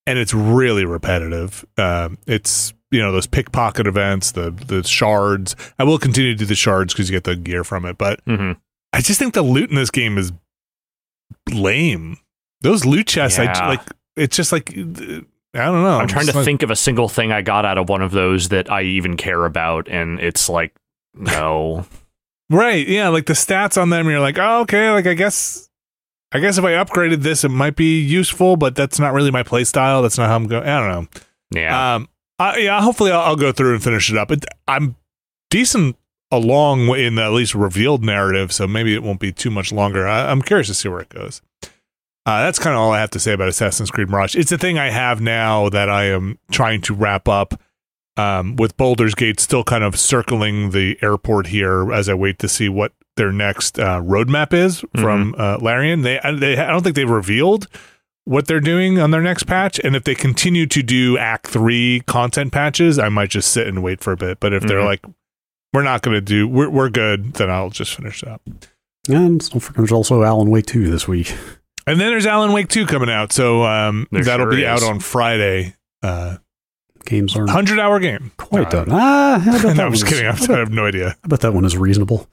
and 0.08 0.18
it's 0.18 0.34
really 0.34 0.86
repetitive. 0.86 1.66
Um, 1.78 2.18
it's 2.26 2.74
you 2.90 3.00
know 3.02 3.12
those 3.12 3.28
pickpocket 3.28 3.86
events, 3.88 4.32
the 4.32 4.52
the 4.52 4.84
shards. 4.84 5.56
I 5.78 5.84
will 5.84 5.98
continue 6.00 6.32
to 6.34 6.38
do 6.38 6.46
the 6.46 6.56
shards 6.56 6.94
because 6.94 7.10
you 7.10 7.16
get 7.16 7.26
the 7.26 7.36
gear 7.36 7.64
from 7.64 7.86
it, 7.86 7.98
but 7.98 8.22
hmm 8.26 8.54
I 8.94 9.00
just 9.02 9.20
think 9.20 9.34
the 9.34 9.42
loot 9.42 9.70
in 9.70 9.76
this 9.76 9.92
game 9.92 10.18
is 10.18 10.32
lame. 11.52 12.18
Those 12.62 12.86
loot 12.86 13.08
chests, 13.08 13.40
I 13.40 13.44
Yeah. 13.46 13.68
like. 13.68 13.82
It's 14.18 14.36
just 14.36 14.52
like 14.52 14.70
I 14.72 14.76
don't 15.66 15.84
know. 15.84 16.00
I'm 16.00 16.08
trying 16.08 16.28
to 16.28 16.36
like- 16.36 16.46
think 16.46 16.64
of 16.64 16.72
a 16.72 16.76
single 16.76 17.10
thing 17.10 17.32
I 17.32 17.42
got 17.42 17.66
out 17.66 17.78
of 17.78 17.90
one 17.90 18.02
of 18.02 18.12
those 18.12 18.50
that 18.50 18.72
I 18.72 18.84
even 18.84 19.18
care 19.18 19.46
about, 19.46 19.88
and 19.90 20.20
it's 20.20 20.48
like, 20.50 20.74
no. 21.14 21.86
Right? 22.50 22.86
Yeah, 22.86 23.08
like 23.08 23.28
the 23.28 23.34
stats 23.34 23.82
on 23.82 23.92
them. 23.92 24.10
You're 24.10 24.20
like, 24.20 24.38
oh, 24.38 24.60
okay. 24.64 24.92
Like 24.92 25.08
I 25.08 25.14
guess, 25.14 25.70
I 26.34 26.40
guess 26.42 26.58
if 26.58 26.66
I 26.66 26.72
upgraded 26.74 27.22
this, 27.22 27.46
it 27.46 27.50
might 27.50 27.78
be 27.78 28.02
useful, 28.02 28.58
but 28.58 28.76
that's 28.76 29.00
not 29.00 29.14
really 29.14 29.32
my 29.32 29.42
play 29.42 29.64
style. 29.64 30.02
That's 30.02 30.18
not 30.18 30.28
how 30.28 30.36
I'm 30.36 30.48
going. 30.48 30.68
I 30.68 30.80
don't 30.80 30.90
know. 30.90 31.22
yeah. 31.62 31.96
Um, 31.96 32.10
I, 32.40 32.58
yeah, 32.58 32.82
hopefully 32.82 33.10
I'll, 33.10 33.22
I'll 33.22 33.36
go 33.38 33.54
through 33.54 33.76
and 33.76 33.82
finish 33.82 34.12
it 34.12 34.18
up. 34.18 34.32
It, 34.32 34.44
I'm 34.68 34.98
decent 35.50 35.96
along 36.30 36.90
in 36.98 37.16
the 37.16 37.24
at 37.24 37.32
least 37.32 37.56
revealed 37.56 38.04
narrative, 38.04 38.52
so 38.52 38.68
maybe 38.68 38.94
it 38.94 39.02
won't 39.02 39.22
be 39.22 39.32
too 39.32 39.50
much 39.50 39.72
longer. 39.72 40.06
I, 40.06 40.30
I'm 40.30 40.42
curious 40.42 40.68
to 40.68 40.74
see 40.74 40.90
where 40.90 41.00
it 41.00 41.10
goes. 41.10 41.42
Uh, 42.26 42.44
that's 42.44 42.60
kind 42.60 42.76
of 42.76 42.82
all 42.82 42.92
I 42.92 43.00
have 43.00 43.12
to 43.12 43.20
say 43.20 43.32
about 43.32 43.48
Assassin's 43.48 43.92
Creed 43.92 44.10
Mirage. 44.10 44.36
It's 44.36 44.52
a 44.52 44.58
thing 44.58 44.78
I 44.78 44.90
have 44.90 45.22
now 45.22 45.70
that 45.70 45.90
I 45.90 46.06
am 46.06 46.38
trying 46.52 46.82
to 46.82 46.94
wrap 46.94 47.30
up. 47.30 47.62
Um, 48.18 48.58
with 48.58 48.76
Baldur's 48.76 49.16
Gate 49.16 49.40
still 49.40 49.64
kind 49.64 49.84
of 49.86 49.98
circling 49.98 50.72
the 50.72 50.98
airport 51.02 51.48
here 51.48 51.94
as 51.94 52.10
I 52.10 52.14
wait 52.14 52.40
to 52.40 52.50
see 52.50 52.68
what 52.68 52.92
their 53.16 53.32
next 53.32 53.80
uh, 53.80 54.02
roadmap 54.02 54.52
is 54.54 54.84
from 54.98 55.34
uh, 55.38 55.58
Larian. 55.62 56.02
They, 56.02 56.20
they, 56.38 56.58
I 56.58 56.68
don't 56.68 56.84
think 56.84 56.96
they've 56.98 57.10
revealed 57.10 57.68
what 58.26 58.48
they're 58.48 58.60
doing 58.60 59.00
on 59.00 59.12
their 59.12 59.22
next 59.22 59.44
patch. 59.44 59.80
And 59.84 59.96
if 59.96 60.04
they 60.04 60.14
continue 60.14 60.66
to 60.68 60.84
do 60.84 61.18
Act 61.18 61.48
Three 61.48 62.02
content 62.06 62.52
patches, 62.52 63.00
I 63.00 63.08
might 63.10 63.30
just 63.30 63.52
sit 63.52 63.66
and 63.68 63.82
wait 63.82 64.02
for 64.02 64.12
a 64.12 64.18
bit. 64.18 64.40
But 64.42 64.54
if 64.54 64.64
they're 64.64 64.80
Mhm. 64.82 64.86
like, 64.86 65.06
we're 65.74 65.82
not 65.84 66.02
going 66.02 66.16
to 66.16 66.22
do, 66.22 66.48
we're 66.50 66.70
we're 66.70 66.90
good, 66.90 67.34
then 67.36 67.50
I'll 67.50 67.70
just 67.70 67.96
finish 67.96 68.24
up. 68.26 68.42
And 69.08 69.40
don't 69.50 69.60
forget, 69.62 69.78
there's 69.78 69.92
also 69.94 70.22
Alan 70.24 70.50
Wake 70.50 70.66
2 70.66 70.92
this 70.92 71.08
week. 71.08 71.34
And 71.88 72.00
then 72.00 72.10
there's 72.12 72.28
Alan 72.28 72.52
Wake 72.52 72.68
Two 72.68 72.86
coming 72.86 73.10
out, 73.10 73.32
so 73.34 73.64
um, 73.64 74.06
that'll 74.12 74.46
sure 74.46 74.52
be 74.52 74.66
out 74.68 74.84
on 74.84 75.00
Friday. 75.00 75.76
Uh, 76.04 76.38
Games 77.06 77.36
aren't 77.36 77.50
hundred 77.50 77.80
hour 77.80 78.00
game. 78.00 78.32
quite 78.38 78.68
Uh, 78.68 78.86
done. 78.86 78.88
Ah, 78.92 79.42
I 79.42 79.62
bet 79.62 79.76
no, 79.78 79.86
I'm 79.88 79.92
just 79.94 80.04
one 80.04 80.14
is- 80.14 80.20
kidding. 80.20 80.28
I'm, 80.28 80.36
I 80.36 80.40
bet, 80.40 80.50
I 80.52 80.60
have 80.60 80.72
no 80.72 80.86
idea. 80.86 81.16
I 81.24 81.28
bet 81.28 81.40
that 81.42 81.54
one 81.54 81.66
is 81.66 81.76
reasonable. 81.78 82.28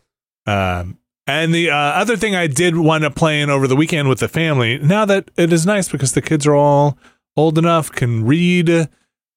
Um, 0.47 0.99
and 1.27 1.55
the 1.55 1.71
uh, 1.71 1.77
other 1.77 2.17
thing 2.17 2.35
I 2.35 2.47
did 2.47 2.77
wind 2.77 3.05
up 3.05 3.15
playing 3.15 3.51
over 3.51 3.67
the 3.67 3.77
weekend 3.77 4.09
with 4.09 4.21
the 4.21 4.29
family, 4.29 4.79
now 4.79 5.05
that 5.05 5.31
it 5.37 5.53
is 5.53 5.67
nice 5.67 5.89
because 5.89 6.13
the 6.13 6.23
kids 6.23 6.47
are 6.47 6.55
all 6.55 6.97
old 7.37 7.59
enough, 7.59 7.93
can 7.93 8.25
read. 8.25 8.89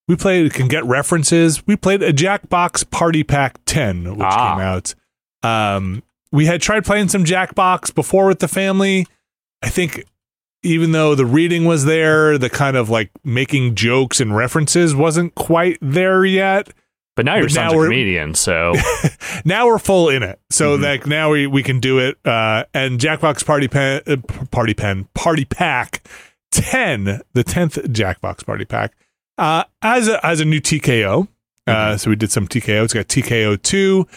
We 0.07 0.15
played, 0.15 0.53
can 0.53 0.67
get 0.67 0.85
references. 0.85 1.65
We 1.67 1.75
played 1.75 2.01
a 2.01 2.11
Jackbox 2.13 2.89
Party 2.89 3.23
Pack 3.23 3.57
10, 3.65 4.15
which 4.17 4.19
Ah. 4.21 4.55
came 4.55 4.65
out. 4.65 4.95
Um, 5.43 6.03
we 6.31 6.45
had 6.45 6.61
tried 6.61 6.85
playing 6.85 7.09
some 7.09 7.23
Jackbox 7.25 7.93
before 7.93 8.25
with 8.27 8.39
the 8.39 8.47
family. 8.47 9.05
I 9.61 9.69
think 9.69 10.05
even 10.63 10.91
though 10.91 11.15
the 11.15 11.25
reading 11.25 11.65
was 11.65 11.85
there, 11.85 12.37
the 12.37 12.49
kind 12.49 12.77
of 12.77 12.89
like 12.89 13.09
making 13.23 13.75
jokes 13.75 14.19
and 14.21 14.35
references 14.35 14.93
wasn't 14.95 15.33
quite 15.35 15.77
there 15.81 16.23
yet 16.25 16.69
but 17.17 17.25
now 17.25 17.35
your 17.35 17.47
but 17.47 17.55
now 17.55 17.69
a 17.71 17.83
comedian, 17.85 18.33
so 18.33 18.73
now 19.45 19.67
we're 19.67 19.77
full 19.79 20.07
in 20.07 20.23
it. 20.23 20.39
So 20.49 20.77
Mhm. 20.77 20.81
like 20.83 21.05
now 21.05 21.29
we, 21.31 21.45
we 21.45 21.61
can 21.61 21.81
do 21.81 21.99
it. 21.99 22.17
Uh, 22.25 22.63
and 22.73 22.99
Jackbox 23.01 23.45
Party 23.45 23.67
Pen, 23.67 24.01
uh, 24.07 24.15
Party 24.49 24.73
Pen, 24.73 25.07
Party 25.13 25.43
Pack 25.43 26.03
ten, 26.51 27.19
the 27.33 27.43
tenth 27.43 27.75
Jackbox 27.75 28.45
Party 28.45 28.63
Pack, 28.63 28.93
uh, 29.37 29.65
as 29.81 30.07
a 30.07 30.25
as 30.25 30.39
a 30.39 30.45
new 30.45 30.61
TKO. 30.61 31.27
Uh, 31.67 31.97
so 31.97 32.09
we 32.09 32.15
did 32.15 32.31
some 32.31 32.47
TKO. 32.47 32.85
It's 32.85 32.93
got 32.93 33.07
TKO 33.09 33.61
two. 33.61 34.07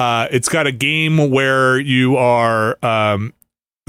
Uh, 0.00 0.26
it's 0.32 0.48
got 0.48 0.66
a 0.66 0.72
game 0.72 1.30
where 1.30 1.78
you 1.78 2.16
are 2.16 2.84
um, 2.84 3.32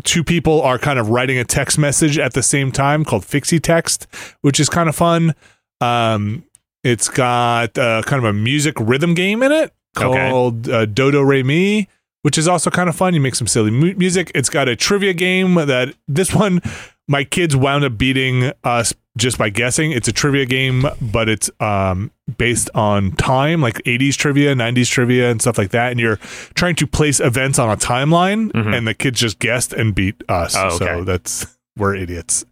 two 0.03 0.23
people 0.23 0.61
are 0.61 0.77
kind 0.77 0.99
of 0.99 1.09
writing 1.09 1.37
a 1.37 1.43
text 1.43 1.77
message 1.77 2.17
at 2.17 2.33
the 2.33 2.43
same 2.43 2.71
time 2.71 3.05
called 3.05 3.23
FixyText, 3.23 4.05
which 4.41 4.59
is 4.59 4.69
kind 4.69 4.89
of 4.89 4.95
fun. 4.95 5.33
Um, 5.79 6.43
it's 6.83 7.07
got 7.09 7.77
uh, 7.77 8.01
kind 8.03 8.23
of 8.23 8.29
a 8.29 8.33
music 8.33 8.75
rhythm 8.79 9.13
game 9.13 9.43
in 9.43 9.51
it 9.51 9.73
Okay. 9.97 10.29
called 10.29 10.69
uh, 10.69 10.85
Dodo 10.85 11.21
Re 11.21 11.43
Mi, 11.43 11.87
which 12.23 12.37
is 12.37 12.47
also 12.47 12.69
kind 12.69 12.89
of 12.89 12.95
fun. 12.95 13.13
You 13.13 13.21
make 13.21 13.35
some 13.35 13.47
silly 13.47 13.71
mu- 13.71 13.95
music. 13.95 14.31
It's 14.33 14.49
got 14.49 14.67
a 14.67 14.75
trivia 14.75 15.13
game 15.13 15.55
that 15.55 15.93
this 16.07 16.33
one 16.35 16.61
my 17.07 17.23
kids 17.23 17.55
wound 17.55 17.83
up 17.83 17.97
beating 17.97 18.51
us 18.63 18.93
just 19.17 19.37
by 19.37 19.49
guessing. 19.49 19.91
It's 19.91 20.07
a 20.07 20.11
trivia 20.11 20.45
game, 20.45 20.85
but 21.01 21.27
it's 21.29 21.49
um, 21.59 22.11
based 22.37 22.69
on 22.73 23.11
time, 23.13 23.61
like 23.61 23.75
80s 23.83 24.15
trivia, 24.15 24.55
90s 24.55 24.87
trivia, 24.89 25.29
and 25.29 25.41
stuff 25.41 25.57
like 25.57 25.71
that. 25.71 25.91
And 25.91 25.99
you're 25.99 26.17
trying 26.53 26.75
to 26.75 26.87
place 26.87 27.19
events 27.19 27.59
on 27.59 27.69
a 27.69 27.75
timeline, 27.77 28.51
Mhm. 28.53 28.75
and 28.77 28.87
the 28.87 28.93
kids 28.93 29.19
just 29.19 29.39
guessed 29.39 29.73
and 29.73 29.93
beat 29.93 30.15
us. 30.29 30.55
Oh, 30.55 30.67
okay. 30.67 30.77
So 30.77 31.03
that's 31.03 31.45
we're 31.77 31.95
idiots. 31.95 32.45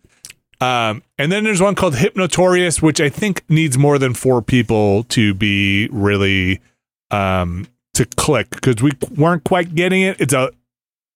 Um, 0.61 1.03
and 1.17 1.31
then 1.31 1.45
there's 1.45 1.61
one 1.61 1.75
called 1.75 1.95
Hypnotorious, 1.95 2.81
which 2.81 2.99
I 2.99 3.07
think 3.07 3.43
needs 3.47 3.77
more 3.77 3.97
than 3.97 4.13
four 4.13 4.41
people 4.41 5.03
to 5.05 5.33
be 5.33 5.87
really 5.91 6.59
um, 7.11 7.67
to 7.93 8.05
click 8.05 8.49
because 8.49 8.83
we 8.83 8.91
weren't 9.15 9.43
quite 9.45 9.73
getting 9.73 10.01
it. 10.01 10.17
It's 10.19 10.33
a 10.33 10.51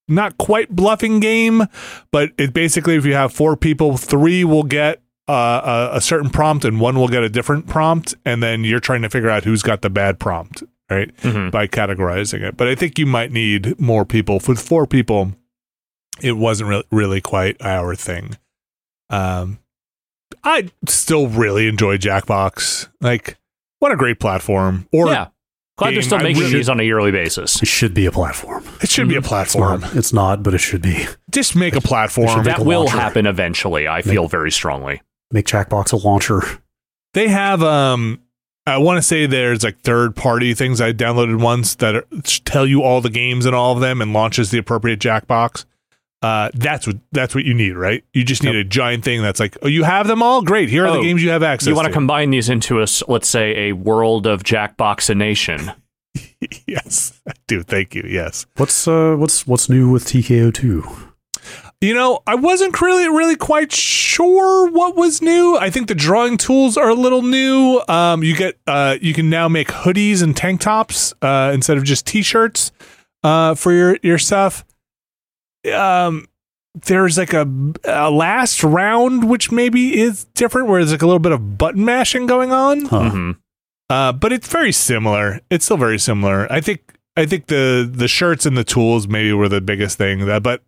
not 0.08 0.38
quite 0.38 0.70
bluffing 0.70 1.20
game, 1.20 1.64
but 2.12 2.32
it 2.38 2.54
basically 2.54 2.96
if 2.96 3.06
you 3.06 3.14
have 3.14 3.32
four 3.34 3.56
people, 3.58 3.98
three 3.98 4.44
will 4.46 4.64
get 4.64 5.02
uh, 5.28 5.90
a, 5.94 5.98
a 5.98 6.02
certain 6.02 6.30
prompt 6.30 6.66
and 6.66 6.80
one 6.80 6.96
will 6.98 7.08
get 7.08 7.24
a 7.24 7.30
different 7.30 7.68
prompt, 7.68 8.14
and 8.26 8.42
then 8.44 8.64
you're 8.64 8.80
trying 8.80 9.02
to 9.04 9.10
figure 9.10 9.30
out 9.30 9.44
who's 9.46 9.62
got 9.64 9.82
the 9.82 9.90
bad 9.90 10.20
prompt, 10.20 10.64
right? 10.90 11.16
mhm. 11.18 11.50
By 11.52 11.68
categorizing 11.68 12.42
it. 12.42 12.58
But 12.58 12.68
I 12.68 12.76
think 12.76 13.00
you 13.00 13.06
might 13.06 13.32
need 13.32 13.80
more 13.80 14.04
people. 14.06 14.42
With 14.48 14.60
four 14.60 14.86
people, 14.86 15.34
it 16.22 16.34
wasn't 16.38 16.70
really, 16.70 16.84
really 16.92 17.22
quite 17.22 17.56
our 17.62 17.96
thing. 17.96 18.38
Um, 19.10 19.60
I 20.44 20.72
still 20.88 21.28
really 21.28 21.68
enjoy 21.68 21.98
Jackbox. 21.98 22.90
Like, 23.02 23.38
what 23.80 23.92
a 23.92 23.96
great 23.96 24.20
platform! 24.20 24.88
Or 24.92 25.08
yeah. 25.08 25.28
Glad 25.76 25.96
they're 25.96 26.02
still 26.04 26.20
I 26.20 26.24
making 26.24 26.42
really- 26.44 26.54
these 26.54 26.70
on 26.70 26.80
a 26.80 26.84
yearly 26.84 27.10
basis. 27.12 27.62
It 27.62 27.68
should 27.68 27.96
be 27.96 28.06
a 28.06 28.12
platform. 28.12 28.64
it 28.82 28.90
should 28.92 29.08
be 29.10 29.16
a 29.16 29.20
It's 29.20 29.28
platform. 29.28 29.82
not, 29.82 29.96
it's 29.96 30.14
not, 30.14 30.44
but 30.44 30.54
it 30.54 30.60
should 30.60 30.84
be. 30.84 31.08
Just 31.32 31.56
make 31.56 31.76
a 31.76 31.82
platform. 31.82 32.28
should 32.28 32.38
make 32.46 32.58
That 32.58 32.60
a 32.60 32.64
will 32.64 32.82
launcher. 32.82 32.98
happen 33.00 33.26
eventually. 33.26 33.88
I 33.88 34.04
feel 34.04 34.28
very 34.28 34.52
strongly. 34.52 35.02
Make 35.34 35.46
Jackbox 35.48 35.92
a 35.92 35.98
launcher. 35.98 36.42
they 37.14 37.28
have 37.28 37.62
um 37.62 38.22
I 38.66 38.78
want 38.78 38.98
to 38.98 39.02
say 39.02 39.26
there's 39.26 39.62
like 39.64 39.82
third 39.82 40.16
party 40.16 40.54
things 40.54 40.80
I 40.80 40.94
downloaded 40.94 41.42
once 41.42 41.76
that 41.76 41.96
are, 41.96 42.06
tell 42.46 42.66
you 42.66 42.82
all 42.82 43.02
the 43.02 43.10
games 43.10 43.46
and 43.46 43.54
all 43.54 43.74
of 43.74 43.82
them 43.82 44.02
and 44.02 44.14
launches 44.14 44.52
the 44.52 44.58
appropriate 44.58 45.00
Jackbox. 45.00 45.66
Uh, 46.22 46.50
that's 46.54 46.88
what 46.88 46.96
that's 47.12 47.36
what 47.36 47.44
you 47.44 47.54
need, 47.54 47.74
right? 47.76 48.06
You 48.14 48.24
just 48.24 48.42
need 48.42 48.56
a 48.56 48.64
giant 48.64 49.04
thing 49.04 49.22
that's 49.22 49.42
like, 49.42 49.58
oh, 49.62 49.68
you 49.68 49.84
have 49.84 50.08
them 50.08 50.24
all. 50.24 50.42
Great, 50.42 50.70
here 50.70 50.86
are 50.86 50.92
the 50.94 51.00
Oh, 51.00 51.04
games 51.04 51.22
you 51.22 51.30
have 51.32 51.44
access. 51.44 51.68
You 51.68 51.76
want 51.76 51.88
to 51.88 51.90
to 51.90 51.94
combine 51.94 52.30
these 52.30 52.48
into 52.48 52.82
a 52.82 52.86
let's 53.10 53.28
say, 53.28 53.68
a 53.70 53.74
world 53.74 54.26
of 54.26 54.44
Jackboxination. 54.44 55.76
yes, 56.66 57.20
I 57.28 57.34
do. 57.48 57.64
Thank 57.64 57.96
you. 57.96 58.04
Yes. 58.08 58.46
What's 58.56 58.88
uh 58.88 59.16
what's 59.18 59.46
what's 59.46 59.68
new 59.70 59.90
with 59.90 60.06
TKO 60.06 60.54
two? 60.54 60.84
You 61.84 61.94
know, 61.94 62.22
I 62.26 62.36
wasn't 62.36 62.80
really 62.80 63.10
really 63.10 63.36
quite 63.36 63.74
sure 63.74 64.70
what 64.72 64.96
was 64.96 65.22
new. 65.22 65.58
I 65.58 65.70
think 65.70 65.90
the 65.90 65.96
drawing 65.96 66.38
tools 66.38 66.78
are 66.78 66.88
a 66.88 66.94
little 66.96 67.22
new. 67.24 67.82
Um, 67.90 68.24
you 68.24 68.38
get 68.38 68.58
uh, 68.66 68.96
you 69.02 69.14
can 69.14 69.30
now 69.30 69.50
make 69.50 69.68
hoodies 69.68 70.24
and 70.24 70.34
tank 70.36 70.62
tops 70.62 71.14
uh, 71.22 71.52
instead 71.54 71.78
of 71.78 71.84
just 71.84 72.06
t-shirts 72.08 72.72
uh, 73.22 73.56
for 73.56 73.74
your 73.74 73.98
your 74.02 74.18
stuff. 74.18 74.64
Um, 75.74 76.30
there's 76.86 77.18
like 77.18 77.34
a, 77.34 77.46
a 77.84 78.10
last 78.10 78.64
round 78.64 79.30
which 79.30 79.52
maybe 79.52 80.00
is 80.00 80.24
different, 80.36 80.70
where 80.70 80.80
there's 80.80 80.94
like 80.94 81.02
a 81.02 81.06
little 81.06 81.20
bit 81.20 81.34
of 81.34 81.58
button 81.58 81.84
mashing 81.84 82.28
going 82.28 82.54
on. 82.54 82.86
Huh. 82.86 83.00
Mhm. 83.12 83.38
Uh, 83.90 84.14
but 84.14 84.32
it's 84.32 84.48
very 84.48 84.72
similar. 84.72 85.42
It's 85.50 85.66
still 85.66 85.76
very 85.76 86.00
similar. 86.00 86.50
I 86.50 86.62
think 86.62 86.98
I 87.18 87.26
think 87.26 87.48
the 87.48 87.90
the 87.92 88.08
shirts 88.08 88.46
and 88.46 88.58
the 88.58 88.64
tools 88.64 89.06
maybe 89.06 89.34
were 89.34 89.50
the 89.50 89.60
biggest 89.60 89.98
thing. 89.98 90.26
That, 90.28 90.44
but 90.44 90.64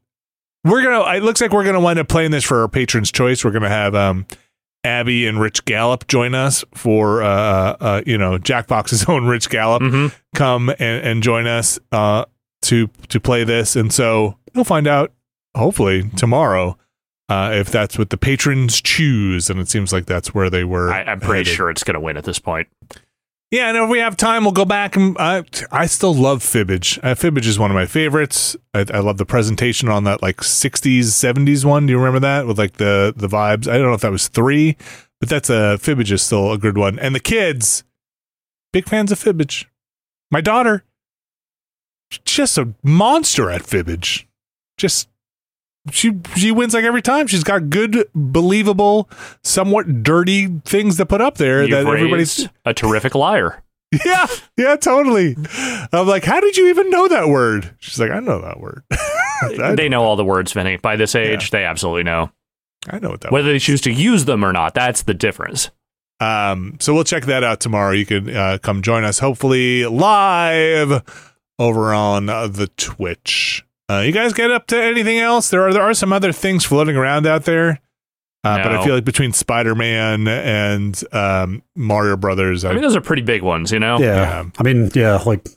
we're 0.66 0.84
gonna. 0.84 1.18
It 1.18 1.24
looks 1.24 1.40
like 1.40 1.52
we're 1.52 1.64
gonna 1.64 1.80
wind 1.80 2.00
up 2.00 2.08
playing 2.10 2.32
this 2.32 2.44
for 2.44 2.62
our 2.62 2.68
patrons' 2.68 3.12
choice. 3.12 3.46
We're 3.46 3.52
gonna 3.52 3.70
have 3.70 3.96
um, 3.96 4.26
Abby 4.84 5.26
and 5.28 5.40
Rich 5.40 5.66
Gallup 5.66 6.08
join 6.08 6.36
us 6.36 6.64
for 6.74 7.24
uh, 7.24 7.28
uh 7.80 8.02
you 8.06 8.18
know 8.18 8.38
Jackbox's 8.38 9.06
own 9.10 9.26
Rich 9.26 9.50
Gallup 9.50 9.82
Mhm. 9.82 10.14
come 10.36 10.70
and, 10.70 10.80
and 11.06 11.24
join 11.24 11.48
us 11.48 11.80
uh 11.92 12.26
to 12.64 12.88
to 13.10 13.20
play 13.20 13.44
this, 13.44 13.76
and 13.76 13.94
so 13.94 14.38
we'll 14.54 14.64
find 14.66 14.88
out 14.88 15.14
hopefully 15.56 16.10
tomorrow 16.18 16.78
uh 17.30 17.52
if 17.54 17.70
that's 17.72 17.98
what 17.98 18.10
the 18.10 18.18
patrons 18.18 18.82
choose, 18.82 19.50
and 19.50 19.60
it 19.60 19.68
seems 19.70 19.92
like 19.94 20.06
that's 20.06 20.34
where 20.34 20.50
they 20.50 20.64
were. 20.64 20.92
I, 20.92 21.04
I'm 21.04 21.20
pretty 21.20 21.40
headed. 21.50 21.56
sure 21.56 21.70
it's 21.70 21.84
going 21.84 21.96
to 21.96 22.00
win 22.00 22.18
at 22.18 22.24
this 22.24 22.40
point. 22.40 22.68
Yeah, 23.52 23.70
and 23.70 23.78
if 23.78 23.90
we 23.90 24.00
have 24.00 24.18
time, 24.18 24.44
we'll 24.44 24.54
go 24.54 24.66
back 24.66 24.96
and 24.96 25.16
I 25.20 25.44
I 25.72 25.86
still 25.86 26.14
love 26.14 26.42
Fibbage. 26.44 27.00
Uh, 27.04 27.14
Fibbage 27.16 27.46
is 27.46 27.60
one 27.60 27.72
of 27.72 27.76
my 27.76 27.86
favorites. 27.86 28.56
I, 28.74 28.86
I 28.94 29.00
love 29.00 29.18
the 29.18 29.26
presentation 29.26 29.88
on 29.88 30.04
that 30.06 30.22
like 30.22 30.38
'60s, 30.38 31.04
'70s 31.04 31.64
one. 31.64 31.86
Do 31.86 31.92
you 31.92 31.98
remember 31.98 32.20
that 32.22 32.48
with 32.48 32.58
like 32.58 32.74
the 32.74 33.14
the 33.16 33.28
vibes? 33.28 33.68
I 33.68 33.78
don't 33.78 33.88
know 33.88 33.94
if 33.94 34.02
that 34.02 34.12
was 34.12 34.28
three, 34.28 34.78
but 35.20 35.30
that's 35.30 35.50
a 35.50 35.78
Fibbage 35.80 36.12
is 36.12 36.24
still 36.24 36.52
a 36.52 36.58
good 36.58 36.78
one. 36.78 36.98
And 37.00 37.14
the 37.14 37.20
kids, 37.20 37.84
big 38.74 38.90
fans 38.90 39.12
of 39.12 39.20
Fibbage. 39.20 39.66
My 40.32 40.42
daughter, 40.42 40.84
just 42.26 42.58
a 42.58 42.74
monster 42.84 43.50
at 43.52 43.62
Fibbage. 43.62 44.26
Just 44.78 45.08
she 45.92 46.20
she 46.36 46.52
wins 46.52 46.74
like 46.74 46.84
every 46.84 47.02
time. 47.02 47.28
She's 47.28 47.44
got 47.44 47.70
good, 47.70 48.10
believable, 48.14 49.10
somewhat 49.44 50.04
dirty 50.04 50.48
things 50.66 50.98
to 50.98 51.06
put 51.06 51.22
up 51.22 51.38
there 51.38 51.62
You've 51.62 51.72
that 51.72 51.86
everybody's 51.86 52.48
a 52.66 52.74
terrific 52.74 53.16
liar. 53.16 53.64
yeah, 54.06 54.28
yeah, 54.58 54.76
totally. 54.76 55.38
I'm 55.94 56.08
like, 56.08 56.24
how 56.24 56.40
did 56.40 56.58
you 56.58 56.68
even 56.68 56.90
know 56.90 57.08
that 57.08 57.30
word? 57.30 57.76
She's 57.80 58.00
like, 58.00 58.12
I 58.12 58.20
know 58.20 58.42
that 58.42 58.60
word. 58.60 58.84
They 59.76 59.90
know 59.90 60.02
all 60.02 60.16
the 60.16 60.24
words, 60.24 60.54
Vinny. 60.54 60.78
By 60.78 60.96
this 60.96 61.14
age, 61.14 61.52
they 61.52 61.66
absolutely 61.66 62.04
know. 62.04 62.32
I 62.88 63.00
know 63.00 63.10
what 63.10 63.22
that. 63.22 63.34
Whether 63.34 63.52
they 63.52 63.60
choose 63.60 63.82
to 63.82 63.92
use 63.92 64.24
them 64.24 64.46
or 64.46 64.54
not, 64.54 64.74
that's 64.74 65.04
the 65.04 65.14
difference. 65.14 65.72
Um, 66.22 66.78
so 66.80 66.94
we'll 66.94 67.04
check 67.04 67.26
that 67.26 67.44
out 67.44 67.60
tomorrow. 67.60 67.92
You 67.92 68.06
can 68.06 68.34
uh, 68.36 68.58
come 68.64 68.82
join 68.82 69.04
us, 69.04 69.20
hopefully 69.20 69.86
live 69.86 71.04
over 71.60 71.94
on 71.94 72.30
uh, 72.30 72.48
the 72.48 72.68
Twitch. 72.68 73.65
Uh, 73.90 74.00
you 74.00 74.12
guys 74.12 74.34
get 74.34 74.52
up 74.52 74.68
to 74.68 74.82
anything 74.82 75.20
else? 75.20 75.50
There 75.50 75.62
are 75.68 75.74
there 75.74 75.84
are 75.84 75.94
some 75.94 76.12
other 76.12 76.32
things 76.32 76.66
floating 76.66 76.96
around 76.96 77.28
out 77.28 77.46
there, 77.46 77.82
uh, 78.44 78.58
but 78.64 78.72
I 78.76 78.84
feel 78.84 78.96
like 78.96 79.06
between 79.06 79.32
Spider 79.32 79.76
Man 79.76 80.28
and 80.28 81.02
um, 81.12 81.62
Mario 81.76 82.18
Brothers, 82.18 82.66
I 82.66 82.74
mean, 82.74 82.82
those 82.82 82.96
are 82.96 83.02
pretty 83.02 83.22
big 83.22 83.42
ones, 83.44 83.72
you 83.72 83.80
know? 83.80 84.00
Yeah. 84.00 84.06
Yeah. 84.16 84.46
I 84.58 84.64
mean, 84.64 84.90
yeah, 84.96 85.18
like 85.26 85.48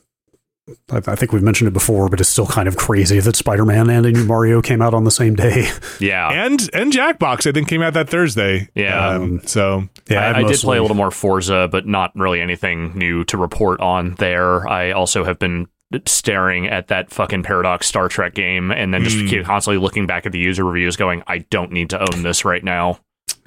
I, 0.91 0.97
I 0.97 1.15
think 1.15 1.31
we've 1.33 1.41
mentioned 1.41 1.67
it 1.67 1.73
before, 1.73 2.07
but 2.09 2.19
it's 2.19 2.29
still 2.29 2.45
kind 2.45 2.67
of 2.67 2.77
crazy 2.77 3.19
that 3.19 3.35
Spider-Man 3.35 3.89
and 3.89 4.05
a 4.05 4.11
new 4.11 4.25
Mario 4.25 4.61
came 4.61 4.81
out 4.81 4.93
on 4.93 5.03
the 5.05 5.11
same 5.11 5.35
day. 5.35 5.67
Yeah. 5.99 6.29
and 6.45 6.69
and 6.73 6.93
Jackbox, 6.93 7.45
I 7.47 7.51
think 7.51 7.67
came 7.67 7.81
out 7.81 7.93
that 7.95 8.09
Thursday. 8.09 8.69
Yeah. 8.75 9.09
Um, 9.09 9.41
so 9.45 9.89
Yeah, 10.09 10.21
I, 10.23 10.29
I've 10.29 10.45
I 10.45 10.47
did 10.47 10.59
play 10.59 10.77
a 10.77 10.81
little 10.81 10.95
more 10.95 11.11
Forza, 11.11 11.67
but 11.71 11.87
not 11.87 12.15
really 12.15 12.41
anything 12.41 12.97
new 12.97 13.23
to 13.25 13.37
report 13.37 13.81
on 13.81 14.13
there. 14.15 14.67
I 14.67 14.91
also 14.91 15.23
have 15.23 15.39
been 15.39 15.67
staring 16.05 16.67
at 16.67 16.87
that 16.89 17.09
fucking 17.11 17.43
Paradox 17.43 17.87
Star 17.87 18.07
Trek 18.07 18.33
game 18.35 18.71
and 18.71 18.93
then 18.93 19.03
just 19.03 19.17
Mm. 19.17 19.29
keep 19.29 19.45
constantly 19.45 19.81
looking 19.81 20.05
back 20.05 20.25
at 20.25 20.31
the 20.31 20.39
user 20.39 20.63
reviews 20.63 20.95
going, 20.95 21.23
I 21.27 21.39
don't 21.49 21.71
need 21.71 21.89
to 21.91 21.99
own 21.99 22.23
this 22.23 22.45
right 22.45 22.63
now. 22.63 22.99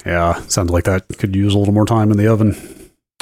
Yeah, 0.04 0.40
sounds 0.48 0.70
like 0.70 0.84
that 0.84 1.04
could 1.18 1.36
use 1.36 1.54
a 1.54 1.58
little 1.58 1.74
more 1.74 1.86
time 1.86 2.10
in 2.10 2.16
the 2.18 2.26
oven. 2.26 2.56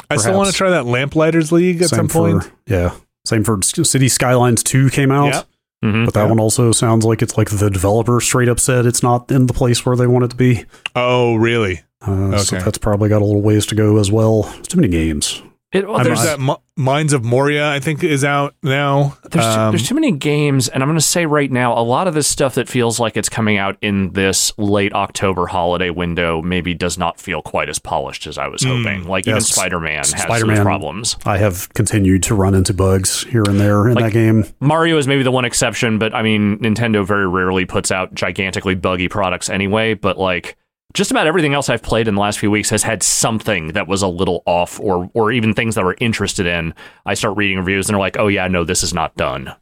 I 0.09 0.17
still 0.17 0.35
want 0.35 0.49
to 0.49 0.53
try 0.55 0.71
that 0.71 0.85
Lamplighters 0.85 1.51
League 1.51 1.81
at 1.81 1.89
some 1.89 2.07
point. 2.07 2.43
for 2.43 2.51
yeah, 2.65 2.91
same 3.25 3.43
for 3.43 3.59
City 3.61 4.09
Skylines 4.09 4.63
Two 4.63 4.89
came 4.89 5.11
out, 5.11 5.27
Yeah. 5.27 5.41
Mhm. 5.89 6.05
but 6.05 6.13
that 6.15 6.23
Yeah. 6.23 6.29
one 6.29 6.39
also 6.39 6.71
sounds 6.71 7.05
like 7.05 7.21
it's 7.21 7.37
like 7.37 7.49
the 7.51 7.69
developer 7.69 8.19
straight 8.19 8.49
up 8.49 8.59
said 8.59 8.85
it's 8.85 9.03
not 9.03 9.31
in 9.31 9.45
the 9.45 9.53
place 9.53 9.85
where 9.85 9.95
they 9.95 10.07
want 10.07 10.25
it 10.25 10.31
to 10.31 10.35
be. 10.35 10.65
Oh, 10.95 11.35
really? 11.35 11.81
Uh, 12.01 12.35
So 12.39 12.57
Okay. 12.57 12.65
that's 12.65 12.79
probably 12.79 13.07
got 13.09 13.21
a 13.21 13.25
little 13.25 13.41
ways 13.43 13.65
to 13.67 13.75
go 13.75 13.97
as 13.97 14.11
well. 14.11 14.51
It's 14.57 14.67
too 14.67 14.77
many 14.81 14.87
games. 14.91 15.41
It, 15.71 15.87
well, 15.87 16.03
there's, 16.03 16.17
there's 16.19 16.23
that 16.31 16.39
Mo- 16.41 16.61
Mines 16.75 17.13
of 17.13 17.23
Moria, 17.23 17.69
I 17.71 17.79
think, 17.79 18.03
is 18.03 18.25
out 18.25 18.55
now. 18.61 19.17
there's, 19.29 19.45
too, 19.45 19.51
Um, 19.51 19.71
there's 19.71 19.87
too 19.87 19.95
many 19.95 20.11
games, 20.11 20.67
and 20.67 20.83
I'm 20.83 20.89
going 20.89 20.99
to 20.99 21.05
say 21.05 21.25
right 21.25 21.49
now, 21.49 21.77
a 21.77 21.79
lot 21.81 22.07
of 22.09 22.13
this 22.13 22.27
stuff 22.27 22.55
that 22.55 22.67
feels 22.67 22.99
like 22.99 23.15
it's 23.15 23.29
coming 23.29 23.57
out 23.57 23.77
in 23.81 24.11
this 24.11 24.51
late 24.57 24.91
October 24.93 25.47
holiday 25.47 25.89
window 25.89 26.41
maybe 26.41 26.73
does 26.73 26.97
not 26.97 27.21
feel 27.21 27.41
quite 27.41 27.69
as 27.69 27.79
polished 27.79 28.27
as 28.27 28.37
I 28.37 28.47
was 28.47 28.63
Mm, 28.63 28.83
hoping. 28.83 29.07
Like 29.07 29.27
even. 29.29 29.39
Spider 29.39 29.79
Man 29.79 29.99
has 29.99 30.11
those 30.11 30.21
Spider-Man. 30.23 30.61
problems. 30.63 31.15
I 31.25 31.37
have 31.37 31.73
continued 31.73 32.23
to 32.23 32.35
run 32.35 32.53
into 32.53 32.73
bugs 32.73 33.23
here 33.23 33.43
and 33.47 33.57
there 33.57 33.87
in 33.87 33.93
Like- 33.95 34.05
that 34.05 34.11
game. 34.13 34.45
Mario 34.59 34.97
is 34.97 35.07
maybe 35.07 35.23
the 35.23 35.31
one 35.31 35.45
exception, 35.45 35.99
but 35.99 36.13
I 36.13 36.21
mean, 36.21 36.57
Nintendo 36.57 37.05
very 37.05 37.27
rarely 37.29 37.63
puts 37.63 37.91
out 37.91 38.13
gigantically 38.13 38.75
buggy 38.75 39.07
products 39.07 39.49
anyway. 39.49 39.93
But 39.93 40.17
like, 40.17 40.57
just 40.93 41.11
about 41.11 41.27
everything 41.27 41.53
else 41.53 41.69
I've 41.69 41.81
played 41.83 42.07
in 42.07 42.15
the 42.15 42.21
last 42.21 42.39
few 42.39 42.51
weeks 42.51 42.69
has 42.69 42.83
had 42.83 43.01
something 43.03 43.69
that 43.69 43.87
was 43.87 44.01
a 44.01 44.07
little 44.07 44.43
off, 44.45 44.79
or 44.79 45.09
or 45.13 45.31
even 45.31 45.53
things 45.53 45.75
that 45.75 45.83
we're 45.83 45.95
interested 45.99 46.45
in. 46.45 46.73
I 47.05 47.13
start 47.13 47.37
reading 47.37 47.57
reviews 47.57 47.87
and 47.89 47.93
they're 47.95 47.99
like, 47.99 48.17
"Oh 48.19 48.27
yeah, 48.27 48.47
no, 48.47 48.63
this 48.63 48.83
is 48.83 48.93
not 48.93 49.15
done." 49.15 49.53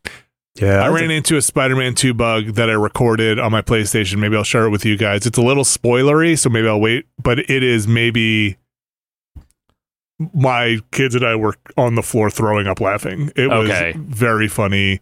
Yeah, 0.55 0.83
I 0.83 0.89
ran 0.89 1.09
into 1.11 1.37
a 1.37 1.41
Spider-Man 1.41 1.95
2 1.95 2.13
bug 2.13 2.47
that 2.55 2.69
I 2.69 2.73
recorded 2.73 3.39
on 3.39 3.51
my 3.51 3.61
PlayStation. 3.61 4.17
Maybe 4.17 4.35
I'll 4.35 4.43
share 4.43 4.65
it 4.65 4.71
with 4.71 4.83
you 4.83 4.97
guys. 4.97 5.25
It's 5.25 5.37
a 5.37 5.41
little 5.41 5.63
spoilery, 5.63 6.37
so 6.37 6.49
maybe 6.49 6.67
I'll 6.67 6.81
wait. 6.81 7.05
But 7.21 7.39
it 7.39 7.63
is 7.63 7.87
maybe 7.87 8.57
my 10.33 10.79
kids 10.91 11.15
and 11.15 11.23
I 11.25 11.35
were 11.35 11.55
on 11.77 11.95
the 11.95 12.03
floor 12.03 12.29
throwing 12.29 12.67
up 12.67 12.81
laughing. 12.81 13.31
It 13.35 13.47
was 13.49 13.69
Okay. 13.69 13.93
very 13.97 14.47
funny. 14.49 14.99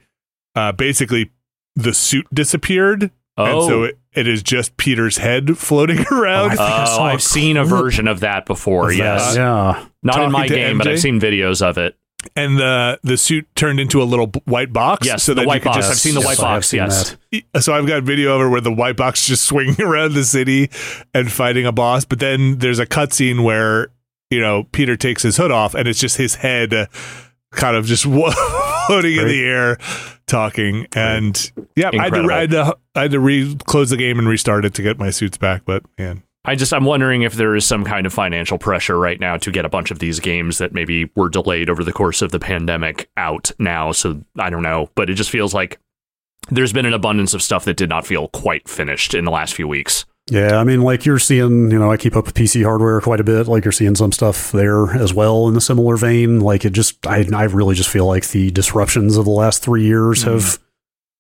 Uh, 0.56 0.72
basically, 0.74 1.32
the 1.76 1.94
suit 1.94 2.28
disappeared, 2.34 3.10
Oh, 3.38 3.46
and 3.46 3.64
so 3.68 3.84
it, 3.84 3.98
it 4.18 4.28
is 4.28 4.42
just 4.44 4.76
Peter's 4.78 5.18
head 5.18 5.58
floating 5.58 6.00
around. 6.12 6.52
I 6.52 6.56
think 6.56 6.62
I 6.62 6.84
oh, 6.84 6.86
saw 6.86 7.08
a 7.08 7.14
I've 7.14 7.24
seen 7.24 7.56
a 7.58 7.64
version 7.66 8.08
of 8.08 8.22
that 8.22 8.46
before. 8.46 8.90
of 8.90 8.98
yes, 8.98 9.36
that. 9.36 9.40
yeah. 9.40 9.86
not 10.04 10.24
in 10.24 10.32
my 10.32 10.48
to 10.48 10.56
game, 10.56 10.78
but 10.78 10.88
I've 10.88 11.00
seen 11.00 11.20
videos 11.20 11.62
of 11.62 11.78
it. 11.78 11.96
and 12.36 12.58
the 12.58 13.00
the 13.04 13.16
suit 13.16 13.48
turned 13.56 13.80
into 13.80 14.02
a 14.02 14.06
little 14.06 14.28
b- 14.28 14.42
white 14.46 14.74
box. 14.74 15.06
Yes, 15.06 15.24
so 15.24 15.34
the 15.34 15.36
that 15.36 15.42
you 15.44 15.48
white 15.48 15.62
could 15.62 15.70
box. 15.70 15.78
just 15.78 15.92
I've 15.92 15.98
seen 16.00 16.16
the 16.16 16.22
white 16.22 16.38
box, 16.40 16.74
yes. 16.74 17.16
that. 17.32 17.62
so 17.62 17.74
I've 17.74 17.86
got 17.88 18.04
video 18.04 18.34
of 18.34 18.42
her 18.42 18.50
where 18.50 18.60
the 18.62 18.74
white 18.74 18.98
box 18.98 19.26
just 19.28 19.44
swinging 19.48 19.82
around 19.82 20.14
the 20.14 20.24
city 20.24 20.70
and 21.14 21.32
fighting 21.32 21.66
a 21.66 21.72
boss. 21.72 22.04
But 22.06 22.20
then 22.20 22.58
there's 22.58 22.80
a 22.80 22.86
cutscene 22.86 23.44
where 23.44 23.90
you 24.32 24.42
know 24.42 24.64
Peter 24.72 24.98
takes 24.98 25.22
his 25.24 25.38
hood 25.38 25.52
off 25.52 25.76
and 25.76 25.88
it's 25.88 26.00
just 26.00 26.18
his 26.18 26.36
head, 26.36 26.74
uh, 26.74 26.88
kind 27.52 27.78
of 27.78 27.86
just 27.86 28.06
floating 28.88 29.18
in 29.18 29.28
the 29.28 29.44
air, 29.44 29.78
talking. 30.26 30.88
And 30.94 31.52
yeah, 31.76 31.92
I 31.94 32.04
had, 32.04 32.14
to. 32.14 32.34
I 32.34 32.40
had 32.40 32.52
to 32.52 32.78
I 32.96 33.02
had 33.04 33.12
to 33.12 33.20
re 33.20 33.56
close 33.66 33.90
the 33.90 33.98
game 33.98 34.20
and 34.20 34.28
restart 34.28 34.66
it 34.66 34.74
to 34.76 34.82
get 34.82 34.98
my 34.98 35.10
suits 35.10 35.38
back. 35.38 35.64
But 35.66 35.84
man, 35.98 36.24
I 36.46 36.56
just 36.56 36.74
I'm 36.74 36.86
wondering 36.86 37.24
if 37.24 37.34
there 37.34 37.56
is 37.56 37.66
some 37.66 37.84
kind 37.84 38.08
of 38.08 38.14
financial 38.14 38.58
pressure 38.58 38.98
right 38.98 39.20
now 39.20 39.36
to 39.38 39.52
get 39.52 39.66
a 39.66 39.70
bunch 39.70 39.92
of 39.92 40.00
these 40.00 40.20
games 40.20 40.58
that 40.60 40.74
maybe 40.74 41.12
were 41.16 41.30
delayed 41.30 41.70
over 41.70 41.84
the 41.84 41.92
course 41.92 42.22
of 42.22 42.32
the 42.32 42.40
pandemic 42.40 43.10
out 43.18 43.52
now. 43.60 43.92
So 43.92 44.24
I 44.40 44.50
don't 44.50 44.64
know, 44.64 44.90
but 44.96 45.10
it 45.10 45.16
just 45.16 45.30
feels 45.30 45.54
like 45.54 45.78
there's 46.50 46.72
been 46.72 46.86
an 46.86 46.94
abundance 46.94 47.34
of 47.34 47.42
stuff 47.42 47.66
that 47.66 47.76
did 47.76 47.90
not 47.90 48.08
feel 48.08 48.30
quite 48.30 48.70
finished 48.70 49.14
in 49.14 49.26
the 49.26 49.32
last 49.32 49.56
few 49.56 49.68
weeks. 49.68 50.06
Yeah, 50.30 50.58
I 50.60 50.64
mean, 50.66 50.82
like 50.82 51.06
you're 51.06 51.20
seeing, 51.20 51.72
you 51.72 51.80
know, 51.80 51.90
I 51.92 51.96
keep 51.98 52.16
up 52.16 52.26
with 52.26 52.36
PC 52.36 52.64
hardware 52.64 53.00
quite 53.00 53.20
a 53.22 53.24
bit. 53.24 53.48
Like 53.48 53.64
you're 53.64 53.72
seeing 53.72 53.96
some 53.96 54.12
stuff 54.12 54.52
there 54.52 54.92
as 54.98 55.14
well 55.14 55.48
in 55.48 55.56
a 55.56 55.62
similar 55.62 55.96
vein. 55.96 56.42
Like 56.42 56.66
it 56.66 56.72
just, 56.74 57.06
I, 57.08 57.26
I 57.34 57.44
really 57.46 57.76
just 57.76 57.90
feel 57.90 58.06
like 58.06 58.28
the 58.30 58.52
disruptions 58.52 59.16
of 59.16 59.26
the 59.26 59.32
last 59.32 59.64
three 59.64 59.86
years 59.86 60.26
Mm. 60.26 60.34
have 60.34 60.60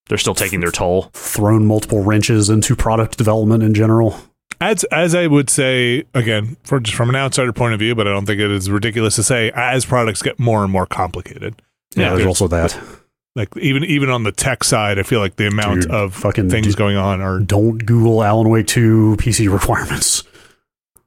They're 0.09 0.17
still 0.17 0.35
taking 0.35 0.59
their 0.59 0.71
toll. 0.71 1.03
thrown 1.13 1.65
multiple 1.65 2.03
wrenches 2.03 2.49
into 2.49 2.75
product 2.75 3.17
development 3.17 3.63
in 3.63 3.73
general. 3.73 4.17
as 4.59 4.83
as 4.85 5.15
I 5.15 5.27
would 5.27 5.49
say 5.49 6.03
again, 6.13 6.57
for 6.63 6.79
just 6.81 6.95
from 6.97 7.09
an 7.09 7.15
outsider 7.15 7.53
point 7.53 7.73
of 7.73 7.79
view, 7.79 7.95
but 7.95 8.07
I 8.07 8.11
don't 8.11 8.25
think 8.25 8.41
it 8.41 8.51
is 8.51 8.69
ridiculous 8.69 9.15
to 9.15 9.23
say 9.23 9.51
as 9.55 9.85
products 9.85 10.21
get 10.21 10.37
more 10.39 10.63
and 10.63 10.71
more 10.71 10.85
complicated. 10.85 11.61
Yeah, 11.95 12.09
there's 12.09 12.17
there's- 12.19 12.27
also 12.41 12.47
that. 12.49 12.77
Like 13.37 13.55
even 13.57 13.83
even 13.85 14.09
on 14.09 14.23
the 14.23 14.31
tech 14.31 14.63
side, 14.63 14.97
I 14.97 15.03
feel 15.03 15.19
like 15.19 15.35
the 15.35 15.47
amount 15.47 15.83
Dude, 15.83 15.91
of 15.91 16.15
fucking 16.15 16.49
things 16.49 16.65
dude. 16.67 16.75
going 16.77 16.97
on 16.97 17.21
are 17.21 17.39
Don't 17.39 17.77
Google 17.85 18.23
Alan 18.23 18.49
Wake 18.49 18.65
2 18.67 19.15
PC 19.19 19.47
requirements. 19.51 20.23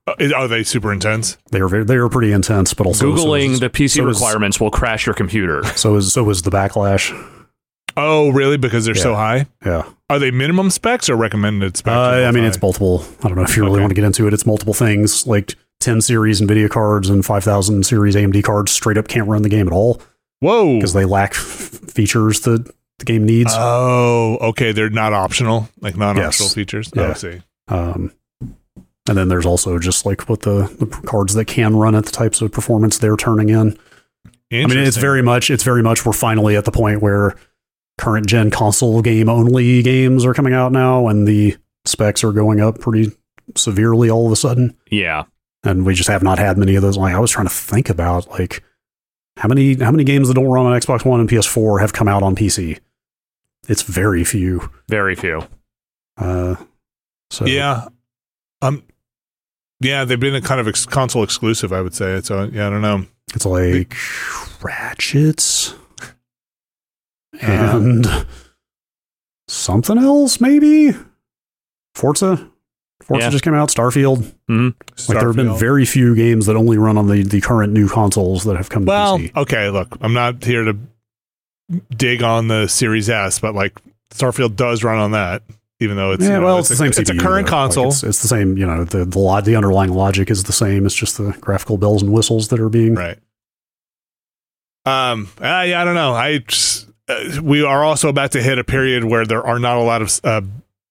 Uh, 0.07 0.14
are 0.35 0.47
they 0.49 0.62
super 0.62 0.93
intense? 0.93 1.37
They 1.51 1.61
are 1.61 1.66
very, 1.68 1.85
they 1.85 1.97
are 1.97 2.09
pretty 2.09 2.33
intense, 2.33 2.72
but 2.72 2.87
also 2.87 3.14
so 3.16 3.22
Googling 3.22 3.51
is- 3.51 3.61
the 3.61 3.68
PC 3.68 3.97
so 3.97 4.09
is- 4.09 4.16
requirements 4.20 4.61
will 4.61 4.70
crash 4.70 5.07
your 5.07 5.14
computer. 5.14 5.62
So 5.76 5.97
is 5.97 6.12
so 6.12 6.31
is 6.31 6.43
the 6.43 6.51
backlash. 6.51 7.11
Oh, 7.97 8.31
really? 8.31 8.57
Because 8.57 8.85
they're 8.85 8.95
so 8.95 9.14
high? 9.16 9.47
Yeah, 9.66 9.83
Are 10.09 10.20
they 10.20 10.31
minimum 10.31 10.70
specs 10.70 11.11
or 11.11 11.16
recommended 11.16 11.76
specs? 11.76 11.93
uh, 11.95 11.99
Or 12.22 12.24
I 12.26 12.31
mean 12.31 12.45
both 12.45 12.55
it's 12.55 12.62
multiple. 12.62 13.05
I 13.24 13.28
don't 13.28 13.37
know 13.37 13.43
if 13.43 13.57
you 13.57 13.64
really 13.64 13.74
Okay. 13.74 13.81
want 13.83 13.91
to 13.91 13.95
get 13.97 14.05
into 14.05 14.28
it. 14.28 14.33
It's 14.33 14.47
multiple 14.47 14.72
things 14.74 15.26
like 15.26 15.57
10 15.81 16.01
series 16.01 16.41
Nvidia 16.41 16.70
cards 16.70 17.11
and 17.11 17.24
5000 17.26 17.85
series 17.85 18.14
AMD 18.14 18.43
cards 18.45 18.70
straight 18.70 18.97
up 18.97 19.09
can't 19.09 19.26
run 19.28 19.43
the 19.43 19.49
game 19.49 19.66
at 19.66 19.72
all 19.72 20.01
whoa. 20.41 20.76
because 20.76 20.93
they 20.93 21.05
lack 21.05 21.30
f- 21.32 21.38
features 21.38 22.41
that 22.41 22.70
the 22.99 23.05
game 23.05 23.24
needs. 23.24 23.53
Oh, 23.57 24.36
okay. 24.41 24.72
They're 24.72 24.91
not 24.91 25.12
optional, 25.12 25.68
like 25.80 25.97
non-optional 25.97 26.47
Yes. 26.49 26.55
features. 26.55 26.91
Yeah. 26.95 27.03
Oh, 27.03 27.11
I 27.11 27.14
see. 27.14 27.43
Um, 27.68 28.12
and 29.09 29.16
then 29.18 29.28
there's 29.28 29.47
also 29.47 29.78
just 29.78 30.05
like 30.05 30.28
what 30.28 30.43
the, 30.43 30.72
the 30.78 30.86
cards 31.07 31.34
that 31.34 31.47
can 31.47 31.74
run 31.76 31.95
at 31.95 32.05
the 32.05 32.12
types 32.12 32.41
of 32.43 32.53
performance 32.53 32.99
they're 32.99 33.16
turning 33.16 33.49
in. 33.49 33.78
I 34.53 34.66
mean, 34.66 34.78
it's 34.78 34.97
very 34.97 35.22
much, 35.22 35.49
it's 35.51 35.62
very 35.62 35.82
much, 35.82 36.05
we're 36.05 36.12
finally 36.12 36.57
at 36.57 36.64
the 36.64 36.72
point 36.72 37.01
where 37.01 37.36
current 37.99 38.26
gen 38.26 38.51
console 38.51 39.01
game 39.03 39.28
only 39.28 39.82
games 39.82 40.24
are 40.24 40.34
coming 40.34 40.53
out 40.55 40.72
now 40.72 41.07
and 41.09 41.26
the 41.26 41.57
specs 41.84 42.24
are 42.24 42.32
going 42.32 42.61
up 42.61 42.78
pretty 42.80 43.12
severely 43.57 44.11
all 44.11 44.26
of 44.26 44.32
a 44.32 44.36
sudden. 44.36 44.76
Yeah. 44.91 45.24
and 45.64 45.86
we 45.86 45.95
just 45.95 46.09
have 46.09 46.22
not 46.22 46.38
had 46.38 46.59
many 46.59 46.74
of 46.74 46.82
those. 46.82 46.97
Like 46.97 47.14
I 47.14 47.18
was 47.20 47.30
trying 47.30 47.47
to 47.47 47.53
think 47.55 47.88
about 47.91 48.28
like 48.30 48.62
how 49.41 49.49
many 49.49 49.74
how 49.74 49.91
many 49.91 50.05
games 50.05 50.28
that 50.28 50.34
don't 50.34 50.47
run 50.47 50.66
on 50.66 50.78
Xbox 50.80 51.05
One 51.05 51.18
and 51.20 51.28
PS4 51.28 51.80
have 51.80 51.93
come 51.93 52.07
out 52.09 52.22
on 52.22 52.36
PC. 52.36 52.78
It's 53.68 53.82
very 53.82 54.22
few. 54.24 54.70
Very 54.88 55.14
few. 55.14 55.43
Uh, 56.16 56.57
so 57.30 57.47
Yeah. 57.47 57.88
Um. 58.62 58.82
Yeah, 59.80 60.05
they've 60.05 60.20
been 60.20 60.34
a 60.34 60.43
kind 60.43 60.61
of 60.61 60.68
ex- 60.68 60.84
console 60.84 61.22
exclusive, 61.24 61.72
I 61.72 61.80
would 61.80 61.95
say. 61.95 62.20
So 62.20 62.45
yeah, 62.53 62.66
I 62.66 62.70
don't 62.70 62.82
know. 62.82 63.07
it's 63.34 63.47
like 63.47 63.95
Ratchets 64.62 65.74
Uh-huh. 67.41 67.76
and 67.78 68.26
something 69.49 69.97
else, 69.99 70.41
maybe 70.41 70.93
Forza. 71.95 72.51
Forza 73.03 73.24
Yeah. 73.26 73.30
just 73.30 73.44
came 73.44 73.55
out. 73.55 73.68
Starfield. 73.70 74.30
Mhm. 74.48 74.74
Like 75.09 75.18
there 75.18 75.28
have 75.28 75.36
been 75.36 75.57
very 75.57 75.84
few 75.84 76.14
games 76.14 76.46
that 76.46 76.57
only 76.57 76.78
run 76.78 76.96
on 76.98 77.07
the, 77.09 77.22
the 77.22 77.40
current 77.40 77.72
new 77.72 77.88
consoles 77.88 78.44
that 78.44 78.57
have 78.57 78.68
come 78.68 78.84
to 78.84 78.88
well. 78.88 79.18
PC. 79.18 79.32
Okay, 79.36 79.70
look, 79.70 79.96
I'm 80.01 80.12
not 80.12 80.44
here 80.44 80.64
to 80.64 80.76
dig 81.96 82.22
on 82.22 82.48
the 82.48 82.66
Series 82.68 83.09
S, 83.09 83.38
but 83.38 83.55
like 83.55 83.78
Starfield 84.12 84.57
does 84.57 84.82
run 84.84 84.98
on 84.98 85.12
that, 85.12 85.42
even 85.80 85.96
though 85.96 86.12
it's 86.12 86.22
yeah, 86.24 86.34
you 86.34 86.40
know, 86.40 86.44
well, 86.44 86.59
it's, 86.59 86.68
the 86.68 86.76
same. 86.76 86.86
a, 86.88 86.90
it's 86.90 86.98
a 86.98 87.05
current 87.16 87.22
though. 87.22 87.36
Like, 87.36 87.46
console. 87.46 87.88
it's, 87.88 88.03
it's 88.03 88.22
the 88.22 88.28
same. 88.28 88.57
You 88.59 88.66
know, 88.66 88.84
the 88.84 89.05
the, 89.05 89.18
lo- 89.18 89.40
the 89.40 89.57
underlying 89.57 89.92
logic 89.92 90.30
is 90.30 90.44
the 90.44 90.53
same. 90.53 90.84
It's 90.84 90.94
just 90.94 91.16
the 91.16 91.32
graphical 91.40 91.78
bells 91.78 92.03
and 92.03 92.12
whistles 92.12 92.48
that 92.48 92.61
are 92.61 92.68
being. 92.68 92.94
Right. 92.94 93.18
Um. 94.86 95.28
uh, 95.40 95.64
yeah, 95.66 95.80
I 95.80 95.84
don't 95.84 95.94
know. 95.94 96.14
I 96.14 96.38
just, 96.38 96.88
uh, 97.09 97.40
we 97.42 97.62
are 97.62 97.84
also 97.84 98.09
about 98.09 98.32
to 98.32 98.42
hit 98.42 98.59
a 98.59 98.64
period 98.64 99.05
where 99.05 99.26
there 99.26 99.46
are 99.46 99.59
not 99.59 99.76
a 99.76 99.82
lot 99.82 100.03
of 100.03 100.20
uh, 100.24 100.40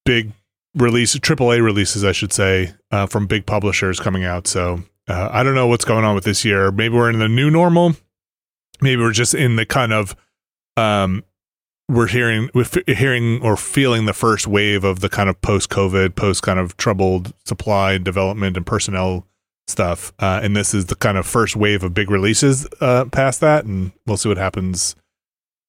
big 0.05 0.31
releases, 0.75 1.21
AAA 1.21 1.63
releases, 1.63 2.03
I 2.03 2.11
should 2.11 2.33
say, 2.33 2.73
uh, 2.91 3.05
from 3.05 3.27
big 3.27 3.45
publishers 3.45 3.99
coming 3.99 4.23
out. 4.23 4.47
So 4.47 4.83
uh, 5.07 5.29
I 5.31 5.43
don't 5.43 5.55
know 5.55 5.67
what's 5.67 5.85
going 5.85 6.05
on 6.05 6.15
with 6.15 6.23
this 6.23 6.45
year. 6.45 6.71
Maybe 6.71 6.95
we're 6.95 7.09
in 7.09 7.19
the 7.19 7.27
new 7.27 7.49
normal. 7.49 7.95
Maybe 8.81 9.01
we're 9.01 9.11
just 9.11 9.33
in 9.33 9.55
the 9.55 9.65
kind 9.65 9.93
of 9.93 10.15
um. 10.77 11.23
We're 11.91 12.05
hearing, 12.05 12.51
we're 12.53 12.65
f- 12.71 12.85
hearing 12.85 13.41
or 13.41 13.57
feeling 13.57 14.05
the 14.05 14.13
first 14.13 14.45
wave 14.45 14.83
of 14.83 14.99
the 14.99 15.09
kind 15.09 15.27
of 15.27 15.41
post-COVID, 15.41 16.15
post 16.15 16.43
kind 16.43 16.59
of 16.59 16.77
troubled 16.77 17.33
supply 17.45 17.93
and 17.93 18.05
development 18.05 18.57
and 18.57 18.63
personnel 18.63 19.25
stuff. 19.67 20.13
Uh, 20.19 20.39
and 20.43 20.55
this 20.55 20.75
is 20.75 20.85
the 20.85 20.95
kind 20.95 21.17
of 21.17 21.25
first 21.25 21.55
wave 21.55 21.83
of 21.83 21.95
big 21.95 22.11
releases 22.11 22.67
uh, 22.79 23.05
past 23.05 23.39
that, 23.39 23.65
and 23.65 23.91
we'll 24.05 24.17
see 24.17 24.29
what 24.29 24.37
happens 24.37 24.95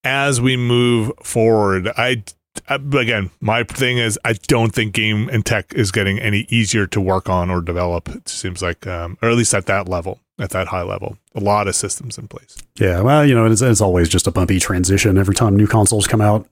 as 0.04 0.42
we 0.42 0.58
move 0.58 1.10
forward. 1.22 1.88
I 1.96 2.24
again, 2.68 3.30
my 3.40 3.64
thing 3.64 3.98
is, 3.98 4.18
I 4.24 4.34
don't 4.34 4.74
think 4.74 4.92
game 4.92 5.28
and 5.28 5.44
tech 5.44 5.72
is 5.74 5.90
getting 5.90 6.18
any 6.18 6.46
easier 6.48 6.86
to 6.88 7.00
work 7.00 7.28
on 7.28 7.50
or 7.50 7.60
develop. 7.60 8.08
It 8.08 8.28
seems 8.28 8.62
like, 8.62 8.86
um, 8.86 9.18
or 9.22 9.30
at 9.30 9.36
least 9.36 9.54
at 9.54 9.66
that 9.66 9.88
level, 9.88 10.20
at 10.38 10.50
that 10.50 10.68
high 10.68 10.82
level, 10.82 11.18
a 11.34 11.40
lot 11.40 11.68
of 11.68 11.74
systems 11.76 12.18
in 12.18 12.28
place. 12.28 12.56
Yeah, 12.78 13.00
well, 13.00 13.26
you 13.26 13.34
know, 13.34 13.46
it's, 13.46 13.62
it's 13.62 13.80
always 13.80 14.08
just 14.08 14.26
a 14.26 14.30
bumpy 14.30 14.58
transition 14.58 15.18
every 15.18 15.34
time 15.34 15.56
new 15.56 15.66
consoles 15.66 16.06
come 16.06 16.20
out, 16.20 16.48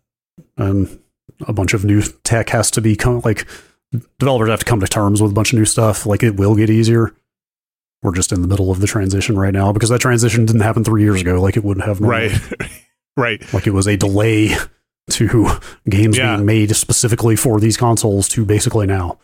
and 0.57 1.01
a 1.47 1.53
bunch 1.53 1.75
of 1.75 1.85
new 1.85 2.03
tech 2.25 2.49
has 2.51 2.71
to 2.73 2.81
be 2.81 2.97
come, 2.97 3.21
like 3.25 3.47
developers 4.19 4.51
have 4.51 4.61
to 4.61 4.65
come 4.65 4.81
to 4.81 4.87
terms 4.89 5.23
with 5.23 5.31
a 5.31 5.35
bunch 5.35 5.53
of 5.53 5.59
new 5.59 5.65
stuff. 5.65 6.07
Like 6.07 6.23
it 6.23 6.37
will 6.37 6.55
get 6.57 6.71
easier. 6.71 7.15
We're 8.03 8.15
just 8.15 8.31
in 8.31 8.43
the 8.43 8.49
middle 8.49 8.71
of 8.71 8.81
the 8.81 8.87
transition 8.87 9.37
right 9.37 9.53
now 9.53 9.73
because 9.73 9.89
that 9.89 10.01
transition 10.01 10.47
didn't 10.47 10.61
happen 10.63 10.85
three 10.85 11.03
years 11.03 11.21
ago, 11.21 11.41
like 11.41 11.57
it 11.57 11.65
wouldn't 11.65 11.87
have. 11.87 12.01
normally. 12.01 12.29
Right, 12.29 12.71
right. 13.17 13.55
Like 13.55 13.67
it 13.67 13.73
was 13.73 13.89
a 13.89 13.97
delay 13.97 14.55
to 15.11 15.49
games 15.89 16.17
Yeah. 16.19 16.37
being 16.37 16.47
made 16.47 16.75
specifically 16.77 17.37
for 17.37 17.61
these 17.61 17.77
consoles 17.77 18.29
to 18.31 18.45
basically 18.45 18.87
now. 18.87 19.19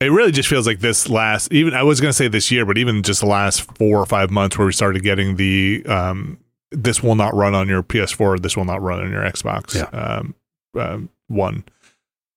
It 0.00 0.12
really 0.12 0.32
just 0.32 0.48
feels 0.48 0.66
like 0.66 0.80
this 0.80 1.08
last, 1.08 1.50
even 1.52 1.72
I 1.72 1.82
was 1.82 2.00
going 2.00 2.10
to 2.10 2.16
say 2.16 2.28
this 2.28 2.50
year, 2.50 2.66
but 2.66 2.76
even 2.76 3.02
just 3.02 3.20
the 3.20 3.26
last 3.26 3.62
four 3.78 3.98
or 3.98 4.04
five 4.06 4.30
months 4.30 4.58
where 4.58 4.66
we 4.66 4.72
started 4.72 5.02
getting 5.02 5.36
the, 5.36 5.82
um, 5.86 6.38
this 6.70 7.02
will 7.02 7.14
not 7.14 7.34
run 7.34 7.54
on 7.54 7.66
your 7.68 7.82
PS4, 7.82 8.42
this 8.42 8.56
will 8.58 8.66
not 8.66 8.82
run 8.82 9.00
on 9.00 9.10
your 9.10 9.22
Xbox 9.22 9.74
Yeah. 9.74 9.84
um, 9.98 10.34
um, 10.78 11.08
One. 11.28 11.64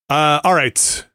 Uh, 0.10 0.39
all 0.45 0.54
right. 0.54 1.06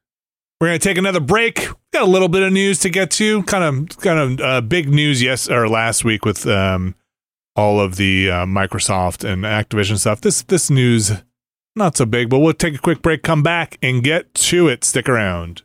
We're 0.60 0.68
going 0.68 0.78
to 0.78 0.86
take 0.88 0.98
another 0.98 1.20
break. 1.20 1.66
Got 1.92 2.02
a 2.02 2.10
little 2.10 2.28
bit 2.28 2.42
of 2.42 2.52
news 2.52 2.78
to 2.80 2.90
get 2.90 3.10
to. 3.12 3.42
Kind 3.44 3.64
of, 3.90 3.98
kind 3.98 4.18
of 4.18 4.40
uh, 4.40 4.60
big 4.60 4.88
news, 4.88 5.22
yes, 5.22 5.48
or 5.48 5.68
last 5.68 6.04
week 6.04 6.24
with 6.24 6.46
um, 6.46 6.94
all 7.56 7.80
of 7.80 7.96
the 7.96 8.30
uh, 8.30 8.44
Microsoft 8.46 9.24
and 9.28 9.42
Activision 9.44 9.98
stuff. 9.98 10.20
This 10.20 10.42
this 10.42 10.70
news 10.70 11.12
not 11.76 11.96
so 11.96 12.04
big, 12.06 12.28
but 12.30 12.38
we'll 12.38 12.52
take 12.52 12.74
a 12.74 12.78
quick 12.78 13.02
break, 13.02 13.22
come 13.22 13.42
back, 13.42 13.78
and 13.82 14.02
get 14.02 14.32
to 14.34 14.68
it. 14.68 14.84
Stick 14.84 15.08
around. 15.08 15.62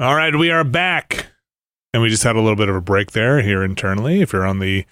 All 0.00 0.14
right, 0.14 0.34
we 0.36 0.50
are 0.50 0.64
back. 0.64 1.26
And 1.92 2.02
we 2.02 2.08
just 2.08 2.22
had 2.22 2.36
a 2.36 2.40
little 2.40 2.56
bit 2.56 2.68
of 2.68 2.76
a 2.76 2.80
break 2.80 3.12
there 3.12 3.40
here 3.40 3.62
internally. 3.64 4.20
If 4.20 4.32
you're 4.32 4.46
on 4.46 4.58
the 4.58 4.84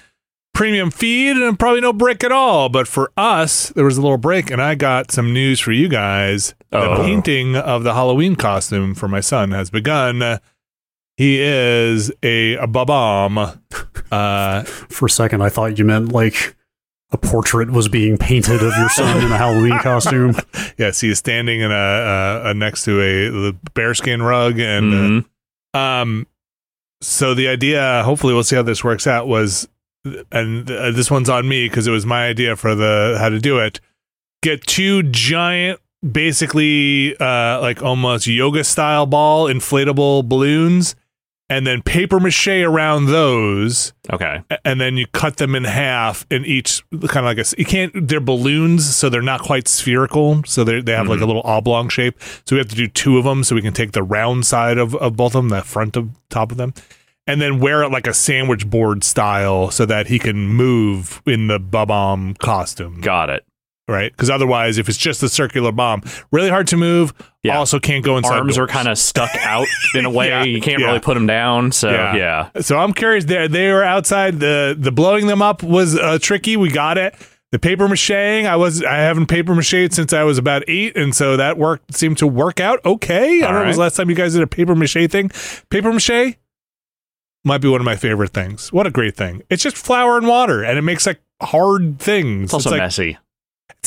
premium 0.55 0.91
feed, 0.91 1.37
and 1.37 1.59
probably 1.59 1.83
no 1.83 1.93
break 1.93 2.25
at 2.25 2.33
all. 2.33 2.69
But 2.71 2.89
for 2.89 3.13
us, 3.17 3.69
there 3.71 3.85
was 3.85 3.99
a 3.99 4.03
little 4.03 4.17
break, 4.17 4.51
and 4.51 4.61
I 4.63 4.75
got 4.75 5.13
some 5.13 5.33
news 5.33 5.61
for 5.61 5.73
you 5.73 5.89
guys. 5.89 6.55
The 6.71 6.79
Oh. 6.81 6.97
painting 7.03 7.55
of 7.55 7.85
the 7.85 7.93
Halloween 7.95 8.35
costume 8.37 8.95
for 8.95 9.07
my 9.09 9.21
son 9.21 9.51
has 9.51 9.69
begun. 9.71 10.41
He 11.17 11.41
is 11.41 12.13
a, 12.23 12.55
a 12.57 12.67
Bob-omb. 12.67 13.59
Uh, 14.11 14.63
For 14.65 15.07
a 15.07 15.11
second, 15.11 15.43
I 15.43 15.49
thought 15.49 15.79
you 15.79 15.85
meant 15.85 16.13
like 16.13 16.55
a 17.11 17.17
portrait 17.17 17.71
was 17.71 17.89
being 17.89 18.19
painted 18.19 18.63
of 18.63 18.77
your 18.77 18.89
son 18.91 19.25
in 19.25 19.33
a 19.33 19.37
Halloween 19.39 19.79
costume. 19.79 20.35
yes, 20.79 21.01
he 21.01 21.09
is 21.11 21.19
standing 21.19 21.61
in 21.61 21.71
a, 21.71 21.75
a, 21.75 22.51
a 22.51 22.55
next 22.55 22.85
to 22.85 23.01
a 23.01 23.31
the 23.31 23.57
bearskin 23.75 24.23
rug, 24.23 24.59
and 24.59 24.93
uh, 24.93 24.97
Mhm. 24.97 25.25
Um, 26.03 26.27
so 27.03 27.35
the 27.35 27.49
idea, 27.49 28.03
hopefully, 28.05 28.33
we'll 28.35 28.43
see 28.45 28.57
how 28.57 28.63
this 28.63 28.83
works 28.83 29.07
out. 29.07 29.29
Was 29.29 29.69
and 30.33 30.71
uh, 30.71 30.91
this 30.93 31.11
one's 31.11 31.29
on 31.29 31.49
me 31.49 31.69
because 31.69 31.87
it 31.87 31.91
was 31.91 32.07
my 32.07 32.27
idea 32.29 32.57
for 32.57 32.75
the 32.75 33.17
how 33.21 33.29
to 33.29 33.39
do 33.39 33.59
it. 33.59 33.81
Get 34.43 34.67
two 34.67 35.03
giant, 35.05 35.81
basically 36.11 37.17
uh, 37.19 37.61
like 37.61 37.83
almost 37.83 38.27
yoga 38.27 38.65
style 38.65 39.07
ball 39.07 39.47
inflatable 39.47 40.29
balloons, 40.29 40.95
and 41.49 41.67
then 41.67 41.83
paper 41.83 42.19
mache 42.19 42.49
around 42.49 43.07
those. 43.07 43.93
Okay. 44.13 44.43
and 44.65 44.81
then 44.81 44.97
you 44.97 45.07
cut 45.09 45.37
them 45.37 45.55
in 45.55 45.65
half 45.65 46.27
in 46.31 46.45
each 46.45 46.83
kind 47.09 47.19
of 47.19 47.25
like 47.25 47.39
a 47.39 47.45
you 47.59 47.65
can't 47.65 48.09
they're 48.09 48.21
balloons 48.21 48.95
so 48.95 49.09
they're 49.09 49.23
not 49.23 49.43
quite 49.43 49.69
spherical. 49.69 50.43
So 50.45 50.65
they 50.65 50.81
they 50.81 50.93
have 50.93 51.09
like 51.09 51.17
mm-hmm. 51.17 51.25
a 51.25 51.27
little 51.27 51.43
oblong 51.45 51.89
shape. 51.89 52.21
So 52.47 52.57
we 52.57 52.59
have 52.59 52.69
to 52.69 52.77
do 52.77 52.89
two 52.89 53.19
of 53.19 53.25
them 53.25 53.45
so 53.45 53.55
we 53.55 53.63
can 53.63 53.75
take 53.75 53.93
the 53.93 54.03
round 54.03 54.47
side 54.47 54.79
of, 54.79 54.95
of 54.97 55.17
both 55.17 55.35
of 55.35 55.45
them 55.45 55.49
the 55.49 55.63
front 55.63 55.97
of 55.97 56.11
top 56.29 56.51
of 56.51 56.57
them 56.57 56.75
and 57.27 57.41
then 57.41 57.59
wear 57.59 57.83
it 57.83 57.91
like 57.91 58.07
a 58.07 58.15
sandwich 58.15 58.69
board 58.69 59.03
style 59.03 59.71
so 59.71 59.85
that 59.87 60.07
he 60.07 60.19
can 60.19 60.47
move 60.49 61.21
in 61.27 61.49
the 61.49 61.59
bomb 61.59 62.35
costume. 62.35 63.01
Got 63.01 63.31
it. 63.31 63.45
Right 63.89 64.13
because 64.13 64.29
otherwise 64.31 64.79
if 64.79 64.89
it's 64.89 64.99
just 64.99 65.21
the 65.21 65.29
circular 65.29 65.71
bomb 65.73 66.03
really 66.33 66.49
hard 66.49 66.67
to 66.67 66.77
move 66.77 67.13
Yeah. 67.43 67.59
also 67.59 67.79
can't 67.79 68.05
go 68.05 68.17
inside 68.17 68.39
Arms 68.39 68.59
are 68.59 68.67
kind 68.67 68.89
of 68.89 68.99
stuck 68.99 69.31
out 69.41 69.67
in 69.95 70.05
a 70.05 70.11
way. 70.11 70.29
Yeah, 70.29 70.43
you 70.43 70.61
can't 70.61 70.81
yeah. 70.81 70.87
really 70.87 71.01
put 71.01 71.15
them 71.15 71.27
down. 71.27 71.71
So 71.73 71.91
Yeah. 71.91 72.51
So 72.61 72.79
I'm 72.79 72.93
curious. 72.93 73.25
They 73.25 73.47
they 73.47 73.71
were 73.71 73.85
outside. 73.85 74.41
the 74.41 74.77
The 74.79 74.91
blowing 74.91 75.27
them 75.29 75.43
up 75.43 75.63
was 75.63 75.97
uh, 75.97 76.19
tricky. 76.21 76.57
We 76.57 76.71
got 76.71 76.99
it. 76.99 77.15
The 77.53 77.61
paper 77.61 77.87
macheing. 77.87 78.47
I 78.47 78.57
was 78.57 78.83
I 78.83 78.97
haven't 78.97 79.27
paper 79.27 79.55
mache 79.55 79.93
since 79.93 80.13
I 80.13 80.25
was 80.25 80.37
about 80.37 80.65
eight, 80.67 80.97
and 80.97 81.15
so 81.15 81.37
that 81.37 81.57
worked 81.57 81.95
seemed 81.95 82.19
to 82.19 82.27
work 82.27 82.59
out 82.59 82.85
okay. 82.85 83.41
I 83.41 83.47
don't 83.47 83.53
know 83.53 83.59
when 83.61 83.69
was 83.69 83.79
last 83.79 83.95
time 83.97 84.11
you 84.11 84.17
guys 84.17 84.33
did 84.33 84.43
a 84.43 84.49
paper 84.49 84.75
mache 84.75 85.09
thing. 85.09 85.31
Paper 85.71 85.93
mache 85.93 86.35
might 87.45 87.59
be 87.59 87.69
one 87.69 87.81
of 87.81 87.85
my 87.85 87.95
favorite 87.97 88.33
things. 88.33 88.73
What 88.73 88.89
a 88.89 88.91
great 88.91 89.17
thing! 89.17 89.43
It's 89.49 89.63
just 89.63 89.77
flour 89.77 90.19
and 90.19 90.27
water, 90.27 90.65
and 90.65 90.77
it 90.77 90.83
makes 90.83 91.07
like 91.07 91.21
hard 91.41 92.01
things. 92.01 92.45
It's 92.47 92.55
also 92.55 92.71
like, 92.71 92.79
messy. 92.79 93.17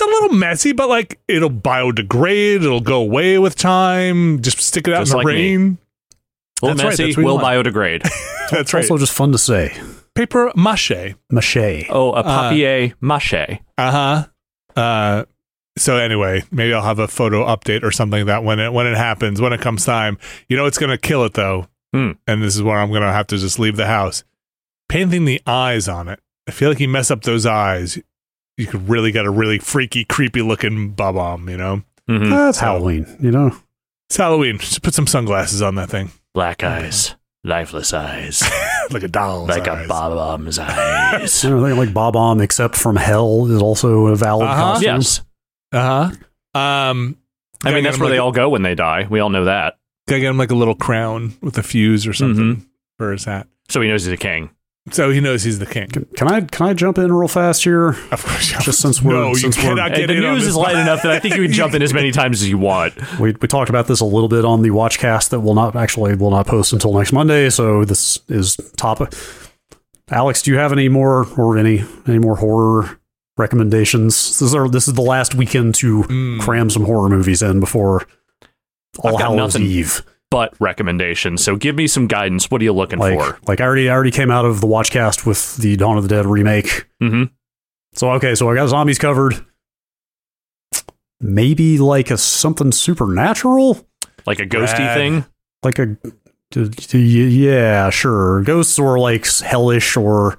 It's 0.01 0.07
a 0.07 0.21
little 0.21 0.37
messy, 0.37 0.71
but 0.71 0.87
like 0.87 1.19
it'll 1.27 1.49
biodegrade. 1.49 2.63
It'll 2.63 2.79
go 2.79 3.01
away 3.01 3.37
with 3.37 3.55
time. 3.55 4.41
Just 4.41 4.59
stick 4.61 4.87
it 4.87 4.93
out 4.93 4.99
Just 5.01 5.11
in 5.11 5.17
the 5.19 5.25
like 5.25 5.25
me. 5.25 5.33
rain. 5.57 5.77
A 6.61 6.65
little 6.65 6.75
That's 6.77 6.83
right, 6.83 6.89
messy. 6.89 7.03
that's 7.03 7.17
what 7.17 7.21
you 7.21 7.25
will 7.27 7.35
want. 7.39 7.65
biodegrade. 7.67 8.03
That's 8.49 8.53
It's 8.61 8.73
right. 8.73 8.83
also 8.85 8.97
just 8.97 9.11
fun 9.13 9.31
to 9.33 9.37
say. 9.37 9.77
paper 10.15 10.51
mache. 10.55 11.15
Mache. 11.29 11.85
oh, 11.89 12.13
a 12.13 12.23
papier 12.23 12.93
mâché. 13.01 13.59
Uh-huh. 13.77 14.25
Uh 14.75 15.25
so 15.77 15.97
anyway, 15.97 16.43
maybe 16.51 16.73
I'll 16.73 16.81
have 16.81 16.99
a 16.99 17.07
photo 17.09 17.45
update 17.45 17.83
or 17.83 17.91
something 17.91 18.25
that 18.27 18.43
when 18.45 18.59
it 18.59 18.71
when 18.71 18.87
it 18.87 18.95
happens, 18.97 19.39
when 19.41 19.51
it 19.53 19.59
comes 19.61 19.83
time. 19.85 20.17
You 20.47 20.55
know 20.55 20.65
it's 20.65 20.77
gonna 20.77 20.97
kill 20.97 21.25
it 21.25 21.33
though. 21.33 21.67
Hmm. 21.93 22.11
And 22.25 22.41
this 22.41 22.55
is 22.55 22.63
where 22.63 22.77
I'm 22.77 22.91
gonna 22.93 23.11
have 23.11 23.27
to 23.27 23.37
just 23.37 23.59
leave 23.59 23.75
the 23.75 23.87
house. 23.87 24.23
Painting 24.87 25.25
the 25.25 25.41
eyes 25.45 25.87
on 25.89 26.07
it. 26.07 26.19
I 26.47 26.51
feel 26.51 26.69
like 26.69 26.79
you 26.79 26.87
mess 26.89 27.11
up 27.11 27.21
those 27.23 27.45
eyes. 27.45 27.99
You 28.59 28.67
could 28.67 28.89
really 28.89 29.11
get 29.11 29.25
a 29.25 29.29
really 29.31 29.57
freaky, 29.57 30.03
creepy 30.05 30.41
looking 30.41 30.89
bomb, 30.89 31.49
you 31.49 31.57
know? 31.57 31.81
Mhm. 32.09 32.29
That's 32.29 32.59
So- 32.59 32.65
Halloween, 32.65 33.05
you 33.21 33.31
know? 33.31 33.55
It's 34.09 34.17
Halloween. 34.17 34.57
Just 34.57 34.81
put 34.81 34.93
some 34.93 35.07
sunglasses 35.07 35.61
on 35.61 35.75
that 35.75 35.89
thing. 35.89 36.11
Black 36.33 36.63
eyes, 36.63 37.15
lifeless 37.43 37.93
eyes, 37.93 38.43
like 38.91 39.03
a 39.03 39.07
doll's 39.07 39.47
like 39.49 39.67
eyes. 39.67 39.85
a 39.85 39.87
bob-omb's 39.87 40.59
eyes. 40.59 41.43
You 41.43 41.51
know, 41.51 41.63
I 41.65 41.69
think 41.69 41.77
like 41.79 41.93
Bob 41.93 42.15
Omb, 42.15 42.41
except 42.41 42.75
from 42.75 42.95
Hell, 42.95 43.45
is 43.49 43.61
also 43.61 44.07
a 44.07 44.15
valid 44.15 44.47
Uh-huh. 44.47 44.61
costume. 44.73 44.95
yes. 44.95 45.21
Uh-huh. 45.71 46.59
Um 46.59 47.17
I 47.63 47.71
mean, 47.73 47.83
that's 47.83 47.99
where 47.99 48.09
they 48.09 48.17
all 48.17 48.31
go 48.31 48.49
when 48.49 48.61
they 48.63 48.73
die. 48.75 49.05
We 49.09 49.19
all 49.19 49.29
know 49.29 49.45
that. 49.45 49.77
Gotta 50.07 50.21
get 50.21 50.29
him 50.29 50.37
like 50.37 50.51
a 50.51 50.55
little 50.55 50.75
crown 50.75 51.33
with 51.41 51.57
a 51.57 51.63
fuse 51.63 52.07
or 52.07 52.13
something 52.13 52.65
for 52.97 53.11
his 53.11 53.25
hat. 53.25 53.47
So 53.69 53.79
he 53.81 53.87
knows 53.87 54.05
he's 54.05 54.13
a 54.13 54.17
king. 54.17 54.49
So 54.91 55.09
he 55.11 55.19
knows 55.21 55.43
he's 55.43 55.59
the 55.59 55.65
king. 55.65 55.87
Can, 55.87 56.05
can 56.15 56.27
I 56.27 56.41
can 56.41 56.67
I 56.67 56.73
jump 56.73 56.97
in 56.97 57.11
real 57.11 57.27
fast 57.27 57.63
here? 57.63 57.89
Of 58.11 58.23
course, 58.25 58.51
Just 58.63 58.79
since 58.81 59.01
we're- 59.01 59.17
no, 59.19 59.33
since 59.33 59.57
you 59.61 59.69
we're- 59.69 59.81
Hey, 59.89 59.95
get 60.01 60.07
the 60.07 60.17
in 60.17 60.25
on 60.25 60.33
news 60.33 60.43
this 60.43 60.49
is 60.51 60.55
light 60.55 60.75
enough 60.77 61.01
that 61.03 61.11
I 61.11 61.19
think 61.19 61.35
you 61.35 61.43
can 61.43 61.51
jump 61.53 61.73
in 61.73 61.81
as 61.81 61.93
many 61.93 62.11
times 62.11 62.41
as 62.41 62.49
you 62.49 62.57
want. 62.57 62.93
We 63.19 63.33
we 63.41 63.47
talked 63.47 63.69
about 63.69 63.87
this 63.87 63.99
a 64.01 64.05
little 64.05 64.29
bit 64.29 64.45
on 64.45 64.61
the 64.61 64.69
Watchcast 64.69 65.29
that 65.29 65.39
will 65.41 65.53
not 65.55 65.75
actually 65.75 66.15
will 66.15 66.31
not 66.31 66.47
post 66.47 66.73
until 66.73 66.93
next 66.93 67.11
Monday. 67.11 67.49
So 67.49 67.85
this 67.85 68.19
is 68.29 68.55
top. 68.77 69.13
Alex, 70.11 70.41
do 70.41 70.51
you 70.51 70.57
have 70.57 70.71
any 70.71 70.89
more 70.89 71.27
or 71.37 71.57
any 71.57 71.83
any 72.07 72.19
more 72.19 72.35
horror 72.37 72.99
recommendations? 73.37 74.15
This 74.15 74.41
is 74.41 74.55
our, 74.55 74.67
this 74.69 74.87
is 74.87 74.93
the 74.93 75.01
last 75.01 75.35
weekend 75.35 75.75
to 75.75 76.03
Mm. 76.03 76.39
cram 76.39 76.69
some 76.69 76.85
horror 76.85 77.09
movies 77.09 77.41
in 77.41 77.59
before 77.59 78.07
All 78.99 79.11
got 79.11 79.21
Hallows 79.21 79.37
nothing. 79.55 79.63
Eve. 79.67 80.01
But 80.31 80.53
recommendations. 80.59 81.43
So 81.43 81.55
give 81.55 81.75
me 81.75 81.87
some 81.87 82.05
guidance. 82.07 82.51
What 82.51 82.61
are 82.61 82.63
you 82.63 82.73
looking 82.73 82.99
Like 82.99 83.19
for? 83.19 83.39
like 83.47 83.61
I 83.61 83.63
already 83.65 83.89
I 83.89 83.93
already 83.93 84.11
came 84.11 84.29
out 84.29 84.45
of 84.45 84.61
the 84.61 84.67
Watchcast 84.67 85.25
with 85.25 85.57
the 85.57 85.75
Dawn 85.75 85.97
of 85.97 86.03
the 86.03 86.09
Dead 86.09 86.25
remake. 86.27 86.87
hmm 87.01 87.23
So 87.95 88.11
okay, 88.11 88.35
so 88.35 88.49
I 88.49 88.55
got 88.55 88.67
zombies 88.69 88.99
covered. 88.99 89.43
Maybe 91.21 91.77
like 91.79 92.11
a 92.11 92.17
something 92.17 92.71
supernatural, 92.71 93.85
Like 94.25 94.39
a 94.39 94.45
ghosty 94.45 94.79
Rad. 94.79 94.97
thing. 94.97 95.25
like 95.63 95.77
a 95.79 95.85
d- 96.51 96.69
d- 96.69 97.45
yeah, 97.45 97.89
sure, 97.89 98.41
ghosts 98.43 98.79
or 98.79 98.97
like 98.97 99.27
hellish 99.41 99.97
or 99.97 100.37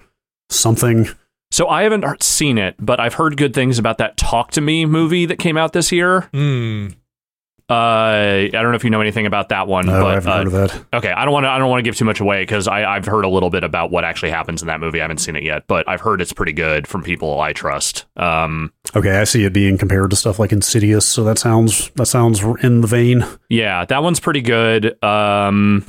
something. 0.49 1.07
So 1.51 1.69
I 1.69 1.83
haven't 1.83 2.23
seen 2.23 2.57
it, 2.59 2.77
but 2.79 2.99
I've 3.01 3.15
heard 3.15 3.37
good 3.37 3.53
things 3.53 3.79
about 3.79 3.99
that 3.99 4.17
Talk 4.17 4.53
to 4.53 4.61
Me 4.63 4.87
movie 4.87 5.27
that 5.27 5.39
came 5.39 5.59
out 5.59 5.73
this 5.75 5.93
year. 5.93 6.31
Mm. 6.33 6.95
Uh, 7.71 7.75
I 7.75 8.49
don't 8.51 8.71
know 8.71 8.75
if 8.75 8.83
you 8.83 8.91
know 8.91 9.01
anything 9.01 9.27
about 9.27 9.51
that 9.51 9.69
one, 9.69 9.87
No, 9.87 10.07
I 10.07 10.15
haven't 10.15 10.33
uh, 10.33 10.37
heard 10.39 10.47
of 10.49 10.53
that. 10.53 10.85
okay, 10.95 11.13
I 11.13 11.25
don't 11.25 11.33
want 11.33 11.45
to. 11.45 11.51
I 11.51 11.59
don't 11.59 11.69
want 11.71 11.79
to 11.79 11.83
give 11.85 11.97
too 11.97 12.05
much 12.05 12.19
away 12.21 12.43
because 12.43 12.67
I've 12.67 13.07
heard 13.07 13.25
a 13.25 13.29
little 13.29 13.49
bit 13.51 13.63
about 13.63 13.91
what 13.93 14.05
actually 14.05 14.31
happens 14.33 14.61
in 14.61 14.67
that 14.69 14.81
movie. 14.81 14.99
I 15.01 15.05
haven't 15.05 15.19
seen 15.19 15.37
it 15.37 15.45
yet, 15.45 15.65
but 15.69 15.89
I've 15.89 16.01
heard 16.01 16.21
it's 16.21 16.33
pretty 16.33 16.53
good 16.53 16.89
from 16.89 17.03
people 17.05 17.41
I 17.41 17.53
trust. 17.53 18.07
Um, 18.17 18.73
Okay, 18.97 19.19
I 19.19 19.25
see 19.25 19.45
it 19.45 19.53
being 19.53 19.79
compared 19.79 20.11
to 20.11 20.17
stuff 20.17 20.41
like 20.41 20.51
Insidious, 20.51 21.07
so 21.07 21.23
that 21.25 21.39
sounds 21.39 21.91
that 21.91 22.07
sounds 22.07 22.43
in 22.63 22.81
the 22.81 22.89
vein. 22.89 23.25
yeah, 23.49 23.85
that 23.85 24.03
one's 24.03 24.19
pretty 24.19 24.41
good. 24.41 24.87
Um, 25.05 25.87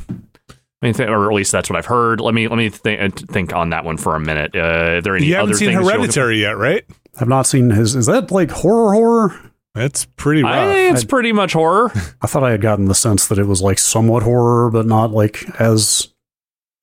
I 0.83 0.87
mean, 0.87 0.93
th- 0.93 1.09
or 1.09 1.29
at 1.31 1.35
least 1.35 1.51
that's 1.51 1.67
what 1.69 1.77
I've 1.77 1.85
heard. 1.87 2.21
Let 2.21 2.33
me 2.35 2.47
let 2.47 2.57
me 2.57 2.69
th- 2.69 3.13
think 3.13 3.53
on 3.53 3.71
that 3.71 3.85
one 3.85 3.97
for 3.97 4.15
a 4.15 4.19
minute. 4.19 4.55
Uh, 4.55 4.59
are 4.97 5.01
there 5.01 5.15
any 5.15 5.25
You 5.25 5.35
other 5.35 5.41
haven't 5.47 5.55
seen 5.57 5.69
things 5.73 5.83
Hereditary 5.89 6.41
yet, 6.41 6.57
right? 6.57 6.83
I've 7.19 7.27
not 7.27 7.47
seen 7.47 7.71
his. 7.71 7.95
Is 7.95 8.05
that 8.05 8.29
like 8.31 8.51
horror 8.51 8.93
horror? 8.93 9.50
That's 9.73 10.05
pretty 10.05 10.43
rough. 10.43 10.53
I, 10.53 10.89
it's 10.89 11.05
pretty 11.05 11.31
much 11.31 11.53
horror. 11.53 11.91
I 12.21 12.27
thought 12.27 12.43
I 12.43 12.51
had 12.51 12.61
gotten 12.61 12.85
the 12.85 12.95
sense 12.95 13.27
that 13.27 13.39
it 13.39 13.45
was 13.45 13.61
like 13.61 13.79
somewhat 13.79 14.23
horror, 14.23 14.69
but 14.69 14.85
not 14.85 15.11
like 15.11 15.43
as. 15.59 16.09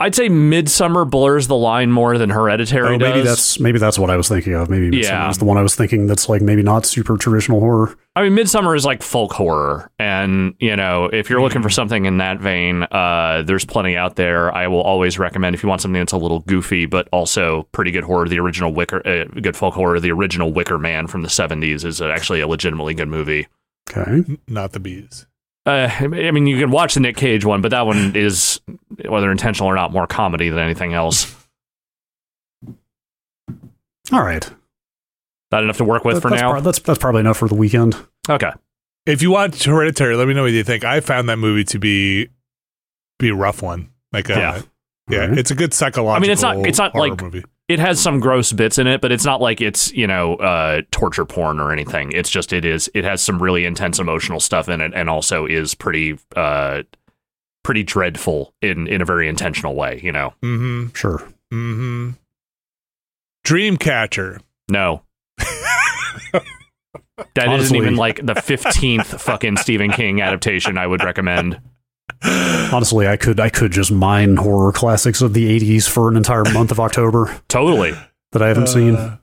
I'd 0.00 0.14
say 0.14 0.28
Midsommar 0.28 1.10
blurs 1.10 1.48
the 1.48 1.56
line 1.56 1.90
more 1.90 2.18
than 2.18 2.30
Hereditary 2.30 2.94
Oh, 2.94 2.98
does. 2.98 3.08
maybe 3.14 3.22
that's 3.26 3.58
maybe 3.58 3.78
that's 3.80 3.98
what 3.98 4.10
I 4.10 4.16
was 4.16 4.28
thinking 4.28 4.54
of. 4.54 4.70
Maybe 4.70 4.96
Yeah. 4.96 5.26
yeah. 5.26 5.32
the 5.32 5.44
one 5.44 5.58
I 5.58 5.62
was 5.62 5.74
thinking 5.74 6.06
that's 6.06 6.28
like 6.28 6.40
maybe 6.40 6.62
not 6.62 6.86
super 6.86 7.16
traditional 7.16 7.58
horror. 7.58 7.96
I 8.14 8.22
mean, 8.22 8.32
Midsommar 8.36 8.76
is 8.76 8.84
like 8.84 9.02
folk 9.02 9.32
horror, 9.32 9.90
and 9.98 10.54
you 10.60 10.76
know, 10.76 11.06
if 11.12 11.28
you're 11.28 11.40
looking 11.40 11.62
for 11.62 11.70
something 11.70 12.04
in 12.04 12.18
that 12.18 12.38
vein, 12.38 12.84
uh, 12.84 13.42
there's 13.44 13.64
plenty 13.64 13.96
out 13.96 14.14
there. 14.16 14.54
I 14.54 14.68
will 14.68 14.82
always 14.82 15.18
recommend 15.18 15.54
if 15.56 15.62
you 15.64 15.68
want 15.68 15.80
something 15.80 16.00
that's 16.00 16.12
a 16.12 16.16
little 16.16 16.40
goofy 16.40 16.86
but 16.86 17.08
also 17.12 17.64
pretty 17.72 17.90
good 17.90 18.04
horror. 18.04 18.28
The 18.28 18.38
original 18.38 18.72
Wicker, 18.72 19.04
uh, 19.06 19.24
good 19.40 19.56
folk 19.56 19.74
horror, 19.74 19.98
the 19.98 20.12
original 20.12 20.52
Wicker 20.52 20.78
Man 20.78 21.06
from 21.08 21.22
the 21.22 21.28
'70s 21.28 21.84
is 21.84 22.00
actually 22.00 22.40
a 22.40 22.46
legitimately 22.46 22.94
good 22.94 23.08
movie. 23.08 23.48
Okay, 23.90 24.38
Not 24.46 24.72
the 24.72 24.80
bees. 24.80 25.26
Uh, 25.68 25.90
I 26.00 26.30
mean, 26.30 26.46
you 26.46 26.58
can 26.58 26.70
watch 26.70 26.94
the 26.94 27.00
Nick 27.00 27.16
Cage 27.16 27.44
one, 27.44 27.60
but 27.60 27.70
that 27.72 27.84
one 27.84 28.16
is, 28.16 28.58
whether 29.06 29.30
intentional 29.30 29.68
or 29.68 29.74
not, 29.74 29.92
more 29.92 30.06
comedy 30.06 30.48
than 30.48 30.58
anything 30.60 30.94
else. 30.94 31.34
all 34.12 34.22
right. 34.22 34.50
Not 35.52 35.64
enough 35.64 35.76
to 35.78 35.84
work 35.84 36.04
with 36.04 36.16
That- 36.16 36.20
for 36.22 36.30
that's, 36.30 36.42
now. 36.42 36.50
prob- 36.52 36.64
that's 36.64 36.78
that's 36.80 36.98
probably 36.98 37.20
enough 37.20 37.36
for 37.36 37.48
the 37.48 37.54
weekend. 37.54 37.96
okay. 38.28 38.50
If 39.06 39.22
you 39.22 39.30
watch 39.30 39.64
Hereditary, 39.64 40.16
let 40.16 40.28
me 40.28 40.34
know 40.34 40.42
what 40.42 40.52
you 40.52 40.62
think. 40.64 40.84
I 40.84 41.00
found 41.00 41.28
that 41.30 41.38
movie 41.38 41.64
to 41.64 41.78
be 41.78 42.28
be 43.18 43.28
a 43.30 43.34
rough 43.34 43.62
one. 43.62 43.90
Like, 44.12 44.28
uh, 44.30 44.34
Yeah. 44.34 44.62
yeah, 45.10 45.20
Alright. 45.22 45.38
it's 45.38 45.50
a 45.50 45.54
good 45.54 45.72
psychological. 45.74 46.14
I 46.16 46.18
mean, 46.20 46.30
it's 46.30 46.42
not- 46.42 46.56
it's 46.66 46.78
not 46.78 46.92
horror 46.92 47.08
like- 47.10 47.22
movie. 47.22 47.44
It 47.68 47.78
has 47.78 48.00
some 48.00 48.18
gross 48.20 48.52
bits 48.52 48.78
in 48.78 48.86
it, 48.86 49.00
but 49.00 49.12
it's 49.12 49.24
not 49.24 49.40
like 49.40 49.60
it's 49.60 49.92
you 49.92 50.06
know 50.06 50.36
uh, 50.36 50.82
torture 50.90 51.24
porn 51.24 51.60
or 51.60 51.70
anything. 51.72 52.12
It's 52.12 52.30
just 52.30 52.52
it 52.52 52.64
is 52.64 52.90
it 52.94 53.04
has 53.04 53.22
some 53.22 53.42
really 53.42 53.64
intense 53.64 53.98
emotional 53.98 54.40
stuff 54.40 54.68
in 54.68 54.80
it, 54.80 54.92
and 54.94 55.08
also 55.10 55.44
is 55.46 55.74
pretty 55.74 56.18
uh, 56.34 56.82
pretty 57.62 57.82
dreadful 57.82 58.54
in 58.62 58.86
in 58.86 59.02
a 59.02 59.04
very 59.04 59.28
intentional 59.28 59.74
way. 59.74 60.00
You 60.02 60.12
know, 60.12 60.34
Mm-hmm. 60.42 60.94
Sure. 60.94 61.18
Mm-hmm. 61.52 62.10
Dreamcatcher. 63.46 64.40
no. 64.68 65.02
That 67.34 67.48
Honestly- 67.48 67.78
not 67.78 67.84
even 67.84 67.96
like 67.96 68.24
the 68.24 68.34
fifteenth 68.36 69.20
fucking 69.20 69.56
Stephen 69.56 69.90
King 69.90 70.20
adaptation 70.20 70.78
I 70.78 70.86
would 70.86 71.02
recommend. 71.02 71.60
Honestly, 72.24 73.06
I 73.06 73.16
could 73.16 73.40
I 73.40 73.48
could 73.48 73.72
just 73.72 73.90
mine 73.92 74.36
horror 74.36 74.72
classics 74.72 75.22
of 75.22 75.34
the 75.34 75.58
'80s 75.60 75.88
for 75.88 76.08
an 76.08 76.16
entire 76.16 76.44
month 76.52 76.70
of 76.70 76.80
October 76.80 77.40
Totally, 77.48 77.92
that 78.32 78.42
I 78.42 78.48
haven't 78.48 78.68
seen. 78.68 78.96
Uh, 78.96 79.18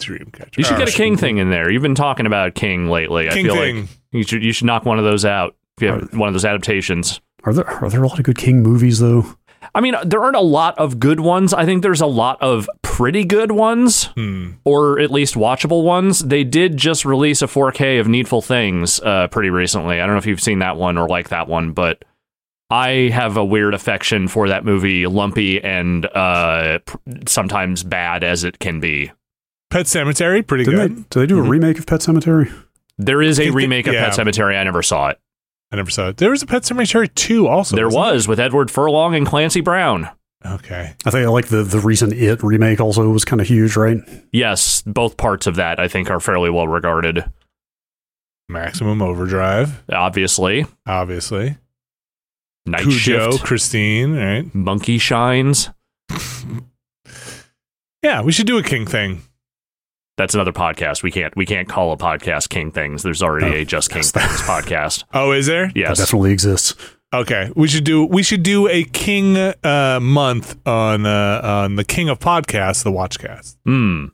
Dreamcatcher. 0.00 0.56
you 0.58 0.64
should 0.64 0.78
get 0.78 0.88
a 0.88 0.92
King 0.92 1.16
thing 1.16 1.38
in 1.38 1.50
there. 1.50 1.70
You've 1.70 1.82
been 1.82 1.94
talking 1.94 2.26
about 2.26 2.54
King 2.54 2.88
lately. 2.88 3.28
I 3.28 3.32
King 3.34 3.44
feel 3.46 3.54
thing. 3.54 3.80
like 3.82 3.88
you 4.10 4.22
should 4.24 4.42
you 4.44 4.52
should 4.52 4.66
knock 4.66 4.84
one 4.84 4.98
of 4.98 5.04
those 5.04 5.24
out. 5.24 5.54
If 5.76 5.82
you 5.82 5.88
have 5.88 6.14
one 6.16 6.28
of 6.28 6.34
those 6.34 6.44
adaptations. 6.44 7.20
Are 7.44 7.52
there 7.52 7.68
are 7.68 7.88
there 7.88 8.02
a 8.02 8.08
lot 8.08 8.18
of 8.18 8.24
good 8.24 8.38
King 8.38 8.62
movies 8.62 8.98
though? 8.98 9.36
I 9.74 9.80
mean, 9.80 9.94
there 10.04 10.22
aren't 10.22 10.36
a 10.36 10.40
lot 10.40 10.76
of 10.78 10.98
good 10.98 11.20
ones. 11.20 11.54
I 11.54 11.64
think 11.64 11.82
there's 11.82 12.00
a 12.00 12.06
lot 12.06 12.42
of 12.42 12.68
pretty 12.92 13.24
good 13.24 13.50
ones, 13.50 14.04
Hmm. 14.14 14.50
or 14.66 15.00
at 15.00 15.10
least 15.10 15.34
watchable 15.34 15.82
ones. 15.82 16.18
They 16.20 16.44
did 16.44 16.76
just 16.76 17.06
release 17.06 17.40
a 17.40 17.46
4K 17.46 17.98
of 17.98 18.06
Needful 18.06 18.42
Things 18.42 19.00
uh, 19.00 19.28
pretty 19.28 19.48
recently. 19.48 19.98
I 19.98 20.04
don't 20.04 20.14
know 20.14 20.18
if 20.18 20.26
you've 20.26 20.42
seen 20.42 20.58
that 20.58 20.76
one 20.76 20.98
or 20.98 21.08
like 21.08 21.30
that 21.30 21.48
one, 21.48 21.72
but 21.72 22.04
I 22.68 23.08
have 23.12 23.38
a 23.38 23.44
weird 23.44 23.72
affection 23.72 24.28
for 24.28 24.48
that 24.48 24.66
movie, 24.66 25.06
lumpy 25.06 25.58
and 25.62 26.04
uh, 26.06 26.80
pr- 26.84 26.96
sometimes 27.26 27.82
bad 27.82 28.22
as 28.24 28.44
it 28.44 28.58
can 28.58 28.78
be. 28.78 29.10
Pet 29.70 29.86
Sematary. 29.86 30.46
Pretty 30.46 30.64
Didn't 30.64 30.78
they, 30.80 30.88
good. 30.88 31.08
did 31.08 31.20
they 31.20 31.26
do 31.26 31.38
a 31.40 31.42
Mhm. 31.42 31.48
remake 31.48 31.78
of 31.78 31.86
Pet 31.86 32.00
Sematary? 32.00 32.52
There 32.98 33.22
is 33.22 33.40
a 33.40 33.48
remake 33.50 33.86
of 33.86 33.94
yeah. 33.94 34.10
Pet 34.10 34.18
Sematary. 34.18 34.54
I 34.58 34.64
never 34.64 34.82
saw 34.82 35.08
it. 35.08 35.18
I 35.72 35.76
never 35.76 35.88
saw 35.90 36.08
it. 36.10 36.18
There 36.18 36.28
was 36.30 36.42
a 36.42 36.46
Pet 36.46 36.62
Sematary 36.64 37.08
2 37.14 37.48
also. 37.48 37.74
there 37.74 37.86
wasn't 37.88 38.12
was 38.14 38.28
with 38.28 38.38
Edward 38.38 38.70
Furlong 38.70 39.14
and 39.14 39.26
Clancy 39.26 39.62
Brown. 39.62 40.10
There? 40.42 40.52
Okay. 40.54 40.94
I 41.04 41.10
think 41.10 41.26
I 41.26 41.28
like 41.30 41.46
the 41.48 41.62
the 41.62 41.78
recent 41.80 42.12
It 42.12 42.42
remake 42.42 42.80
also 42.80 43.08
was 43.10 43.24
kind 43.24 43.40
of 43.40 43.46
huge, 43.48 43.76
right? 43.76 43.98
Yes, 44.32 44.82
both 44.82 45.16
parts 45.16 45.46
of 45.46 45.56
that 45.56 45.78
I 45.80 45.88
think 45.88 46.10
are 46.10 46.20
fairly 46.20 46.50
well 46.50 46.68
regarded. 46.68 47.24
Maximum 48.48 49.00
Overdrive, 49.00 49.82
Obviously, 49.90 50.66
obviously. 50.86 51.56
Night 52.66 52.82
Cujo, 52.82 53.30
Shift. 53.32 53.44
Christine, 53.44 54.14
right? 54.14 54.54
Monkey 54.54 54.98
Shines. 54.98 55.70
Yeah, 58.02 58.22
we 58.22 58.32
should 58.32 58.46
do 58.48 58.58
a 58.58 58.64
King 58.64 58.84
thing. 58.84 59.22
That's 60.16 60.34
another 60.34 60.52
podcast. 60.52 61.02
We 61.04 61.10
can't 61.12 61.34
we 61.36 61.46
can't 61.46 61.68
call 61.68 61.92
a 61.92 61.96
podcast 61.96 62.48
King 62.48 62.70
Things. 62.72 63.02
There's 63.04 63.22
already 63.22 63.46
Oh, 63.46 63.60
a 63.60 63.64
Just 63.64 63.90
King 63.90 63.98
yes. 63.98 64.10
Things 64.10 64.40
podcast. 64.42 65.04
Oh, 65.14 65.30
is 65.32 65.46
there? 65.46 65.66
That 65.68 65.76
Yes. 65.76 65.98
definitely 65.98 66.32
exists. 66.32 66.74
Okay, 67.14 67.52
we 67.54 67.68
should 67.68 67.84
do 67.84 68.04
we 68.06 68.22
should 68.22 68.42
do 68.42 68.68
a 68.68 68.84
King 68.84 69.36
uh, 69.36 69.98
month 70.00 70.56
on 70.66 71.04
uh, 71.04 71.40
on 71.44 71.76
the 71.76 71.84
King 71.84 72.08
of 72.08 72.18
Podcasts, 72.18 72.84
the 72.84 72.90
Watchcast. 72.92 73.56
Hmm. 73.64 74.06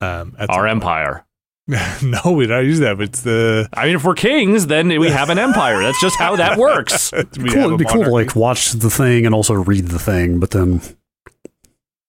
Um, 0.00 0.36
Our 0.48 0.66
empire. 0.66 1.26
no, 2.02 2.32
we 2.32 2.46
don't 2.46 2.64
use 2.64 2.78
that. 2.78 2.96
But 2.98 3.08
it's 3.08 3.22
the 3.22 3.68
I 3.72 3.86
mean, 3.86 3.96
if 3.96 4.04
we're 4.04 4.14
kings, 4.14 4.68
then 4.68 4.88
we 4.88 5.10
have 5.10 5.30
an 5.30 5.38
empire. 5.38 5.82
That's 5.82 6.00
just 6.00 6.16
how 6.16 6.36
that 6.36 6.58
works. 6.58 7.12
we 7.36 7.50
cool. 7.50 7.66
It'd 7.66 7.78
be 7.78 7.84
cool 7.84 8.04
to 8.04 8.10
like 8.10 8.36
watch 8.36 8.72
the 8.72 8.90
thing 8.90 9.26
and 9.26 9.34
also 9.34 9.54
read 9.54 9.88
the 9.88 9.98
thing, 9.98 10.38
but 10.38 10.50
then 10.52 10.80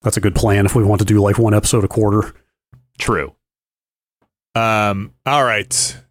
that's 0.04 0.18
a 0.18 0.22
good 0.22 0.36
plan 0.36 0.68
if 0.68 0.76
we 0.76 0.84
want 0.84 1.00
to 1.00 1.06
do 1.06 1.20
like 1.20 1.40
one 1.40 1.56
episode 1.56 1.84
a 1.84 1.88
quarter. 1.88 2.36
True. 3.00 3.34
Um. 4.54 5.14
All 5.26 5.44
right. 5.44 6.02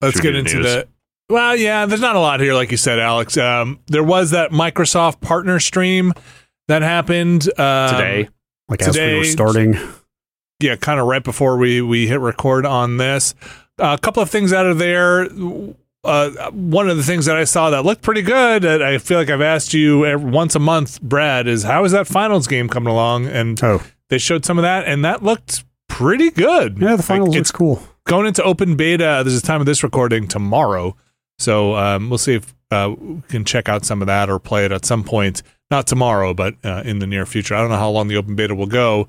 Let's 0.00 0.16
Should 0.16 0.22
get 0.22 0.34
into 0.36 0.56
news? 0.56 0.64
the. 0.64 0.88
Well, 1.32 1.56
yeah. 1.56 1.86
There's 1.86 2.00
not 2.00 2.14
a 2.16 2.20
lot 2.20 2.40
here, 2.40 2.54
like 2.54 2.70
you 2.70 2.76
said, 2.76 2.98
Alex. 2.98 3.36
Um. 3.36 3.80
There 3.86 4.04
was 4.04 4.30
that 4.30 4.50
Microsoft 4.50 5.20
partner 5.20 5.58
stream 5.60 6.12
that 6.68 6.82
happened 6.82 7.48
um, 7.58 7.90
Today. 7.90 8.28
Like 8.68 8.82
as 8.82 8.96
we 8.96 9.18
were 9.18 9.24
starting, 9.24 9.76
yeah, 10.60 10.76
kind 10.76 11.00
of 11.00 11.06
right 11.06 11.22
before 11.22 11.56
we 11.56 11.82
we 11.82 12.06
hit 12.06 12.20
record 12.20 12.64
on 12.64 12.96
this. 12.96 13.34
a 13.78 13.98
couple 13.98 14.22
of 14.22 14.30
things 14.30 14.52
out 14.52 14.66
of 14.66 14.78
there. 14.78 15.28
Uh, 16.04 16.50
one 16.50 16.88
of 16.88 16.96
the 16.96 17.02
things 17.02 17.26
that 17.26 17.36
I 17.36 17.44
saw 17.44 17.70
that 17.70 17.84
looked 17.84 18.02
pretty 18.02 18.22
good, 18.22 18.62
that 18.62 18.82
I 18.82 18.98
feel 18.98 19.18
like 19.18 19.30
I've 19.30 19.40
asked 19.40 19.72
you 19.72 20.04
every, 20.04 20.28
once 20.30 20.56
a 20.56 20.58
month, 20.58 21.00
Brad, 21.00 21.46
is 21.46 21.62
how 21.62 21.84
is 21.84 21.92
that 21.92 22.08
finals 22.08 22.46
game 22.48 22.68
coming 22.68 22.90
along? 22.92 23.26
And 23.26 23.62
oh 23.62 23.82
they 24.08 24.18
showed 24.18 24.44
some 24.44 24.58
of 24.58 24.62
that, 24.62 24.84
and 24.86 25.04
that 25.04 25.22
looked 25.22 25.64
pretty 25.88 26.30
good. 26.30 26.78
yeah, 26.78 26.90
the 26.90 26.96
Like, 26.96 27.04
finals 27.04 27.28
it's 27.30 27.36
looks 27.36 27.50
cool. 27.52 27.82
going 28.04 28.26
into 28.26 28.42
open 28.42 28.74
beta. 28.76 29.22
This 29.24 29.32
is 29.34 29.42
the 29.42 29.46
time 29.46 29.60
of 29.60 29.66
this 29.66 29.82
recording 29.82 30.26
tomorrow. 30.28 30.96
So 31.38 31.74
um, 31.76 32.08
we'll 32.08 32.18
see 32.18 32.34
if 32.34 32.54
uh, 32.70 32.94
we 32.98 33.20
can 33.28 33.44
check 33.44 33.68
out 33.68 33.84
some 33.84 34.00
of 34.02 34.06
that 34.06 34.30
or 34.30 34.38
play 34.38 34.64
it 34.64 34.72
at 34.72 34.84
some 34.84 35.04
point. 35.04 35.42
Not 35.70 35.86
tomorrow, 35.86 36.34
but 36.34 36.54
uh, 36.64 36.82
in 36.84 36.98
the 36.98 37.06
near 37.06 37.24
future. 37.26 37.54
I 37.54 37.60
don't 37.60 37.70
know 37.70 37.76
how 37.78 37.90
long 37.90 38.08
the 38.08 38.16
open 38.16 38.34
beta 38.36 38.54
will 38.54 38.66
go. 38.66 39.08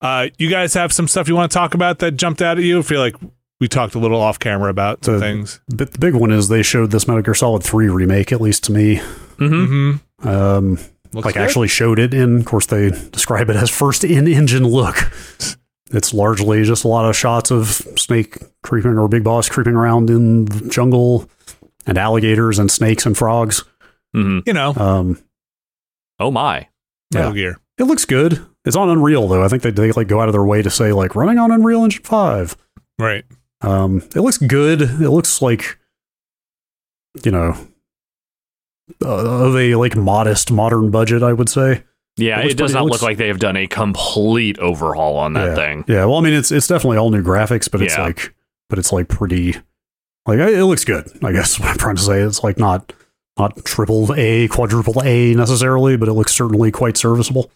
Uh, 0.00 0.28
you 0.38 0.50
guys 0.50 0.74
have 0.74 0.92
some 0.92 1.08
stuff 1.08 1.28
you 1.28 1.34
want 1.34 1.50
to 1.50 1.56
talk 1.56 1.74
about 1.74 2.00
that 2.00 2.12
jumped 2.12 2.42
out 2.42 2.58
at 2.58 2.64
you? 2.64 2.80
I 2.80 2.82
feel 2.82 3.00
like 3.00 3.14
we 3.60 3.68
talked 3.68 3.94
a 3.94 3.98
little 3.98 4.20
off 4.20 4.38
camera 4.38 4.68
about 4.70 5.04
some 5.04 5.14
The- 5.14 5.20
things. 5.20 5.60
But 5.74 5.92
the 5.92 5.98
big 5.98 6.14
one 6.14 6.30
is 6.32 6.48
they 6.48 6.62
showed 6.62 6.90
this 6.90 7.06
Metal 7.06 7.22
Gear 7.22 7.34
Solid 7.34 7.62
3 7.62 7.88
remake, 7.88 8.32
at 8.32 8.40
least 8.40 8.64
to 8.64 8.72
me. 8.72 8.96
hmm 9.38 9.92
Mm-hmm. 10.22 10.28
Um, 10.28 10.78
like 11.14 11.36
actually 11.36 11.68
showed 11.68 11.98
it 11.98 12.14
in. 12.14 12.38
Of 12.40 12.44
course, 12.46 12.66
they 12.66 12.90
describe 12.90 13.50
it 13.50 13.56
as 13.56 13.68
first 13.70 14.02
in-engine 14.04 14.66
look. 14.66 14.96
It's 15.94 16.14
largely 16.14 16.64
just 16.64 16.84
a 16.84 16.88
lot 16.88 17.04
of 17.06 17.14
shots 17.14 17.50
of 17.50 17.66
Snake 17.98 18.38
creeping 18.62 18.96
or 18.96 19.08
Big 19.08 19.24
Boss 19.24 19.50
creeping 19.50 19.74
around 19.74 20.08
in 20.08 20.46
the 20.46 20.70
jungle, 20.70 21.28
and 21.86 21.98
alligators 21.98 22.58
and 22.58 22.70
snakes 22.70 23.06
and 23.06 23.16
frogs. 23.16 23.64
hmm 24.14 24.40
you 24.46 24.52
know, 24.52 24.74
Um, 24.76 25.18
Oh 26.18 26.30
my. 26.30 26.68
Metal 27.12 27.32
Gear. 27.32 27.58
it 27.78 27.84
looks 27.84 28.04
good. 28.04 28.40
It's 28.64 28.76
on 28.76 28.88
Unreal 28.88 29.26
though. 29.28 29.42
I 29.44 29.48
think 29.48 29.62
they 29.62 29.70
they 29.70 29.92
like 29.92 30.08
go 30.08 30.20
out 30.20 30.28
of 30.28 30.32
their 30.32 30.44
way 30.44 30.62
to 30.62 30.70
say 30.70 30.92
like 30.92 31.14
running 31.16 31.38
on 31.38 31.50
Unreal 31.50 31.84
Engine 31.84 32.02
Five. 32.04 32.56
Right. 32.98 33.24
Um, 33.60 34.02
it 34.14 34.20
looks 34.20 34.38
good. 34.38 34.82
It 34.82 35.10
looks 35.10 35.42
like, 35.42 35.78
you 37.24 37.30
know, 37.32 37.54
uh, 39.04 39.44
of 39.46 39.56
a 39.56 39.74
like 39.74 39.96
modest 39.96 40.50
modern 40.50 40.90
budget, 40.90 41.22
I 41.22 41.32
would 41.32 41.48
say. 41.48 41.84
Yeah, 42.16 42.40
It 42.40 42.52
it, 42.52 42.56
does 42.56 42.72
pretty- 42.72 42.74
not 42.74 42.86
it 42.88 42.92
look 42.92 43.02
like 43.02 43.16
they 43.16 43.28
have 43.28 43.38
done 43.38 43.56
a 43.56 43.66
complete 43.66 44.58
overhaul 44.58 45.16
on 45.16 45.32
that 45.34 45.48
yeah. 45.50 45.54
thing. 45.54 45.84
Yeah, 45.88 46.04
well, 46.04 46.16
I 46.16 46.20
mean, 46.20 46.34
it's 46.34 46.52
it's 46.52 46.66
definitely 46.66 46.98
all 46.98 47.10
new 47.10 47.22
graphics, 47.22 47.70
but 47.70 47.80
it's 47.82 47.96
Yeah. 47.96 48.04
like, 48.04 48.34
but 48.68 48.78
it's 48.78 48.92
like 48.92 49.08
pretty, 49.08 49.56
like 50.26 50.38
it 50.38 50.64
looks 50.64 50.84
good. 50.84 51.10
I 51.24 51.32
guess 51.32 51.58
what 51.60 51.68
I'm 51.70 51.78
trying 51.78 51.96
to 51.96 52.02
say. 52.02 52.20
It's 52.20 52.42
like 52.42 52.58
not 52.58 52.92
not 53.38 53.64
triple 53.64 54.12
A, 54.14 54.48
quadruple 54.48 55.02
A 55.04 55.34
necessarily, 55.34 55.96
but 55.96 56.08
it 56.08 56.12
looks 56.12 56.34
certainly 56.34 56.70
quite 56.70 56.96
serviceable. 56.96 57.50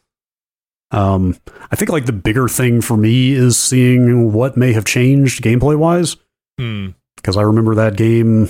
Um, 0.91 1.37
I 1.71 1.77
think 1.77 1.91
like 1.91 2.07
the 2.07 2.13
bigger 2.13 2.49
thing 2.49 2.81
for 2.81 2.97
me 2.97 3.33
is 3.33 3.59
seeing 3.59 4.33
what 4.33 4.57
may 4.57 4.73
have 4.73 4.85
changed 4.85 5.43
gameplay 5.43 5.77
wise. 5.77 6.17
Hmm. 6.59 6.91
because 7.17 7.37
I 7.37 7.43
remember 7.43 7.75
that 7.75 7.97
game 7.97 8.49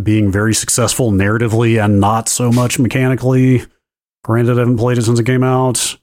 being 0.00 0.30
very 0.30 0.54
successful 0.54 1.10
narratively 1.10 1.82
and 1.82 1.98
not 1.98 2.28
so 2.28 2.52
much 2.52 2.78
mechanically. 2.78 3.62
Granted, 4.22 4.56
I 4.56 4.60
haven't 4.60 4.76
played 4.78 4.98
it 4.98 5.02
since 5.02 5.18
it 5.18 5.24
came 5.26 5.42
out. 5.42 5.96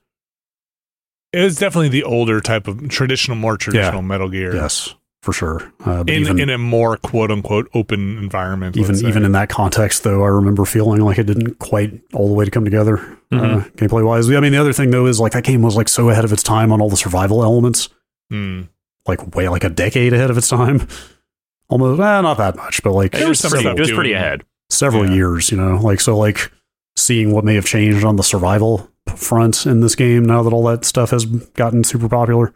It 1.31 1.43
was 1.43 1.55
definitely 1.57 1.89
the 1.89 2.03
older 2.03 2.41
type 2.41 2.67
of 2.67 2.89
traditional, 2.89 3.37
more 3.37 3.55
traditional 3.55 4.01
Metal 4.01 4.27
Gear. 4.27 4.53
Yes, 4.53 4.93
for 5.21 5.33
sure. 5.33 5.71
Uh, 5.85 6.03
but 6.03 6.09
In, 6.09 6.21
even 6.23 6.39
in 6.39 6.49
a 6.49 6.57
more 6.57 6.97
quote 6.97 7.29
unquote 7.31 7.69
open 7.73 8.17
environment. 8.17 8.75
even 8.77 8.95
even 9.05 9.23
in 9.23 9.31
that 9.33 9.49
context, 9.49 10.03
though, 10.03 10.23
I 10.23 10.27
remember 10.27 10.65
feeling 10.65 11.01
like 11.01 11.17
it 11.19 11.25
didn't 11.27 11.59
quite 11.59 11.99
all 12.13 12.27
the 12.27 12.33
way 12.33 12.45
to 12.45 12.51
come 12.51 12.65
together 12.65 12.97
uh, 13.31 13.35
Mhm. 13.35 13.71
gameplay 13.75 14.05
wise. 14.05 14.29
I 14.29 14.39
mean, 14.39 14.51
the 14.51 14.57
other 14.59 14.73
thing 14.73 14.91
though 14.91 15.05
is 15.05 15.19
like 15.19 15.31
that 15.33 15.43
game 15.43 15.61
was 15.61 15.75
like 15.75 15.87
so 15.89 16.09
ahead 16.09 16.25
of 16.25 16.33
its 16.33 16.43
time 16.43 16.71
on 16.71 16.81
all 16.81 16.89
the 16.89 16.97
survival 16.97 17.43
elements, 17.43 17.89
Hmm. 18.29 18.61
like 19.07 19.35
way 19.35 19.47
like 19.49 19.63
a 19.63 19.69
decade 19.69 20.13
ahead 20.13 20.29
of 20.31 20.37
its 20.37 20.47
time. 20.49 20.87
Almost, 21.69 22.01
eh, 22.01 22.21
not 22.21 22.37
that 22.37 22.55
much, 22.57 22.83
but 22.83 22.91
like 22.91 23.15
It 23.15 23.27
was, 23.27 23.41
was 23.43 23.53
pretty, 23.53 23.69
it 23.69 23.79
was 23.79 23.91
pretty 23.91 24.13
ahead. 24.13 24.43
several 24.69 25.07
Yeah. 25.07 25.13
years, 25.15 25.51
you 25.51 25.57
know, 25.57 25.77
like 25.77 26.01
so 26.01 26.17
like 26.17 26.51
seeing 26.97 27.31
what 27.31 27.45
may 27.45 27.55
have 27.55 27.65
changed 27.65 28.03
on 28.03 28.17
the 28.17 28.23
survival 28.23 28.89
front 29.15 29.65
in 29.65 29.79
this 29.79 29.95
game 29.95 30.25
now 30.25 30.43
that 30.43 30.51
all 30.51 30.65
that 30.65 30.83
stuff 30.83 31.11
has 31.11 31.25
gotten 31.25 31.83
super 31.85 32.09
popular. 32.09 32.53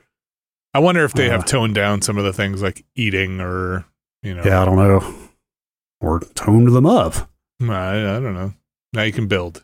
I 0.76 0.80
wonder 0.80 1.04
if 1.06 1.14
they 1.14 1.30
Uh, 1.30 1.32
have 1.32 1.46
toned 1.46 1.74
down 1.76 2.02
some 2.02 2.18
of 2.18 2.24
the 2.26 2.34
things 2.34 2.62
like 2.62 2.84
eating 2.96 3.40
or, 3.40 3.86
you 4.22 4.34
know, 4.36 4.44
Yeah, 4.46 4.62
I 4.62 4.66
don't 4.66 4.76
know. 4.76 5.14
Or 6.02 6.20
toned 6.36 6.68
them 6.76 6.86
up. 6.86 7.30
I, 7.62 8.18
I 8.18 8.20
don't 8.20 8.34
know. 8.34 8.54
Now 8.94 9.04
you 9.04 9.14
can 9.14 9.28
build. 9.28 9.64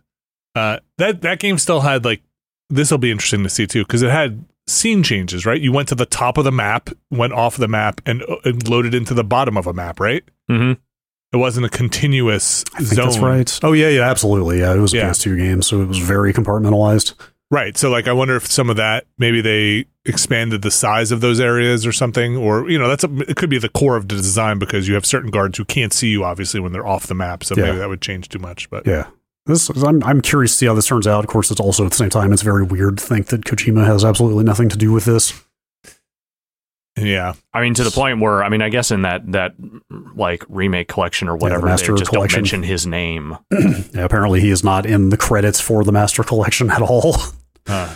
Uh, 0.56 0.80
that 0.98 1.22
that 1.22 1.40
game 1.40 1.58
still 1.58 1.82
had 1.82 2.04
like 2.06 2.22
this 2.70 2.90
will 2.92 2.98
be 2.98 3.12
interesting 3.12 3.44
to 3.44 3.50
see 3.50 3.68
too 3.68 3.84
because 3.84 4.02
it 4.02 4.10
had 4.12 4.44
scene 4.68 5.04
changes. 5.04 5.46
Right, 5.46 5.62
you 5.62 5.72
went 5.72 5.88
to 5.90 5.96
the 5.96 6.06
top 6.06 6.38
of 6.38 6.44
the 6.46 6.52
map, 6.52 6.90
went 7.10 7.34
off 7.34 7.58
the 7.58 7.68
map, 7.68 8.02
and, 8.06 8.24
uh, 8.24 8.38
and 8.46 8.68
loaded 8.68 8.94
into 8.96 9.14
the 9.14 9.24
bottom 9.24 9.58
of 9.58 9.68
a 9.68 9.74
map. 9.74 10.00
Right, 10.00 10.24
hmm 10.50 10.74
it 11.34 11.38
wasn't 11.38 11.66
a 11.66 11.70
continuous 11.70 12.66
I 12.74 12.80
think 12.80 12.88
zone. 12.90 13.06
that's 13.06 13.20
right. 13.20 13.60
Oh 13.64 13.72
yeah, 13.74 13.88
yeah, 13.90 14.10
absolutely. 14.10 14.60
Yeah, 14.60 14.74
it 14.74 14.80
was 14.80 14.94
a 14.94 14.98
Yeah. 14.98 15.10
PS2 15.12 15.38
game, 15.38 15.62
so 15.62 15.82
it 15.82 15.88
was 15.88 15.98
very 16.00 16.34
compartmentalized. 16.34 17.14
Right. 17.52 17.78
So 17.78 17.90
like 17.92 18.08
I 18.08 18.14
wonder 18.14 18.36
if 18.38 18.48
some 18.48 18.70
of 18.70 18.78
that 18.78 19.06
maybe 19.18 19.42
they 19.42 19.86
expanded 20.06 20.62
the 20.64 20.72
size 20.72 21.12
of 21.12 21.22
those 21.22 21.40
areas 21.40 21.86
or 21.86 21.92
something 21.92 22.36
or 22.38 22.68
you 22.70 22.80
know 22.80 22.88
that's 22.88 23.04
a, 23.04 23.14
it 23.30 23.36
could 23.38 23.50
be 23.52 23.60
the 23.60 23.70
core 23.70 23.96
of 23.98 24.08
the 24.08 24.16
design 24.16 24.58
because 24.58 24.88
you 24.88 24.96
have 24.96 25.06
certain 25.06 25.30
guards 25.30 25.58
who 25.60 25.66
can't 25.66 25.94
see 25.94 26.08
you 26.08 26.24
obviously 26.24 26.60
when 26.60 26.72
they're 26.72 26.88
off 26.88 27.06
the 27.08 27.14
map 27.14 27.44
so 27.44 27.54
Yeah. 27.56 27.66
maybe 27.66 27.78
that 27.80 27.90
would 27.90 28.02
change 28.02 28.30
too 28.30 28.40
much 28.40 28.68
but 28.72 28.88
Yeah. 28.88 29.08
This 29.46 29.70
is, 29.70 29.84
I'm 29.84 30.02
I'm 30.04 30.22
curious 30.22 30.52
to 30.54 30.58
see 30.58 30.66
how 30.68 30.76
this 30.76 30.86
turns 30.88 31.08
out. 31.08 31.24
Of 31.26 31.30
course, 31.30 31.50
it's 31.52 31.60
also 31.60 31.84
at 31.86 31.92
the 31.92 31.98
same 31.98 32.10
time 32.12 32.32
it's 32.32 32.44
very 32.44 32.64
weird 32.64 33.00
to 33.00 33.04
think 33.04 33.28
that 33.28 33.42
Kojima 33.42 33.86
has 33.86 34.06
absolutely 34.06 34.44
nothing 34.44 34.70
to 34.70 34.78
do 34.78 34.92
with 34.92 35.06
this. 35.06 35.34
yeah. 36.96 37.34
I 37.54 37.62
mean, 37.62 37.74
to 37.74 37.84
the 37.84 37.90
point 37.92 38.20
where 38.20 38.44
I 38.44 38.50
mean, 38.50 38.62
I 38.62 38.70
guess 38.70 38.92
in 38.92 39.02
that 39.02 39.32
that 39.32 39.56
like 40.16 40.44
remake 40.48 40.88
collection 40.90 41.28
or 41.28 41.36
whatever, 41.38 41.62
they 41.66 41.72
Master 41.72 41.96
just 41.96 42.12
Collection. 42.12 42.38
don't 42.40 42.42
mention 42.44 42.64
his 42.64 42.86
name. 42.88 43.38
Yeah, 43.94 44.04
apparently, 44.06 44.42
he 44.42 44.52
is 44.52 44.64
not 44.64 44.86
in 44.86 45.10
the 45.10 45.18
credits 45.18 45.60
for 45.60 45.84
the 45.84 45.92
Master 45.92 46.24
Collection 46.24 46.70
at 46.70 46.82
all. 46.82 47.16
Huh. 47.68 47.94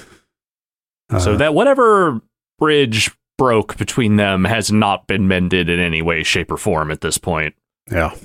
Uh, 1.09 1.19
so 1.19 1.37
that 1.37 1.53
whatever 1.53 2.21
bridge 2.59 3.11
broke 3.37 3.77
between 3.77 4.15
them 4.15 4.45
has 4.45 4.71
not 4.71 5.07
been 5.07 5.27
mended 5.27 5.69
in 5.69 5.79
any 5.79 6.01
way, 6.01 6.23
shape, 6.23 6.51
or 6.51 6.57
form 6.57 6.89
at 6.91 7.01
this 7.01 7.17
point. 7.17 7.53
yeah. 7.91 8.15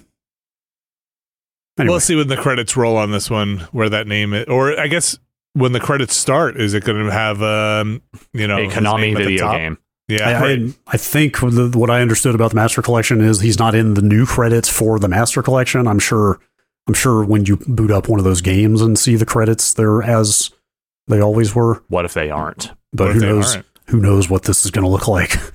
Anyway, 1.79 1.93
We'll 1.93 2.01
see 2.01 2.17
when 2.17 2.29
the 2.29 2.37
credits 2.37 2.77
roll 2.77 2.97
on 2.97 3.11
this 3.11 3.31
one 3.31 3.59
where 3.73 3.89
that 3.89 4.07
name 4.07 4.35
is 4.35 4.45
or 4.49 4.79
I 4.79 4.87
guess 4.87 5.19
when 5.55 5.73
the 5.73 5.81
credits 5.81 6.15
start 6.15 6.61
is 6.61 6.75
it 6.75 6.85
going 6.85 7.07
to 7.07 7.11
have 7.11 7.43
um 7.43 8.03
you 8.35 8.47
know 8.47 8.59
a 8.59 8.67
Konami 8.69 9.01
name 9.01 9.17
at 9.17 9.19
the 9.21 9.25
video 9.25 9.53
game. 9.53 9.79
Yeah. 10.09 10.29
I, 10.29 10.41
right. 10.41 10.61
I, 10.61 10.75
I 10.89 10.97
think 10.99 11.39
the, 11.41 11.71
what 11.75 11.89
I 11.89 12.03
understood 12.03 12.35
about 12.35 12.51
the 12.51 12.57
Master 12.57 12.83
Collection 12.83 13.21
is 13.23 13.41
he's 13.41 13.59
not 13.59 13.75
in 13.75 13.95
the 13.95 14.03
new 14.03 14.27
credits 14.27 14.69
for 14.69 14.99
the 14.99 15.09
Master 15.09 15.43
Collection. 15.43 15.87
I'm 15.87 16.01
sure. 16.01 16.39
I'm 16.89 16.95
sure 16.95 17.25
when 17.25 17.47
you 17.47 17.57
boot 17.57 17.91
up 17.93 18.09
one 18.09 18.19
of 18.19 18.25
those 18.25 18.41
games 18.41 18.83
and 18.83 18.99
see 18.99 19.15
the 19.15 19.27
credits, 19.27 19.73
they're 19.73 20.03
as 20.03 20.51
they 21.09 21.21
always 21.21 21.55
were. 21.55 21.83
What 21.89 22.05
if 22.05 22.15
they 22.15 22.31
aren't? 22.31 22.73
But 22.93 23.09
What 23.09 23.15
who 23.17 23.21
knows? 23.21 23.55
aren't? 23.57 23.67
Who 23.89 24.01
knows 24.01 24.31
what 24.31 24.45
this 24.45 24.65
is 24.65 24.71
going 24.71 24.85
to 24.85 24.91
look 24.91 25.09
like? 25.09 25.37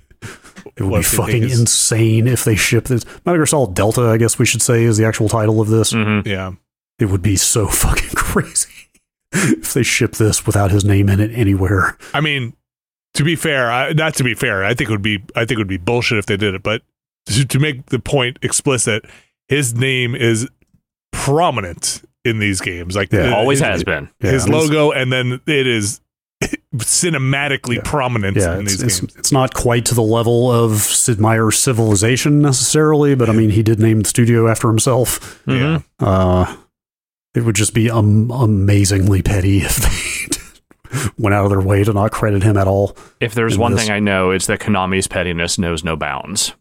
It 0.77 0.81
would 0.83 0.89
What 0.91 0.97
be 0.97 1.01
if 1.05 1.11
they 1.11 1.17
think 1.17 1.43
fucking 1.43 1.43
insane 1.59 2.27
if 2.27 2.43
they 2.43 2.55
ship 2.55 2.85
this. 2.85 3.05
Metal 3.25 3.35
Gear 3.37 3.45
Solid 3.45 3.75
Delta, 3.75 4.01
I 4.09 4.17
guess 4.17 4.37
we 4.37 4.45
should 4.45 4.61
say, 4.61 4.83
is 4.83 4.97
the 4.97 5.05
actual 5.05 5.29
title 5.29 5.61
of 5.61 5.69
this. 5.69 5.91
hmm 5.93 6.19
Yeah. 6.25 6.53
It 6.99 7.05
would 7.05 7.21
be 7.21 7.37
so 7.37 7.67
fucking 7.69 8.09
crazy 8.15 8.89
if 9.31 9.73
they 9.73 9.83
ship 9.83 10.13
this 10.13 10.45
without 10.45 10.71
his 10.71 10.83
name 10.83 11.07
in 11.07 11.21
it 11.21 11.31
anywhere. 11.33 11.97
I 12.13 12.19
mean, 12.19 12.53
to 13.13 13.23
be 13.23 13.37
fair, 13.37 13.71
I, 13.71 13.93
not 13.93 14.15
to 14.15 14.23
be 14.25 14.33
fair, 14.33 14.65
I 14.65 14.73
think 14.73 14.89
it 14.89 14.93
would 14.93 15.01
be 15.01 15.23
I 15.33 15.41
think 15.45 15.51
it 15.51 15.57
would 15.59 15.67
be 15.67 15.77
bullshit 15.77 16.17
if 16.17 16.25
they 16.25 16.35
did 16.35 16.55
it. 16.55 16.63
But 16.63 16.81
to, 17.27 17.45
to 17.45 17.59
make 17.59 17.85
the 17.85 17.99
point 17.99 18.39
explicit, 18.41 19.05
his 19.47 19.75
name 19.75 20.13
is 20.13 20.49
prominent 21.13 22.01
in 22.25 22.39
these 22.39 22.59
games. 22.61 22.95
Like 22.95 23.11
Yeah. 23.13 23.31
uh, 23.31 23.35
Always 23.35 23.59
his, 23.59 23.67
has 23.67 23.83
been. 23.83 24.09
Yeah, 24.21 24.31
his 24.31 24.45
I 24.47 24.49
logo, 24.49 24.91
and 24.91 25.11
then 25.13 25.39
it 25.47 25.67
is 25.67 26.01
cinematically 26.75 27.75
Yeah. 27.75 27.81
prominent 27.85 28.37
Yeah, 28.37 28.55
in 28.55 28.61
it's, 28.63 28.73
these 28.77 28.83
it's, 28.83 28.99
games. 28.99 29.15
it's 29.17 29.31
not 29.31 29.53
quite 29.53 29.85
to 29.85 29.95
the 29.95 30.03
level 30.03 30.51
of 30.51 30.77
Sid 30.81 31.19
Meier's 31.19 31.57
Civilization 31.57 32.41
necessarily, 32.41 33.15
but 33.15 33.29
I 33.29 33.33
mean, 33.33 33.49
he 33.51 33.63
did 33.63 33.79
name 33.79 34.01
the 34.01 34.09
studio 34.09 34.47
after 34.47 34.67
himself. 34.67 35.41
Yeah. 35.47 35.79
Uh, 35.99 36.55
it 37.33 37.43
would 37.43 37.55
just 37.55 37.73
be 37.73 37.89
um, 37.89 38.31
amazingly 38.31 39.21
petty 39.21 39.57
if 39.61 39.75
they 39.77 41.09
went 41.17 41.33
out 41.33 41.43
of 41.45 41.51
their 41.51 41.61
way 41.61 41.83
to 41.83 41.91
not 41.93 42.11
credit 42.11 42.43
him 42.43 42.55
at 42.57 42.67
all. 42.67 42.95
If 43.19 43.33
there's 43.33 43.57
one 43.57 43.73
this- 43.73 43.83
thing 43.83 43.91
I 43.91 43.99
know, 43.99 44.31
it's 44.31 44.47
that 44.47 44.59
Konami's 44.59 45.07
pettiness 45.07 45.57
knows 45.57 45.83
no 45.83 45.95
bounds. 45.95 46.53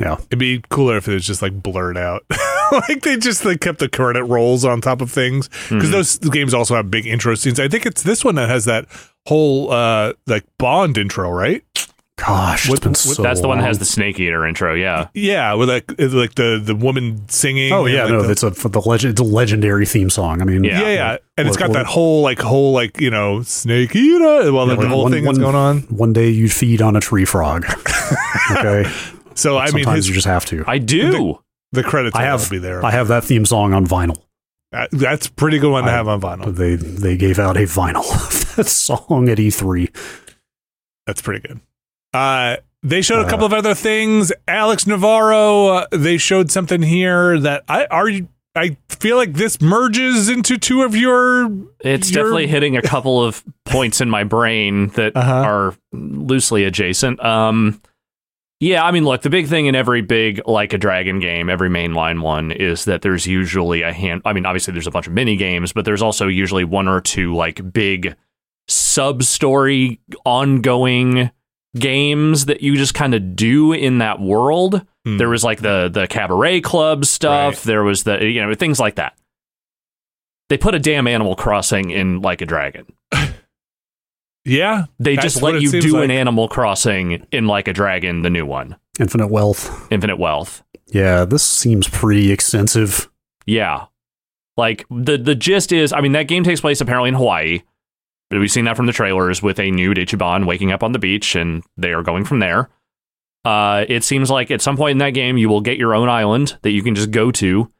Yeah, 0.00 0.14
It'd 0.28 0.38
be 0.38 0.62
cooler 0.70 0.96
if 0.96 1.06
it 1.08 1.14
was 1.14 1.26
just 1.26 1.42
like 1.42 1.62
blurred 1.62 1.98
out, 1.98 2.24
like 2.72 3.02
they 3.02 3.16
just 3.18 3.44
like 3.44 3.60
kept 3.60 3.78
the 3.80 3.88
credit 3.88 4.24
rolls 4.24 4.64
on 4.64 4.80
top 4.80 5.00
of 5.02 5.10
things 5.12 5.48
because 5.68 5.88
Mhm. 5.88 5.92
those 5.92 6.18
games 6.18 6.54
also 6.54 6.74
have 6.74 6.90
big 6.90 7.06
intro 7.06 7.34
scenes. 7.34 7.60
I 7.60 7.68
think 7.68 7.84
it's 7.86 8.02
this 8.02 8.24
one 8.24 8.34
that 8.36 8.48
has 8.48 8.64
that 8.64 8.86
whole 9.26 9.70
uh 9.70 10.14
like 10.26 10.44
Bond 10.58 10.96
intro, 10.98 11.30
right? 11.30 11.62
gosh, 12.16 12.68
What- 12.68 12.74
it's 12.76 12.80
been 12.84 12.90
what- 12.90 13.16
so 13.16 13.22
That's 13.22 13.40
the 13.40 13.48
one 13.48 13.56
that 13.58 13.64
has 13.66 13.78
the 13.78 13.86
Snake 13.86 14.20
Eater 14.20 14.46
intro. 14.46 14.74
Yeah. 14.74 15.06
Yeah, 15.14 15.54
with 15.54 15.70
like 15.70 15.90
it's 15.98 16.12
like 16.12 16.34
the 16.34 16.60
the 16.62 16.74
woman 16.74 17.22
singing. 17.28 17.72
Oh 17.72 17.86
yeah, 17.86 18.02
like, 18.04 18.12
no, 18.12 18.22
the- 18.22 18.30
it's 18.32 18.42
a 18.42 18.50
for 18.50 18.68
the 18.68 18.80
legend. 18.80 19.12
It's 19.12 19.20
a 19.22 19.24
legendary 19.24 19.86
theme 19.86 20.10
song. 20.10 20.42
I 20.42 20.44
mean, 20.44 20.62
Yeah. 20.64 20.80
yeah, 20.82 20.88
yeah, 20.92 21.16
and 21.38 21.48
it's 21.48 21.56
got 21.56 21.70
what- 21.70 21.74
that 21.78 21.86
whole 21.86 22.20
like 22.22 22.38
whole 22.40 22.72
like 22.72 23.00
you 23.00 23.10
know 23.10 23.40
snake 23.42 23.96
eater 23.96 24.52
while 24.52 24.68
Yeah, 24.68 24.74
the 24.76 24.88
whole 24.88 25.04
one- 25.04 25.12
thing 25.12 25.22
is 25.24 25.26
one- 25.28 25.36
going 25.40 25.54
on. 25.54 25.78
One 25.88 26.12
day 26.12 26.28
you 26.28 26.48
feed 26.50 26.82
on 26.82 26.94
a 26.94 27.00
tree 27.00 27.24
frog. 27.24 27.64
okay, 28.50 28.84
So 29.34 29.58
I 29.58 29.70
mean, 29.70 29.86
his 29.88 30.08
you 30.08 30.14
just 30.14 30.26
have 30.26 30.44
to. 30.46 30.64
I 30.66 30.78
do. 30.78 31.38
the 31.72 31.82
credits 31.82 32.16
I 32.16 32.22
will 32.30 32.38
have 32.38 32.50
be 32.50 32.58
there. 32.58 32.84
I 32.84 32.90
have 32.90 33.08
that 33.08 33.24
theme 33.24 33.44
song 33.46 33.72
on 33.72 33.86
vinyl. 33.86 34.22
Uh, 34.72 34.86
That's 34.92 35.26
a 35.26 35.32
pretty 35.32 35.58
good 35.58 35.70
one 35.72 35.84
to 35.84 35.90
I- 35.90 35.94
have 35.94 36.08
on 36.08 36.20
vinyl. 36.20 36.54
They 36.54 36.74
they 36.76 37.16
gave 37.16 37.38
out 37.38 37.56
a 37.56 37.60
vinyl 37.60 38.04
of 38.50 38.56
that 38.56 38.66
song 38.66 39.28
at 39.28 39.38
E 39.40 39.48
E3. 39.48 39.88
That's 41.06 41.22
pretty 41.22 41.46
good. 41.46 41.60
Uh, 42.12 42.56
they 42.82 43.02
showed 43.02 43.20
a 43.22 43.26
Uh, 43.26 43.30
couple 43.30 43.46
of 43.46 43.52
other 43.52 43.74
things. 43.74 44.32
Alex 44.48 44.86
Navarro, 44.86 45.66
uh, 45.68 45.86
they 45.92 46.16
showed 46.18 46.50
something 46.50 46.82
here 46.82 47.38
that 47.40 47.64
I 47.68 47.86
are 47.86 48.08
you. 48.08 48.28
I 48.56 48.76
feel 48.88 49.16
like 49.16 49.34
this 49.34 49.60
merges 49.60 50.28
into 50.28 50.56
two 50.58 50.82
of 50.82 50.96
your. 50.96 51.44
It's 51.80 52.10
You're- 52.10 52.22
definitely 52.24 52.46
hitting 52.48 52.76
a 52.76 52.82
couple 52.82 53.22
of 53.24 53.44
points 53.64 54.00
in 54.00 54.10
my 54.10 54.24
brain 54.24 54.88
that 54.88 55.12
Uh-huh. 55.16 55.32
are 55.34 55.74
loosely 55.92 56.64
adjacent. 56.64 57.24
Um, 57.24 57.80
yeah, 58.60 58.84
I 58.84 58.90
mean, 58.90 59.06
look, 59.06 59.22
the 59.22 59.30
big 59.30 59.48
thing 59.48 59.66
in 59.66 59.74
every 59.74 60.02
big 60.02 60.42
like 60.46 60.74
a 60.74 60.78
dragon 60.78 61.18
game, 61.18 61.48
every 61.48 61.70
mainline 61.70 62.20
one, 62.20 62.52
is 62.52 62.84
that 62.84 63.00
there's 63.00 63.26
usually 63.26 63.80
a 63.80 63.92
hand. 63.92 64.20
I 64.26 64.34
mean, 64.34 64.44
obviously 64.44 64.72
there's 64.72 64.86
a 64.86 64.90
bunch 64.90 65.06
of 65.06 65.14
mini 65.14 65.36
games, 65.36 65.72
but 65.72 65.86
there's 65.86 66.02
also 66.02 66.28
usually 66.28 66.64
one 66.64 66.86
or 66.86 67.00
two 67.00 67.34
like 67.34 67.72
big 67.72 68.14
sub 68.68 69.22
story 69.22 69.98
ongoing 70.26 71.30
games 71.74 72.46
that 72.46 72.60
you 72.60 72.76
just 72.76 72.92
kind 72.92 73.14
of 73.14 73.34
do 73.34 73.72
in 73.72 73.98
that 73.98 74.20
world. 74.20 74.84
Hmm. 75.06 75.16
There 75.16 75.30
was 75.30 75.42
like 75.42 75.62
the 75.62 75.88
the 75.90 76.06
cabaret 76.06 76.60
club 76.60 77.06
stuff. 77.06 77.54
Right. 77.54 77.62
There 77.62 77.82
was 77.82 78.04
the 78.04 78.22
you 78.22 78.44
know 78.44 78.54
things 78.54 78.78
like 78.78 78.96
that. 78.96 79.16
They 80.50 80.58
put 80.58 80.74
a 80.74 80.78
damn 80.78 81.06
Animal 81.06 81.34
Crossing 81.34 81.90
in 81.90 82.20
like 82.20 82.42
a 82.42 82.46
dragon. 82.46 82.86
Yeah, 84.44 84.86
They 84.98 85.16
just 85.16 85.42
let 85.42 85.60
you 85.60 85.70
do 85.80 85.92
like. 85.94 86.04
an 86.04 86.10
Animal 86.10 86.48
Crossing 86.48 87.26
in 87.30 87.46
like 87.46 87.68
a 87.68 87.72
dragon, 87.72 88.22
the 88.22 88.30
new 88.30 88.46
one, 88.46 88.76
Infinite 88.98 89.28
wealth. 89.28 89.90
Infinite 89.92 90.16
Wealth. 90.18 90.62
Yeah, 90.86 91.24
this 91.24 91.42
seems 91.42 91.88
pretty 91.88 92.32
extensive. 92.32 93.10
Yeah, 93.46 93.86
like 94.56 94.84
the 94.90 95.18
the 95.18 95.34
gist 95.34 95.72
is, 95.72 95.92
I 95.92 96.00
mean, 96.00 96.12
that 96.12 96.24
game 96.28 96.42
takes 96.44 96.60
place 96.60 96.80
apparently 96.80 97.08
in 97.10 97.14
Hawaii. 97.14 97.60
We've 98.30 98.50
seen 98.50 98.64
that 98.66 98.76
from 98.76 98.86
the 98.86 98.92
trailers 98.92 99.42
with 99.42 99.58
a 99.58 99.70
nude 99.70 99.96
Ichiban 99.96 100.46
waking 100.46 100.70
up 100.72 100.82
on 100.82 100.92
the 100.92 100.98
beach, 101.00 101.34
and 101.34 101.62
they 101.76 101.92
are 101.92 102.02
going 102.02 102.24
from 102.24 102.38
there. 102.38 102.70
Uh, 103.44 103.84
it 103.88 104.04
seems 104.04 104.30
like 104.30 104.50
at 104.50 104.60
some 104.62 104.76
point 104.76 104.92
in 104.92 104.98
that 104.98 105.10
game, 105.10 105.36
you 105.36 105.48
will 105.48 105.60
get 105.60 105.78
your 105.78 105.94
own 105.94 106.08
island 106.08 106.56
that 106.62 106.70
you 106.70 106.82
can 106.82 106.94
just 106.94 107.10
go 107.10 107.30
to. 107.32 107.70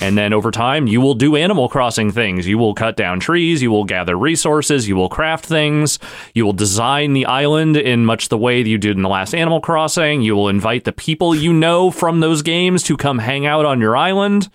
And 0.00 0.16
then 0.16 0.32
over 0.32 0.50
time, 0.50 0.86
you 0.86 1.00
will 1.00 1.14
do 1.14 1.36
Animal 1.36 1.68
Crossing 1.68 2.10
things. 2.10 2.46
You 2.46 2.56
will 2.56 2.74
cut 2.74 2.96
down 2.96 3.20
trees, 3.20 3.60
you 3.60 3.70
will 3.70 3.84
gather 3.84 4.16
resources, 4.16 4.88
you 4.88 4.96
will 4.96 5.10
craft 5.10 5.44
things, 5.44 5.98
you 6.34 6.46
will 6.46 6.54
design 6.54 7.12
the 7.12 7.26
island 7.26 7.76
in 7.76 8.06
much 8.06 8.28
the 8.28 8.38
way 8.38 8.62
that 8.62 8.68
you 8.68 8.78
did 8.78 8.96
in 8.96 9.02
the 9.02 9.08
last 9.10 9.34
Animal 9.34 9.60
Crossing. 9.60 10.22
You 10.22 10.34
will 10.34 10.48
invite 10.48 10.84
the 10.84 10.92
people 10.92 11.34
you 11.34 11.52
know 11.52 11.90
from 11.90 12.20
those 12.20 12.40
games 12.40 12.82
to 12.84 12.96
come 12.96 13.18
hang 13.18 13.44
out 13.44 13.66
on 13.66 13.80
your 13.80 13.96
island. 13.96 14.48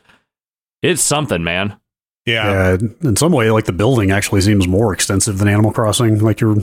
It's 0.81 1.01
something, 1.01 1.43
man. 1.43 1.77
yeah, 2.25 2.77
Yeah, 2.81 2.87
in 3.01 3.15
some 3.15 3.31
way, 3.31 3.51
like 3.51 3.65
the 3.65 3.71
building 3.71 4.11
actually 4.11 4.41
seems 4.41 4.67
more 4.67 4.93
extensive 4.93 5.37
than 5.37 5.47
Animal 5.47 5.71
Crossing. 5.71 6.19
Like 6.19 6.41
you're 6.41 6.57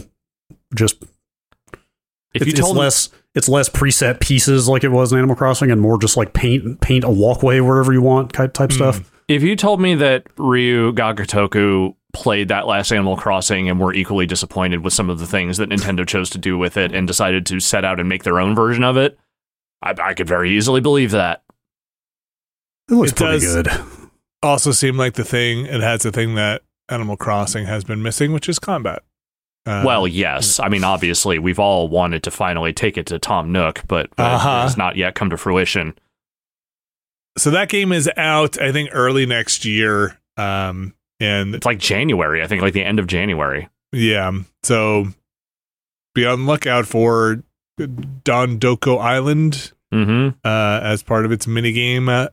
just 0.75 1.05
If 2.35 2.43
it- 2.43 2.49
you 2.49 2.53
told 2.55 2.77
me, 2.77 2.81
less 2.83 3.11
it's 3.35 3.49
less 3.49 3.69
preset 3.69 4.21
pieces 4.21 4.69
like 4.69 4.85
it 4.85 4.91
was 4.91 5.13
in 5.13 5.19
Animal 5.19 5.37
Crossing, 5.37 5.71
and 5.71 5.81
more 5.81 5.99
just 5.99 6.17
like 6.17 6.33
paint 6.33 6.81
paint 6.81 7.05
a 7.05 7.11
walkway 7.11 7.61
wherever 7.61 7.93
you 7.93 8.03
want 8.03 8.33
type 8.33 8.53
type 8.53 8.71
Mm. 8.71 8.75
stuff. 8.75 9.13
if 9.29 9.43
you 9.43 9.57
told 9.57 9.81
me 9.81 9.95
that 9.95 10.25
Ryu 10.37 10.93
Ga 10.93 11.15
Gotoku 11.15 11.95
played 12.13 12.49
that 12.49 12.67
last 12.67 12.93
Animal 12.93 13.17
Crossing 13.17 13.71
and 13.71 13.81
were 13.81 13.95
equally 13.95 14.27
disappointed 14.27 14.85
with 14.85 14.93
some 14.93 15.09
of 15.09 15.19
the 15.19 15.27
things 15.27 15.57
that 15.57 15.71
Nintendo 15.71 16.07
chose 16.07 16.29
to 16.31 16.39
do 16.39 16.59
with 16.59 16.77
it 16.77 16.93
and 16.95 17.07
decided 17.09 17.47
to 17.47 17.59
set 17.61 17.85
out 17.87 17.99
and 18.01 18.09
make 18.09 18.23
their 18.25 18.39
own 18.39 18.55
version 18.55 18.85
of 18.85 18.99
it, 18.99 19.19
I, 19.83 19.95
I 20.03 20.13
could 20.15 20.29
very 20.29 20.55
easily 20.55 20.81
believe 20.83 21.11
that. 21.13 21.43
It 22.91 22.95
looks 22.95 23.13
It 23.13 23.17
pretty 23.17 23.39
does- 23.41 23.55
good. 23.55 23.69
also 24.43 24.73
seemed 24.73 24.99
like 24.99 25.15
the 25.15 25.25
thing. 25.25 25.65
It 25.67 25.81
has 25.81 26.03
the 26.03 26.13
thing 26.13 26.35
that 26.35 26.63
Animal 26.91 27.17
Crossing 27.17 27.65
has 27.67 27.85
been 27.85 28.03
missing, 28.03 28.33
which 28.33 28.49
is 28.49 28.59
combat. 28.59 29.03
Uh, 29.65 29.83
well, 29.87 30.09
yes. 30.09 30.59
I 30.59 30.69
mean, 30.69 30.83
obviously, 30.85 31.39
we've 31.39 31.59
all 31.61 31.89
wanted 31.89 32.23
to 32.25 32.31
finally 32.31 32.73
take 32.73 32.99
it 32.99 33.07
to 33.07 33.19
Tom 33.19 33.53
Nook, 33.53 33.83
but, 33.87 34.11
but 34.17 34.25
Uh-huh. 34.33 34.65
it's 34.67 34.77
not 34.77 34.97
yet 34.97 35.15
come 35.15 35.31
to 35.31 35.37
fruition. 35.37 35.95
so 37.39 37.51
that 37.51 37.69
game 37.69 37.93
is 37.93 38.11
out. 38.17 38.61
I 38.61 38.73
think 38.73 38.91
early 38.93 39.25
next 39.27 39.65
year. 39.65 40.19
Um, 40.37 40.95
and 41.21 41.55
It's 41.55 41.65
like 41.67 41.79
January, 41.79 42.43
I 42.43 42.47
think, 42.47 42.61
like 42.63 42.73
the 42.75 42.85
end 42.85 42.99
of 42.99 43.07
January. 43.07 43.69
yeah, 43.93 44.33
so 44.65 45.07
be 46.15 46.27
on 46.27 46.41
the 46.45 46.51
lookout 46.51 46.87
for 46.87 47.43
Dondoko 47.81 48.99
Island 48.99 49.73
hmm 49.93 50.29
uh, 50.45 50.81
as 50.83 51.03
part 51.03 51.25
of 51.27 51.33
its 51.33 51.47
minigame. 51.47 52.29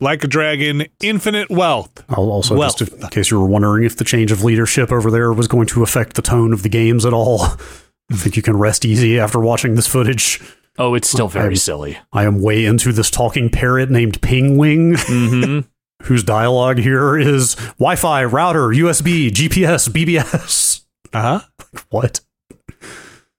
Like 0.00 0.24
a 0.24 0.26
Dragon, 0.26 0.86
Infinite 1.00 1.50
Wealth. 1.50 2.02
I'll 2.08 2.30
also, 2.30 2.56
Well- 2.56 2.68
just 2.72 2.92
in 2.92 3.08
case 3.08 3.30
you 3.30 3.38
were 3.40 3.46
wondering 3.46 3.84
if 3.84 3.96
the 3.96 4.04
change 4.04 4.32
of 4.32 4.42
leadership 4.42 4.90
over 4.90 5.10
there 5.10 5.32
was 5.32 5.46
going 5.46 5.66
to 5.68 5.82
affect 5.82 6.16
the 6.16 6.22
tone 6.22 6.52
of 6.52 6.62
the 6.64 6.68
games 6.68 7.06
at 7.06 7.12
all, 7.12 7.42
I 8.10 8.16
think 8.16 8.36
you 8.36 8.42
can 8.42 8.56
rest 8.56 8.84
easy 8.84 9.18
after 9.20 9.38
watching 9.38 9.76
this 9.76 9.86
footage. 9.86 10.40
Oh, 10.78 10.94
it's 10.94 11.08
still 11.08 11.28
very 11.28 11.44
I'm- 11.46 11.56
silly. 11.56 11.98
I 12.12 12.24
am 12.24 12.42
way 12.42 12.64
into 12.64 12.92
this 12.92 13.08
talking 13.10 13.50
parrot 13.50 13.88
named 13.90 14.20
Pingwing, 14.20 14.98
hmm 15.06 15.60
whose 16.06 16.24
dialogue 16.24 16.78
here 16.78 17.16
is 17.16 17.54
Wi-Fi, 17.78 18.24
router, 18.24 18.68
USB, 18.68 19.30
GPS, 19.30 19.88
BBS. 19.88 20.82
Uh 21.12 21.40
huh. 21.40 21.40
What? 21.90 22.20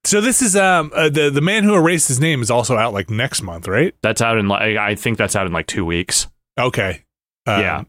So 0.06 0.22
this 0.22 0.42
is 0.42 0.56
um 0.56 0.92
uh, 0.96 1.10
the 1.10 1.30
the 1.30 1.42
man 1.42 1.64
who 1.66 1.76
erased 1.76 2.08
his 2.08 2.20
name 2.20 2.42
is 2.42 2.50
also 2.50 2.78
out 2.78 2.94
like 2.94 3.10
next 3.10 3.42
month, 3.42 3.68
right? 3.68 3.94
That's 4.02 4.22
out 4.22 4.38
in 4.38 4.48
like, 4.48 4.78
I 4.78 4.96
think 4.96 5.18
that's 5.18 5.36
out 5.36 5.48
in 5.48 5.52
like 5.54 5.68
two 5.68 5.84
weeks. 5.86 6.28
Okay. 6.60 7.04
Um, 7.48 7.62
Yeah. 7.62 7.84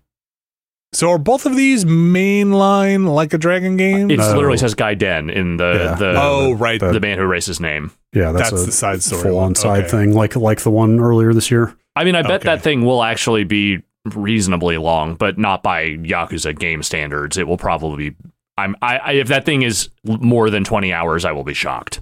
So 0.92 1.10
are 1.10 1.18
both 1.18 1.44
of 1.44 1.56
these 1.56 1.84
mainline 1.84 3.06
like 3.12 3.34
a 3.34 3.38
dragon 3.38 3.76
game? 3.76 4.10
It 4.10 4.18
No. 4.18 4.34
literally 4.34 4.56
says 4.56 4.74
Gaiden 4.74 5.30
in 5.30 5.56
the, 5.58 5.72
Yeah. 5.90 5.94
the, 5.96 6.14
oh, 6.16 6.52
right. 6.54 6.80
the- 6.80 6.92
the 6.92 7.00
man 7.00 7.18
who 7.18 7.24
erased 7.24 7.48
his 7.48 7.60
name. 7.60 7.90
Yeah, 8.14 8.32
that's, 8.32 8.50
That's 8.50 8.62
a 8.62 8.66
the 8.66 8.72
side 8.72 9.02
story. 9.02 9.22
full-on 9.22 9.54
side 9.56 9.80
Okay. 9.84 9.88
thing, 9.90 10.14
like 10.14 10.36
like 10.36 10.60
the 10.60 10.70
one 10.70 10.98
earlier 11.00 11.34
this 11.34 11.50
year. 11.50 11.74
I 11.96 12.04
mean, 12.04 12.14
I 12.14 12.22
bet 12.22 12.30
Okay. 12.42 12.44
that 12.44 12.62
thing 12.62 12.84
will 12.84 13.02
actually 13.02 13.44
be 13.44 13.82
reasonably 14.14 14.78
long, 14.78 15.16
but 15.16 15.36
not 15.38 15.62
by 15.62 15.84
Yakuza 15.96 16.56
game 16.58 16.82
standards. 16.82 17.36
It 17.36 17.46
will 17.46 17.58
probably 17.58 18.10
be. 18.10 18.16
I'm. 18.56 18.74
I, 18.80 18.96
I 18.98 19.12
if 19.12 19.28
that 19.28 19.44
thing 19.44 19.62
is 19.62 19.90
more 20.04 20.48
than 20.48 20.64
twenty 20.64 20.92
hours, 20.94 21.26
I 21.26 21.32
will 21.32 21.44
be 21.44 21.52
shocked. 21.54 22.00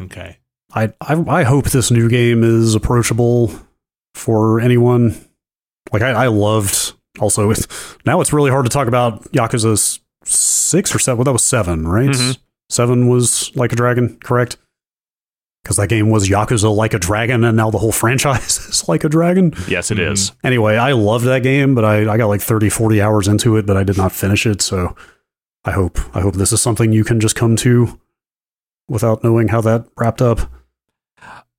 Okay. 0.00 0.38
I, 0.74 0.84
I 1.02 1.22
I 1.28 1.42
hope 1.42 1.66
this 1.66 1.90
new 1.90 2.08
game 2.08 2.42
is 2.44 2.74
approachable 2.74 3.50
for 4.14 4.58
anyone. 4.60 5.16
Like 5.92 6.02
I, 6.02 6.10
I 6.10 6.26
loved 6.28 6.94
also 7.20 7.50
it's, 7.50 7.66
now 8.06 8.20
it's 8.20 8.32
really 8.32 8.50
hard 8.50 8.64
to 8.64 8.70
talk 8.70 8.88
about 8.88 9.22
Yakuza's 9.32 10.00
six 10.24 10.94
or 10.94 10.98
seven. 10.98 11.18
Well, 11.18 11.24
that 11.24 11.32
was 11.32 11.44
seven, 11.44 11.86
right? 11.86 12.08
Mhm. 12.10 12.38
Seven 12.70 13.08
was 13.08 13.54
like 13.54 13.72
a 13.72 13.76
dragon, 13.76 14.18
correct? 14.24 14.56
Because 15.62 15.76
that 15.76 15.88
game 15.88 16.10
was 16.10 16.28
Yakuza 16.28 16.74
like 16.74 16.94
a 16.94 16.98
dragon, 16.98 17.44
and 17.44 17.56
now 17.56 17.70
the 17.70 17.78
whole 17.78 17.92
franchise 18.02 18.58
is 18.68 18.88
like 18.88 19.04
a 19.04 19.08
dragon. 19.08 19.52
Yes, 19.68 19.90
it 19.90 19.98
Mhm. 19.98 20.12
is. 20.12 20.32
Anyway, 20.42 20.76
I 20.76 20.92
loved 20.92 21.24
that 21.26 21.42
game, 21.42 21.74
but 21.74 21.84
I, 21.84 22.10
I 22.12 22.16
got 22.16 22.26
like 22.28 22.40
30, 22.40 22.68
40 22.68 23.00
hours 23.00 23.28
into 23.28 23.56
it, 23.56 23.66
but 23.66 23.76
I 23.76 23.84
did 23.84 23.96
not 23.98 24.12
finish 24.12 24.46
it. 24.46 24.62
So 24.62 24.96
I 25.64 25.70
hope 25.72 25.98
I 26.16 26.20
hope 26.20 26.34
this 26.34 26.52
is 26.52 26.60
something 26.60 26.92
you 26.92 27.04
can 27.04 27.20
just 27.20 27.36
come 27.36 27.54
to 27.56 28.00
without 28.88 29.22
knowing 29.22 29.48
how 29.48 29.60
that 29.60 29.86
wrapped 29.98 30.22
up. 30.22 30.40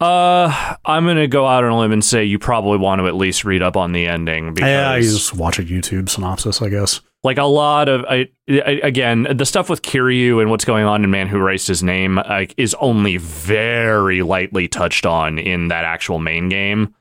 Uh, 0.03 0.75
I'm 0.85 1.05
gonna 1.05 1.27
go 1.27 1.47
out 1.47 1.63
on 1.63 1.71
a 1.71 1.79
limb 1.79 1.91
and 1.93 2.03
say 2.03 2.23
you 2.25 2.37
probably 2.39 2.77
want 2.77 2.99
to 2.99 3.07
at 3.07 3.15
least 3.15 3.45
read 3.45 3.61
up 3.61 3.77
on 3.77 3.91
the 3.93 4.05
ending 4.05 4.53
because, 4.53 4.67
Yeah, 4.69 4.95
you 4.95 5.03
just 5.03 5.33
watch 5.35 5.59
a 5.59 5.63
YouTube 5.63 6.09
synopsis, 6.09 6.61
I 6.61 6.69
guess. 6.69 6.99
like 7.23 7.37
a 7.37 7.43
lot 7.45 7.87
of, 7.87 8.03
I, 8.09 8.27
I 8.49 8.81
again, 8.83 9.27
the 9.33 9.45
stuff 9.45 9.69
with 9.69 9.81
Kiryu 9.81 10.41
and 10.41 10.49
what's 10.49 10.65
going 10.65 10.85
on 10.85 11.03
in 11.03 11.09
Man 11.09 11.27
Who 11.27 11.37
Erased 11.37 11.67
His 11.69 11.81
Name 11.83 12.15
like, 12.15 12.53
is 12.57 12.75
only 12.81 13.17
very 13.17 14.21
lightly 14.23 14.67
touched 14.67 15.05
on 15.05 15.39
in 15.39 15.69
that 15.69 15.85
actual 15.85 16.19
main 16.19 16.49
game. 16.49 16.93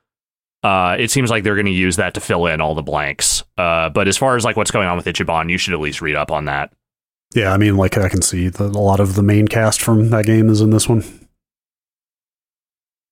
Uh, 0.63 0.95
it 0.97 1.11
seems 1.11 1.29
like 1.29 1.43
they're 1.43 1.57
going 1.57 1.67
to 1.67 1.73
use 1.73 1.97
that 1.97 2.15
to 2.15 2.21
fill 2.21 2.47
in 2.47 2.61
all 2.61 2.77
the 2.77 2.83
blanks. 2.83 3.43
Uh, 3.59 3.89
but 3.89 4.07
as 4.07 4.17
far 4.17 4.37
as 4.37 4.45
like 4.45 4.57
what's 4.57 4.71
going 4.71 4.87
on 4.87 4.97
with 4.97 5.07
Ichiban, 5.07 5.51
you 5.51 5.59
should 5.59 5.75
at 5.75 5.81
least 5.81 6.01
read 6.01 6.15
up 6.15 6.31
on 6.31 6.45
that. 6.45 6.73
Yeah, 7.35 7.53
I 7.53 7.57
mean, 7.57 7.77
like 7.77 7.99
I 7.99 8.09
can 8.09 8.23
see 8.23 8.49
that 8.49 8.61
a 8.77 8.79
lot 8.79 9.01
of 9.01 9.17
the 9.17 9.23
main 9.25 9.49
cast 9.49 9.83
from 9.83 10.11
that 10.11 10.25
game 10.25 10.49
is 10.49 10.61
in 10.61 10.71
this 10.71 10.89
one. 10.89 11.03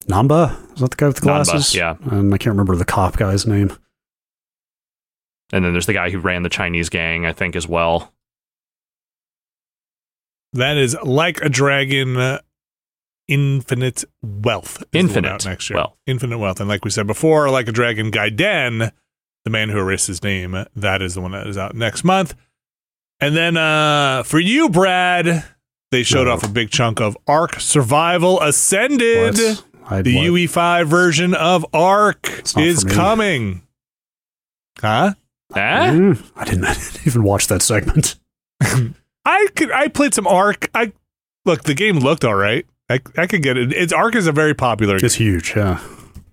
Nanba 0.09 0.57
is 0.75 0.81
that 0.81 0.91
the 0.91 0.97
guy 0.97 1.07
with 1.09 1.17
the 1.17 1.23
Nanba, 1.23 1.45
glasses? 1.45 1.75
yeah. 1.75 1.97
and 2.11 2.33
I 2.35 2.39
can't 2.39 2.53
remember 2.55 2.75
the 2.77 2.85
cop 2.85 3.17
guy's 3.17 3.47
name. 3.47 3.77
And 5.53 5.65
then 5.65 5.73
there's 5.73 5.87
the 5.87 5.93
guy 5.93 6.11
who 6.11 6.19
ran 6.21 6.43
the 6.43 6.49
Chinese 6.49 6.89
gang, 6.89 7.27
I 7.27 7.33
think, 7.33 7.57
as 7.57 7.67
well. 7.67 8.13
That 10.53 10.77
is 10.77 10.97
like 11.03 11.41
a 11.43 11.49
dragon. 11.49 12.17
Uh, 12.17 12.41
Infinite 13.29 14.03
Wealth. 14.23 14.79
is 14.79 14.79
the 14.91 14.99
one 14.99 15.05
Infinite 15.07 15.45
next 15.45 15.71
year. 15.71 15.77
Wealth. 15.77 15.97
Infinite 16.07 16.39
Wealth. 16.39 16.59
And 16.59 16.69
like 16.69 16.85
we 16.85 16.91
said 16.91 17.07
before, 17.07 17.49
like 17.49 17.69
a 17.69 17.73
dragon, 17.73 18.11
Gaiden, 18.11 18.91
the 19.45 19.51
man 19.51 19.69
who 19.69 19.79
erased 19.79 20.09
his 20.09 20.21
name, 20.25 20.65
that 20.75 21.01
is 21.01 21.15
the 21.15 21.21
one 21.21 21.31
that 21.31 21.47
is 21.47 21.57
out 21.57 21.77
next 21.77 22.03
month. 22.03 22.35
And 23.21 23.37
then 23.37 23.57
uh 23.57 24.25
for 24.25 24.41
you, 24.41 24.69
Brad, 24.69 25.45
they 25.93 26.03
showed 26.03 26.25
No. 26.27 26.33
off 26.33 26.43
a 26.43 26.49
big 26.49 26.71
chunk 26.71 27.01
of 27.01 27.17
Ark 27.29 27.61
Survival 27.61 28.41
Ascended. 28.41 29.37
What? 29.37 29.65
I, 29.91 30.03
The 30.03 30.17
what? 30.17 30.25
UE5 30.27 30.87
version 30.87 31.35
of 31.35 31.67
Ark 31.73 32.43
is 32.57 32.85
coming. 32.85 33.62
Huh? 34.81 35.15
Eh? 35.55 35.91
Mm, 35.91 36.31
I 36.37 36.45
didn't, 36.45 36.65
I 36.65 36.75
didn't 36.75 37.07
even 37.07 37.23
watch 37.25 37.49
that 37.49 37.61
segment. 37.61 38.17
I 39.25 39.49
could 39.55 39.71
I 39.73 39.89
played 39.89 40.15
some 40.15 40.27
Ark. 40.27 40.71
I 40.75 40.93
look, 41.45 41.65
the 41.65 41.75
game 41.75 41.99
looked 41.99 42.25
all 42.25 42.35
right. 42.35 42.65
I 42.89 43.01
I 43.17 43.27
could 43.27 43.43
get 43.43 43.57
it. 43.57 43.73
It's 43.73 43.93
Ark 43.93 44.15
is 44.15 44.27
a 44.27 44.33
very 44.33 44.55
popular. 44.55 44.97
It's 44.97 45.15
huge. 45.15 45.55
Yeah. 45.57 45.81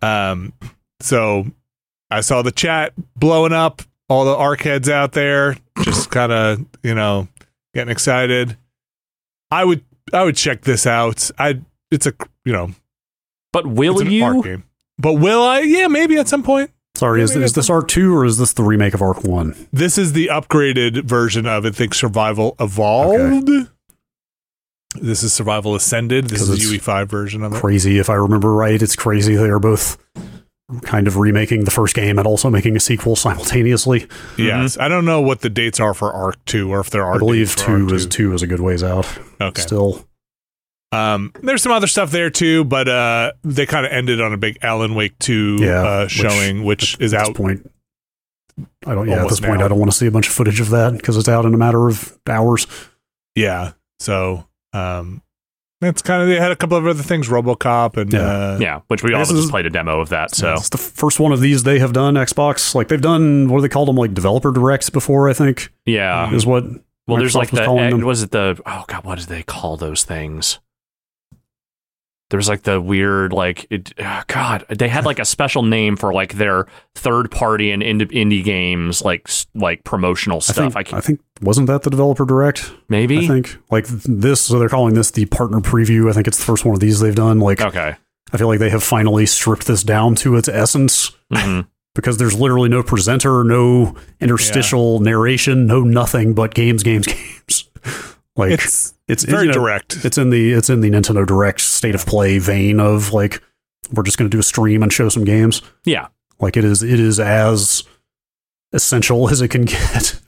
Um, 0.02 0.54
so 1.00 1.48
I 2.12 2.22
saw 2.22 2.42
the 2.42 2.52
chat 2.52 2.94
blowing 3.16 3.54
up. 3.54 3.82
All 4.10 4.24
the 4.24 4.36
Ark 4.36 4.62
heads 4.62 4.88
out 4.88 5.12
there, 5.12 5.58
just 5.82 6.12
kind 6.12 6.32
of 6.32 6.66
you 6.84 6.96
know 6.96 7.28
getting 7.74 7.92
excited. 7.92 8.56
I 9.52 9.66
would 9.66 9.84
I 10.14 10.24
would 10.24 10.38
check 10.38 10.62
this 10.62 10.88
out. 10.88 11.30
I 11.38 11.60
it's 11.92 12.06
a 12.06 12.14
you 12.46 12.54
know 12.54 12.72
But 13.64 13.68
will 13.68 13.94
it's 13.94 14.02
an 14.02 14.12
you? 14.12 14.24
Ark 14.24 14.44
game. 14.44 14.64
But 15.00 15.14
will 15.14 15.44
I? 15.44 15.62
Yeah, 15.62 15.88
maybe 15.88 16.18
at 16.18 16.28
some 16.28 16.44
point. 16.44 16.72
Sorry, 16.96 17.22
is, 17.22 17.32
maybe 17.32 17.46
is 17.46 17.54
this 17.54 17.70
Ark 17.70 17.88
2 17.88 18.16
or 18.16 18.26
is 18.26 18.38
this 18.38 18.54
the 18.54 18.64
remake 18.64 18.96
of 18.96 19.02
Ark 19.02 19.24
1? 19.24 19.68
This 19.72 19.98
is 20.00 20.14
the 20.14 20.28
upgraded 20.28 21.04
version 21.04 21.46
of 21.46 21.66
I 21.66 21.70
think 21.70 21.94
Survival 21.94 22.56
Evolved. 22.60 23.50
This 25.00 25.22
is 25.22 25.32
Survival 25.32 25.76
Ascended. 25.76 26.26
This 26.26 26.42
is 26.42 26.50
the 26.50 26.78
UE5 26.78 27.08
version 27.08 27.44
of 27.44 27.54
it. 27.54 27.60
Crazy, 27.60 28.00
if 28.00 28.10
I 28.10 28.16
remember 28.16 28.54
right. 28.54 28.82
It's 28.82 28.96
crazy. 28.96 29.36
They 29.36 29.50
are 29.50 29.60
both 29.60 29.98
kind 30.82 31.08
of 31.08 31.18
remaking 31.18 31.66
the 31.66 31.72
first 31.72 31.96
game 31.96 32.18
and 32.18 32.28
also 32.28 32.50
making 32.50 32.76
a 32.76 32.80
sequel 32.80 33.16
simultaneously. 33.16 34.08
Yes, 34.38 34.74
mm-hmm. 34.74 34.82
I 34.82 34.88
don't 34.88 35.06
know 35.06 35.22
what 35.22 35.42
the 35.42 35.50
dates 35.50 35.80
are 35.80 35.94
for 35.94 36.12
Ark 36.12 36.38
Two, 36.46 36.72
or 36.72 36.80
if 36.80 36.90
there 36.90 37.04
are. 37.04 37.16
I 37.16 37.18
believe 37.20 37.50
dates 37.50 37.62
for 37.62 37.78
two 37.78 37.84
Ark 37.84 37.94
is 37.94 38.06
two 38.08 38.34
is 38.34 38.42
a 38.42 38.48
good 38.48 38.60
ways 38.60 38.84
out. 38.84 39.08
Okay. 39.40 39.62
Still, 39.62 40.07
Um, 40.92 41.34
there's 41.42 41.62
some 41.62 41.72
other 41.74 41.88
stuff 41.88 42.12
there 42.12 42.30
too, 42.30 42.64
but 42.64 42.88
uh, 42.88 43.34
they 43.44 43.66
kind 43.66 43.86
of 43.86 43.92
ended 43.92 44.22
on 44.22 44.32
a 44.34 44.38
big 44.38 44.58
Alan 44.62 44.96
Wake 44.96 45.18
Two 45.20 45.58
Yeah, 45.60 45.82
uh, 45.84 46.04
which- 46.04 46.12
showing, 46.12 46.64
which, 46.64 46.98
is 47.00 47.14
at 47.14 47.22
out. 47.22 47.28
this 47.28 47.38
point. 47.38 47.72
I 48.86 48.96
don't. 48.96 49.08
Yeah, 49.08 49.16
at 49.16 49.20
Almost 49.20 49.42
this 49.42 49.48
point. 49.50 49.62
I 49.62 49.68
don't 49.68 49.78
want 49.80 49.92
to 49.92 49.98
see 49.98 50.08
a 50.08 50.12
bunch 50.12 50.28
of 50.28 50.34
footage 50.34 50.60
of 50.60 50.70
that 50.70 50.94
because 50.94 51.16
it's 51.18 51.30
out 51.30 51.46
in 51.46 51.54
a 51.54 51.58
matter 51.58 51.88
of 51.88 52.18
hours. 52.28 52.66
Yeah, 53.36 53.74
so 54.00 54.48
um, 54.74 55.22
that's 55.80 56.02
kind 56.02 56.24
of 56.24 56.28
they 56.30 56.38
had 56.38 56.52
a 56.52 56.56
couple 56.56 56.76
of 56.78 56.88
other 56.88 57.04
things, 57.04 57.28
RoboCop 57.28 57.98
and 57.98 58.12
Yeah. 58.12 58.20
uh, 58.22 58.58
Yeah, 58.60 58.80
which 58.88 59.04
we 59.04 59.12
This 59.12 59.18
also 59.20 59.36
just 59.36 59.52
played 59.52 59.68
a 59.68 59.70
demo 59.70 60.00
of 60.00 60.10
that. 60.10 60.34
So 60.34 60.54
it's 60.54 60.70
the 60.70 60.78
first 60.80 61.20
one 61.20 61.32
of 61.34 61.40
these 61.40 61.64
they 61.64 61.78
have 61.80 61.94
done. 61.94 62.16
Xbox, 62.16 62.74
like 62.74 62.88
they've 62.88 63.00
done. 63.02 63.50
What 63.50 63.58
do 63.60 63.62
they 63.62 63.70
call 63.70 63.86
them? 63.86 63.96
Like 63.98 64.14
developer 64.16 64.52
directs 64.52 64.90
before. 64.90 65.30
I 65.30 65.34
think 65.34 65.72
yeah. 65.86 66.34
is 66.34 66.46
what. 66.46 66.64
Well, 67.08 67.18
there's 67.18 67.36
like 67.36 67.52
was 67.52 67.60
the 67.60 67.66
calling 67.66 67.90
them. 67.92 68.02
was 68.02 68.24
it 68.24 68.32
the 68.32 68.60
oh 68.66 68.86
god, 68.88 69.04
what 69.06 69.20
do 69.20 69.26
they 69.26 69.44
call 69.44 69.78
those 69.78 70.04
things? 70.04 70.60
There 72.30 72.38
was 72.38 72.50
like 72.50 72.64
the 72.64 72.82
weird 72.82 73.32
like 73.32 73.66
it, 73.70 73.94
ah, 74.00 74.24
God. 74.28 74.66
They 74.70 74.90
had 74.90 75.06
like 75.06 75.20
a 75.20 75.26
special 75.26 75.64
name 75.64 75.96
for 75.96 76.14
like 76.14 76.34
their 76.34 76.66
third 76.94 77.32
party 77.32 77.72
and 77.72 77.82
indie, 77.82 78.12
indie 78.12 78.44
games 78.44 79.02
like 79.02 79.30
like 79.56 79.86
promotional 79.86 80.38
I 80.38 80.40
stuff. 80.40 80.74
think, 80.74 80.94
I, 80.94 80.98
I, 80.98 81.02
think 81.02 81.22
wasn't 81.42 81.68
that 81.68 81.84
the 81.84 81.90
developer 81.90 82.26
direct? 82.26 82.74
maybe 82.90 83.20
I 83.20 83.28
think 83.28 83.58
like 83.72 83.88
this. 83.88 84.42
So 84.42 84.60
they're 84.60 84.68
calling 84.68 84.94
this 84.94 85.12
the 85.12 85.26
partner 85.26 85.60
preview. 85.60 86.10
I 86.10 86.14
think 86.14 86.28
it's 86.28 86.38
the 86.38 86.46
first 86.46 86.66
one 86.66 86.74
of 86.74 86.82
these 86.82 87.00
they've 87.00 87.16
done. 87.16 87.40
Like 87.40 87.62
okay. 87.62 87.96
I 88.34 88.38
feel 88.38 88.48
like 88.48 88.60
they 88.60 88.72
have 88.72 88.84
finally 88.84 89.26
stripped 89.26 89.68
this 89.68 89.84
down 89.84 90.16
to 90.16 90.36
its 90.36 90.50
essence 90.50 91.12
hmm 91.34 91.62
because 91.96 92.18
there's 92.18 92.40
literally 92.40 92.70
no 92.70 92.84
presenter, 92.84 93.44
no 93.44 93.96
interstitial 94.20 95.00
narration, 95.00 95.66
no 95.66 95.82
nothing 95.82 96.36
but 96.36 96.54
games, 96.54 96.84
games, 96.84 97.08
games. 97.08 97.70
Like 98.38 98.52
it's 98.52 98.94
it's 99.08 99.24
very 99.24 99.44
you 99.44 99.48
know, 99.48 99.54
direct. 99.54 100.06
It's 100.06 100.18
in 100.18 100.30
the 100.30 100.54
it's 100.54 100.70
in 100.70 100.82
the 100.82 100.90
Nintendo 100.90 101.26
Direct 101.26 101.60
state 101.62 101.96
of 101.96 102.06
play 102.06 102.38
vein 102.40 102.80
of 102.80 103.12
like 103.14 103.42
we're 103.94 104.04
just 104.04 104.18
going 104.18 104.30
to 104.30 104.36
do 104.36 104.40
a 104.40 104.44
stream 104.44 104.84
and 104.84 104.92
show 104.94 105.10
some 105.10 105.24
games. 105.26 105.62
Yeah. 105.86 106.08
Like 106.40 106.56
it 106.58 106.64
is 106.64 106.84
it 106.84 107.00
is 107.00 107.20
as 107.20 107.84
essential 108.74 109.30
as 109.32 109.42
it 109.42 109.48
can 109.50 109.66
get. 109.66 110.20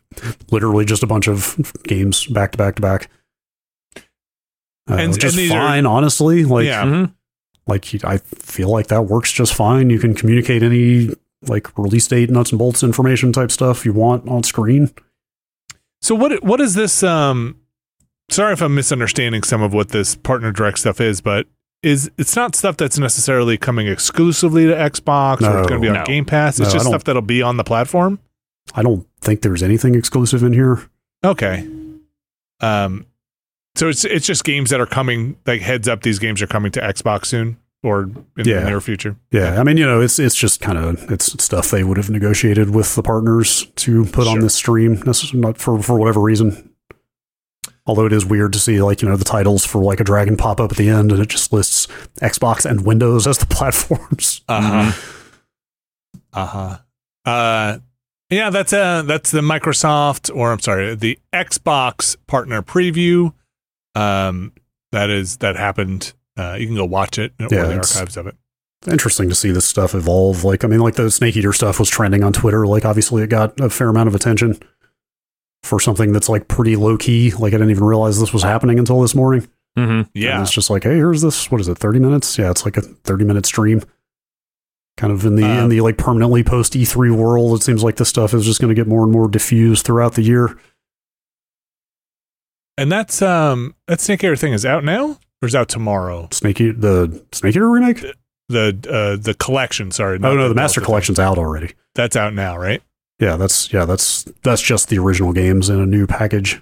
Literally 0.52 0.86
just 0.86 1.03
a 1.03 1.07
bunch 1.07 1.27
of 1.27 1.56
games 1.84 2.26
back 2.26 2.52
to 2.53 2.57
back 2.57 2.76
to 2.76 2.81
back. 2.81 3.10
Uh, 4.90 4.95
And- 4.95 5.14
which 5.14 5.23
is 5.23 5.34
and 5.34 5.40
these 5.40 5.52
are- 5.52 5.60
fine, 5.68 5.86
honestly. 5.86 6.44
Like 6.45 6.65
yeah, 6.65 6.84
Mhm. 6.84 7.14
like 7.68 8.03
I 8.03 8.18
feel 8.18 8.69
like 8.69 8.88
that 8.88 9.03
works 9.03 9.31
just 9.31 9.53
fine. 9.53 9.90
You 9.90 9.99
can 9.99 10.14
communicate 10.15 10.64
any 10.64 11.10
like 11.48 11.77
release 11.77 12.07
date, 12.07 12.30
nuts 12.30 12.52
and 12.52 12.60
bolts 12.60 12.84
information 12.84 13.31
type 13.31 13.52
stuff 13.52 13.86
you 13.86 13.94
want 13.94 14.27
on 14.27 14.44
screen. 14.44 14.90
So 16.02 16.15
what 16.15 16.44
what 16.44 16.60
is 16.60 16.73
this? 16.73 17.03
Um, 17.03 17.57
sorry 18.30 18.53
if 18.53 18.61
I'm 18.61 18.76
misunderstanding 18.76 19.43
some 19.43 19.61
of 19.61 19.73
what 19.73 19.89
this 19.89 20.15
partner 20.15 20.51
direct 20.51 20.80
stuff 20.80 20.99
is, 21.01 21.22
but 21.22 21.47
is 21.84 22.11
it's 22.18 22.35
not 22.35 22.56
stuff 22.56 22.77
that's 22.77 22.97
necessarily 22.99 23.57
coming 23.57 23.88
exclusively 23.88 24.65
to 24.68 24.73
Xbox 24.73 25.41
or 25.41 25.60
it's 25.60 25.68
going 25.69 25.80
to 25.81 25.85
be 25.85 25.88
on 25.88 25.93
No. 25.95 26.03
Game 26.06 26.26
Pass. 26.26 26.60
It's 26.60 26.69
No, 26.69 26.73
just 26.73 26.85
stuff 26.88 27.03
that'll 27.06 27.22
be 27.22 27.41
on 27.41 27.57
the 27.57 27.64
platform. 27.64 28.19
I 28.76 28.84
don't 28.84 29.07
think 29.22 29.41
there's 29.41 29.64
anything 29.64 29.95
exclusive 29.95 30.43
in 30.43 30.53
here. 30.53 30.89
Okay. 31.23 31.68
Um, 32.61 33.06
so 33.76 33.88
it's 33.88 34.03
it's 34.06 34.26
just 34.26 34.43
games 34.43 34.69
that 34.72 34.81
are 34.81 34.85
coming. 34.85 35.38
Like 35.45 35.61
heads 35.61 35.88
up, 35.88 36.01
these 36.03 36.19
games 36.19 36.41
are 36.41 36.47
coming 36.47 36.72
to 36.73 36.81
Xbox 36.81 37.27
soon 37.27 37.57
or 37.81 38.03
in 38.03 38.26
Yeah. 38.43 38.60
the 38.61 38.65
near 38.69 38.81
future. 38.81 39.15
Yeah, 39.31 39.60
I 39.60 39.64
mean, 39.64 39.77
you 39.77 39.85
know, 39.85 40.01
it's 40.01 40.19
it's 40.19 40.35
just 40.35 40.60
kind 40.60 40.77
of 40.77 41.10
it's 41.10 41.41
stuff 41.41 41.72
they 41.72 41.84
would 41.84 41.95
have 41.97 42.10
negotiated 42.10 42.72
with 42.76 42.95
the 42.95 43.03
partners 43.03 43.68
to 43.77 44.06
put 44.06 44.27
on 44.27 44.39
this 44.41 44.53
stream. 44.56 45.01
Not 45.34 45.57
for 45.57 45.81
for 45.81 45.97
whatever 45.97 46.19
reason. 46.19 46.68
Although 47.90 48.06
it 48.06 48.14
is 48.14 48.24
weird 48.24 48.53
to 48.53 48.60
see 48.60 48.80
like 48.84 49.02
you 49.02 49.10
know 49.10 49.18
the 49.18 49.26
titles 49.26 49.66
for 49.66 49.82
like 49.82 49.99
a 49.99 50.03
dragon 50.03 50.38
pop 50.38 50.60
up 50.60 50.72
at 50.72 50.78
the 50.78 50.90
end 50.90 51.11
and 51.11 51.20
it 51.20 51.28
just 51.28 51.52
lists 51.52 51.88
Xbox 52.22 52.64
and 52.64 52.86
Windows 52.86 53.26
as 53.26 53.40
the 53.40 53.45
platforms. 53.49 54.41
Uh 54.48 54.61
huh. 54.61 55.02
Uh 56.32 56.45
huh. 56.45 56.78
Uh, 57.26 57.80
yeah, 58.30 58.52
that's 58.52 58.74
uh 58.74 59.02
that's 59.02 59.32
the 59.32 59.41
Microsoft 59.41 60.30
or 60.36 60.52
I'm 60.52 60.60
sorry, 60.60 60.94
the 60.94 61.18
Xbox 61.34 62.16
partner 62.28 62.61
preview. 62.61 63.34
Um, 63.95 64.53
that 64.91 65.10
is 65.10 65.38
that 65.38 65.56
happened. 65.56 66.14
Uh, 66.38 66.57
you 66.60 66.68
can 66.68 66.76
go 66.76 66.86
watch 66.86 67.18
it 67.18 67.34
or 67.40 67.48
Yeah, 67.49 67.64
the 67.64 67.78
archives 67.78 68.18
of 68.18 68.28
it. 68.28 68.36
Interesting 68.88 69.30
to 69.30 69.36
see 69.36 69.49
this 69.49 69.66
stuff 69.66 69.95
evolve. 69.95 70.44
Like 70.44 70.64
I 70.64 70.68
mean, 70.68 70.80
like 70.80 70.94
the 70.94 71.10
Snake 71.10 71.36
Eater 71.36 71.53
stuff 71.53 71.80
was 71.80 71.90
trending 71.90 72.24
on 72.24 72.34
Twitter. 72.34 72.68
Like 72.68 72.86
obviously 72.86 73.24
it 73.24 73.32
got 73.32 73.60
a 73.60 73.72
fair 73.72 73.90
amount 73.90 74.10
of 74.10 74.14
attention 74.14 74.60
for 75.64 75.80
something 75.80 76.11
that's 76.14 76.30
like 76.30 76.48
pretty 76.48 76.76
low 76.76 76.98
key. 76.98 77.31
Like 77.31 77.53
I 77.53 77.57
didn't 77.57 77.72
even 77.72 77.84
realize 77.84 78.19
this 78.19 78.34
was 78.34 78.44
happening 78.44 78.80
until 78.80 79.02
this 79.02 79.14
morning. 79.15 79.48
hmm 79.76 79.81
And 79.81 80.10
Yeah, 80.14 80.41
it's 80.41 80.52
just 80.52 80.69
like, 80.69 80.84
hey, 80.84 80.95
here's 80.95 81.22
this. 81.22 81.52
What 81.52 81.61
is 81.61 81.68
it? 81.68 81.77
Thirty 81.77 81.99
minutes? 81.99 82.38
Yeah, 82.38 82.49
it's 82.52 82.65
like 82.65 82.77
a 82.77 82.81
thirty 82.81 83.26
minute 83.26 83.45
stream. 83.45 83.81
Kind 84.98 85.14
of 85.14 85.26
in 85.26 85.36
the 85.36 85.44
Uh, 85.45 85.64
in 85.64 85.69
the 85.69 85.81
like 85.81 85.98
permanently 85.98 86.44
post 86.44 86.76
E 86.76 86.84
three 86.86 87.11
world. 87.11 87.57
It 87.60 87.64
seems 87.64 87.84
like 87.84 87.95
this 87.98 88.10
stuff 88.10 88.34
is 88.34 88.45
just 88.45 88.60
going 88.60 88.69
to 88.69 88.76
get 88.76 88.88
more 88.88 89.03
and 89.03 89.11
more 89.11 89.27
diffused 89.30 89.86
throughout 89.86 90.14
the 90.15 90.23
year. 90.23 90.57
and 92.77 92.91
that's 92.91 93.22
um 93.22 93.76
that 93.88 93.99
Snake 94.02 94.23
Eater 94.23 94.36
thing 94.36 94.53
is 94.53 94.65
out 94.65 94.84
now 94.84 95.19
or 95.41 95.48
is 95.48 95.56
out 95.56 95.69
tomorrow. 95.69 96.27
Snake 96.31 96.60
Eater, 96.61 96.73
the 96.73 97.26
Snake 97.31 97.56
Eater 97.56 97.69
remake? 97.69 98.03
The 98.49 98.69
uh 98.90 99.22
the 99.22 99.34
collection. 99.36 99.91
Sorry, 99.91 100.18
Oh 100.22 100.36
no, 100.36 100.49
the 100.49 100.56
Master 100.56 100.80
Delta 100.80 100.80
thing. 100.80 100.86
Collection's 100.86 101.19
out 101.19 101.38
already. 101.38 101.73
That's 101.95 102.15
out 102.15 102.34
now, 102.34 102.57
right? 102.57 102.81
Yeah, 103.19 103.35
that's 103.35 103.71
yeah, 103.73 103.85
that's 103.85 104.23
that's 104.43 104.61
just 104.61 104.89
the 104.89 104.97
original 104.99 105.33
games 105.33 105.69
in 105.69 105.79
a 105.79 105.85
new 105.85 106.07
package. 106.07 106.61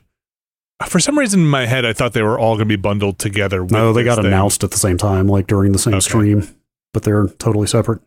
For 0.88 1.00
some 1.00 1.18
reason 1.18 1.40
in 1.42 1.48
my 1.48 1.66
head, 1.66 1.86
I 1.86 1.94
thought 1.94 2.14
they 2.14 2.22
were 2.22 2.38
all 2.38 2.56
going 2.56 2.68
to 2.68 2.78
be 2.78 2.82
bundled 2.82 3.18
together. 3.20 3.64
With 3.64 3.72
No, 3.72 3.94
they 3.94 4.04
got 4.04 4.18
thing. 4.18 4.26
announced 4.28 4.64
at 4.64 4.72
the 4.72 4.78
same 4.78 4.98
time, 4.98 5.28
like 5.28 5.48
during 5.48 5.72
the 5.72 5.80
same 5.80 5.96
Okay. 5.96 6.02
stream, 6.02 6.48
but 6.94 7.04
they're 7.04 7.28
totally 7.40 7.68
separate. 7.68 8.02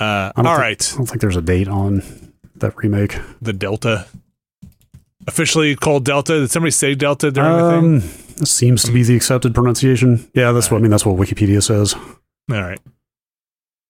Uh, 0.00 0.04
I 0.04 0.32
all 0.36 0.42
don't 0.42 0.44
think- 0.52 0.58
right. 0.60 0.90
I 0.92 0.96
don't 0.96 1.06
think 1.06 1.20
there's 1.20 1.36
a 1.36 1.42
date 1.42 1.68
on 1.68 2.02
that 2.56 2.76
remake. 2.76 3.18
the 3.40 3.52
Delta. 3.52 4.06
Officially 5.28 5.74
called 5.74 6.04
Delta. 6.04 6.40
Did 6.40 6.50
somebody 6.50 6.70
say 6.70 6.94
Delta 6.94 7.30
during 7.32 7.56
the 7.56 7.70
thing? 7.70 7.84
Um, 7.84 8.00
this 8.36 8.50
seems 8.52 8.82
to 8.84 8.92
be 8.92 9.02
the 9.02 9.16
accepted 9.16 9.54
pronunciation. 9.54 10.28
Yeah, 10.34 10.52
that's 10.52 10.70
what 10.70 10.78
I 10.78 10.80
mean. 10.80 10.90
That's 10.90 11.04
what 11.06 11.16
Wikipedia 11.16 11.62
says. 11.62 11.94
All 11.94 12.62
right. 12.62 12.78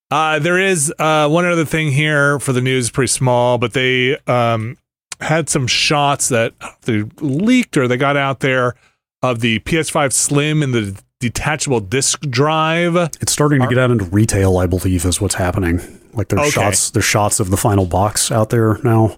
Uh, 0.09 0.39
there 0.39 0.57
is 0.59 0.93
uh, 0.99 1.27
one 1.27 1.45
other 1.45 1.65
thing 1.65 1.91
here 1.91 2.39
for 2.39 2.53
the 2.53 2.61
news, 2.61 2.89
pretty 2.89 3.07
small, 3.09 3.57
but 3.57 3.73
they 3.73 4.17
um, 4.27 4.77
had 5.19 5.49
some 5.49 5.67
shots 5.67 6.29
that 6.29 6.53
they 6.83 7.03
leaked 7.19 7.75
or 7.75 7.87
they 7.87 7.97
got 7.97 8.15
out 8.15 8.39
there 8.39 8.75
of 9.21 9.41
the 9.41 9.59
PS5 9.59 10.13
Slim 10.13 10.63
and 10.63 10.73
the 10.73 11.01
detachable 11.19 11.81
disk 11.81 12.21
drive. 12.21 12.95
It's 13.19 13.31
starting 13.33 13.61
to 13.61 13.67
get 13.67 13.77
out 13.77 13.91
into 13.91 14.05
retail, 14.05 14.57
I 14.57 14.65
believe, 14.67 15.03
is 15.05 15.19
what's 15.19 15.35
happening. 15.35 15.81
Like 16.13 16.29
there's 16.29 16.41
Okay. 16.41 16.51
shots, 16.51 16.91
there's 16.91 17.05
shots 17.05 17.39
of 17.39 17.49
the 17.49 17.57
final 17.57 17.85
box 17.85 18.31
out 18.31 18.49
there 18.49 18.77
now. 18.83 19.17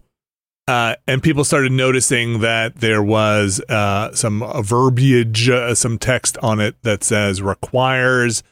Uh, 0.68 0.96
and 1.08 1.22
people 1.22 1.44
started 1.44 1.72
noticing 1.72 2.42
that 2.42 2.76
there 2.78 3.02
was 3.04 3.60
uh, 3.70 4.14
some 4.14 4.44
verbiage, 4.64 5.50
uh, 5.50 5.74
some 5.76 5.98
text 5.98 6.38
on 6.44 6.60
it 6.60 6.76
that 6.84 7.04
says 7.04 7.42
requires 7.42 8.44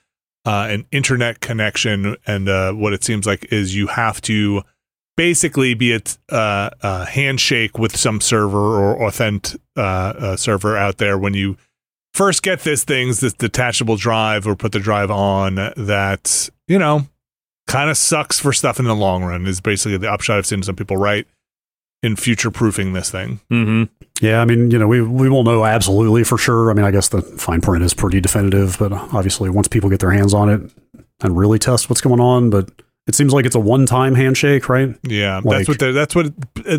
uh, 0.48 0.66
an 0.70 0.86
internet 0.94 1.42
connection. 1.42 2.16
And 2.26 2.48
uh, 2.48 2.72
what 2.72 2.94
it 2.94 3.04
seems 3.04 3.28
like 3.28 3.52
is 3.52 3.76
you 3.76 3.88
have 3.88 4.22
to 4.22 4.64
basically 5.18 5.74
be 5.74 5.94
a, 5.94 6.02
uh, 6.34 6.70
a 6.82 7.06
handshake 7.06 7.78
with 7.78 7.98
some 7.98 8.22
server 8.22 8.58
or 8.58 8.96
authent 9.02 9.58
uh, 9.76 9.82
uh, 9.82 10.36
server 10.38 10.78
out 10.78 11.00
there 11.00 11.18
when 11.18 11.34
you 11.34 11.58
first 12.14 12.44
get 12.44 12.62
this 12.62 12.86
things, 12.86 13.20
this 13.20 13.34
detachable 13.34 13.98
drive 13.98 14.48
or 14.48 14.56
put 14.56 14.72
the 14.72 14.80
drive 14.80 15.12
on 15.12 15.56
that, 15.56 16.50
you 16.68 16.80
know, 16.80 17.08
kind 17.68 17.90
of 17.90 17.98
sucks 17.98 18.40
for 18.40 18.54
stuff 18.54 18.80
in 18.80 18.86
the 18.86 18.96
long 18.96 19.26
run 19.26 19.46
is 19.48 19.60
basically 19.60 19.98
the 19.98 20.10
upshot 20.10 20.38
I've 20.38 20.46
seen 20.46 20.64
some 20.64 20.78
people 20.78 20.96
write. 20.96 21.28
In 22.04 22.16
future 22.16 22.52
proofing 22.52 22.94
this 22.94 23.10
thing. 23.12 23.40
hmm 23.50 23.84
Yeah, 24.22 24.42
I 24.42 24.46
mean, 24.46 24.72
you 24.72 24.78
know, 24.80 24.88
we 24.88 25.02
we 25.02 25.30
will 25.30 25.44
know 25.44 25.66
absolutely 25.66 26.24
for 26.24 26.38
sure. 26.38 26.70
I 26.70 26.74
mean, 26.74 26.86
I 26.86 26.92
guess 26.92 27.10
the 27.10 27.22
fine 27.22 27.62
print 27.62 27.84
is 27.84 27.94
pretty 27.94 28.22
definitive, 28.22 28.78
but 28.80 28.92
obviously, 28.92 29.50
once 29.50 29.68
people 29.68 29.90
get 29.90 30.00
their 30.00 30.12
hands 30.12 30.34
on 30.34 30.50
it 30.50 30.62
and 31.22 31.38
really 31.38 31.58
test 31.60 31.90
what's 31.90 32.02
going 32.02 32.20
on, 32.20 32.50
but 32.50 32.70
it 33.08 33.16
seems 33.16 33.34
like 33.34 33.46
it's 33.46 33.56
a 33.56 33.60
one-time 33.60 34.16
handshake, 34.16 34.68
right? 34.70 34.96
Yeah, 35.04 35.42
Like- 35.44 35.60
that's 35.66 35.70
what 35.70 35.80
they're, 35.80 35.94
that's 35.94 36.16
what 36.16 36.34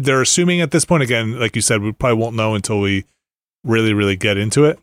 they're 0.04 0.20
assuming 0.22 0.60
at 0.60 0.70
this 0.70 0.84
point. 0.84 1.02
Again, 1.02 1.38
like 1.40 1.56
you 1.56 1.62
said, 1.62 1.80
we 1.82 1.90
probably 1.92 2.18
won't 2.22 2.36
know 2.36 2.54
until 2.54 2.80
we 2.80 3.04
really 3.64 3.92
really 3.94 4.14
get 4.16 4.36
into 4.36 4.64
it. 4.64 4.78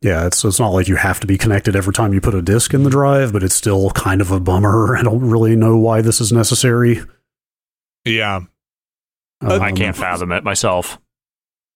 Yeah, 0.00 0.26
it's 0.26 0.44
it's 0.44 0.58
not 0.60 0.68
like 0.70 0.86
you 0.88 0.96
have 0.96 1.18
to 1.20 1.26
be 1.26 1.36
connected 1.38 1.74
every 1.76 1.92
time 1.92 2.12
you 2.14 2.20
put 2.20 2.34
a 2.34 2.42
disk 2.42 2.72
in 2.74 2.82
the 2.84 2.90
drive, 2.90 3.32
but 3.32 3.42
it's 3.42 3.54
still 3.54 3.90
kind 3.90 4.20
of 4.20 4.30
a 4.30 4.38
bummer. 4.40 4.96
I 4.98 5.02
don't 5.02 5.28
really 5.28 5.56
know 5.56 5.76
why 5.76 6.00
this 6.00 6.20
is 6.20 6.30
necessary. 6.32 7.00
Yeah, 8.04 8.40
I 9.44 9.70
Um, 9.70 9.76
can't 9.76 9.96
fathom 9.96 10.32
it 10.32 10.44
myself. 10.44 10.98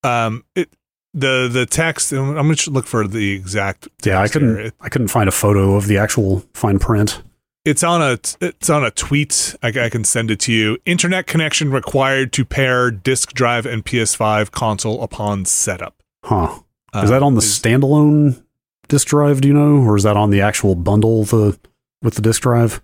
um, 0.04 0.44
it 0.54 0.70
the 1.14 1.48
the 1.52 1.66
text. 1.66 2.12
I'm 2.12 2.34
going 2.34 2.54
to 2.54 2.70
look 2.70 2.86
for 2.86 3.06
the 3.06 3.32
exact. 3.32 3.88
Yeah, 4.04 4.20
I 4.20 4.28
couldn't. 4.28 4.56
here. 4.58 4.72
I 4.80 4.88
couldn't 4.88 5.08
find 5.08 5.28
a 5.28 5.32
photo 5.32 5.74
of 5.74 5.86
the 5.86 5.98
actual 5.98 6.44
fine 6.54 6.78
print. 6.78 7.22
It's 7.64 7.82
on 7.82 8.00
a 8.02 8.18
it's 8.40 8.70
on 8.70 8.84
a 8.84 8.90
tweet. 8.90 9.56
I, 9.62 9.68
I 9.68 9.88
can 9.88 10.04
send 10.04 10.30
it 10.30 10.40
to 10.40 10.52
you. 10.52 10.78
Internet 10.86 11.26
connection 11.26 11.70
required 11.70 12.32
to 12.34 12.44
pair 12.44 12.90
disk 12.90 13.32
drive 13.32 13.66
and 13.66 13.84
PS5 13.84 14.50
console 14.52 15.02
upon 15.02 15.44
setup. 15.44 16.02
Huh? 16.24 16.60
Uh, 16.94 17.00
is 17.04 17.10
that 17.10 17.22
on 17.22 17.34
the 17.34 17.40
standalone 17.42 18.42
disk 18.88 19.08
drive? 19.08 19.40
Do 19.40 19.48
you 19.48 19.54
know, 19.54 19.82
or 19.86 19.96
is 19.96 20.02
that 20.04 20.16
on 20.16 20.30
the 20.30 20.40
actual 20.40 20.74
bundle 20.74 21.24
the 21.24 21.58
with 22.02 22.14
the 22.14 22.22
disk 22.22 22.42
drive? 22.42 22.80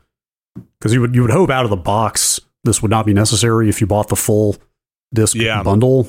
Because 0.78 0.92
you 0.92 1.00
would 1.00 1.14
you 1.14 1.22
would 1.22 1.30
hope 1.30 1.50
out 1.50 1.64
of 1.64 1.70
the 1.70 1.76
box 1.76 2.40
this 2.64 2.80
would 2.82 2.90
not 2.90 3.06
be 3.06 3.12
necessary 3.14 3.68
if 3.68 3.80
you 3.80 3.86
bought 3.86 4.08
the 4.08 4.16
full 4.16 4.56
disk 5.14 5.34
Yeah. 5.36 5.62
bundle. 5.62 6.08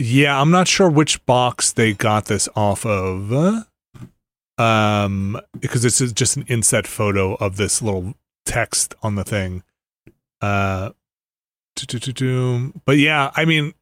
Yeah, 0.00 0.40
I'm 0.40 0.50
not 0.50 0.68
sure 0.68 0.88
which 0.90 1.24
box 1.26 1.72
they 1.72 1.92
got 1.92 2.26
this 2.26 2.48
off 2.54 2.84
of. 2.86 3.64
Um, 4.58 5.40
because 5.58 5.82
this 5.82 6.00
is 6.00 6.12
just 6.12 6.36
an 6.36 6.44
inset 6.48 6.86
photo 6.86 7.34
of 7.34 7.56
this 7.56 7.80
little 7.80 8.14
text 8.44 8.94
on 9.02 9.14
the 9.14 9.24
thing. 9.24 9.62
Uh, 10.40 10.90
but 12.84 12.98
yeah, 12.98 13.30
I 13.36 13.44
mean, 13.44 13.72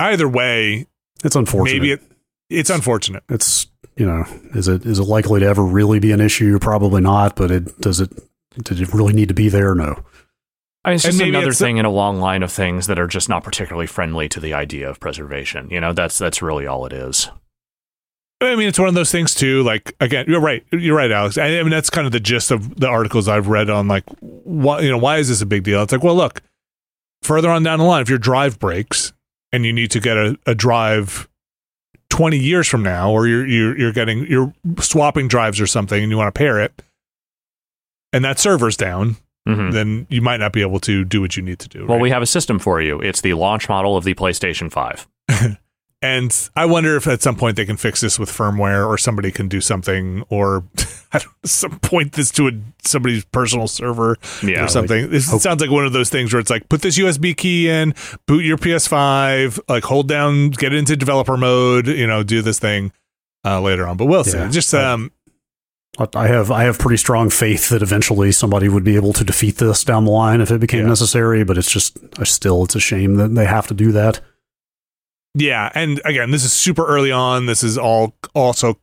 either 0.00 0.26
way, 0.28 0.86
It's 1.24 1.36
unfortunate. 1.36 1.74
maybe 1.80 1.92
it 1.92 2.02
it's 2.50 2.70
unfortunate. 2.70 3.22
it's 3.28 3.66
you 3.96 4.06
know 4.06 4.24
is 4.54 4.66
it 4.68 4.86
is 4.86 4.98
it 4.98 5.02
likely 5.02 5.40
to 5.40 5.46
ever 5.46 5.62
really 5.62 5.98
be 5.98 6.12
an 6.12 6.20
issue? 6.22 6.58
Probably 6.58 7.02
not. 7.02 7.36
But 7.36 7.50
it 7.50 7.78
does 7.80 8.00
it. 8.00 8.10
Did 8.62 8.80
it 8.80 8.94
really 8.94 9.12
need 9.12 9.28
to 9.28 9.34
be 9.34 9.48
there? 9.50 9.74
No. 9.74 10.02
I 10.88 10.90
mean, 10.90 10.94
it's 10.96 11.04
just 11.04 11.20
another 11.20 11.46
it's- 11.48 11.58
thing 11.58 11.76
in 11.76 11.84
a 11.84 11.90
long 11.90 12.18
line 12.18 12.42
of 12.42 12.50
things 12.50 12.86
that 12.86 12.98
are 12.98 13.06
just 13.06 13.28
not 13.28 13.44
particularly 13.44 13.86
friendly 13.86 14.28
to 14.30 14.40
the 14.40 14.54
idea 14.54 14.88
of 14.88 14.98
preservation. 15.00 15.68
You 15.70 15.80
know, 15.80 15.92
that's 15.92 16.18
that's 16.18 16.42
really 16.42 16.66
all 16.66 16.84
it 16.86 16.92
is. 16.92 17.30
I 18.40 18.54
mean, 18.54 18.68
it's 18.68 18.78
one 18.78 18.86
of 18.88 18.94
those 18.94 19.10
things 19.10 19.34
too. 19.34 19.62
Like 19.64 19.94
again, 20.00 20.26
you're 20.28 20.40
right. 20.40 20.64
You're 20.70 20.96
right, 20.96 21.10
Alex. 21.10 21.38
I, 21.38 21.58
I 21.58 21.62
mean, 21.62 21.70
that's 21.70 21.90
kind 21.90 22.06
of 22.06 22.12
the 22.12 22.20
gist 22.20 22.50
of 22.50 22.78
the 22.78 22.86
articles 22.86 23.26
I've 23.28 23.48
read 23.48 23.68
on 23.68 23.88
like, 23.88 24.04
why 24.20 24.80
you 24.80 24.90
know, 24.90 24.98
why 24.98 25.18
is 25.18 25.28
this 25.28 25.40
a 25.40 25.46
big 25.46 25.64
deal? 25.64 25.82
It's 25.82 25.92
like, 25.92 26.04
well, 26.04 26.14
look, 26.14 26.42
further 27.22 27.50
on 27.50 27.62
down 27.64 27.80
the 27.80 27.84
line, 27.84 28.02
if 28.02 28.08
your 28.08 28.18
drive 28.18 28.58
breaks 28.58 29.12
and 29.52 29.64
you 29.64 29.72
need 29.72 29.90
to 29.90 30.00
get 30.00 30.16
a, 30.16 30.38
a 30.46 30.54
drive 30.54 31.28
twenty 32.10 32.38
years 32.38 32.68
from 32.68 32.82
now, 32.82 33.10
or 33.10 33.26
you're 33.26 33.46
you're 33.46 33.76
you're 33.76 33.92
getting 33.92 34.24
you're 34.26 34.54
swapping 34.80 35.26
drives 35.26 35.60
or 35.60 35.66
something, 35.66 36.00
and 36.00 36.10
you 36.10 36.16
want 36.16 36.32
to 36.32 36.38
pair 36.38 36.60
it, 36.60 36.80
and 38.12 38.24
that 38.24 38.38
server's 38.38 38.76
down, 38.76 39.16
Mhm. 39.48 39.72
then 39.72 40.06
you 40.10 40.20
might 40.22 40.38
not 40.40 40.52
be 40.52 40.60
able 40.60 40.78
to 40.80 41.04
do 41.04 41.20
what 41.20 41.36
you 41.36 41.42
need 41.42 41.58
to 41.60 41.68
do. 41.68 41.80
Well, 41.86 41.96
right? 41.96 42.02
we 42.02 42.10
have 42.10 42.22
a 42.22 42.26
system 42.26 42.58
for 42.58 42.80
you. 42.80 43.00
It's 43.00 43.20
the 43.22 43.34
launch 43.34 43.68
model 43.68 43.96
of 43.96 44.04
the 44.04 44.14
PlayStation 44.14 44.70
5. 44.70 45.08
And 46.00 46.48
I 46.54 46.64
wonder 46.64 46.94
if 46.94 47.08
at 47.08 47.22
some 47.22 47.34
point 47.34 47.56
they 47.56 47.64
can 47.64 47.76
fix 47.76 48.00
this 48.00 48.20
with 48.20 48.30
firmware, 48.30 48.86
or 48.86 48.96
somebody 48.98 49.32
can 49.32 49.48
do 49.48 49.60
something, 49.60 50.22
or 50.28 50.62
I 51.12 51.18
don't, 51.18 51.32
at 51.42 51.50
some 51.50 51.80
point 51.80 52.12
this 52.12 52.30
to 52.32 52.46
a, 52.46 52.52
somebody's 52.84 53.24
personal 53.24 53.66
server 53.66 54.16
Yeah. 54.40 54.64
or 54.64 54.68
something. 54.68 55.10
this 55.10 55.28
hope- 55.28 55.40
sounds 55.40 55.60
like 55.60 55.72
one 55.72 55.84
of 55.84 55.92
those 55.92 56.08
things 56.08 56.32
where 56.32 56.38
it's 56.38 56.50
like 56.50 56.68
put 56.68 56.82
this 56.82 56.96
USB 56.98 57.36
key 57.36 57.68
in, 57.68 57.94
boot 58.26 58.44
your 58.44 58.56
PS5, 58.58 59.58
like 59.68 59.82
hold 59.82 60.06
down, 60.06 60.50
get 60.50 60.72
into 60.72 60.96
developer 60.96 61.36
mode, 61.36 61.88
you 61.88 62.06
know, 62.06 62.22
do 62.22 62.42
this 62.42 62.60
thing 62.60 62.92
uh, 63.44 63.60
later 63.60 63.84
on. 63.84 63.96
But 63.96 64.04
we'll 64.06 64.22
see. 64.22 64.38
Just 64.50 64.72
um, 64.74 65.10
I 66.14 66.28
have 66.28 66.50
I 66.50 66.62
have 66.64 66.78
pretty 66.78 66.96
strong 66.98 67.28
faith 67.30 67.70
that 67.70 67.82
eventually 67.82 68.30
somebody 68.30 68.68
would 68.68 68.84
be 68.84 68.94
able 68.96 69.12
to 69.14 69.24
defeat 69.24 69.56
this 69.56 69.82
down 69.82 70.04
the 70.04 70.10
line 70.12 70.40
if 70.40 70.50
it 70.50 70.60
became 70.60 70.82
Yeah. 70.82 70.88
necessary. 70.88 71.42
But 71.44 71.58
it's 71.58 71.70
just 71.70 71.98
uh, 72.18 72.24
still 72.24 72.64
it's 72.64 72.76
a 72.76 72.80
shame 72.80 73.16
that 73.16 73.34
they 73.34 73.46
have 73.46 73.66
to 73.68 73.74
do 73.74 73.90
that. 73.92 74.20
yeah, 75.34 75.70
and 75.74 76.00
again, 76.04 76.30
this 76.30 76.44
is 76.44 76.52
super 76.52 76.86
early 76.86 77.10
on. 77.12 77.46
This 77.46 77.62
is 77.64 77.76
all 77.78 78.14
also 78.34 78.78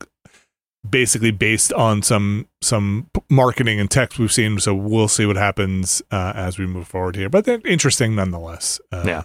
basically 0.87 1.31
based 1.31 1.71
on 1.73 2.01
some 2.01 2.47
some 2.61 3.09
marketing 3.29 3.79
and 3.79 3.89
text 3.89 4.19
we've 4.19 4.31
seen. 4.31 4.59
So 4.59 4.73
we'll 4.75 5.07
see 5.07 5.25
what 5.25 5.35
happens 5.37 6.01
uh, 6.11 6.33
as 6.35 6.59
we 6.59 6.65
move 6.67 6.87
forward 6.87 7.15
here. 7.15 7.29
But 7.29 7.47
interesting 7.65 8.15
nonetheless. 8.15 8.79
Uh, 8.91 9.03
Yeah. 9.05 9.23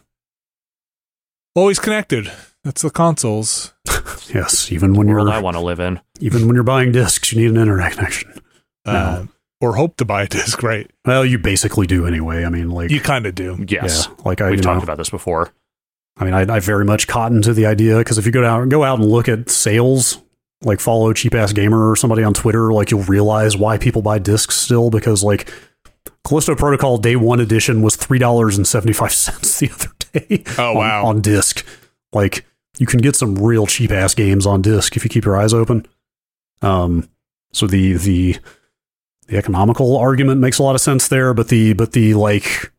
always 1.57 1.79
connected. 1.79 2.31
That's 2.65 2.83
the 2.83 2.91
consoles. 2.91 3.75
Yes, 4.33 4.71
even 4.71 4.95
when 4.95 5.09
world 5.09 5.27
you're 5.27 5.35
I 5.37 5.41
want 5.41 5.57
to 5.57 5.61
live 5.61 5.81
in. 5.81 5.99
even 6.21 6.47
when 6.47 6.55
you're 6.55 6.63
buying 6.63 6.93
discs, 6.93 7.33
you 7.33 7.41
need 7.41 7.51
an 7.51 7.57
internet 7.57 7.95
connection. 7.95 8.33
Uh, 8.85 9.27
or 9.61 9.75
hope 9.75 9.97
to 9.97 10.05
buy 10.05 10.23
a 10.23 10.27
disc, 10.29 10.63
right? 10.63 10.89
Well, 11.05 11.25
you 11.25 11.37
basically 11.37 11.89
do 11.89 12.07
anyway. 12.07 12.45
I 12.45 12.49
mean, 12.49 12.71
like 12.71 12.91
You 12.93 13.01
kind 13.01 13.27
of 13.27 13.35
do. 13.35 13.65
Yes. 13.69 14.07
yeah, 14.09 14.15
like 14.25 14.41
I 14.41 14.51
We've 14.51 14.61
talked 14.61 14.79
know, 14.79 14.85
about 14.85 14.99
this 14.99 15.11
before. 15.11 15.53
I 16.17 16.25
mean, 16.25 16.35
I, 16.35 16.43
I 16.43 16.61
very 16.61 16.85
much 16.85 17.09
cotton 17.09 17.43
to 17.43 17.53
the 17.53 17.67
idea 17.67 17.99
because 17.99 18.19
if 18.19 18.27
you 18.27 18.31
go 18.31 18.41
down, 18.43 18.69
go 18.69 18.85
out 18.85 19.01
and 19.01 19.09
look 19.11 19.29
at 19.29 19.51
sales, 19.51 20.21
like 20.63 20.79
follow 20.79 21.13
cheap 21.13 21.35
ass 21.35 21.53
gamer 21.53 21.91
or 21.91 21.97
somebody 21.97 22.23
on 22.23 22.33
Twitter, 22.33 22.73
like 22.73 22.93
you'll 22.93 23.03
realize 23.03 23.57
why 23.57 23.79
people 23.79 24.01
buy 24.03 24.21
discs 24.21 24.55
still 24.57 24.91
because 24.91 25.25
like 25.25 25.53
Callisto 26.25 26.55
Protocol 26.55 26.99
Day 26.99 27.17
One 27.17 27.41
Edition 27.41 27.83
was 27.83 27.97
three 27.97 28.19
dollars 28.21 28.57
and 28.57 28.67
seventy 28.67 28.93
five 28.93 29.13
cents 29.13 29.59
the 29.59 29.71
other 29.73 29.91
day. 30.13 30.45
Oh, 30.57 30.71
on- 30.71 30.77
wow. 30.77 31.05
on 31.07 31.21
disc, 31.21 31.67
like 32.13 32.47
you 32.81 32.87
can 32.87 33.01
get 33.01 33.15
some 33.15 33.35
real 33.37 33.67
cheap 33.67 33.93
ass 33.93 34.15
games 34.15 34.47
on 34.47 34.63
disc 34.63 34.97
if 34.97 35.05
you 35.05 35.11
keep 35.11 35.25
your 35.27 35.37
eyes 35.37 35.53
open. 35.53 35.87
Um, 36.63 37.09
so 37.53 37.67
the 37.67 37.93
the 37.93 38.39
the 39.29 39.37
economical 39.37 39.97
argument 39.99 40.41
makes 40.41 40.59
a 40.59 40.63
lot 40.63 40.75
of 40.75 40.81
sense 40.81 41.07
there, 41.09 41.35
but 41.35 41.49
the 41.49 41.75
but 41.75 41.93
the 41.93 42.15
like 42.15 42.73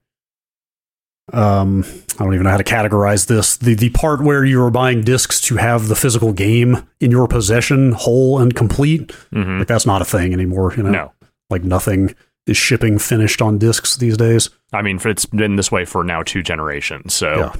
um 1.31 1.85
I 2.19 2.23
don't 2.23 2.33
even 2.33 2.43
know 2.45 2.49
how 2.49 2.57
to 2.57 2.63
categorize 2.63 3.27
this. 3.27 3.57
The 3.57 3.75
the 3.75 3.89
part 3.91 4.21
where 4.23 4.43
you 4.43 4.61
are 4.63 4.71
buying 4.71 5.01
discs 5.03 5.39
to 5.41 5.57
have 5.57 5.87
the 5.87 5.95
physical 5.95 6.33
game 6.33 6.87
in 6.99 7.11
your 7.11 7.27
possession 7.27 7.91
whole 7.91 8.39
and 8.39 8.55
complete, 8.55 9.11
hmm 9.31 9.59
like 9.59 9.67
that's 9.67 9.85
not 9.85 10.01
a 10.01 10.05
thing 10.05 10.33
anymore, 10.33 10.73
you 10.75 10.83
know. 10.83 10.91
No. 10.91 11.13
Like 11.51 11.63
nothing 11.63 12.15
is 12.47 12.57
shipping 12.57 12.97
finished 12.97 13.39
on 13.41 13.59
discs 13.59 13.97
these 13.97 14.17
days. 14.17 14.49
I 14.73 14.81
mean, 14.81 14.99
it's 15.05 15.25
been 15.27 15.57
this 15.57 15.71
way 15.71 15.85
for 15.85 16.03
now 16.03 16.23
two 16.23 16.41
generations. 16.41 17.13
So, 17.13 17.53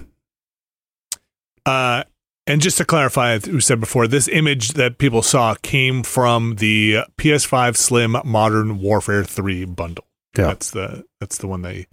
Yeah. 1.66 1.72
Uh, 1.72 2.04
and 2.48 2.62
just 2.62 2.78
to 2.78 2.86
clarify, 2.86 3.32
as 3.34 3.48
we 3.48 3.62
said 3.62 3.80
before, 3.80 4.08
this 4.08 4.28
image 4.28 4.70
that 4.74 4.98
people 4.98 5.22
saw 5.22 5.56
came 5.62 6.04
from 6.04 6.56
the 6.56 7.00
PS5 7.18 7.76
Slim 7.78 8.16
Modern 8.26 8.80
Warfare 8.80 9.24
3 9.24 9.66
bundle. 9.66 10.06
Yeah. 10.38 10.46
That's 10.48 10.72
the 10.72 11.04
that's 11.20 11.38
the 11.38 11.48
one 11.48 11.62
they 11.62 11.88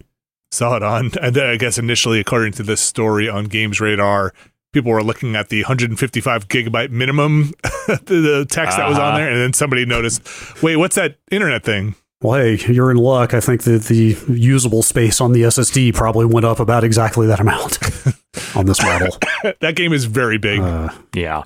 saw 0.51 0.75
it 0.75 0.83
on. 0.83 1.11
And 1.21 1.35
then 1.35 1.49
I 1.49 1.57
guess 1.57 1.77
initially, 1.77 2.19
according 2.19 2.53
to 2.53 2.63
this 2.63 2.81
story 2.81 3.27
on 3.29 3.45
Games 3.45 3.79
Radar, 3.81 4.33
people 4.73 4.91
were 4.91 5.03
looking 5.03 5.35
at 5.35 5.49
the 5.49 5.61
155 5.63 6.47
gigabyte 6.47 6.89
minimum, 6.89 7.51
the, 7.87 7.99
the 8.05 8.47
text 8.49 8.77
that 8.77 8.87
was 8.87 8.97
on 8.97 9.09
Uh-huh. 9.09 9.17
there, 9.17 9.29
and 9.29 9.39
then 9.41 9.53
somebody 9.53 9.85
noticed, 9.85 10.21
wait, 10.63 10.77
what's 10.77 10.95
that 10.95 11.17
internet 11.31 11.63
thing? 11.63 11.95
Well, 12.21 12.39
hey, 12.39 12.57
you're 12.71 12.91
in 12.91 12.97
luck. 12.97 13.33
I 13.33 13.39
think 13.39 13.63
that 13.63 13.83
the 13.83 14.17
usable 14.27 14.83
space 14.83 15.21
on 15.21 15.31
the 15.31 15.43
SSD 15.43 15.93
probably 15.93 16.25
went 16.25 16.45
up 16.45 16.59
about 16.59 16.83
exactly 16.83 17.27
that 17.27 17.39
amount 17.39 17.79
on 18.55 18.65
this 18.65 18.83
model. 18.83 19.17
that 19.61 19.75
game 19.75 19.93
is 19.93 20.03
very 20.05 20.37
big. 20.37 20.59
Uh, 20.59 20.89
yeah. 21.13 21.43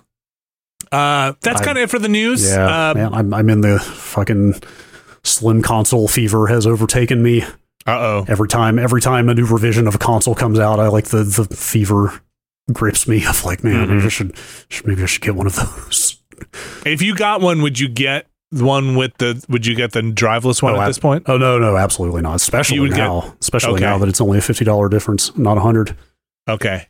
Uh, 0.92 1.34
that's 1.42 1.62
kind 1.62 1.78
of 1.78 1.84
it 1.84 1.90
for 1.90 2.00
the 2.00 2.10
news. 2.10 2.48
yeah, 2.48 2.90
uh 2.90 2.94
man, 2.94 3.14
I'm, 3.14 3.34
I'm 3.34 3.50
in 3.50 3.62
the 3.62 3.80
fucking 3.80 4.56
slim 5.24 5.62
console 5.62 6.08
fever 6.08 6.48
has 6.48 6.68
overtaken 6.68 7.22
me. 7.24 7.44
Uh 7.86 8.00
oh. 8.00 8.26
Every 8.28 8.48
time, 8.48 8.78
every 8.80 9.02
time 9.02 9.30
a 9.30 9.34
new 9.34 9.46
revision 9.46 9.88
of 9.88 9.96
a 9.96 9.98
console 9.98 10.36
comes 10.36 10.60
out, 10.60 10.80
I 10.80 10.88
like 10.88 11.06
the 11.06 11.24
the 11.24 11.46
fever 11.46 12.22
grips 12.72 13.08
me 13.08 13.26
of 13.28 13.44
like, 13.44 13.64
man, 13.64 13.90
maybe 13.90 14.06
I 14.06 14.10
should, 14.10 14.36
should 14.70 14.88
maybe 14.88 15.04
I 15.04 15.06
should 15.06 15.22
get 15.22 15.36
one 15.36 15.48
of 15.48 15.56
those. 15.56 16.20
If 16.86 17.02
you 17.02 17.16
got 17.16 17.42
one, 17.42 17.62
would 17.62 17.80
you 17.80 17.88
get 17.88 18.28
the 18.54 18.64
one 18.66 18.96
with 18.96 19.18
the? 19.18 19.44
Would 19.50 19.66
you 19.66 19.76
get 19.76 19.92
the 19.92 20.02
driveless 20.02 20.62
one 20.62 20.74
Oh, 20.74 20.78
at 20.78 20.84
I- 20.84 20.88
this 20.88 21.00
point? 21.00 21.24
Oh 21.28 21.38
no, 21.38 21.58
no, 21.60 21.76
absolutely 21.78 22.22
not. 22.22 22.36
Especially 22.36 22.76
You 22.76 22.82
would 22.84 22.92
get- 22.92 22.98
now, 23.08 23.34
especially 23.42 23.74
Okay. 23.76 23.84
now 23.86 23.98
that 23.98 24.08
it's 24.10 24.22
only 24.22 24.38
a 24.38 24.42
fifty 24.42 24.66
dollar 24.66 24.90
difference, 24.90 25.36
not 25.38 25.58
a 25.58 25.62
hundred. 25.62 25.96
Okay. 26.48 26.88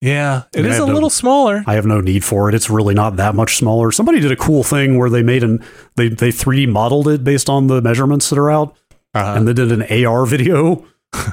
Yeah, 0.00 0.42
it 0.52 0.66
is 0.66 0.78
a 0.78 0.86
no- 0.86 0.92
little 0.92 1.10
smaller. 1.10 1.62
I 1.66 1.74
have 1.74 1.86
no 1.86 2.00
need 2.00 2.24
for 2.24 2.48
it. 2.48 2.54
It's 2.56 2.68
really 2.68 2.94
not 2.94 3.16
that 3.16 3.36
much 3.36 3.56
smaller. 3.56 3.92
Somebody 3.92 4.18
did 4.18 4.32
a 4.32 4.36
cool 4.36 4.64
thing 4.64 4.98
where 4.98 5.08
they 5.08 5.22
made 5.22 5.44
an 5.44 5.62
they 5.96 6.08
they 6.08 6.30
3D 6.32 6.66
modeled 6.68 7.06
it 7.06 7.22
based 7.22 7.48
on 7.48 7.68
the 7.68 7.80
measurements 7.80 8.28
that 8.30 8.38
are 8.38 8.50
out, 8.50 8.76
Uh-huh. 9.14 9.34
and 9.36 9.46
they 9.46 9.52
did 9.52 9.70
an 9.70 9.82
AR 10.04 10.26
video. 10.26 10.84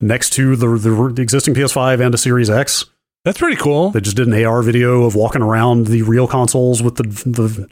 next 0.00 0.30
to 0.30 0.56
the, 0.56 0.66
the 0.78 1.12
the 1.14 1.22
existing 1.22 1.54
PS5 1.54 2.00
and 2.04 2.14
a 2.14 2.18
Series 2.18 2.48
X. 2.50 2.86
That's 3.24 3.38
pretty 3.38 3.56
cool. 3.56 3.90
They 3.90 4.00
just 4.00 4.16
did 4.16 4.26
an 4.28 4.44
AR 4.44 4.62
video 4.62 5.04
of 5.04 5.14
walking 5.14 5.40
around 5.42 5.86
the 5.88 6.02
real 6.02 6.26
consoles 6.26 6.82
with 6.82 6.96
the 6.96 7.02
the 7.04 7.68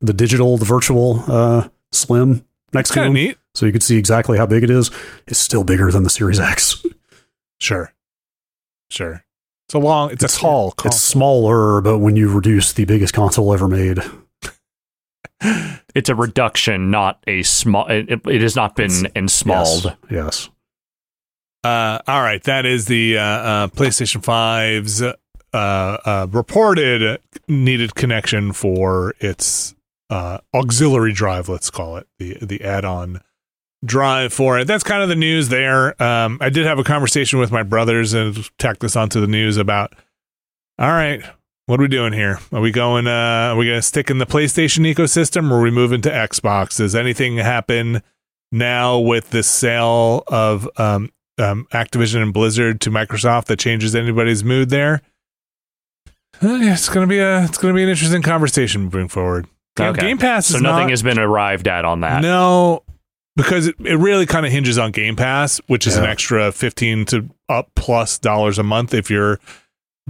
the 0.00 0.12
digital, 0.12 0.56
the 0.58 0.64
virtual 0.64 1.24
uh, 1.28 1.68
Slim 1.92 2.44
next 2.72 2.88
It's 2.88 2.94
to 2.94 2.94
kind 2.94 3.06
of 3.08 3.14
neat. 3.14 3.38
so 3.54 3.66
you 3.66 3.72
could 3.72 3.82
see 3.82 3.96
exactly 3.96 4.38
how 4.38 4.46
big 4.46 4.62
it 4.62 4.70
is. 4.70 4.90
It's 5.26 5.38
still 5.38 5.64
bigger 5.64 5.90
than 5.90 6.02
the 6.02 6.10
Series 6.10 6.40
X. 6.40 6.84
Sure. 7.58 7.90
Sure. 8.90 9.24
It's 9.66 9.74
a 9.74 9.78
long, 9.78 10.10
it's, 10.10 10.22
a 10.22 10.28
tall 10.28 10.74
It's 10.84 11.00
smaller, 11.00 11.80
but 11.80 12.00
when 12.00 12.14
you 12.14 12.30
reduce 12.30 12.74
the 12.74 12.84
biggest 12.84 13.14
console 13.14 13.54
ever 13.54 13.66
made, 13.66 13.98
It's 15.94 16.10
a 16.10 16.14
reduction, 16.14 16.90
not 16.90 17.22
a 17.26 17.42
small. 17.42 17.86
It, 17.88 18.20
it 18.26 18.42
has 18.42 18.54
not 18.56 18.76
been 18.76 18.90
ensmalled. 19.14 19.84
yes, 19.84 19.96
yes. 20.10 20.50
Uh, 21.64 22.00
all 22.06 22.20
right, 22.20 22.42
that 22.44 22.66
is 22.66 22.84
the 22.84 23.16
uh, 23.16 23.22
uh, 23.22 23.66
PlayStation 23.68 24.22
5's 24.22 25.02
uh, 25.02 25.14
uh, 25.54 26.26
reported 26.30 27.18
needed 27.48 27.94
connection 27.94 28.52
for 28.52 29.14
its 29.20 29.74
uh, 30.10 30.38
auxiliary 30.54 31.12
drive. 31.12 31.48
Let's 31.48 31.70
call 31.70 31.96
it 31.96 32.06
the 32.18 32.38
the 32.40 32.62
add-on 32.62 33.20
drive 33.84 34.32
for 34.32 34.58
it. 34.58 34.66
That's 34.66 34.84
kind 34.84 35.02
of 35.02 35.08
the 35.08 35.16
news 35.16 35.48
there. 35.48 36.00
Um, 36.02 36.38
I 36.40 36.50
did 36.50 36.66
have 36.66 36.78
a 36.78 36.84
conversation 36.84 37.38
with 37.38 37.50
my 37.50 37.62
brothers 37.62 38.14
and 38.14 38.48
tacked 38.58 38.80
this 38.80 38.96
onto 38.96 39.20
the 39.20 39.26
news 39.26 39.56
about. 39.56 39.94
All 40.78 40.90
right, 40.90 41.22
what 41.66 41.80
are 41.80 41.82
we 41.82 41.88
doing 41.88 42.12
here? 42.12 42.38
Are 42.52 42.60
we 42.60 42.70
going? 42.70 43.06
Uh, 43.06 43.50
are 43.52 43.56
we 43.56 43.66
going 43.66 43.78
to 43.78 43.82
stick 43.82 44.10
in 44.10 44.18
the 44.18 44.26
PlayStation 44.26 44.92
ecosystem, 44.92 45.50
or 45.50 45.56
are 45.56 45.62
we 45.62 45.70
moving 45.70 46.02
to 46.02 46.10
Xbox? 46.10 46.76
Does 46.76 46.94
anything 46.94 47.38
happen 47.38 48.02
now 48.52 48.98
with 48.98 49.30
the 49.30 49.42
sale 49.42 50.22
of 50.26 50.68
um, 50.76 51.10
um, 51.38 51.66
Activision 51.72 52.22
and 52.22 52.32
Blizzard 52.32 52.80
to 52.82 52.90
Microsoft 52.90 53.46
that 53.46 53.58
changes 53.58 53.94
anybody's 53.94 54.44
mood 54.44 54.70
there? 54.70 55.02
Uh, 56.42 56.54
yeah, 56.56 56.74
it's 56.74 56.88
gonna 56.88 57.06
be 57.06 57.18
a 57.18 57.44
it's 57.44 57.58
gonna 57.58 57.74
be 57.74 57.82
an 57.82 57.88
interesting 57.88 58.22
conversation 58.22 58.82
moving 58.82 59.08
forward. 59.08 59.46
Game, 59.76 59.88
Okay. 59.90 60.00
Game 60.00 60.18
Pass 60.18 60.46
So 60.46 60.56
is 60.56 60.62
nothing 60.62 60.84
not, 60.84 60.90
has 60.90 61.02
been 61.02 61.18
arrived 61.18 61.68
at 61.68 61.84
on 61.84 62.00
that. 62.00 62.22
no, 62.22 62.82
because 63.36 63.66
it, 63.68 63.76
it 63.84 63.96
really 63.96 64.26
kind 64.26 64.44
of 64.46 64.52
hinges 64.52 64.78
on 64.78 64.90
Game 64.92 65.16
Pass, 65.16 65.58
which 65.66 65.86
is 65.86 65.96
an 65.96 66.04
extra 66.04 66.50
fifteen 66.52 67.04
to 67.06 67.28
up 67.48 67.70
plus 67.76 68.18
dollars 68.18 68.58
a 68.58 68.62
month 68.62 68.94
if 68.94 69.10
you're 69.10 69.38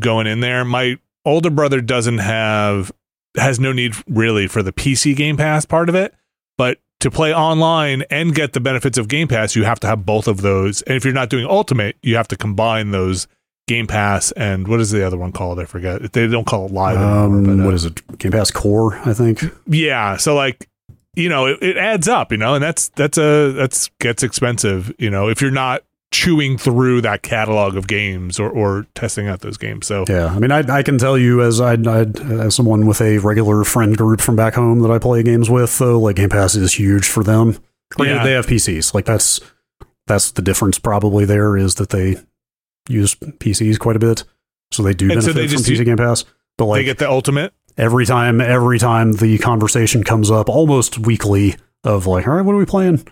going 0.00 0.26
in 0.26 0.40
there. 0.40 0.64
My 0.64 0.98
older 1.24 1.50
brother 1.50 1.80
doesn't 1.80 2.18
have 2.18 2.92
has 3.36 3.60
no 3.60 3.72
need 3.72 3.94
really 4.08 4.46
for 4.46 4.62
the 4.62 4.72
PC 4.72 5.14
Game 5.16 5.36
Pass 5.36 5.66
part 5.66 5.88
of 5.88 5.94
it, 5.94 6.14
but 6.56 6.78
to 7.00 7.10
play 7.10 7.34
online 7.34 8.02
and 8.10 8.34
get 8.34 8.54
the 8.54 8.60
benefits 8.60 8.96
of 8.96 9.08
Game 9.08 9.28
Pass, 9.28 9.54
you 9.54 9.64
have 9.64 9.78
to 9.80 9.86
have 9.86 10.06
both 10.06 10.26
of 10.26 10.40
those. 10.40 10.80
And 10.82 10.96
if 10.96 11.04
you're 11.04 11.12
not 11.12 11.28
doing 11.28 11.44
Ultimate, 11.46 11.96
you 12.02 12.16
have 12.16 12.28
to 12.28 12.36
combine 12.36 12.90
those 12.92 13.26
Game 13.66 13.86
Pass 13.86 14.30
and 14.32 14.68
what 14.68 14.80
is 14.80 14.90
the 14.90 15.04
other 15.06 15.16
one 15.16 15.32
called? 15.32 15.58
I 15.58 15.64
forget. 15.64 16.12
They 16.12 16.26
don't 16.28 16.46
call 16.46 16.66
it 16.66 16.72
Live 16.72 16.96
anymore. 16.96 17.18
Um, 17.18 17.44
but, 17.58 17.62
uh, 17.62 17.64
what 17.66 17.74
is 17.74 17.84
it? 17.84 18.18
Game 18.18 18.32
Pass 18.32 18.50
Core, 18.50 18.96
I 19.04 19.12
think. 19.12 19.42
yeah 19.66 20.16
so 20.16 20.34
like 20.34 20.68
you 21.14 21.28
know 21.28 21.46
it, 21.46 21.62
it 21.62 21.76
adds 21.76 22.08
up 22.08 22.30
you 22.30 22.38
know 22.38 22.54
and 22.54 22.62
that's 22.62 22.88
that's 22.90 23.18
a 23.18 23.52
that's 23.52 23.88
gets 24.00 24.22
expensive 24.22 24.92
you 24.98 25.08
know 25.10 25.28
if 25.28 25.40
you're 25.40 25.50
not 25.50 25.82
chewing 26.12 26.56
through 26.56 27.00
that 27.00 27.22
catalog 27.22 27.74
of 27.76 27.88
games 27.88 28.38
or 28.38 28.48
or 28.48 28.86
testing 28.94 29.26
out 29.26 29.40
those 29.40 29.56
games 29.56 29.86
so 29.86 30.04
Yeah, 30.08 30.26
I 30.26 30.38
mean, 30.38 30.52
I, 30.52 30.58
I 30.78 30.82
can 30.84 30.98
tell 30.98 31.18
you 31.18 31.42
as 31.42 31.60
I 31.60 31.74
as 31.74 32.54
someone 32.54 32.86
with 32.86 33.00
a 33.00 33.18
regular 33.18 33.64
friend 33.64 33.96
group 33.96 34.20
from 34.20 34.36
back 34.36 34.54
home 34.54 34.78
that 34.80 34.90
I 34.90 34.98
play 34.98 35.22
games 35.24 35.50
with, 35.50 35.76
though, 35.78 35.98
like 35.98 36.16
Game 36.16 36.28
Pass 36.28 36.54
is 36.54 36.74
huge 36.74 37.08
for 37.08 37.24
them. 37.24 37.58
Granted, 37.90 38.14
Yeah. 38.18 38.24
they 38.24 38.32
have 38.32 38.46
PCs. 38.46 38.94
Like 38.94 39.04
that's 39.04 39.40
that's 40.06 40.30
the 40.30 40.42
difference. 40.42 40.78
Probably 40.78 41.24
there 41.24 41.56
is 41.56 41.74
that 41.74 41.88
they 41.90 42.16
use 42.88 43.14
PCs 43.14 43.78
quite 43.78 43.96
a 43.96 43.98
bit, 44.00 44.24
so 44.72 44.82
they 44.82 44.94
do 44.94 45.10
And 45.10 45.22
so 45.22 45.28
benefit 45.32 45.34
they 45.34 45.46
from 45.48 45.56
just 45.58 45.70
PC 45.70 45.78
u- 45.78 45.84
Game 45.84 45.96
Pass. 45.96 46.24
But 46.58 46.66
like, 46.66 46.78
they 46.78 46.80
like 46.82 46.86
get 46.86 46.98
the 46.98 47.10
ultimate 47.10 47.52
every 47.76 48.06
time, 48.06 48.40
every 48.40 48.78
time 48.78 49.12
the 49.12 49.38
conversation 49.38 50.02
comes 50.04 50.30
up, 50.30 50.48
almost 50.48 50.98
weekly, 50.98 51.56
of 51.84 52.06
like, 52.06 52.26
all 52.26 52.34
right, 52.34 52.42
what 52.44 52.54
are 52.54 52.58
we 52.58 52.64
playing? 52.66 53.06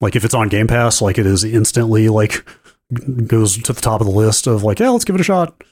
Like 0.00 0.16
if 0.16 0.24
it's 0.24 0.34
on 0.34 0.48
Game 0.48 0.66
Pass, 0.66 1.02
like 1.02 1.18
it 1.18 1.26
is 1.26 1.44
instantly 1.44 2.08
like 2.08 2.44
goes 3.26 3.60
to 3.62 3.72
the 3.72 3.80
top 3.80 4.00
of 4.00 4.06
the 4.06 4.12
list 4.12 4.46
of 4.46 4.62
like, 4.62 4.78
yeah, 4.78 4.88
let's 4.90 5.04
give 5.04 5.14
it 5.14 5.20
a 5.20 5.24
shot. 5.24 5.62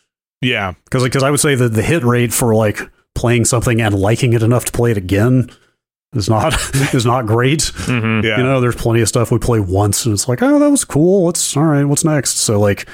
yeah 0.42 0.74
Because 0.84 1.02
because 1.04 1.22
I 1.22 1.30
would 1.30 1.40
say 1.40 1.54
that 1.54 1.70
the 1.70 1.82
hit 1.82 2.02
rate 2.04 2.32
for 2.32 2.54
like 2.54 2.80
playing 3.14 3.44
something 3.46 3.80
and 3.80 3.94
liking 3.94 4.32
it 4.34 4.42
enough 4.42 4.66
to 4.66 4.72
play 4.72 4.90
it 4.90 4.96
again 4.98 5.48
is 6.14 6.28
not 6.28 6.52
is 6.94 7.06
not 7.06 7.26
great. 7.26 7.60
Mhm. 7.60 8.22
yeah 8.22 8.36
You 8.38 8.42
know, 8.42 8.60
there's 8.60 8.76
plenty 8.76 9.00
of 9.00 9.08
stuff 9.08 9.30
we 9.30 9.38
play 9.38 9.60
once 9.60 10.04
and 10.04 10.12
it's 10.12 10.28
like, 10.28 10.42
oh, 10.42 10.58
that 10.58 10.70
was 10.70 10.84
cool. 10.84 11.24
What's 11.24 11.56
all 11.56 11.64
right? 11.64 11.84
What's 11.84 12.04
next? 12.04 12.36
So 12.38 12.60
like 12.60 12.86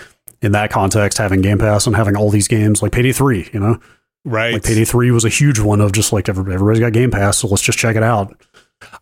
in 0.42 0.52
that 0.52 0.70
context, 0.70 1.16
having 1.18 1.40
Game 1.40 1.58
Pass 1.58 1.86
and 1.86 1.96
having 1.96 2.16
all 2.16 2.28
these 2.30 2.48
games 2.48 2.82
like 2.82 2.92
Payday 2.92 3.12
Three, 3.12 3.48
you 3.52 3.60
know, 3.60 3.78
right 4.24 4.52
like 4.54 4.64
Payday 4.64 4.84
Three 4.84 5.10
was 5.10 5.24
a 5.24 5.28
huge 5.30 5.58
one 5.60 5.80
of 5.80 5.92
just 5.92 6.12
like 6.12 6.28
every- 6.28 6.52
everybody's 6.52 6.80
got 6.80 6.92
Game 6.92 7.10
Pass, 7.10 7.38
so 7.38 7.48
let's 7.48 7.62
just 7.62 7.78
check 7.78 7.96
it 7.96 8.02
out. 8.02 8.34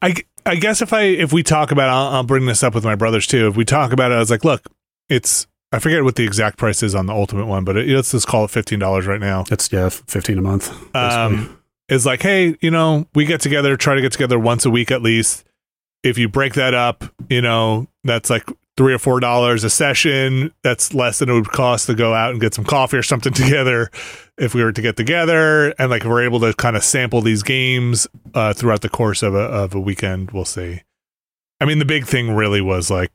I, 0.03 0.15
I 0.45 0.57
guess 0.57 0.83
if 0.83 0.93
I 0.93 1.03
if 1.05 1.33
we 1.33 1.43
talk 1.43 1.71
about 1.73 1.89
I'll, 1.89 2.17
I'll 2.17 2.23
bring 2.23 2.45
this 2.47 2.63
up 2.63 2.75
with 2.75 2.85
my 2.85 2.95
brothers 2.95 3.27
too 3.27 3.49
if 3.49 3.57
we 3.57 3.65
talk 3.65 3.93
about 3.93 4.13
it 4.13 4.17
I 4.17 4.19
was 4.19 4.31
like 4.31 4.45
look 4.45 4.63
it's 5.09 5.47
I 5.73 5.79
forget 5.79 6.05
what 6.05 6.17
the 6.17 6.25
exact 6.25 6.59
price 6.59 6.83
is 6.83 6.95
on 6.95 7.07
the 7.07 7.15
ultimate 7.15 7.47
one 7.47 7.65
but 7.65 7.79
it, 7.79 7.89
let's 7.89 8.11
just 8.13 8.27
call 8.27 8.45
it 8.45 8.49
$15 8.49 9.07
right 9.07 9.21
now 9.21 9.45
It's 9.51 9.73
yeah, 9.73 9.89
fifteen 9.89 10.37
a 10.37 10.43
month. 10.43 10.71
um, 10.95 11.57
is 11.89 12.05
like, 12.05 12.21
hey, 12.23 12.57
you 12.61 12.71
know, 12.71 13.07
we 13.15 13.25
get 13.25 13.41
together, 13.41 13.75
try 13.79 13.95
to 13.95 14.03
get 14.03 14.13
together 14.13 14.39
once 14.39 14.67
a 14.67 14.71
week 14.71 14.91
at 14.91 15.01
least. 15.03 15.45
If 16.03 16.19
you 16.19 16.29
break 16.29 16.55
that 16.55 16.75
up, 16.75 17.03
you 17.31 17.41
know, 17.41 17.89
that's 18.05 18.29
like 18.31 18.45
three 18.81 18.95
or 18.95 18.99
four 18.99 19.21
dollars 19.21 19.63
a 19.63 19.69
session. 19.69 20.55
That's 20.63 20.95
less 20.95 21.19
than 21.19 21.29
it 21.29 21.35
would 21.35 21.51
cost 21.51 21.85
to 21.89 21.95
go 21.95 22.15
out 22.15 22.31
and 22.31 22.41
get 22.41 22.55
some 22.55 22.65
coffee 22.65 22.97
or 22.97 23.03
something 23.03 23.33
together. 23.35 23.91
If 24.39 24.55
we 24.55 24.65
were 24.65 24.73
to 24.73 24.81
get 24.81 24.97
together 24.97 25.75
and 25.79 25.91
like 25.91 26.05
we're 26.05 26.25
able 26.25 26.41
to 26.41 26.55
kind 26.55 26.77
of 26.77 26.83
sample 26.83 27.21
these 27.21 27.43
games 27.43 28.07
uh, 28.33 28.55
throughout 28.55 28.81
the 28.81 28.89
course 28.89 29.23
of 29.23 29.35
a 29.35 29.39
of 29.39 29.75
a 29.75 29.81
weekend, 29.81 30.31
we'll 30.31 30.47
see. 30.47 30.81
I 31.61 31.67
mean, 31.67 31.79
the 31.79 31.85
big 31.85 32.07
thing 32.07 32.35
really 32.35 32.63
was 32.63 32.91
like, 32.91 33.13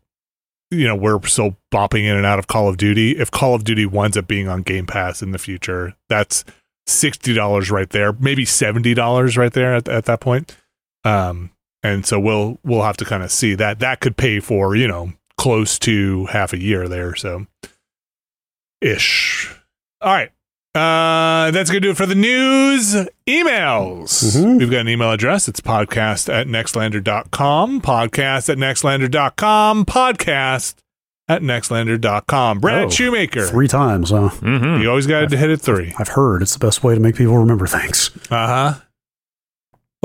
you 0.70 0.86
know, 0.86 0.96
we're 0.96 1.26
so 1.26 1.56
bopping 1.74 2.04
in 2.04 2.16
and 2.16 2.28
out 2.28 2.38
of 2.38 2.46
Call 2.46 2.70
of 2.70 2.78
Duty. 2.78 3.18
If 3.18 3.32
Call 3.32 3.56
of 3.56 3.64
Duty 3.64 3.88
winds 3.88 4.18
up 4.18 4.28
being 4.28 4.48
on 4.48 4.62
Game 4.62 4.86
Pass 4.86 5.24
in 5.24 5.32
the 5.32 5.40
future, 5.40 5.96
that's 6.10 6.46
sixty 6.86 7.34
dollars 7.34 7.72
right 7.72 7.90
there, 7.90 8.14
maybe 8.14 8.46
seventy 8.46 8.94
dollars 8.94 9.36
right 9.36 9.54
there 9.54 9.74
at, 9.74 9.90
at 9.90 10.06
that 10.06 10.20
point. 10.20 10.56
Um, 11.04 11.50
and 11.82 12.06
so 12.06 12.20
we'll 12.20 12.60
we'll 12.64 12.84
have 12.84 12.98
to 12.98 13.06
kind 13.06 13.24
of 13.24 13.32
see 13.32 13.56
that 13.56 13.80
that 13.80 14.00
could 14.00 14.16
pay 14.16 14.40
for 14.40 14.76
you 14.76 14.88
know 14.88 15.12
close 15.38 15.78
to 15.80 16.26
half 16.28 16.54
a 16.54 16.60
year 16.62 16.88
there, 16.88 17.16
so 17.16 17.46
ish. 18.82 19.54
All 20.02 20.14
right. 20.14 20.32
Uh, 20.74 21.52
that's 21.52 21.70
going 21.70 21.82
to 21.82 21.88
do 21.88 21.92
it 21.92 21.98
for 21.98 22.06
the 22.06 22.16
news. 22.16 22.94
Emails. 23.28 24.36
Mhm. 24.36 24.60
We've 24.60 24.70
got 24.70 24.82
an 24.82 24.90
email 24.90 25.12
address. 25.12 25.48
It's 25.48 25.62
podcast 25.62 26.32
at 26.34 26.48
nextlander.com. 26.48 27.80
Podcast 27.82 28.50
at 28.50 28.58
nextlander.com. 28.58 29.86
Podcast 29.86 30.76
at 31.30 31.42
nextlander.com. 31.42 32.60
Brad 32.60 32.86
Oh, 32.86 32.90
Shoemaker. 32.90 33.46
Three 33.48 33.70
times, 33.70 34.10
huh? 34.10 34.30
Mhm. 34.42 34.82
You 34.82 34.90
always 34.90 35.08
got 35.08 35.30
to 35.30 35.38
hit 35.38 35.50
it 35.50 35.62
three. 35.62 35.94
I've 35.98 36.10
heard 36.10 36.42
it's 36.42 36.54
the 36.54 36.60
best 36.66 36.84
way 36.84 36.94
to 36.94 37.00
make 37.00 37.16
people 37.16 37.38
remember 37.38 37.68
things. 37.68 38.10
Uh 38.30 38.48
huh. 38.48 38.74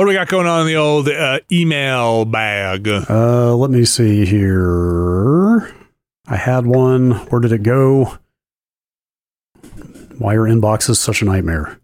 What 0.01 0.07
do 0.07 0.09
we 0.09 0.15
got 0.15 0.29
going 0.29 0.47
on 0.47 0.63
in 0.63 0.67
the 0.67 0.77
old 0.77 1.11
uh, 1.11 1.41
email 1.53 2.25
bag? 2.25 2.89
Uh, 2.89 3.55
let 3.55 3.71
me 3.71 3.85
see 3.85 4.25
here. 4.25 5.75
I 6.27 6.37
had 6.37 6.65
one. 6.65 7.11
Where 7.27 7.43
did 7.43 7.53
it 7.53 7.63
go? 7.63 8.17
Why 10.17 10.33
your 10.33 10.47
inbox 10.47 10.89
is 10.89 10.99
such 10.99 11.21
a 11.21 11.27
nightmare. 11.27 11.79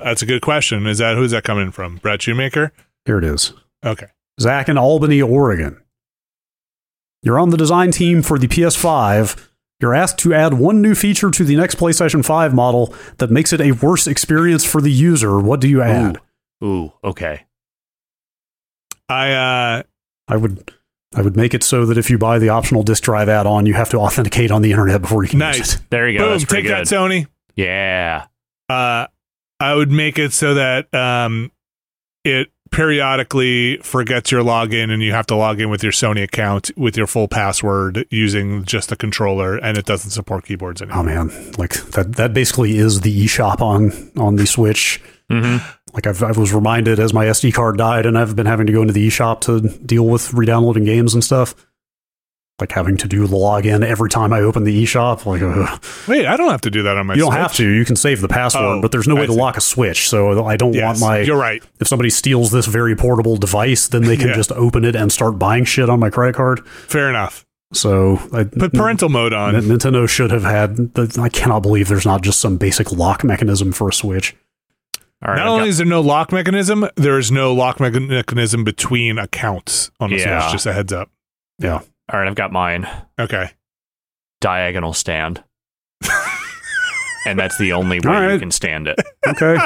That's 0.00 0.22
a 0.22 0.26
good 0.26 0.42
question. 0.42 0.86
Is 0.86 0.98
that 0.98 1.16
who's 1.16 1.32
that 1.32 1.42
coming 1.42 1.72
from? 1.72 1.96
Brad 1.96 2.22
Shoemaker? 2.22 2.70
Here 3.04 3.18
it 3.18 3.24
is. 3.24 3.52
Okay. 3.84 4.06
Zach 4.40 4.68
in 4.68 4.78
Albany, 4.78 5.20
Oregon. 5.20 5.82
You're 7.20 7.40
on 7.40 7.50
the 7.50 7.56
design 7.56 7.90
team 7.90 8.22
for 8.22 8.38
the 8.38 8.46
PS5. 8.46 9.48
You're 9.80 9.92
asked 9.92 10.18
to 10.18 10.32
add 10.32 10.54
one 10.54 10.80
new 10.80 10.94
feature 10.94 11.32
to 11.32 11.42
the 11.42 11.56
next 11.56 11.78
PlayStation 11.78 12.24
5 12.24 12.54
model 12.54 12.94
that 13.18 13.32
makes 13.32 13.52
it 13.52 13.60
a 13.60 13.72
worse 13.72 14.06
experience 14.06 14.64
for 14.64 14.80
the 14.80 14.92
user. 14.92 15.40
What 15.40 15.60
do 15.60 15.68
you 15.68 15.82
add? 15.82 16.18
Ooh, 16.18 16.20
okay. 16.62 17.44
I 19.08 19.32
uh 19.32 19.82
I 20.28 20.36
would 20.36 20.72
I 21.14 21.22
would 21.22 21.36
make 21.36 21.54
it 21.54 21.62
so 21.62 21.84
that 21.86 21.98
if 21.98 22.10
you 22.10 22.18
buy 22.18 22.38
the 22.38 22.48
optional 22.48 22.82
disk 22.82 23.02
drive 23.04 23.28
add-on, 23.28 23.66
you 23.66 23.74
have 23.74 23.90
to 23.90 23.98
authenticate 23.98 24.50
on 24.50 24.62
the 24.62 24.70
internet 24.70 25.00
before 25.02 25.22
you 25.22 25.28
can 25.30 25.40
use 25.40 25.58
nice. 25.58 25.74
it. 25.76 25.82
There 25.90 26.08
you 26.08 26.18
go. 26.18 26.24
Boom, 26.24 26.32
That's 26.32 26.44
pretty 26.44 26.68
take 26.68 26.88
that, 26.88 26.88
good. 26.88 26.96
Sony. 26.96 27.26
Yeah. 27.54 28.26
Uh 28.68 29.06
I 29.60 29.74
would 29.74 29.90
make 29.92 30.18
it 30.18 30.32
so 30.32 30.54
that 30.54 30.92
um 30.94 31.52
it 32.24 32.48
periodically 32.70 33.76
forgets 33.78 34.32
your 34.32 34.42
login 34.42 34.90
and 34.90 35.00
you 35.00 35.12
have 35.12 35.26
to 35.26 35.36
log 35.36 35.60
in 35.60 35.70
with 35.70 35.82
your 35.84 35.92
Sony 35.92 36.24
account 36.24 36.70
with 36.76 36.96
your 36.96 37.06
full 37.06 37.28
password 37.28 38.04
using 38.10 38.64
just 38.64 38.88
the 38.88 38.96
controller 38.96 39.56
and 39.58 39.78
it 39.78 39.84
doesn't 39.84 40.10
support 40.10 40.44
keyboards 40.46 40.82
anymore. 40.82 41.00
Oh 41.00 41.04
man, 41.04 41.52
like 41.56 41.74
that 41.92 42.16
that 42.16 42.34
basically 42.34 42.76
is 42.78 43.02
the 43.02 43.26
eShop 43.26 43.60
on 43.60 44.10
on 44.20 44.36
the 44.36 44.46
Switch. 44.46 45.00
hmm 45.30 45.58
Like 45.94 46.06
I've, 46.06 46.22
I 46.22 46.32
was 46.32 46.52
reminded 46.52 46.98
as 46.98 47.14
my 47.14 47.26
SD 47.26 47.54
card 47.54 47.78
died, 47.78 48.04
and 48.04 48.18
I've 48.18 48.34
been 48.36 48.46
having 48.46 48.66
to 48.66 48.72
go 48.72 48.82
into 48.82 48.92
the 48.92 49.06
eShop 49.08 49.40
to 49.42 49.60
deal 49.78 50.04
with 50.06 50.32
re-downloading 50.34 50.84
games 50.84 51.14
and 51.14 51.22
stuff. 51.22 51.54
like 52.60 52.70
having 52.72 52.96
to 52.96 53.08
do 53.08 53.26
the 53.26 53.36
login 53.36 53.84
every 53.84 54.08
time 54.08 54.32
I 54.32 54.40
open 54.40 54.62
the 54.64 54.84
eShop. 54.84 55.24
Like, 55.26 55.42
ugh. 55.42 55.82
Wait, 56.08 56.24
I 56.26 56.36
don't 56.36 56.50
have 56.50 56.60
to 56.62 56.70
do 56.70 56.82
that 56.84 56.96
on 56.96 57.06
my 57.06 57.14
you 57.14 57.20
don't 57.20 57.30
Switch. 57.32 57.40
have 57.42 57.52
to. 57.54 57.68
You 57.68 57.84
can 57.84 57.96
save 57.96 58.20
the 58.20 58.28
password, 58.28 58.64
Oh, 58.64 58.80
but 58.80 58.92
there's 58.92 59.08
no 59.08 59.14
way 59.16 59.22
I 59.22 59.26
to 59.26 59.32
see. 59.32 59.38
lock 59.38 59.56
a 59.56 59.60
switch. 59.60 60.08
So 60.08 60.44
I 60.44 60.56
don't 60.56 60.72
Yes, 60.72 61.00
want 61.00 61.12
my. 61.12 61.18
you're 61.22 61.36
right. 61.36 61.62
If 61.80 61.88
somebody 61.88 62.10
steals 62.10 62.50
this 62.52 62.66
very 62.66 62.94
portable 62.96 63.36
device, 63.36 63.88
then 63.88 64.02
they 64.02 64.16
can 64.16 64.28
Yeah. 64.28 64.34
just 64.34 64.52
open 64.52 64.84
it 64.84 64.94
and 64.96 65.10
start 65.12 65.38
buying 65.38 65.64
shit 65.64 65.88
on 65.90 65.98
my 66.00 66.10
credit 66.10 66.34
card. 66.36 66.64
Fair 66.66 67.08
enough. 67.08 67.44
So 67.72 68.20
I, 68.32 68.44
Put 68.44 68.72
parental 68.72 69.08
mode 69.08 69.32
on. 69.32 69.54
Nintendo 69.54 70.08
should 70.08 70.30
have 70.30 70.44
had. 70.44 70.76
The, 70.94 71.18
I 71.20 71.28
cannot 71.28 71.60
believe 71.60 71.88
there's 71.88 72.06
not 72.06 72.22
just 72.22 72.38
some 72.40 72.56
basic 72.56 72.92
lock 72.92 73.24
mechanism 73.24 73.72
for 73.72 73.88
a 73.88 73.92
Switch. 73.92 74.34
All 75.24 75.32
right, 75.32 75.38
Not 75.38 75.46
I've 75.46 75.52
only 75.52 75.60
got- 75.64 75.68
is 75.68 75.76
there 75.78 75.86
no 75.86 76.00
lock 76.02 76.32
mechanism, 76.32 76.86
there 76.96 77.18
is 77.18 77.32
no 77.32 77.54
lock 77.54 77.78
mechan- 77.78 78.08
mechanism 78.08 78.62
between 78.64 79.18
accounts 79.18 79.90
on 80.00 80.10
the 80.10 80.16
Yeah. 80.18 80.40
Switch. 80.42 80.52
Just 80.52 80.66
a 80.66 80.72
heads 80.72 80.92
up. 80.92 81.10
Yeah. 81.58 81.80
all 82.12 82.18
right, 82.20 82.28
I've 82.28 82.34
got 82.34 82.52
mine. 82.52 82.86
Okay. 83.18 83.50
Diagonal 84.40 84.92
stand. 84.92 85.42
and 87.26 87.38
that's 87.38 87.56
the 87.56 87.72
only 87.72 88.00
way 88.00 88.14
All 88.14 88.32
you 88.32 88.38
can 88.38 88.50
stand 88.50 88.86
it. 88.88 88.98
Okay. 89.26 89.56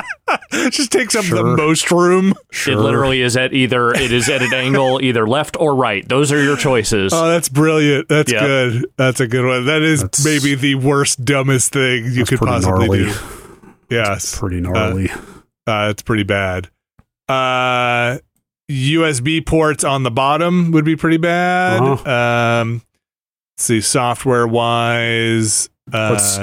it 0.52 0.70
just 0.72 0.92
takes 0.92 1.16
up 1.16 1.24
the 1.24 1.42
most 1.42 1.90
room. 1.90 2.32
sure. 2.52 2.74
It 2.74 2.76
literally 2.76 3.20
is 3.22 3.36
at 3.36 3.52
either 3.52 3.90
it 3.90 4.12
is 4.12 4.28
at 4.28 4.40
an 4.40 4.54
angle 4.54 5.02
either 5.02 5.26
left 5.26 5.56
or 5.58 5.74
right. 5.74 6.08
Those 6.08 6.30
are 6.30 6.40
your 6.40 6.56
choices. 6.56 7.12
Oh, 7.12 7.26
that's 7.28 7.48
brilliant. 7.48 8.08
That's 8.08 8.30
Yeah. 8.30 8.46
good. 8.46 8.86
That's 8.96 9.18
a 9.18 9.26
good 9.26 9.44
one. 9.44 9.66
That 9.66 9.82
is 9.82 10.02
That's- 10.02 10.24
maybe 10.24 10.54
the 10.54 10.76
worst, 10.76 11.24
dumbest 11.24 11.72
thing 11.72 12.04
you 12.12 12.24
could 12.24 12.38
possibly 12.38 12.86
gnarly. 13.00 13.04
do. 13.06 13.14
Yes. 13.90 14.38
Pretty 14.38 14.60
gnarly. 14.60 15.10
Uh, 15.10 15.16
it's 15.68 16.02
pretty 16.02 16.22
bad. 16.24 16.68
Uh, 17.28 18.18
USB 18.70 19.44
ports 19.44 19.84
on 19.84 20.02
the 20.02 20.10
bottom 20.10 20.70
would 20.72 20.84
be 20.84 20.96
pretty 20.96 21.16
bad. 21.18 21.80
Uh-huh. 21.82 22.10
Um, 22.10 22.82
let's 23.56 23.64
see, 23.64 23.80
software 23.80 24.46
wise. 24.46 25.70
Uh 25.92 26.10
Let's- 26.12 26.40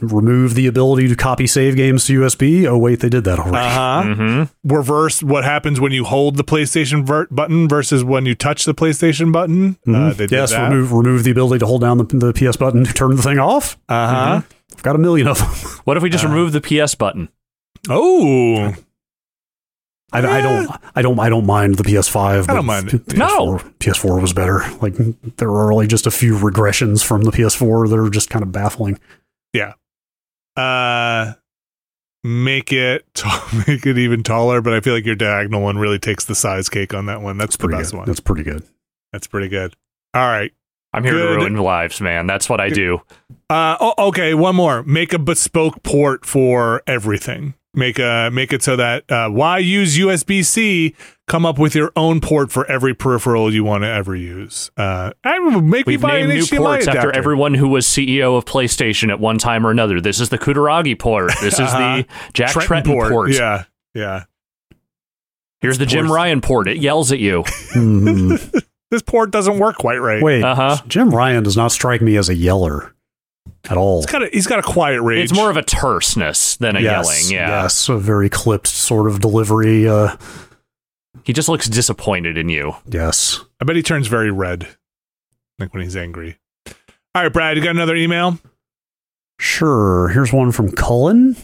Remove 0.00 0.54
the 0.54 0.66
ability 0.66 1.06
to 1.08 1.14
copy 1.16 1.46
save 1.46 1.76
games 1.76 2.06
to 2.06 2.20
USB. 2.20 2.64
Oh 2.66 2.76
wait, 2.78 2.98
they 3.00 3.08
did 3.08 3.22
that 3.24 3.38
already. 3.38 3.56
huh. 3.68 4.02
mm-hmm. 4.04 4.72
Reverse 4.74 5.22
what 5.22 5.44
happens 5.44 5.80
when 5.80 5.92
you 5.92 6.04
hold 6.04 6.36
the 6.36 6.42
PlayStation 6.44 7.04
ver- 7.06 7.26
button 7.30 7.68
versus 7.68 8.02
when 8.02 8.26
you 8.26 8.34
touch 8.34 8.64
the 8.64 8.74
PlayStation 8.74 9.32
button. 9.32 9.76
Uh, 9.86 9.90
Mhm. 9.90 10.16
they 10.16 10.26
did 10.26 10.32
yes, 10.36 10.50
that. 10.50 10.68
remove 10.68 10.92
remove 10.92 11.22
the 11.24 11.30
ability 11.30 11.60
to 11.60 11.66
hold 11.66 11.80
down 11.82 11.98
the, 11.98 12.04
the 12.04 12.32
PS 12.32 12.56
button 12.56 12.84
to 12.84 12.92
turn 12.92 13.14
the 13.16 13.22
thing 13.22 13.38
off. 13.38 13.76
Uh 13.88 14.08
huh. 14.08 14.42
I've 14.76 14.82
got 14.82 14.96
a 14.96 14.98
million 14.98 15.28
of 15.28 15.38
them. 15.38 15.48
What 15.84 15.96
if 15.96 16.02
we 16.02 16.10
just 16.10 16.24
Uh, 16.24 16.28
remove 16.28 16.52
the 16.52 16.60
PS 16.60 16.94
button? 16.96 17.28
Oh, 17.88 18.72
I, 20.12 20.18
I 20.18 20.40
don't 20.40 20.70
I 20.94 21.02
don't 21.02 21.18
I 21.18 21.28
don't 21.28 21.46
mind 21.46 21.74
the 21.76 21.82
PS5. 21.82 22.16
I 22.16 22.36
don't 22.38 22.46
but 22.46 22.62
mind. 22.62 22.88
PS4, 22.88 23.16
No. 23.18 23.58
PS4 23.80 24.20
was 24.20 24.32
better. 24.32 24.60
Like 24.80 24.94
there 25.38 25.48
are 25.48 25.72
only 25.72 25.86
just 25.86 26.06
a 26.06 26.10
few 26.10 26.34
regressions 26.36 27.04
from 27.04 27.22
the 27.22 27.30
PS4 27.32 27.88
that 27.90 27.98
are 27.98 28.10
just 28.10 28.30
kind 28.30 28.42
of 28.42 28.52
baffling. 28.52 28.98
Yeah. 29.52 29.72
Uh, 30.56 31.34
make 32.22 32.72
it 32.72 33.04
t- 33.14 33.28
make 33.66 33.84
it 33.86 33.98
even 33.98 34.22
taller. 34.22 34.60
But 34.60 34.74
I 34.74 34.80
feel 34.80 34.94
like 34.94 35.04
your 35.04 35.16
diagonal 35.16 35.62
one 35.62 35.78
really 35.78 35.98
takes 35.98 36.24
the 36.24 36.34
size 36.36 36.68
cake 36.68 36.94
on 36.94 37.06
that 37.06 37.20
one. 37.20 37.36
That's 37.38 37.56
the 37.56 37.64
Pretty 37.66 37.78
best 37.80 37.90
good. 37.90 37.98
one. 37.98 38.06
That's 38.06 38.20
pretty 38.20 38.44
good. 38.44 38.62
That's 39.12 39.26
pretty 39.26 39.48
good. 39.48 39.74
All 40.14 40.26
right. 40.28 40.52
I'm 40.92 41.02
here 41.02 41.14
Good. 41.14 41.26
to 41.34 41.36
ruin 41.40 41.56
lives, 41.56 42.00
man. 42.00 42.28
That's 42.28 42.48
what 42.48 42.60
I 42.60 42.68
do. 42.68 43.00
Uh, 43.50 43.76
oh, 43.80 43.94
okay, 44.10 44.32
one 44.32 44.54
more. 44.54 44.84
Make 44.84 45.12
a 45.12 45.18
bespoke 45.18 45.82
port 45.82 46.24
for 46.24 46.84
everything. 46.86 47.54
Make 47.74 47.98
a 47.98 48.30
make 48.32 48.52
it 48.52 48.62
so 48.62 48.76
that 48.76 49.10
uh, 49.10 49.28
why 49.28 49.58
use 49.58 49.96
USB 49.98 50.44
C? 50.44 50.94
Come 51.26 51.46
up 51.46 51.58
with 51.58 51.74
your 51.74 51.90
own 51.96 52.20
port 52.20 52.52
for 52.52 52.66
every 52.70 52.94
peripheral 52.94 53.52
you 53.52 53.64
want 53.64 53.82
to 53.82 53.88
ever 53.88 54.14
use. 54.14 54.70
Uh, 54.76 55.12
I 55.24 55.38
will 55.38 55.60
make 55.62 55.86
We've 55.86 56.00
buy 56.00 56.18
named 56.20 56.30
an 56.32 56.36
new 56.36 56.42
HDMI 56.44 56.56
ports 56.58 56.82
adapter. 56.84 56.98
after 57.08 57.12
everyone 57.18 57.54
who 57.54 57.68
was 57.68 57.86
CEO 57.86 58.36
of 58.36 58.44
PlayStation 58.44 59.10
at 59.10 59.18
one 59.20 59.38
time 59.38 59.66
or 59.66 59.70
another. 59.70 60.00
This 60.02 60.20
is 60.20 60.28
the 60.28 60.38
Kutaragi 60.38 60.98
port. 60.98 61.32
This 61.40 61.54
is 61.54 61.60
Uh-huh. 61.60 61.96
the 62.02 62.06
Jack 62.34 62.50
Tretton 62.50 62.82
Tretton, 62.82 63.10
port. 63.10 63.30
Yeah, 63.32 63.64
yeah. 63.94 64.24
Here's 65.60 65.78
the 65.78 65.86
Jim 65.86 66.12
Ryan 66.12 66.42
port. 66.42 66.68
It 66.68 66.76
yells 66.78 67.10
at 67.10 67.18
you. 67.20 67.44
This 68.90 69.02
port 69.02 69.32
doesn't 69.32 69.58
work 69.58 69.76
quite 69.76 69.96
right. 69.96 70.22
Wait, 70.22 70.44
Uh 70.44 70.54
huh. 70.54 70.76
Jim 70.86 71.10
Ryan 71.10 71.42
does 71.42 71.56
not 71.56 71.72
strike 71.72 72.00
me 72.00 72.16
as 72.16 72.28
a 72.28 72.34
yeller 72.34 72.93
at 73.68 73.76
all. 73.76 73.98
He's 74.02 74.06
got 74.06 74.22
a, 74.22 74.28
he's 74.32 74.46
got 74.46 74.58
a 74.58 74.62
quiet 74.62 75.00
rage. 75.02 75.24
It's 75.30 75.34
more 75.38 75.50
of 75.50 75.56
a 75.56 75.62
terseness 75.62 76.56
than 76.56 76.76
a 76.76 76.80
yes, 76.80 77.30
yelling. 77.30 77.40
Yeah. 77.40 77.62
yes, 77.62 77.88
a 77.88 77.96
very 77.98 78.28
clipped 78.28 78.66
sort 78.66 79.08
of 79.08 79.20
delivery. 79.20 79.88
Uh, 79.88 80.16
He 81.24 81.32
just 81.32 81.48
looks 81.48 81.68
disappointed 81.68 82.36
in 82.36 82.48
you. 82.48 82.74
yes. 82.88 83.40
I 83.60 83.64
bet 83.64 83.76
he 83.76 83.82
turns 83.82 84.08
very 84.08 84.30
red, 84.30 84.68
like 85.58 85.72
when 85.72 85.82
he's 85.82 85.96
angry. 85.96 86.36
All 87.14 87.22
right, 87.22 87.32
Brad, 87.32 87.56
you 87.56 87.62
got 87.62 87.70
another 87.70 87.96
email? 87.96 88.38
Sure. 89.38 90.08
Here's 90.08 90.32
one 90.32 90.52
from 90.52 90.70
Cullen. 90.72 91.36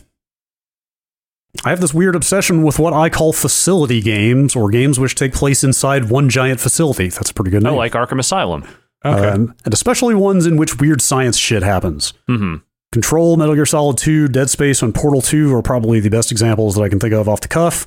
I 1.64 1.70
have 1.70 1.80
this 1.80 1.92
weird 1.94 2.14
obsession 2.14 2.62
with 2.62 2.78
what 2.78 2.92
I 2.92 3.08
call 3.08 3.32
facility 3.32 4.00
games, 4.00 4.54
or 4.54 4.70
games 4.70 5.00
which 5.00 5.14
take 5.14 5.32
place 5.32 5.64
inside 5.64 6.08
one 6.10 6.28
giant 6.28 6.60
facility. 6.60 7.08
That's 7.08 7.30
a 7.30 7.34
pretty 7.34 7.50
good 7.50 7.62
name. 7.62 7.68
I 7.68 7.70
name. 7.70 7.78
like 7.78 7.92
Arkham 7.92 8.18
Asylum. 8.20 8.64
Okay. 9.04 9.28
Um, 9.28 9.54
and 9.64 9.72
especially 9.72 10.14
ones 10.14 10.46
in 10.46 10.56
which 10.56 10.78
weird 10.78 11.00
science 11.00 11.36
shit 11.36 11.62
happens. 11.62 12.12
hmm 12.26 12.56
Control, 12.92 13.36
Metal 13.36 13.54
Gear 13.54 13.66
Solid 13.66 13.98
2, 13.98 14.26
Dead 14.26 14.50
Space, 14.50 14.82
and 14.82 14.92
Portal 14.92 15.20
2 15.22 15.54
are 15.54 15.62
probably 15.62 16.00
the 16.00 16.10
best 16.10 16.32
examples 16.32 16.74
that 16.74 16.82
I 16.82 16.88
can 16.88 16.98
think 16.98 17.14
of 17.14 17.28
off 17.28 17.40
the 17.40 17.46
cuff. 17.46 17.86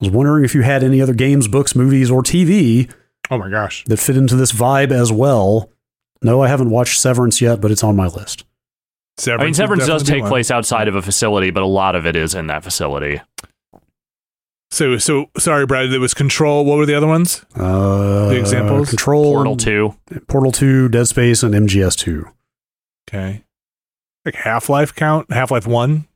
I 0.00 0.06
was 0.06 0.10
wondering 0.10 0.42
if 0.42 0.54
you 0.54 0.62
had 0.62 0.82
any 0.82 1.02
other 1.02 1.12
games, 1.12 1.48
books, 1.48 1.74
movies, 1.74 2.10
or 2.10 2.22
TV 2.22 2.90
oh 3.30 3.36
my 3.36 3.50
gosh. 3.50 3.84
that 3.84 3.98
fit 3.98 4.16
into 4.16 4.34
this 4.34 4.52
vibe 4.52 4.90
as 4.90 5.12
well. 5.12 5.70
No, 6.22 6.40
I 6.42 6.48
haven't 6.48 6.70
watched 6.70 6.98
Severance 6.98 7.42
yet, 7.42 7.60
but 7.60 7.70
it's 7.70 7.84
on 7.84 7.94
my 7.94 8.06
list. 8.06 8.44
Severance 9.18 9.42
I 9.42 9.44
mean, 9.44 9.54
Severance 9.54 9.86
does 9.86 10.02
take 10.02 10.22
one. 10.22 10.30
place 10.30 10.50
outside 10.50 10.88
of 10.88 10.94
a 10.94 11.02
facility, 11.02 11.50
but 11.50 11.62
a 11.62 11.66
lot 11.66 11.94
of 11.94 12.06
it 12.06 12.16
is 12.16 12.34
in 12.34 12.46
that 12.48 12.64
facility. 12.64 13.20
So, 14.76 14.98
so 14.98 15.30
sorry, 15.38 15.64
Brad. 15.64 15.90
It 15.90 15.98
was 16.00 16.12
Control. 16.12 16.62
What 16.66 16.76
were 16.76 16.84
the 16.84 16.94
other 16.94 17.06
ones? 17.06 17.46
Uh, 17.54 18.28
The 18.28 18.38
examples? 18.38 18.90
Control, 18.90 19.32
Portal 19.32 19.56
2. 19.56 19.94
Portal 20.28 20.52
2, 20.52 20.90
Dead 20.90 21.08
Space, 21.08 21.42
and 21.42 21.54
MGS 21.54 21.96
2. 21.96 22.26
Okay. 23.08 23.42
Like 24.26 24.34
Half 24.34 24.68
Life 24.68 24.94
count? 24.94 25.32
Half 25.32 25.50
Life 25.50 25.66
1 25.66 26.06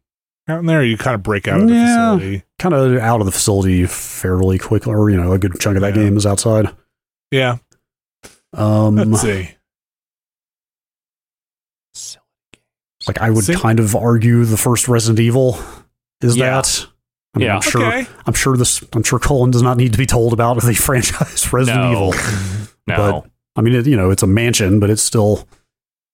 count 0.47 0.61
in 0.61 0.67
there? 0.67 0.81
Or 0.81 0.85
you 0.85 0.99
kind 0.99 1.15
of 1.15 1.23
break 1.23 1.49
out 1.49 1.63
of 1.63 1.69
the 1.69 1.75
Yeah. 1.75 2.17
facility? 2.17 2.43
Kind 2.59 2.75
of 2.75 2.99
out 2.99 3.21
of 3.21 3.25
the 3.27 3.33
facility 3.33 3.87
fairly 3.87 4.59
quickly, 4.59 4.93
or, 4.93 5.09
you 5.09 5.17
know, 5.17 5.33
a 5.33 5.39
good 5.39 5.59
chunk 5.59 5.77
of 5.77 5.81
that 5.81 5.97
Yeah. 5.97 6.03
game 6.03 6.19
is 6.19 6.27
outside. 6.27 6.69
Yeah. 7.31 7.57
Um, 8.53 8.97
Let's 8.97 9.23
see. 9.23 9.53
like, 13.09 13.23
I 13.23 13.31
would 13.31 13.45
See? 13.45 13.55
kind 13.55 13.81
of 13.81 13.97
argue 13.97 14.45
the 14.45 14.59
first 14.59 14.87
Resident 14.87 15.19
Evil 15.19 15.59
is 16.21 16.37
Yeah. 16.37 16.57
that. 16.61 16.87
I 17.35 17.39
mean, 17.39 17.47
Yeah. 17.47 17.57
I'm 17.57 17.63
sure. 17.63 17.87
Okay. 17.87 18.07
I'm 18.27 18.35
sure 18.35 18.57
this. 18.57 18.83
I'm 18.93 19.03
sure 19.03 19.19
Cullen 19.19 19.51
does 19.51 19.63
not 19.63 19.77
need 19.77 19.93
to 19.93 19.99
be 19.99 20.07
told 20.07 20.33
about 20.33 20.61
the 20.61 20.75
franchise 20.87 21.53
Resident 21.53 21.83
No. 21.83 21.93
Evil. 21.93 22.15
No. 22.87 22.97
But 22.97 23.31
I 23.57 23.63
mean, 23.63 23.75
it, 23.75 23.87
you 23.87 23.97
know, 23.97 24.11
it's 24.11 24.23
a 24.23 24.27
mansion, 24.27 24.81
but 24.81 24.91
it's 24.91 25.03
still 25.03 25.47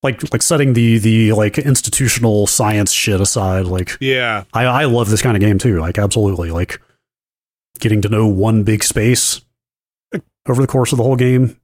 like 0.03 0.31
like 0.33 0.43
setting 0.43 0.75
the 0.75 0.99
the 0.99 1.33
like 1.33 1.59
institutional 1.59 2.47
science 2.47 2.93
shit 2.93 3.21
aside. 3.21 3.65
Like, 3.67 3.97
Yeah. 4.01 4.45
I 4.53 4.65
I 4.67 4.85
love 4.85 5.09
this 5.11 5.23
kind 5.23 5.37
of 5.37 5.41
game 5.41 5.59
too. 5.59 5.81
Like, 5.81 5.99
absolutely. 5.99 6.51
Like, 6.51 6.81
getting 7.79 8.03
to 8.03 8.09
know 8.09 8.27
one 8.27 8.63
big 8.63 8.85
space 8.85 9.41
over 10.49 10.61
the 10.61 10.69
course 10.69 10.93
of 10.93 10.99
the 10.99 11.03
whole 11.05 11.17
game. 11.17 11.57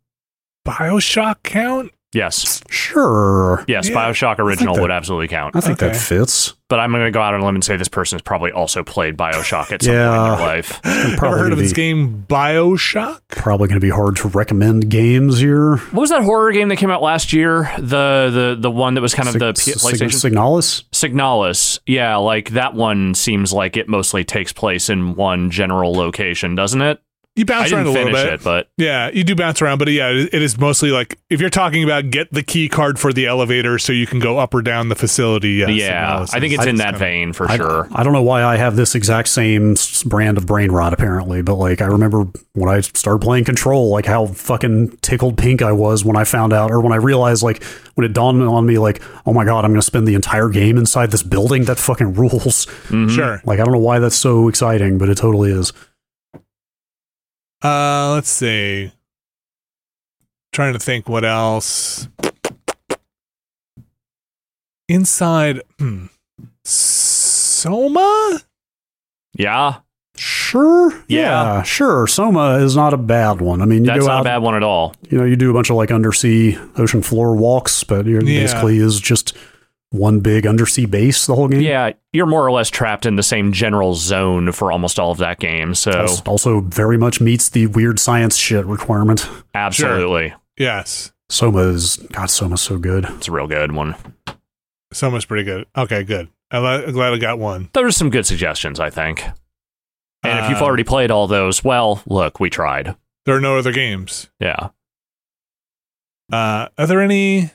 Bioshock 0.66 1.43
count? 1.43 1.93
Yes. 2.12 2.62
Sure, 2.70 3.64
Yes, 3.68 3.89
Yeah, 3.89 3.94
Bioshock 3.97 4.39
original 4.39 4.74
that- 4.74 4.82
would 4.82 4.90
absolutely 4.90 5.28
count. 5.28 5.56
I 5.56 5.60
think 5.60 5.82
Okay. 5.82 5.93
that 5.93 5.98
fits. 5.98 6.55
But 6.68 6.80
I'm 6.80 6.90
going 6.90 7.05
to 7.05 7.10
go 7.10 7.20
out 7.20 7.34
on 7.34 7.40
a 7.40 7.44
limb 7.44 7.55
and 7.56 7.62
say 7.62 7.76
this 7.76 7.89
person 7.89 8.16
has 8.16 8.22
probably 8.22 8.51
also 8.51 8.82
played 8.82 9.14
Bioshock 9.18 9.72
at 9.72 9.82
some 9.82 9.89
point 9.89 9.89
in 9.89 9.93
Yeah. 9.94 10.36
their 10.36 10.47
life. 10.47 10.80
Ever 10.84 11.16
Probably 11.18 11.39
heard 11.40 11.52
of 11.52 11.59
be- 11.59 11.64
this 11.64 11.72
game, 11.74 12.24
Bioshock? 12.28 13.20
Probably 13.28 13.68
going 13.68 13.78
to 13.78 13.84
be 13.84 13.90
hard 13.90 14.16
to 14.16 14.28
recommend 14.28 14.89
games 14.89 15.39
here. 15.39 15.76
What 15.76 16.01
was 16.01 16.10
that 16.10 16.22
horror 16.22 16.51
game 16.52 16.68
that 16.68 16.76
came 16.76 16.90
out 16.90 17.02
last 17.02 17.32
year? 17.34 17.70
The 17.76 18.30
the 18.32 18.56
the 18.59 18.70
one 18.70 18.94
that 18.94 19.02
was 19.02 19.12
kind 19.14 19.28
of 19.28 19.34
the 19.39 19.52
P- 19.52 19.60
Sig- 19.72 19.78
Sig- 19.80 20.01
PlayStation 20.01 20.30
Signalis. 20.32 20.84
Signalis. 20.93 21.78
Yeah, 21.86 22.16
like 22.16 22.51
that 22.51 22.72
one 22.74 23.14
seems 23.14 23.52
like 23.52 23.76
it 23.76 23.86
mostly 23.89 24.24
takes 24.24 24.52
place 24.55 24.89
in 24.89 25.14
one 25.14 25.51
general 25.51 25.93
location, 25.93 26.55
doesn't 26.55 26.80
it? 26.80 27.01
You 27.34 27.46
bounce 27.46 27.72
around 27.72 27.84
didn't 27.84 27.96
a 27.96 28.04
little 28.10 28.24
bit. 28.24 28.34
it, 28.34 28.44
but 28.44 28.68
Yeah, 28.76 29.10
you 29.10 29.24
do 29.24 29.34
bounce 29.34 29.62
around, 29.62 29.78
but 29.78 29.88
yeah, 29.88 30.10
it 30.10 30.34
it 30.34 30.42
is 30.42 30.59
mostly 30.59 30.90
like 30.90 31.18
if 31.30 31.40
you're 31.40 31.48
talking 31.48 31.82
about 31.82 32.10
get 32.10 32.30
the 32.30 32.42
key 32.42 32.68
card 32.68 32.98
for 32.98 33.10
the 33.10 33.26
elevator 33.26 33.78
so 33.78 33.90
you 33.92 34.06
can 34.06 34.18
go 34.18 34.38
up 34.38 34.52
or 34.52 34.60
down 34.60 34.90
the 34.90 34.94
facility. 34.94 35.52
Yes, 35.52 35.70
yeah. 35.70 36.26
I 36.30 36.40
think 36.40 36.52
it's 36.52 36.66
in 36.66 36.76
that 36.76 36.84
kinda- 36.92 36.98
vein 36.98 37.32
for 37.32 37.50
I, 37.50 37.56
sure. 37.56 37.88
I 37.92 38.02
don't 38.02 38.12
know 38.12 38.22
why 38.22 38.42
I 38.44 38.56
have 38.56 38.76
this 38.76 38.94
exact 38.94 39.28
same 39.28 39.76
brand 40.04 40.36
of 40.36 40.44
brain 40.44 40.70
rot 40.72 40.92
apparently, 40.92 41.40
but 41.40 41.54
like 41.54 41.80
I 41.80 41.86
remember 41.86 42.26
when 42.52 42.68
I 42.68 42.80
started 42.82 43.20
playing 43.22 43.44
Control, 43.44 43.88
like 43.88 44.04
how 44.04 44.26
fucking 44.26 44.98
tickled 45.00 45.38
pink 45.38 45.62
I 45.62 45.72
was 45.72 46.04
when 46.04 46.16
I 46.18 46.24
found 46.24 46.52
out, 46.52 46.70
or 46.70 46.82
when 46.82 46.92
I 46.92 46.96
realized, 46.96 47.42
like 47.42 47.62
when 47.94 48.04
it 48.04 48.12
dawned 48.12 48.42
on 48.42 48.66
me, 48.66 48.76
like 48.76 49.00
oh 49.24 49.32
my 49.32 49.46
god, 49.46 49.64
I'm 49.64 49.70
going 49.70 49.80
to 49.80 49.86
spend 49.86 50.06
the 50.06 50.14
entire 50.14 50.50
game 50.50 50.76
inside 50.76 51.10
this 51.10 51.22
building. 51.22 51.64
That 51.64 51.78
fucking 51.78 52.12
rules. 52.12 52.66
Mhm. 52.88 53.09
Sure. 53.09 53.40
Like 53.46 53.59
I 53.59 53.64
don't 53.64 53.72
know 53.72 53.78
why 53.80 54.00
that's 54.00 54.16
so 54.16 54.48
exciting, 54.48 54.98
but 54.98 55.09
it 55.09 55.16
totally 55.16 55.50
is. 55.50 55.72
Uh, 57.62 58.12
let's 58.14 58.28
see. 58.28 58.93
trying 60.52 60.72
to 60.72 60.78
think 60.78 61.09
what 61.09 61.24
else. 61.24 62.09
Inside 64.89 65.62
hmm. 65.78 66.06
Soma? 66.64 68.40
Yeah, 69.34 69.80
Sure. 70.24 70.93
Yeah. 71.09 71.62
Sure. 71.62 72.06
Soma 72.06 72.59
is 72.59 72.76
not 72.76 72.93
a 72.93 72.98
bad 72.98 73.40
one. 73.40 73.62
I 73.62 73.64
mean, 73.64 73.84
you 73.84 73.86
that's 73.86 74.01
go 74.01 74.06
not 74.06 74.18
out, 74.18 74.20
a 74.20 74.24
bad 74.24 74.39
one 74.39 74.55
at 74.55 74.62
all. 74.62 74.94
you 75.09 75.16
know, 75.18 75.24
you 75.24 75.36
do 75.36 75.51
a 75.51 75.55
bunch 75.55 75.70
of 75.70 75.76
like 75.76 75.90
undersea 75.90 76.59
ocean 76.76 77.02
floor 77.02 77.34
walks, 77.34 77.82
but 77.82 78.06
you're 78.06 78.22
Yeah. 78.22 78.43
basically 78.43 78.76
is 78.76 79.01
just 79.01 79.34
one 79.93 80.20
big 80.20 80.47
undersea 80.47 80.86
base 80.86 81.27
the 81.27 81.35
whole 81.35 81.48
game. 81.48 81.60
Yeah, 81.60 81.93
you're 82.12 82.27
more 82.27 82.44
or 82.44 82.51
less 82.51 82.69
trapped 82.70 83.06
in 83.06 83.16
the 83.16 83.23
same 83.23 83.52
general 83.52 83.94
zone 83.94 84.51
for 84.52 84.73
almost 84.73 84.98
all 84.98 85.10
of 85.12 85.19
that 85.19 85.39
game. 85.39 85.74
So 85.74 85.93
Als- 85.93 86.23
Also, 86.23 86.60
very 86.62 86.98
much 86.98 87.20
meets 87.20 87.48
the 87.48 87.66
weird 87.69 88.01
science 88.01 88.36
shit 88.36 88.64
requirement. 88.66 89.28
absolutely, 89.55 90.35
Yes. 90.59 91.12
Soma 91.28 91.60
is 91.60 91.97
God. 92.12 92.28
Soma's 92.31 92.60
so 92.60 92.78
good. 92.78 93.05
it's 93.10 93.28
a 93.28 93.32
real 93.32 93.47
good 93.47 93.73
one. 93.73 93.94
Soma's 94.93 95.24
pretty 95.24 95.44
good. 95.44 95.66
Okay, 95.77 96.02
good. 96.05 96.28
I'm 96.51 96.60
glad- 96.62 96.85
I'm 96.85 96.93
glad 96.93 97.12
I 97.14 97.19
got 97.19 97.39
one. 97.39 97.70
There's 97.73 97.97
some 97.97 98.10
good 98.10 98.27
suggestions, 98.27 98.78
I 98.81 98.90
think. 98.90 99.24
And 100.24 100.39
if 100.39 100.51
you've 100.51 100.59
Um, 100.59 100.64
already 100.64 100.85
played 100.85 101.10
all 101.10 101.27
those, 101.27 101.64
well, 101.64 102.02
look, 102.06 102.39
we 102.39 102.51
tried. 102.51 102.94
There 103.24 103.35
are 103.36 103.40
no 103.40 103.56
other 103.59 103.73
games. 103.73 104.28
Yeah. 104.39 104.69
Uh, 106.32 106.69
are 106.78 106.86
there 106.86 107.01
any? 107.01 107.51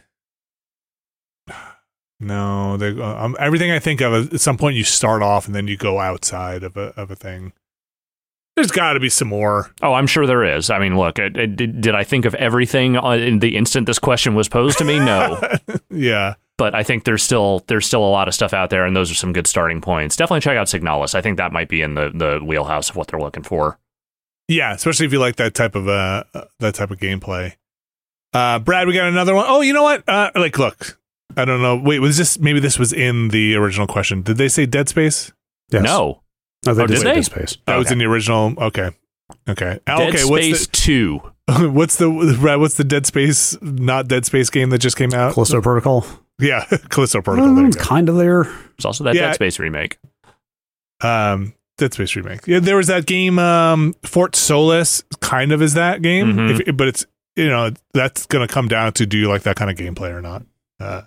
No, 2.19 2.77
they, 2.77 2.99
uh, 2.99 3.25
um, 3.25 3.35
everything 3.39 3.71
I 3.71 3.79
think 3.79 4.01
of 4.01 4.33
at 4.33 4.41
some 4.41 4.57
point 4.57 4.75
you 4.75 4.83
start 4.83 5.21
off 5.21 5.45
and 5.45 5.53
then 5.53 5.67
you 5.67 5.77
go 5.77 5.99
outside 5.99 6.63
of 6.63 6.75
a 6.75 6.93
of 6.99 7.11
a 7.11 7.15
thing. 7.15 7.53
There's 8.55 8.71
got 8.71 8.93
to 8.93 8.99
be 8.99 9.09
some 9.09 9.27
more. 9.27 9.69
Oh, 9.83 9.93
I'm 9.93 10.07
sure 10.07 10.25
there 10.25 10.43
is. 10.43 10.71
I 10.71 10.79
mean, 10.79 10.97
look, 10.97 11.19
it, 11.19 11.37
it, 11.37 11.55
did, 11.55 11.79
did 11.79 11.93
I 11.93 12.03
think 12.03 12.25
of 12.25 12.33
everything 12.33 12.95
in 12.95 13.37
the 13.37 13.55
instant 13.55 13.85
this 13.85 13.99
question 13.99 14.33
was 14.33 14.49
posed 14.49 14.79
to 14.79 14.83
me? 14.83 14.97
No. 14.99 15.39
yeah, 15.91 16.33
but 16.57 16.73
I 16.73 16.81
think 16.81 17.03
there's 17.03 17.21
still 17.21 17.63
there's 17.67 17.85
still 17.85 18.03
a 18.03 18.09
lot 18.09 18.27
of 18.27 18.33
stuff 18.33 18.53
out 18.53 18.71
there, 18.71 18.83
and 18.83 18.95
those 18.95 19.11
are 19.11 19.15
some 19.15 19.31
good 19.31 19.45
starting 19.45 19.79
points. 19.79 20.15
Definitely 20.15 20.39
check 20.41 20.57
out 20.57 20.65
Signalis. 20.65 21.13
I 21.13 21.21
think 21.21 21.37
that 21.37 21.51
might 21.51 21.69
be 21.69 21.83
in 21.83 21.93
the, 21.93 22.09
the 22.11 22.43
wheelhouse 22.43 22.89
of 22.89 22.95
what 22.95 23.09
they're 23.09 23.19
looking 23.19 23.43
for. 23.43 23.77
yeah, 24.47 24.73
especially 24.73 25.05
if 25.05 25.13
you 25.13 25.19
like 25.19 25.35
that 25.35 25.53
type 25.53 25.75
of 25.75 25.87
uh 25.87 26.23
uh, 26.33 26.45
that 26.59 26.73
type 26.73 26.89
of 26.89 26.97
gameplay. 26.97 27.53
Uh, 28.33 28.57
Brad, 28.57 28.87
we 28.87 28.93
got 28.93 29.07
another 29.07 29.35
one. 29.35 29.45
Oh, 29.47 29.61
you 29.61 29.71
know 29.73 29.83
what? 29.83 30.03
Uh, 30.09 30.31
like, 30.35 30.57
look, 30.57 30.99
I 31.35 31.45
don't 31.45 31.61
know. 31.61 31.75
Wait, 31.75 31.99
was 31.99 32.17
this 32.17 32.39
maybe 32.39 32.59
this 32.59 32.79
was 32.79 32.93
in 32.93 33.29
the 33.29 33.55
original 33.55 33.85
question? 33.87 34.21
Did 34.21 34.37
they 34.37 34.47
say 34.47 34.65
Dead 34.65 34.87
Space? 34.89 35.31
Yes. 35.71 35.83
No, 35.83 36.21
no, 36.65 36.73
they 36.73 36.83
Oh, 36.83 36.87
did 36.87 36.93
did 36.93 36.99
say 37.01 37.03
they? 37.09 37.13
Dead 37.15 37.25
Space. 37.25 37.57
That 37.65 37.75
was 37.77 37.87
Okay. 37.87 37.93
in 37.93 37.99
the 37.99 38.05
original. 38.05 38.53
Okay, 38.57 38.91
okay, 39.49 39.79
Ah, 39.87 39.97
Dead 39.97 40.09
okay. 40.15 40.17
Space 40.23 40.67
Two. 40.67 41.21
What's 41.49 41.95
the 41.97 42.09
what's 42.09 42.37
the 42.39 42.57
What's 42.59 42.73
the 42.75 42.83
Dead 42.83 43.05
Space 43.05 43.57
not 43.61 44.07
Dead 44.07 44.25
Space 44.25 44.49
game 44.49 44.69
that 44.71 44.79
just 44.79 44.97
came 44.97 45.13
out? 45.13 45.33
Callisto 45.33 45.61
Protocol. 45.61 46.05
Yeah, 46.39 46.65
Callisto 46.89 47.21
Protocol. 47.21 47.53
There 47.55 47.63
you 47.63 47.67
it's 47.69 47.77
kind 47.77 48.09
of 48.09 48.15
there. 48.17 48.41
It's 48.75 48.85
also 48.85 49.03
that 49.05 49.15
Yeah. 49.15 49.27
Dead 49.27 49.35
Space 49.35 49.59
remake. 49.59 49.97
Um, 51.01 51.53
Dead 51.77 51.93
Space 51.93 52.15
remake. 52.15 52.47
Yeah, 52.47 52.59
there 52.59 52.75
was 52.77 52.87
that 52.87 53.05
game, 53.05 53.37
um, 53.39 53.95
Fort 54.03 54.35
Solis. 54.35 55.03
Kind 55.21 55.51
of 55.51 55.61
is 55.61 55.73
that 55.75 56.01
game, 56.01 56.33
Mhm. 56.33 56.67
if, 56.67 56.75
but 56.77 56.87
it's 56.87 57.05
you 57.35 57.47
know 57.47 57.71
that's 57.93 58.25
gonna 58.25 58.47
come 58.47 58.67
down 58.67 58.93
to 58.93 59.05
do 59.05 59.17
you 59.17 59.27
like 59.29 59.43
that 59.43 59.55
kind 59.55 59.69
of 59.69 59.77
gameplay 59.77 60.11
or 60.11 60.21
not, 60.21 60.43
uh, 60.79 61.03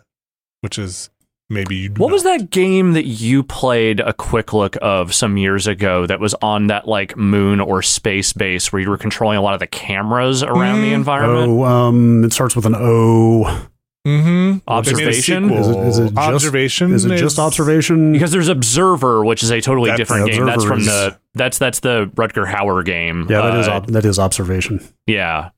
which 0.61 0.79
is 0.79 1.11
maybe 1.49 1.77
you. 1.77 1.89
do 1.89 2.01
What 2.03 2.13
was 2.13 2.23
that 2.25 2.51
game 2.51 2.93
that 2.93 3.07
you 3.07 3.43
played 3.43 4.01
a 4.01 4.13
quick 4.13 4.53
look 4.53 4.77
of 4.83 5.13
some 5.15 5.37
years 5.37 5.67
ago 5.67 6.07
that 6.07 6.21
was 6.21 6.35
on 6.43 6.69
that 6.69 6.87
like 6.89 7.17
moon 7.17 7.61
or 7.61 7.83
space 7.83 8.33
base 8.33 8.73
where 8.73 8.81
you 8.81 8.89
were 8.89 8.99
controlling 8.99 9.37
a 9.39 9.43
lot 9.43 9.55
of 9.55 9.61
the 9.61 9.67
cameras 9.67 10.43
around 10.43 10.83
the 10.83 10.91
Mm. 10.93 10.95
environment? 10.95 11.53
Oh, 11.53 11.65
um, 11.65 12.25
it 12.25 12.33
starts 12.33 12.55
with 12.57 12.67
an 12.67 12.75
O. 12.77 13.67
Mm-hmm. 14.07 14.59
Observation? 14.67 15.51
Is 15.51 15.69
it- 15.69 15.77
is 15.79 15.99
it 15.99 16.05
just- 16.15 16.17
observation? 16.19 16.93
Is 16.95 17.05
it 17.05 17.19
just 17.19 17.39
observation? 17.39 18.13
Because 18.13 18.31
there's 18.33 18.49
Observer, 18.49 19.23
which 19.25 19.43
is 19.43 19.51
a 19.51 19.61
totally 19.61 19.91
That's- 19.91 20.09
different 20.09 20.31
game. 20.31 20.47
That's 20.47 20.65
from 20.65 20.79
Observer 20.79 21.11
the 21.11 21.17
that's 21.35 21.59
that's 21.59 21.81
the 21.81 22.11
Rutger 22.17 22.47
Hauer 22.51 22.83
game. 22.85 23.27
yeah, 23.29 23.43
that 23.43 23.59
is 23.59 23.69
Uh, 23.69 23.73
ob- 23.73 23.87
that 23.89 24.05
is 24.07 24.19
observation. 24.19 24.81
yeah. 25.07 25.51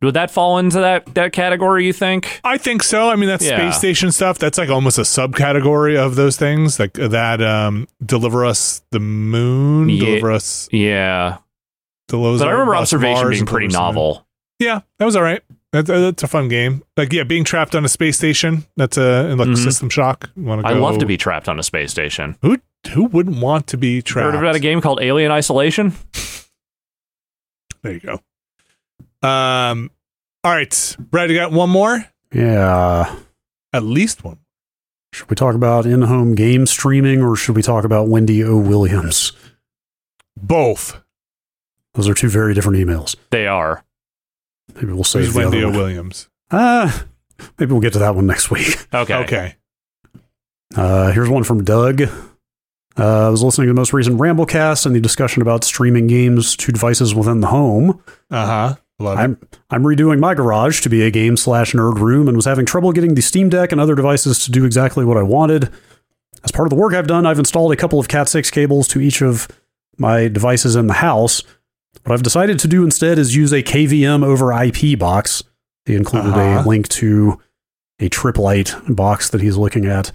Would 0.00 0.14
that 0.14 0.30
fall 0.30 0.58
into 0.58 0.78
that 0.80 1.12
that 1.14 1.32
category? 1.32 1.84
You 1.86 1.92
think? 1.92 2.40
I 2.44 2.56
think 2.58 2.82
so. 2.84 3.10
I 3.10 3.16
mean, 3.16 3.28
that's 3.28 3.44
Yeah. 3.44 3.56
space 3.58 3.78
station 3.78 4.12
stuff. 4.12 4.38
That's 4.38 4.56
like 4.58 4.68
almost 4.68 4.96
a 4.98 5.02
subcategory 5.02 5.96
of 5.96 6.14
those 6.14 6.36
things, 6.36 6.78
like 6.78 6.92
that. 6.92 7.42
Um, 7.42 7.88
deliver 8.04 8.44
us 8.44 8.82
the 8.92 9.00
moon. 9.00 9.88
Yeah. 9.88 10.04
Deliver 10.04 10.30
us. 10.32 10.68
Yeah. 10.70 11.38
Deliver 12.06 12.38
But 12.38 12.48
I 12.48 12.52
remember 12.52 12.76
Observation 12.76 13.12
Mars 13.24 13.36
being 13.36 13.46
pretty 13.46 13.66
novel. 13.68 14.24
Yeah, 14.60 14.80
that 14.98 15.04
was 15.04 15.14
all 15.16 15.22
right. 15.22 15.42
That, 15.72 15.84
that- 15.86 15.98
that's 15.98 16.22
a 16.22 16.28
fun 16.28 16.48
game. 16.48 16.82
Like, 16.96 17.12
yeah, 17.12 17.24
being 17.24 17.44
trapped 17.44 17.74
on 17.74 17.84
a 17.84 17.88
space 17.88 18.16
station. 18.16 18.64
That's 18.76 18.96
a 18.96 19.34
like 19.34 19.48
Mhm. 19.48 19.58
system 19.58 19.90
shock. 19.90 20.30
Want 20.36 20.62
to? 20.62 20.68
I 20.68 20.72
love 20.72 20.98
to 20.98 21.06
be 21.06 21.16
trapped 21.16 21.48
on 21.48 21.58
a 21.58 21.62
space 21.62 21.90
station. 21.90 22.36
Who 22.42 22.58
who 22.92 23.04
wouldn't 23.04 23.38
want 23.38 23.66
to 23.66 23.76
be 23.76 24.00
trapped? 24.00 24.32
Heard 24.32 24.38
about 24.42 24.54
a 24.54 24.60
game 24.60 24.80
called 24.80 25.00
Alien 25.02 25.30
Isolation? 25.32 25.92
There 27.82 27.92
you 27.92 28.00
go. 28.00 28.20
Um. 29.22 29.90
All 30.44 30.52
right, 30.52 30.96
Brad, 30.98 31.30
you 31.30 31.36
got 31.36 31.50
one 31.52 31.68
more? 31.70 32.04
Yeah. 32.32 33.16
At 33.72 33.82
least 33.82 34.22
one. 34.24 34.38
Should 35.12 35.28
we 35.28 35.36
talk 35.36 35.54
about 35.54 35.84
in-home 35.84 36.34
game 36.34 36.64
streaming, 36.66 37.22
or 37.22 37.34
should 37.34 37.56
we 37.56 37.62
talk 37.62 37.84
about 37.84 38.08
Wendy 38.08 38.44
O. 38.44 38.56
Williams? 38.56 39.32
Both. 40.36 41.02
Those 41.94 42.08
are 42.08 42.14
two 42.14 42.28
very 42.28 42.54
different 42.54 42.78
emails. 42.78 43.16
They 43.30 43.46
are. 43.46 43.84
Maybe 44.74 44.92
we'll 44.92 45.04
save 45.04 45.24
Who's 45.24 45.34
the 45.34 45.40
Wendy 45.40 45.64
other 45.64 45.74
O. 45.74 45.78
Williams? 45.78 46.28
Ah, 46.50 47.04
maybe 47.58 47.72
we'll 47.72 47.80
get 47.80 47.94
to 47.94 47.98
that 47.98 48.14
one 48.14 48.26
next 48.26 48.50
week. 48.50 48.86
Okay. 48.94 49.14
Okay. 49.14 49.54
Uh, 50.76 51.10
here's 51.12 51.28
one 51.28 51.44
from 51.44 51.64
Doug. 51.64 52.02
Uh, 52.96 53.26
I 53.26 53.30
was 53.30 53.42
listening 53.42 53.66
to 53.68 53.72
the 53.72 53.80
most 53.80 53.92
recent 53.92 54.18
Ramblecast 54.20 54.86
and 54.86 54.94
the 54.94 55.00
discussion 55.00 55.40
about 55.42 55.64
streaming 55.64 56.06
games 56.06 56.54
to 56.56 56.72
devices 56.72 57.14
within 57.14 57.40
the 57.40 57.46
home. 57.48 58.02
Uh 58.30 58.46
huh. 58.46 58.74
Love. 59.00 59.18
I'm 59.18 59.38
I'm 59.70 59.82
redoing 59.84 60.18
my 60.18 60.34
garage 60.34 60.80
to 60.80 60.88
be 60.88 61.02
a 61.02 61.10
game 61.10 61.36
slash 61.36 61.72
nerd 61.72 61.98
room 62.00 62.26
and 62.26 62.36
was 62.36 62.46
having 62.46 62.66
trouble 62.66 62.90
getting 62.92 63.14
the 63.14 63.22
Steam 63.22 63.48
Deck 63.48 63.70
and 63.70 63.80
other 63.80 63.94
devices 63.94 64.44
to 64.44 64.50
do 64.50 64.64
exactly 64.64 65.04
what 65.04 65.16
I 65.16 65.22
wanted. 65.22 65.70
As 66.42 66.50
part 66.50 66.66
of 66.66 66.70
the 66.70 66.76
work 66.76 66.94
I've 66.94 67.06
done, 67.06 67.24
I've 67.26 67.38
installed 67.38 67.72
a 67.72 67.76
couple 67.76 67.98
of 68.00 68.08
Cat 68.08 68.28
6 68.28 68.50
cables 68.50 68.88
to 68.88 69.00
each 69.00 69.22
of 69.22 69.46
my 69.98 70.28
devices 70.28 70.74
in 70.76 70.86
the 70.88 70.94
house. 70.94 71.42
What 72.04 72.12
I've 72.14 72.22
decided 72.22 72.58
to 72.60 72.68
do 72.68 72.84
instead 72.84 73.18
is 73.18 73.34
use 73.36 73.52
a 73.52 73.62
KVM 73.62 74.24
over 74.24 74.52
IP 74.52 74.98
box. 74.98 75.42
He 75.84 75.94
included 75.94 76.32
Uh-huh. 76.34 76.62
a 76.64 76.68
link 76.68 76.88
to 76.88 77.40
a 78.00 78.08
Tripp 78.08 78.38
Lite 78.38 78.74
box 78.88 79.30
that 79.30 79.40
he's 79.40 79.56
looking 79.56 79.86
at. 79.86 80.12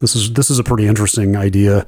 This 0.00 0.14
is 0.16 0.32
this 0.32 0.50
is 0.50 0.58
a 0.58 0.64
pretty 0.64 0.86
interesting 0.86 1.36
idea. 1.36 1.86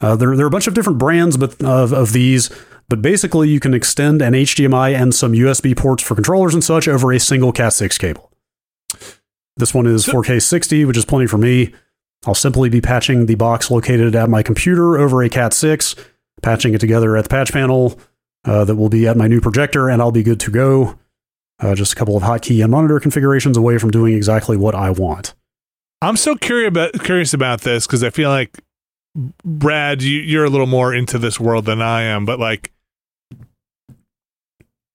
Uh, 0.00 0.14
there, 0.14 0.36
there 0.36 0.44
are 0.44 0.48
a 0.48 0.50
bunch 0.50 0.66
of 0.68 0.74
different 0.74 0.98
brands, 0.98 1.36
but 1.36 1.60
of, 1.62 1.92
of 1.92 2.12
these, 2.12 2.50
but 2.88 3.02
basically 3.02 3.48
you 3.48 3.60
can 3.60 3.74
extend 3.74 4.22
an 4.22 4.32
HDMI 4.32 4.94
and 4.94 5.14
some 5.14 5.32
USB 5.32 5.76
ports 5.76 6.02
for 6.02 6.14
controllers 6.14 6.54
and 6.54 6.64
such 6.64 6.88
over 6.88 7.12
a 7.12 7.20
single 7.20 7.52
Cat6 7.52 7.98
cable. 7.98 8.30
This 9.56 9.74
one 9.74 9.86
is 9.86 10.06
4K 10.06 10.40
60, 10.40 10.84
which 10.84 10.96
is 10.96 11.04
plenty 11.04 11.26
for 11.26 11.38
me. 11.38 11.74
I'll 12.26 12.34
simply 12.34 12.68
be 12.68 12.80
patching 12.80 13.26
the 13.26 13.34
box 13.34 13.70
located 13.70 14.14
at 14.14 14.28
my 14.28 14.42
computer 14.42 14.98
over 14.98 15.22
a 15.22 15.28
Cat6, 15.28 15.98
patching 16.42 16.74
it 16.74 16.80
together 16.80 17.16
at 17.16 17.24
the 17.24 17.28
patch 17.28 17.52
panel 17.52 17.98
uh, 18.44 18.64
that 18.64 18.76
will 18.76 18.88
be 18.88 19.06
at 19.06 19.16
my 19.16 19.26
new 19.26 19.40
projector, 19.40 19.88
and 19.88 20.00
I'll 20.00 20.12
be 20.12 20.22
good 20.22 20.40
to 20.40 20.50
go. 20.50 20.98
Uh, 21.60 21.74
just 21.74 21.92
a 21.92 21.96
couple 21.96 22.16
of 22.16 22.22
hotkey 22.22 22.62
and 22.62 22.70
monitor 22.70 23.00
configurations 23.00 23.56
away 23.56 23.78
from 23.78 23.90
doing 23.90 24.14
exactly 24.14 24.56
what 24.56 24.74
I 24.74 24.90
want. 24.90 25.34
I'm 26.00 26.16
so 26.16 26.36
curious 26.36 26.68
about 26.68 26.92
curious 27.02 27.34
about 27.34 27.62
this 27.62 27.86
because 27.86 28.04
I 28.04 28.10
feel 28.10 28.30
like 28.30 28.62
Brad, 29.44 30.02
you, 30.02 30.20
you're 30.20 30.44
a 30.44 30.50
little 30.50 30.68
more 30.68 30.94
into 30.94 31.18
this 31.18 31.40
world 31.40 31.64
than 31.64 31.82
I 31.82 32.02
am, 32.02 32.24
but 32.24 32.38
like, 32.38 32.72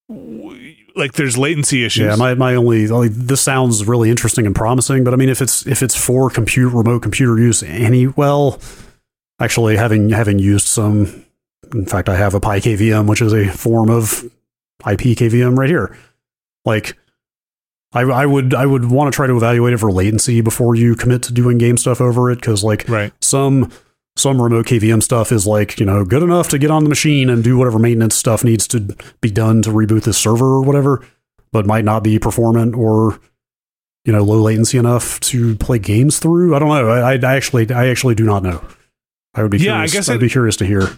like 0.08 1.14
there's 1.14 1.38
latency 1.38 1.84
issues. 1.84 2.04
Yeah, 2.04 2.16
my, 2.16 2.34
my 2.34 2.54
only 2.54 2.86
like, 2.88 3.12
this 3.12 3.40
sounds 3.40 3.86
really 3.86 4.10
interesting 4.10 4.46
and 4.46 4.54
promising, 4.54 5.04
but 5.04 5.14
I 5.14 5.16
mean 5.16 5.28
if 5.28 5.40
it's 5.40 5.66
if 5.66 5.82
it's 5.82 5.96
for 5.96 6.30
compute 6.30 6.72
remote 6.72 7.02
computer 7.02 7.38
use 7.38 7.62
any 7.62 8.06
well, 8.06 8.60
actually 9.40 9.76
having 9.76 10.10
having 10.10 10.38
used 10.38 10.66
some 10.66 11.24
in 11.72 11.86
fact 11.86 12.08
I 12.08 12.16
have 12.16 12.34
a 12.34 12.40
Pi 12.40 12.60
KVM, 12.60 13.08
which 13.08 13.22
is 13.22 13.32
a 13.32 13.48
form 13.48 13.90
of 13.90 14.24
IP 14.80 15.16
KVM 15.16 15.56
right 15.56 15.68
here. 15.68 15.96
Like 16.64 16.96
I, 17.92 18.02
I 18.02 18.26
would 18.26 18.54
I 18.54 18.66
would 18.66 18.90
want 18.90 19.12
to 19.12 19.16
try 19.16 19.26
to 19.26 19.36
evaluate 19.36 19.72
it 19.72 19.78
for 19.78 19.90
latency 19.90 20.40
before 20.40 20.74
you 20.74 20.96
commit 20.96 21.22
to 21.24 21.32
doing 21.32 21.58
game 21.58 21.76
stuff 21.76 22.00
over 22.00 22.30
it 22.30 22.36
because 22.36 22.62
like 22.62 22.88
right. 22.88 23.12
some 23.20 23.70
some 24.16 24.40
remote 24.40 24.66
KVM 24.66 25.02
stuff 25.02 25.32
is 25.32 25.46
like 25.46 25.78
you 25.80 25.86
know 25.86 26.04
good 26.04 26.22
enough 26.22 26.48
to 26.50 26.58
get 26.58 26.70
on 26.70 26.84
the 26.84 26.88
machine 26.88 27.28
and 27.28 27.42
do 27.42 27.56
whatever 27.58 27.78
maintenance 27.78 28.14
stuff 28.14 28.44
needs 28.44 28.66
to 28.68 28.80
be 29.20 29.30
done 29.30 29.62
to 29.62 29.70
reboot 29.70 30.04
this 30.04 30.18
server 30.18 30.44
or 30.46 30.62
whatever, 30.62 31.04
but 31.52 31.66
might 31.66 31.84
not 31.84 32.02
be 32.04 32.18
performant 32.18 32.74
or 32.74 33.18
you 34.04 34.12
know 34.12 34.22
low 34.22 34.40
latency 34.40 34.78
enough 34.78 35.18
to 35.20 35.56
play 35.56 35.78
games 35.78 36.18
through. 36.18 36.54
I 36.54 36.58
don't 36.58 36.68
know. 36.68 36.88
I, 36.88 37.14
I 37.16 37.34
actually 37.36 37.70
I 37.72 37.88
actually 37.88 38.14
do 38.14 38.24
not 38.24 38.42
know. 38.42 38.64
I 39.34 39.42
would 39.42 39.50
be 39.50 39.58
Yeah, 39.58 39.72
I 39.72 39.74
curious. 39.86 39.92
guess 39.92 40.08
I'd 40.08 40.16
it- 40.16 40.20
be 40.20 40.28
curious 40.30 40.56
to 40.58 40.66
hear. 40.66 40.88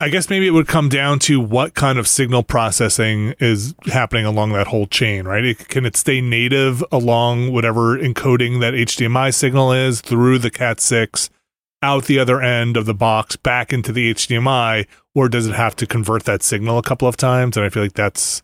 I 0.00 0.08
guess 0.08 0.28
maybe 0.28 0.48
it 0.48 0.50
would 0.50 0.66
come 0.66 0.88
down 0.88 1.20
to 1.20 1.38
what 1.38 1.74
kind 1.74 1.96
of 1.96 2.08
signal 2.08 2.42
processing 2.42 3.34
is 3.38 3.72
happening 3.86 4.26
along 4.26 4.50
that 4.52 4.66
whole 4.66 4.88
chain, 4.88 5.26
right? 5.26 5.44
It, 5.44 5.68
can 5.68 5.86
it 5.86 5.96
stay 5.96 6.20
native 6.20 6.82
along 6.90 7.52
whatever 7.52 7.96
encoding 7.96 8.58
that 8.62 8.74
HDMI 8.74 9.32
signal 9.32 9.72
is 9.72 10.00
through 10.00 10.40
the 10.40 10.50
Cat 10.50 10.80
six, 10.80 11.30
out 11.82 12.04
the 12.04 12.18
other 12.18 12.40
end 12.40 12.76
of 12.76 12.86
the 12.86 12.94
box 12.94 13.36
back 13.36 13.72
into 13.72 13.92
the 13.92 14.12
HDMI, 14.14 14.86
or 15.14 15.28
does 15.28 15.46
it 15.46 15.54
have 15.54 15.74
to 15.76 15.86
convert 15.86 16.24
that 16.24 16.42
signal 16.42 16.78
a 16.78 16.82
couple 16.82 17.08
of 17.08 17.16
times? 17.16 17.56
And 17.56 17.66
I 17.66 17.68
feel 17.68 17.82
like 17.82 17.94
that's 17.94 18.42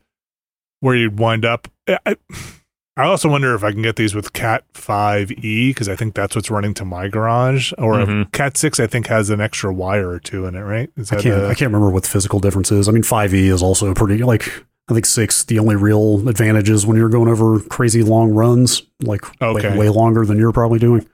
where 0.80 0.94
you'd 0.96 1.18
wind 1.18 1.44
up. 1.44 1.68
I, 1.88 2.16
I 2.96 3.04
also 3.04 3.28
wonder 3.28 3.54
if 3.54 3.62
I 3.62 3.70
can 3.72 3.82
get 3.82 3.94
these 3.96 4.14
with 4.14 4.32
Cat 4.32 4.64
5e 4.74 5.70
because 5.70 5.88
I 5.88 5.94
think 5.94 6.14
that's 6.14 6.34
what's 6.34 6.50
running 6.50 6.74
to 6.74 6.84
my 6.84 7.06
garage. 7.08 7.72
Or 7.78 7.94
Mhm. 7.94 8.32
Cat 8.32 8.56
6, 8.56 8.80
I 8.80 8.86
think, 8.88 9.06
has 9.06 9.30
an 9.30 9.40
extra 9.40 9.72
wire 9.72 10.08
or 10.08 10.18
two 10.18 10.46
in 10.46 10.54
it, 10.56 10.60
right? 10.62 10.90
Is 10.96 11.12
I 11.12 11.20
can't 11.22 11.42
a- 11.42 11.46
I 11.46 11.54
can't 11.54 11.72
remember 11.72 11.90
what 11.90 12.02
the 12.02 12.08
physical 12.08 12.40
difference 12.40 12.72
is. 12.72 12.88
I 12.88 12.92
mean, 12.92 13.04
5e 13.04 13.48
is 13.48 13.62
also 13.62 13.94
pretty 13.94 14.22
like 14.24 14.64
I 14.90 14.94
think 14.94 15.04
six. 15.06 15.44
The 15.44 15.58
only 15.58 15.76
real 15.76 16.26
advantage 16.28 16.70
is 16.70 16.86
when 16.86 16.96
you're 16.96 17.10
going 17.10 17.28
over 17.28 17.60
crazy 17.60 18.02
long 18.02 18.30
runs, 18.30 18.82
like 19.02 19.20
Okay. 19.42 19.70
way, 19.72 19.78
way 19.78 19.88
longer 19.90 20.24
than 20.24 20.38
you're 20.38 20.50
probably 20.52 20.78
doing. 20.78 21.06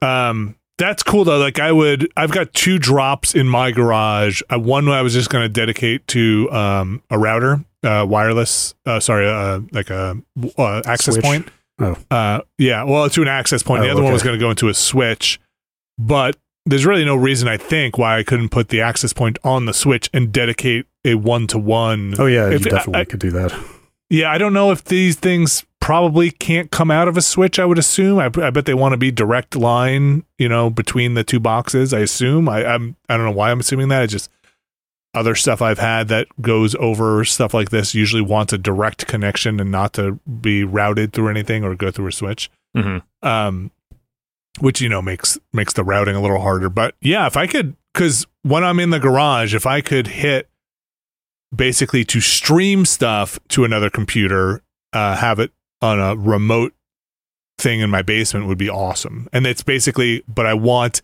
Um, 0.00 0.54
that's 0.78 1.02
cool 1.02 1.24
though. 1.24 1.38
Like 1.38 1.58
I 1.58 1.72
would, 1.72 2.10
I've 2.16 2.32
got 2.32 2.52
two 2.54 2.78
drops 2.78 3.34
in 3.34 3.48
my 3.48 3.70
garage. 3.70 4.42
Uh, 4.52 4.58
one 4.58 4.88
I 4.88 5.02
was 5.02 5.12
just 5.14 5.30
going 5.30 5.44
to 5.44 5.48
dedicate 5.48 6.06
to 6.08 6.50
um, 6.50 7.02
a 7.10 7.18
router, 7.18 7.64
uh, 7.82 8.04
wireless. 8.08 8.74
Uh, 8.86 9.00
sorry, 9.00 9.28
uh, 9.28 9.60
like 9.72 9.90
a 9.90 10.16
uh, 10.58 10.82
access 10.86 11.14
Switch? 11.14 11.24
point. 11.24 11.48
Oh. 11.78 11.96
Uh, 12.10 12.40
yeah. 12.58 12.84
Well, 12.84 13.08
to 13.10 13.22
an 13.22 13.28
access 13.28 13.62
point. 13.62 13.82
the 13.82 13.88
Oh, 13.88 13.92
other 13.92 14.02
one 14.02 14.12
was 14.12 14.22
going 14.22 14.38
to 14.38 14.40
go 14.40 14.50
into 14.50 14.68
a 14.68 14.74
switch, 14.74 15.40
but 15.98 16.36
there's 16.66 16.86
really 16.86 17.04
no 17.04 17.16
reason 17.16 17.48
I 17.48 17.56
think 17.56 17.98
why 17.98 18.18
I 18.18 18.22
couldn't 18.22 18.50
put 18.50 18.68
the 18.68 18.80
access 18.80 19.12
point 19.12 19.38
on 19.42 19.66
the 19.66 19.72
switch 19.74 20.08
and 20.12 20.32
dedicate 20.32 20.86
a 21.04 21.14
one 21.16 21.46
to 21.48 21.58
one. 21.58 22.14
Oh 22.18 22.26
yeah, 22.26 22.48
If- 22.50 22.64
you 22.64 22.70
definitely 22.70 23.00
I- 23.00 23.04
could 23.04 23.20
do 23.20 23.30
that. 23.32 23.52
Yeah, 24.10 24.30
I 24.30 24.36
don't 24.36 24.52
know 24.52 24.70
if 24.72 24.84
these 24.84 25.16
things 25.16 25.64
probably 25.82 26.30
can't 26.30 26.70
come 26.70 26.92
out 26.92 27.08
of 27.08 27.16
a 27.16 27.20
switch. 27.20 27.58
I 27.58 27.64
would 27.64 27.76
assume. 27.76 28.20
I, 28.20 28.26
I 28.26 28.50
bet 28.50 28.66
they 28.66 28.72
want 28.72 28.92
to 28.92 28.96
be 28.96 29.10
direct 29.10 29.56
line, 29.56 30.24
you 30.38 30.48
know, 30.48 30.70
between 30.70 31.14
the 31.14 31.24
two 31.24 31.40
boxes. 31.40 31.92
I 31.92 31.98
assume. 31.98 32.48
I, 32.48 32.64
I'm. 32.64 32.96
I 33.08 33.16
don't 33.16 33.26
know 33.26 33.32
why 33.32 33.50
I'm 33.50 33.60
assuming 33.60 33.88
that. 33.88 34.04
It's 34.04 34.12
just 34.12 34.30
other 35.12 35.34
stuff 35.34 35.60
I've 35.60 35.80
had 35.80 36.08
that 36.08 36.28
goes 36.40 36.74
over 36.76 37.24
stuff 37.24 37.52
like 37.52 37.70
this. 37.70 37.94
Usually 37.94 38.22
wants 38.22 38.52
a 38.52 38.58
direct 38.58 39.08
connection 39.08 39.58
and 39.60 39.70
not 39.70 39.92
to 39.94 40.20
be 40.40 40.62
routed 40.64 41.12
through 41.12 41.28
anything 41.28 41.64
or 41.64 41.74
go 41.74 41.90
through 41.90 42.06
a 42.06 42.12
switch. 42.12 42.48
hmm 42.74 42.98
Um, 43.20 43.72
which 44.60 44.80
you 44.80 44.88
know 44.88 45.02
makes 45.02 45.36
makes 45.52 45.72
the 45.72 45.82
routing 45.82 46.14
a 46.14 46.22
little 46.22 46.40
harder. 46.40 46.70
But 46.70 46.94
yeah, 47.00 47.26
if 47.26 47.36
I 47.36 47.48
could, 47.48 47.74
because 47.92 48.24
when 48.42 48.62
I'm 48.62 48.78
in 48.78 48.90
the 48.90 49.00
garage, 49.00 49.52
if 49.52 49.66
I 49.66 49.80
could 49.80 50.06
hit 50.06 50.48
basically 51.54 52.04
to 52.04 52.20
stream 52.20 52.84
stuff 52.84 53.40
to 53.48 53.64
another 53.64 53.90
computer, 53.90 54.62
uh, 54.92 55.16
have 55.16 55.40
it 55.40 55.50
on 55.82 56.00
a 56.00 56.16
remote 56.16 56.72
thing 57.58 57.80
in 57.80 57.90
my 57.90 58.02
basement 58.02 58.46
would 58.46 58.58
be 58.58 58.70
awesome. 58.70 59.28
And 59.32 59.46
it's 59.46 59.62
basically, 59.62 60.24
but 60.26 60.46
I 60.46 60.54
want 60.54 61.02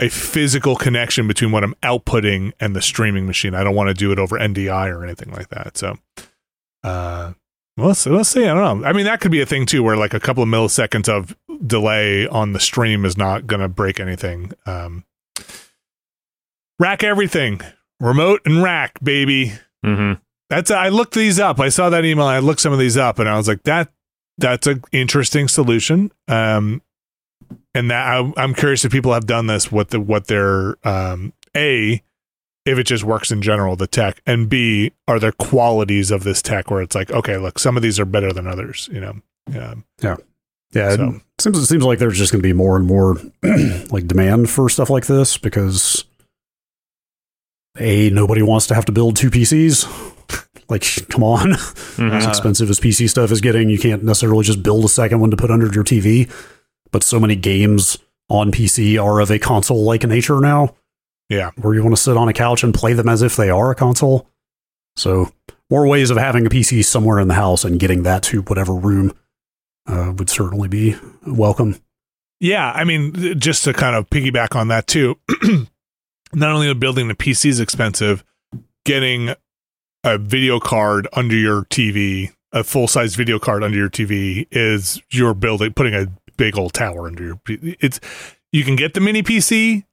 a 0.00 0.08
physical 0.08 0.76
connection 0.76 1.26
between 1.28 1.52
what 1.52 1.64
I'm 1.64 1.74
outputting 1.82 2.52
and 2.60 2.74
the 2.74 2.82
streaming 2.82 3.26
machine. 3.26 3.54
I 3.54 3.64
don't 3.64 3.74
want 3.74 3.88
to 3.88 3.94
do 3.94 4.12
it 4.12 4.18
over 4.18 4.38
NDI 4.38 4.88
or 4.92 5.04
anything 5.04 5.32
like 5.32 5.48
that. 5.48 5.76
So, 5.76 5.96
uh, 6.82 7.32
we'll 7.76 7.94
see, 7.94 8.10
we'll 8.10 8.24
see. 8.24 8.44
I 8.44 8.54
don't 8.54 8.82
know. 8.82 8.86
I 8.86 8.92
mean, 8.92 9.04
that 9.04 9.20
could 9.20 9.30
be 9.30 9.40
a 9.40 9.46
thing 9.46 9.66
too, 9.66 9.82
where 9.82 9.96
like 9.96 10.14
a 10.14 10.20
couple 10.20 10.42
of 10.42 10.48
milliseconds 10.48 11.08
of 11.08 11.36
delay 11.66 12.26
on 12.26 12.52
the 12.52 12.60
stream 12.60 13.04
is 13.04 13.16
not 13.16 13.46
going 13.46 13.60
to 13.60 13.68
break 13.68 14.00
anything. 14.00 14.52
Um, 14.66 15.04
rack 16.78 17.04
everything, 17.04 17.60
remote 18.00 18.40
and 18.44 18.62
rack, 18.62 18.98
baby. 19.02 19.52
hmm 19.84 20.14
That's 20.50 20.70
I 20.70 20.88
looked 20.88 21.14
these 21.14 21.40
up. 21.40 21.58
I 21.60 21.68
saw 21.68 21.90
that 21.90 22.04
email. 22.04 22.26
I 22.26 22.38
looked 22.38 22.60
some 22.60 22.72
of 22.72 22.78
these 22.78 22.96
up, 22.96 23.18
and 23.18 23.28
I 23.28 23.36
was 23.36 23.48
like, 23.48 23.62
that 23.64 23.90
that's 24.38 24.66
an 24.66 24.82
interesting 24.92 25.48
solution. 25.48 26.12
Um, 26.28 26.82
and 27.74 27.90
that 27.90 28.06
I, 28.06 28.32
I'm 28.36 28.54
curious 28.54 28.84
if 28.84 28.92
people 28.92 29.12
have 29.12 29.26
done 29.26 29.46
this. 29.46 29.72
What 29.72 29.88
the 29.90 30.00
what 30.00 30.26
their 30.26 30.76
um 30.86 31.32
a 31.56 32.02
if 32.66 32.78
it 32.78 32.84
just 32.84 33.04
works 33.04 33.30
in 33.30 33.42
general 33.42 33.76
the 33.76 33.86
tech, 33.86 34.22
and 34.26 34.48
b 34.48 34.92
are 35.08 35.18
there 35.18 35.32
qualities 35.32 36.10
of 36.10 36.24
this 36.24 36.40
tech 36.42 36.70
where 36.70 36.82
it's 36.82 36.94
like, 36.94 37.10
okay, 37.10 37.36
look, 37.36 37.58
some 37.58 37.76
of 37.76 37.82
these 37.82 37.98
are 38.00 38.04
better 38.06 38.32
than 38.32 38.46
others. 38.46 38.88
You 38.92 39.00
know, 39.00 39.14
yeah, 39.50 39.74
Yeah, 40.72 40.96
So- 40.96 41.08
it 41.36 41.40
seems 41.42 41.58
it 41.58 41.66
seems 41.66 41.84
like 41.84 41.98
there's 41.98 42.16
just 42.18 42.32
going 42.32 42.42
to 42.42 42.46
be 42.48 42.52
more 42.52 42.76
and 42.76 42.86
more 42.86 43.16
like 43.90 44.06
demand 44.06 44.50
for 44.50 44.68
stuff 44.68 44.88
like 44.90 45.06
this 45.06 45.36
because 45.36 46.04
a 47.78 48.10
nobody 48.10 48.42
wants 48.42 48.66
to 48.68 48.74
have 48.74 48.84
to 48.86 48.92
build 48.92 49.16
two 49.16 49.30
PCs. 49.30 49.86
like, 50.68 50.84
come 51.08 51.22
on, 51.22 51.52
Mhm. 51.52 52.12
as 52.12 52.26
expensive 52.26 52.70
as 52.70 52.80
PC 52.80 53.08
stuff 53.08 53.30
is 53.30 53.40
getting, 53.40 53.68
you 53.68 53.78
can't 53.78 54.02
necessarily 54.04 54.44
just 54.44 54.62
build 54.62 54.84
a 54.84 54.88
second 54.88 55.20
one 55.20 55.30
to 55.30 55.36
put 55.36 55.50
under 55.50 55.66
your 55.66 55.84
TV. 55.84 56.30
But 56.92 57.02
so 57.02 57.18
many 57.20 57.36
games 57.36 57.98
on 58.30 58.50
PC 58.52 58.96
are 59.02 59.20
of 59.20 59.30
a 59.30 59.38
console-like 59.38 60.04
nature 60.06 60.40
now. 60.40 60.74
Yeah. 61.30 61.50
where 61.56 61.74
you 61.74 61.82
want 61.82 61.96
to 61.96 62.00
sit 62.00 62.16
on 62.18 62.28
a 62.28 62.32
couch 62.34 62.62
and 62.62 62.72
play 62.74 62.92
them 62.92 63.08
as 63.08 63.22
if 63.22 63.34
they 63.34 63.48
are 63.50 63.70
a 63.70 63.74
console. 63.74 64.28
So 64.94 65.32
more 65.70 65.86
ways 65.88 66.10
of 66.10 66.16
having 66.18 66.46
a 66.46 66.50
PC 66.50 66.84
somewhere 66.84 67.18
in 67.18 67.28
the 67.28 67.34
house 67.34 67.64
and 67.64 67.80
getting 67.80 68.02
that 68.04 68.22
to 68.24 68.42
whatever 68.42 68.74
room 68.74 69.12
uh, 69.88 70.12
would 70.16 70.28
certainly 70.30 70.68
be 70.68 70.96
welcome. 71.26 71.76
Yeah, 72.40 72.70
I 72.70 72.84
mean, 72.84 73.38
just 73.40 73.64
to 73.64 73.72
kind 73.72 73.96
of 73.96 74.08
piggyback 74.10 74.54
on 74.54 74.68
that 74.68 74.86
too. 74.86 75.18
not 76.34 76.52
only 76.52 76.68
are 76.68 76.74
building 76.74 77.08
the 77.08 77.14
PC 77.14 77.46
is 77.50 77.60
expensive, 77.60 78.24
getting 78.84 79.34
a 80.02 80.18
video 80.18 80.60
card 80.60 81.08
under 81.14 81.34
your 81.36 81.64
TV, 81.64 82.30
a 82.52 82.62
full 82.64 82.86
size 82.88 83.14
video 83.14 83.38
card 83.38 83.62
under 83.64 83.76
your 83.76 83.90
TV, 83.90 84.46
is 84.50 85.00
you're 85.10 85.34
building 85.34 85.72
putting 85.72 85.94
a 85.94 86.06
big 86.36 86.58
old 86.58 86.72
tower 86.72 87.06
under 87.06 87.24
your. 87.24 87.40
It's 87.48 88.00
you 88.52 88.64
can 88.64 88.76
get 88.76 88.94
the 88.94 89.00
mini 89.00 89.22
PC 89.22 89.84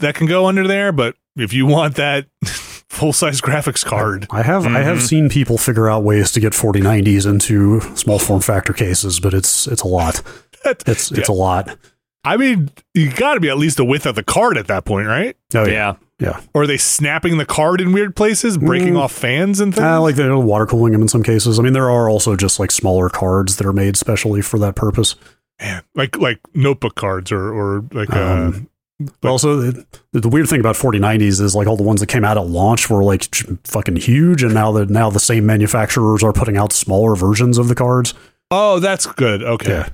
that 0.00 0.14
can 0.14 0.26
go 0.26 0.46
under 0.46 0.66
there, 0.66 0.92
but 0.92 1.16
if 1.36 1.52
you 1.52 1.66
want 1.66 1.94
that 1.96 2.26
full 2.44 3.12
size 3.12 3.40
graphics 3.40 3.84
card, 3.84 4.26
I 4.30 4.42
have 4.42 4.66
I 4.66 4.80
have 4.80 4.98
Mhm. 4.98 5.02
seen 5.08 5.28
people 5.28 5.56
figure 5.58 5.88
out 5.88 6.02
ways 6.02 6.30
to 6.32 6.40
get 6.40 6.52
4090s 6.52 7.26
into 7.26 7.80
small 7.96 8.18
form 8.18 8.40
factor 8.40 8.72
cases, 8.72 9.20
but 9.20 9.32
it's 9.34 9.66
it's 9.66 9.82
a 9.82 9.88
lot. 9.88 10.20
that, 10.64 10.82
It's 10.86 11.12
it's 11.12 11.28
a 11.28 11.32
lot. 11.32 11.76
I 12.24 12.36
mean, 12.36 12.70
you 12.94 13.10
got 13.12 13.34
to 13.34 13.40
be 13.40 13.48
at 13.50 13.58
least 13.58 13.76
the 13.76 13.84
width 13.84 14.06
of 14.06 14.14
the 14.14 14.22
card 14.22 14.56
at 14.56 14.66
that 14.68 14.84
point, 14.84 15.06
right? 15.06 15.36
Oh 15.54 15.66
yeah. 15.66 15.96
Yeah. 16.20 16.40
Or 16.54 16.62
are 16.62 16.66
they 16.66 16.76
snapping 16.76 17.38
the 17.38 17.44
card 17.44 17.80
in 17.80 17.92
weird 17.92 18.14
places, 18.16 18.56
breaking 18.56 18.94
Mm. 18.94 18.98
off 19.00 19.12
fans 19.12 19.60
and 19.60 19.74
things? 19.74 19.84
Uh, 19.84 20.00
like 20.00 20.14
they're 20.14 20.36
water 20.38 20.64
cooling 20.64 20.92
them 20.92 21.02
in 21.02 21.08
some 21.08 21.22
cases. 21.24 21.58
I 21.58 21.62
mean, 21.62 21.72
there 21.72 21.90
are 21.90 22.08
also 22.08 22.36
just 22.36 22.58
like 22.60 22.70
smaller 22.70 23.08
cards 23.08 23.56
that 23.56 23.66
are 23.66 23.72
made 23.72 23.96
specially 23.96 24.40
for 24.40 24.58
that 24.60 24.74
purpose. 24.76 25.16
Man, 25.60 25.82
like 25.94 26.16
like 26.18 26.38
notebook 26.54 26.94
cards 26.94 27.30
or 27.32 27.52
or 27.52 27.84
like 27.92 28.12
Um, 28.12 28.68
uh, 29.00 29.06
But 29.20 29.28
also, 29.30 29.56
the, 29.60 29.84
the 30.12 30.28
weird 30.28 30.48
thing 30.48 30.60
about 30.60 30.76
4090s 30.76 31.40
is 31.40 31.54
like 31.54 31.66
all 31.66 31.76
the 31.76 31.82
ones 31.82 32.00
that 32.00 32.06
came 32.06 32.24
out 32.24 32.38
at 32.38 32.46
launch 32.46 32.88
were 32.88 33.02
like 33.02 33.28
j- 33.32 33.58
fucking 33.64 33.96
huge, 33.96 34.44
and 34.44 34.54
now 34.54 34.70
that 34.72 34.88
now 34.88 35.10
the 35.10 35.18
same 35.20 35.44
manufacturers 35.46 36.22
are 36.22 36.32
putting 36.32 36.56
out 36.56 36.72
smaller 36.72 37.16
versions 37.16 37.58
of 37.58 37.66
the 37.68 37.74
cards. 37.74 38.14
oh, 38.52 38.78
that's 38.78 39.04
good. 39.06 39.42
Okay, 39.42 39.70
Yeah. 39.72 39.88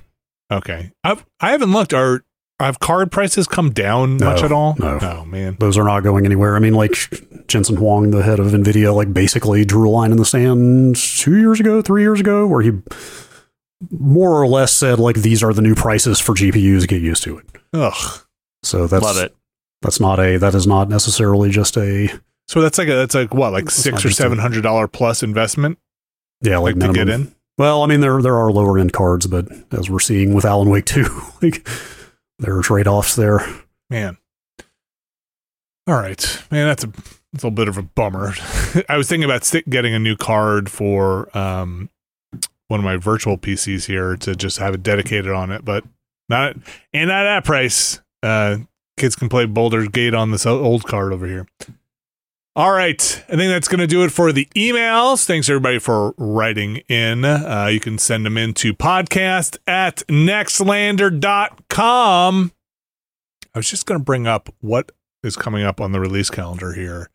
Okay. 0.51 0.91
I've 1.03 1.25
I 1.39 1.51
haven't 1.51 1.71
looked. 1.71 1.93
Are 1.93 2.23
have 2.59 2.79
card 2.79 3.11
prices 3.11 3.47
come 3.47 3.71
down 3.71 4.17
No, 4.17 4.27
much 4.27 4.43
at 4.43 4.51
all? 4.51 4.75
no. 4.77 4.99
Oh 5.01 5.25
man. 5.25 5.57
Those 5.59 5.77
are 5.77 5.83
not 5.83 6.01
going 6.01 6.25
anywhere. 6.25 6.55
I 6.55 6.59
mean, 6.59 6.73
like 6.75 6.93
Jensen 7.47 7.77
Huang, 7.77 8.11
the 8.11 8.21
head 8.21 8.39
of 8.39 8.47
Nvidia, 8.47 8.93
like 8.95 9.11
basically 9.13 9.65
drew 9.65 9.89
a 9.89 9.91
line 9.91 10.11
in 10.11 10.17
the 10.17 10.25
sand 10.25 10.95
two 10.95 11.37
years 11.39 11.59
ago, 11.59 11.81
three 11.81 12.03
years 12.03 12.19
ago, 12.19 12.45
where 12.45 12.61
he 12.61 12.71
more 13.89 14.39
or 14.39 14.47
less 14.47 14.71
said 14.73 14.99
like 14.99 15.15
these 15.17 15.41
are 15.41 15.53
the 15.53 15.61
new 15.61 15.73
prices 15.75 16.19
for 16.19 16.33
GPUs. 16.33 16.87
Get 16.87 17.01
used 17.01 17.23
to 17.23 17.39
it. 17.39 17.45
Ugh. 17.73 18.19
So 18.63 18.85
that's 18.87 19.03
Love 19.03 19.17
it. 19.17 19.35
That's 19.81 19.99
not 19.99 20.19
a. 20.19 20.37
That 20.37 20.53
is 20.53 20.67
not 20.67 20.87
necessarily 20.89 21.49
just 21.49 21.75
a. 21.77 22.09
So 22.47 22.61
that's 22.61 22.77
like 22.77 22.89
a 22.89 22.93
that's 22.95 23.15
like 23.15 23.33
what 23.33 23.51
like 23.53 23.71
six 23.71 24.05
or 24.05 24.11
seven 24.11 24.37
hundred 24.37 24.61
dollar 24.61 24.87
plus 24.87 25.23
investment 25.23 25.79
Yeah, 26.43 26.59
like, 26.59 26.75
like, 26.75 26.91
to 26.91 26.93
get 26.93 27.09
in. 27.09 27.33
Well, 27.57 27.83
I 27.83 27.87
mean, 27.87 28.01
there 28.01 28.21
there 28.21 28.37
are 28.37 28.51
lower 28.51 28.79
end 28.79 28.93
cards, 28.93 29.27
but 29.27 29.47
as 29.71 29.89
we're 29.89 29.99
seeing 29.99 30.33
with 30.33 30.45
Alan 30.45 30.69
Wake 30.69 30.85
2, 30.85 31.03
like 31.41 31.67
there 32.39 32.57
are 32.57 32.61
trade 32.63 32.87
offs 32.87 33.15
there. 33.15 33.45
Man. 33.89 34.17
All 35.87 35.95
right, 35.95 36.43
man. 36.49 36.67
That's 36.67 36.83
a 36.83 36.91
little 37.33 37.51
bit 37.51 37.67
of 37.67 37.77
a 37.77 37.83
bummer. 37.83 38.33
I 38.89 38.97
was 38.97 39.07
thinking 39.07 39.25
about 39.25 39.49
getting 39.69 39.93
a 39.93 39.99
new 39.99 40.15
card 40.15 40.69
for 40.69 41.35
um 41.37 41.89
one 42.67 42.79
of 42.79 42.85
my 42.85 42.95
virtual 42.95 43.37
PCs 43.37 43.85
here 43.85 44.15
to 44.15 44.33
just 44.33 44.57
have 44.59 44.73
it 44.73 44.81
dedicated 44.81 45.31
on 45.31 45.51
it, 45.51 45.65
but 45.65 45.83
not 46.29 46.55
and 46.93 47.09
not 47.09 47.25
at 47.25 47.35
that 47.35 47.45
price. 47.45 47.99
Uh, 48.23 48.59
kids 48.97 49.15
can 49.15 49.29
play 49.29 49.45
Baldur's 49.45 49.89
Gate 49.89 50.13
on 50.13 50.31
this 50.31 50.45
old 50.45 50.85
card 50.85 51.11
over 51.11 51.27
here. 51.27 51.47
All 52.53 52.73
right, 52.73 53.01
I 53.29 53.37
think 53.37 53.49
that's 53.49 53.69
going 53.69 53.79
to 53.79 53.87
do 53.87 54.03
it 54.03 54.09
for 54.09 54.33
the 54.33 54.45
emails. 54.57 55.23
Thanks 55.23 55.49
everybody 55.49 55.79
for 55.79 56.13
writing 56.17 56.81
in. 56.89 57.23
Uh, 57.23 57.69
you 57.71 57.79
can 57.79 57.97
send 57.97 58.25
them 58.25 58.37
in 58.37 58.53
to 58.55 58.73
podcast 58.73 59.55
at 59.65 60.03
nextlander.com. 60.09 62.51
I 63.55 63.59
was 63.59 63.69
just 63.69 63.85
going 63.85 64.01
to 64.01 64.03
bring 64.03 64.27
up 64.27 64.53
what 64.59 64.91
is 65.23 65.37
coming 65.37 65.63
up 65.63 65.79
on 65.79 65.93
the 65.93 66.01
release 66.01 66.29
calendar 66.29 66.73
here. 66.73 67.09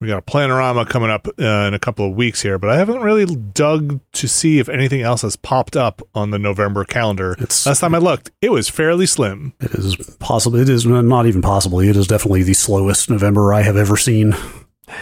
We 0.00 0.08
got 0.08 0.20
a 0.20 0.22
Planorama 0.22 0.88
coming 0.88 1.10
up 1.10 1.28
uh, 1.38 1.66
in 1.66 1.74
a 1.74 1.78
couple 1.78 2.08
of 2.08 2.14
weeks 2.14 2.40
here, 2.40 2.58
but 2.58 2.70
I 2.70 2.78
haven't 2.78 3.02
really 3.02 3.26
dug 3.36 4.00
to 4.12 4.26
see 4.26 4.58
if 4.58 4.70
anything 4.70 5.02
else 5.02 5.20
has 5.20 5.36
popped 5.36 5.76
up 5.76 6.00
on 6.14 6.30
the 6.30 6.38
November 6.38 6.86
calendar. 6.86 7.36
It's 7.40 7.66
Last 7.66 7.80
time 7.80 7.94
I 7.94 7.98
looked, 7.98 8.30
it 8.40 8.52
was 8.52 8.70
fairly 8.70 9.04
slim. 9.04 9.52
it 9.60 9.74
is 9.74 9.96
possible. 10.18 10.58
It 10.58 10.70
is 10.70 10.86
not 10.86 11.26
even 11.26 11.42
possible. 11.42 11.78
It 11.80 11.94
is 11.94 12.06
definitely 12.06 12.44
the 12.44 12.54
slowest 12.54 13.10
November 13.10 13.52
I 13.52 13.60
have 13.60 13.76
ever 13.76 13.98
seen 13.98 14.34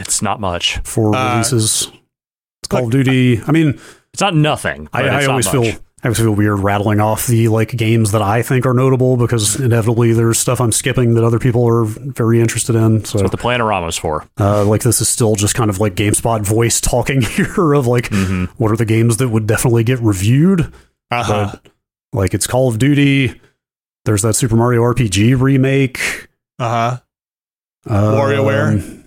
It's 0.01 0.23
not 0.23 0.41
much. 0.41 0.79
for 0.85 1.15
Uh, 1.15 1.33
releases. 1.33 1.91
It's 2.63 2.69
Call 2.69 2.81
like, 2.81 2.85
of 2.87 2.91
Duty. 2.93 3.41
I 3.47 3.53
mean, 3.53 3.79
It's 4.13 4.21
not 4.23 4.35
nothing. 4.35 4.89
I, 4.93 5.03
I 5.03 5.17
it's 5.19 5.27
not 5.27 5.31
always 5.31 5.49
feel 5.49 5.65
I 6.03 6.09
always 6.09 6.19
feel 6.19 6.33
weird 6.33 6.61
rattling 6.61 7.01
off 7.01 7.27
the 7.27 7.49
like 7.49 7.71
games 7.71 8.13
that 8.13 8.23
I 8.23 8.43
think 8.43 8.65
are 8.67 8.75
notable 8.75 9.17
because 9.17 9.59
inevitably 9.59 10.13
there's 10.13 10.39
stuff 10.39 10.61
I'm 10.61 10.71
skipping 10.71 11.15
that 11.15 11.25
other 11.25 11.39
people 11.39 11.67
are 11.67 11.85
very 11.85 12.41
interested 12.41 12.77
in. 12.77 13.05
So 13.05 13.19
That's 13.19 13.23
what 13.25 13.31
the 13.33 13.39
Planorama's 13.39 13.97
for. 13.97 14.27
uh, 14.39 14.65
like 14.65 14.83
this 14.83 15.01
is 15.01 15.09
still 15.09 15.35
just 15.37 15.55
kind 15.55 15.69
of 15.71 15.81
like 15.81 15.95
GameSpot 15.95 16.43
voice 16.43 16.81
talking 16.81 17.21
here 17.23 17.73
of 17.75 17.87
like 17.87 18.11
Mm-hmm. 18.11 18.45
what 18.63 18.71
are 18.71 18.77
the 18.77 18.85
games 18.85 19.17
that 19.19 19.29
would 19.31 19.47
definitely 19.47 19.85
get 19.85 19.99
reviewed. 20.01 20.73
Uh-huh. 21.11 21.53
But 21.63 21.73
like 22.13 22.35
it's 22.35 22.47
Call 22.47 22.69
of 22.69 22.79
Duty. 22.79 23.41
There's 24.05 24.23
that 24.23 24.35
Super 24.35 24.55
Mario 24.57 24.83
RPG 24.83 25.41
remake. 25.41 26.29
Uh-huh. 26.59 26.99
Um, 27.87 28.15
WarioWare? 28.15 29.03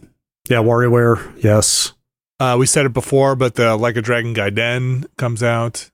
Yeah, 0.50 0.58
WarioWare. 0.58 1.44
Yes. 1.44 1.94
Uh, 2.40 2.56
we 2.60 2.66
said 2.66 2.86
it 2.86 2.94
before, 2.94 3.36
but 3.36 3.56
the 3.56 3.76
Like 3.76 3.96
a 3.98 4.02
Dragon 4.02 4.34
Gaiden 4.34 5.06
comes 5.18 5.44
out. 5.44 5.90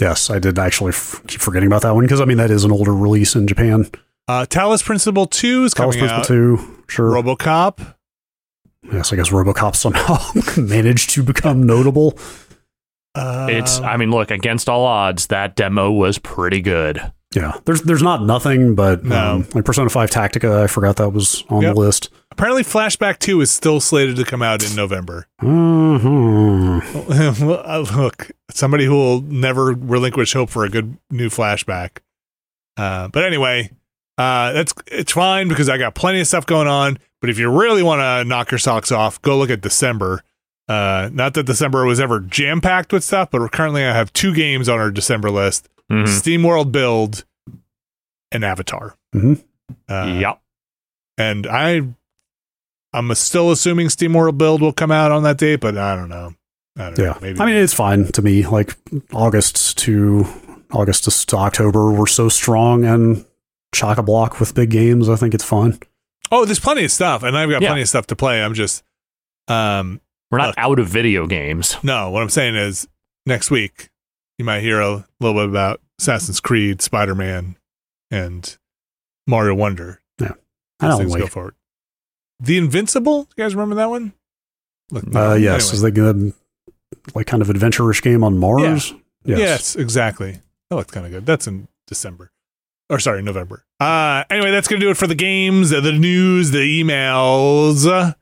Yes, 0.00 0.30
I 0.30 0.38
did 0.38 0.58
actually 0.58 0.90
f- 0.90 1.22
keep 1.26 1.40
forgetting 1.40 1.66
about 1.66 1.82
that 1.82 1.94
one 1.94 2.04
because 2.04 2.20
I 2.20 2.24
mean 2.24 2.38
that 2.38 2.50
is 2.50 2.64
an 2.64 2.72
older 2.72 2.94
release 2.94 3.34
in 3.34 3.46
Japan. 3.46 3.90
Uh, 4.26 4.46
Talos 4.48 4.82
Principle 4.82 5.26
2 5.26 5.64
is 5.64 5.74
Talos 5.74 5.76
coming 5.76 5.98
Principle 5.98 6.20
out. 6.20 6.24
Two, 6.26 6.82
sure. 6.88 7.10
RoboCop. 7.10 7.94
yes, 8.90 9.12
I 9.12 9.16
guess 9.16 9.28
RoboCop 9.30 9.76
somehow 9.76 10.18
managed 10.60 11.10
to 11.10 11.22
become 11.22 11.64
notable. 11.64 12.18
Uh, 13.14 13.48
It's. 13.50 13.78
I 13.80 13.98
mean, 13.98 14.10
look. 14.10 14.30
Against 14.30 14.68
all 14.70 14.84
odds, 14.86 15.26
that 15.26 15.54
demo 15.56 15.90
was 15.90 16.18
pretty 16.18 16.62
good. 16.62 17.12
Yeah, 17.34 17.52
there's 17.64 17.82
there's 17.82 18.02
not 18.02 18.22
nothing, 18.22 18.74
but 18.74 19.04
No. 19.04 19.34
um, 19.36 19.46
like 19.54 19.64
Persona 19.64 19.88
Five 19.88 20.10
Tactica, 20.10 20.62
I 20.62 20.66
forgot 20.66 20.96
that 20.96 21.10
was 21.10 21.44
on 21.48 21.62
Yep. 21.62 21.74
the 21.74 21.80
list. 21.80 22.10
apparently 22.30 22.62
Flashback 22.64 23.18
2 23.18 23.40
is 23.42 23.50
still 23.50 23.78
slated 23.78 24.16
to 24.16 24.24
come 24.24 24.40
out 24.42 24.64
in 24.68 24.74
November. 24.74 25.26
Mhm. 25.42 26.82
Uh, 27.64 27.78
Look, 28.00 28.30
somebody 28.50 28.84
who 28.84 28.94
will 28.94 29.20
never 29.22 29.72
relinquish 29.72 30.32
hope 30.32 30.50
for 30.50 30.64
a 30.64 30.68
good 30.68 30.96
new 31.10 31.28
flashback. 31.28 31.98
Uh, 32.76 33.08
but 33.08 33.24
anyway, 33.24 33.70
uh, 34.18 34.52
that's 34.52 34.72
it's 34.86 35.12
fine 35.12 35.48
because 35.48 35.68
I 35.68 35.78
got 35.78 35.94
plenty 35.94 36.20
of 36.20 36.26
stuff 36.26 36.46
going 36.46 36.68
on. 36.68 36.98
But 37.20 37.30
if 37.30 37.38
you 37.38 37.50
really 37.50 37.82
want 37.82 38.00
to 38.00 38.24
knock 38.28 38.50
your 38.50 38.58
socks 38.58 38.90
off, 38.90 39.20
go 39.22 39.38
look 39.38 39.50
at 39.50 39.60
December. 39.60 40.22
Uh, 40.68 41.10
not 41.12 41.34
that 41.34 41.44
December 41.44 41.84
was 41.84 42.00
ever 42.00 42.20
jam 42.20 42.60
packed 42.60 42.92
with 42.92 43.04
stuff, 43.04 43.30
but 43.30 43.46
currently 43.52 43.84
I 43.84 43.92
have 43.92 44.12
two 44.12 44.34
games 44.34 44.68
on 44.68 44.78
our 44.78 44.90
December 44.90 45.30
list: 45.30 45.68
Mhm. 45.92 46.08
Steam 46.08 46.42
World 46.42 46.72
Build 46.72 47.24
and 48.30 48.44
Avatar. 48.44 48.96
Mhm. 49.14 49.42
Uh, 49.88 50.16
yep. 50.18 50.40
and 51.18 51.46
I, 51.46 51.82
I'm 52.92 53.14
still 53.14 53.50
assuming 53.50 53.88
Steam 53.90 54.14
World 54.14 54.38
Build 54.38 54.60
will 54.60 54.72
come 54.72 54.90
out 54.90 55.10
on 55.12 55.22
that 55.22 55.38
date, 55.38 55.60
but 55.60 55.76
I 55.78 55.94
don't 55.94 56.08
know. 56.08 56.34
I 56.78 56.84
don't 56.90 56.98
Yeah, 56.98 57.04
know. 57.12 57.18
Maybe 57.20 57.40
I 57.40 57.46
mean 57.46 57.56
it's 57.56 57.74
fine 57.74 58.06
to 58.12 58.22
me. 58.22 58.46
Like 58.46 58.74
August 59.12 59.76
to 59.78 60.26
August 60.72 61.04
to, 61.04 61.26
to 61.26 61.36
October 61.36 61.90
were 61.92 62.06
so 62.06 62.28
strong 62.30 62.84
and 62.84 63.24
chock 63.74 63.98
a 63.98 64.02
block 64.02 64.40
with 64.40 64.54
big 64.54 64.70
games. 64.70 65.08
I 65.08 65.16
think 65.16 65.34
it's 65.34 65.44
fine. 65.44 65.78
Oh, 66.30 66.44
there's 66.46 66.60
plenty 66.60 66.84
of 66.84 66.90
stuff, 66.90 67.22
and 67.22 67.36
I've 67.36 67.50
got 67.50 67.60
Yeah. 67.60 67.68
plenty 67.68 67.82
of 67.82 67.88
stuff 67.88 68.06
to 68.06 68.16
play. 68.16 68.42
I'm 68.42 68.54
just, 68.54 68.82
um, 69.48 70.00
We're 70.30 70.38
not 70.38 70.48
Look. 70.48 70.58
out 70.58 70.78
of 70.78 70.88
video 70.88 71.26
games. 71.26 71.76
no. 71.82 72.08
What 72.10 72.22
I'm 72.22 72.30
saying 72.30 72.56
is, 72.56 72.88
next 73.26 73.50
week 73.50 73.90
you 74.42 74.46
might 74.46 74.60
hear 74.60 74.80
a 74.80 75.06
little 75.20 75.40
bit 75.40 75.48
about 75.48 75.80
Assassin's 76.00 76.40
Creed, 76.40 76.82
Spider 76.82 77.14
Man, 77.14 77.56
and 78.10 78.58
Mario 79.24 79.54
Wonder. 79.54 80.00
Yeah, 80.20 80.32
I 80.80 80.88
don't 80.88 80.98
things 80.98 81.14
go 81.14 81.22
like. 81.22 81.30
forward. 81.30 81.54
The 82.40 82.58
Invincible. 82.58 83.28
You 83.36 83.44
guys 83.44 83.54
remember 83.54 83.76
that 83.76 83.88
one? 83.88 84.14
Look, 84.90 85.04
Uh, 85.14 85.34
yes, 85.34 85.68
anyway. 85.68 85.74
is 85.74 85.82
that 85.82 85.90
good? 85.92 86.32
Like 87.14 87.28
kind 87.28 87.40
of 87.40 87.50
adventure-ish 87.50 88.02
game 88.02 88.24
on 88.24 88.36
Mars. 88.36 88.92
Yes. 89.24 89.38
Yes, 89.38 89.76
exactly. 89.76 90.40
That 90.70 90.76
looks 90.76 90.90
kind 90.90 91.06
of 91.06 91.12
good. 91.12 91.24
That's 91.24 91.46
in 91.46 91.68
December. 91.86 92.32
Or 92.90 92.98
sorry, 92.98 93.22
November. 93.22 93.64
Uh 93.78 94.24
anyway, 94.28 94.50
that's 94.50 94.66
gonna 94.66 94.80
do 94.80 94.90
it 94.90 94.96
for 94.96 95.06
the 95.06 95.14
games, 95.14 95.70
the 95.70 95.80
news, 95.92 96.50
the 96.50 96.58
emails. 96.82 98.14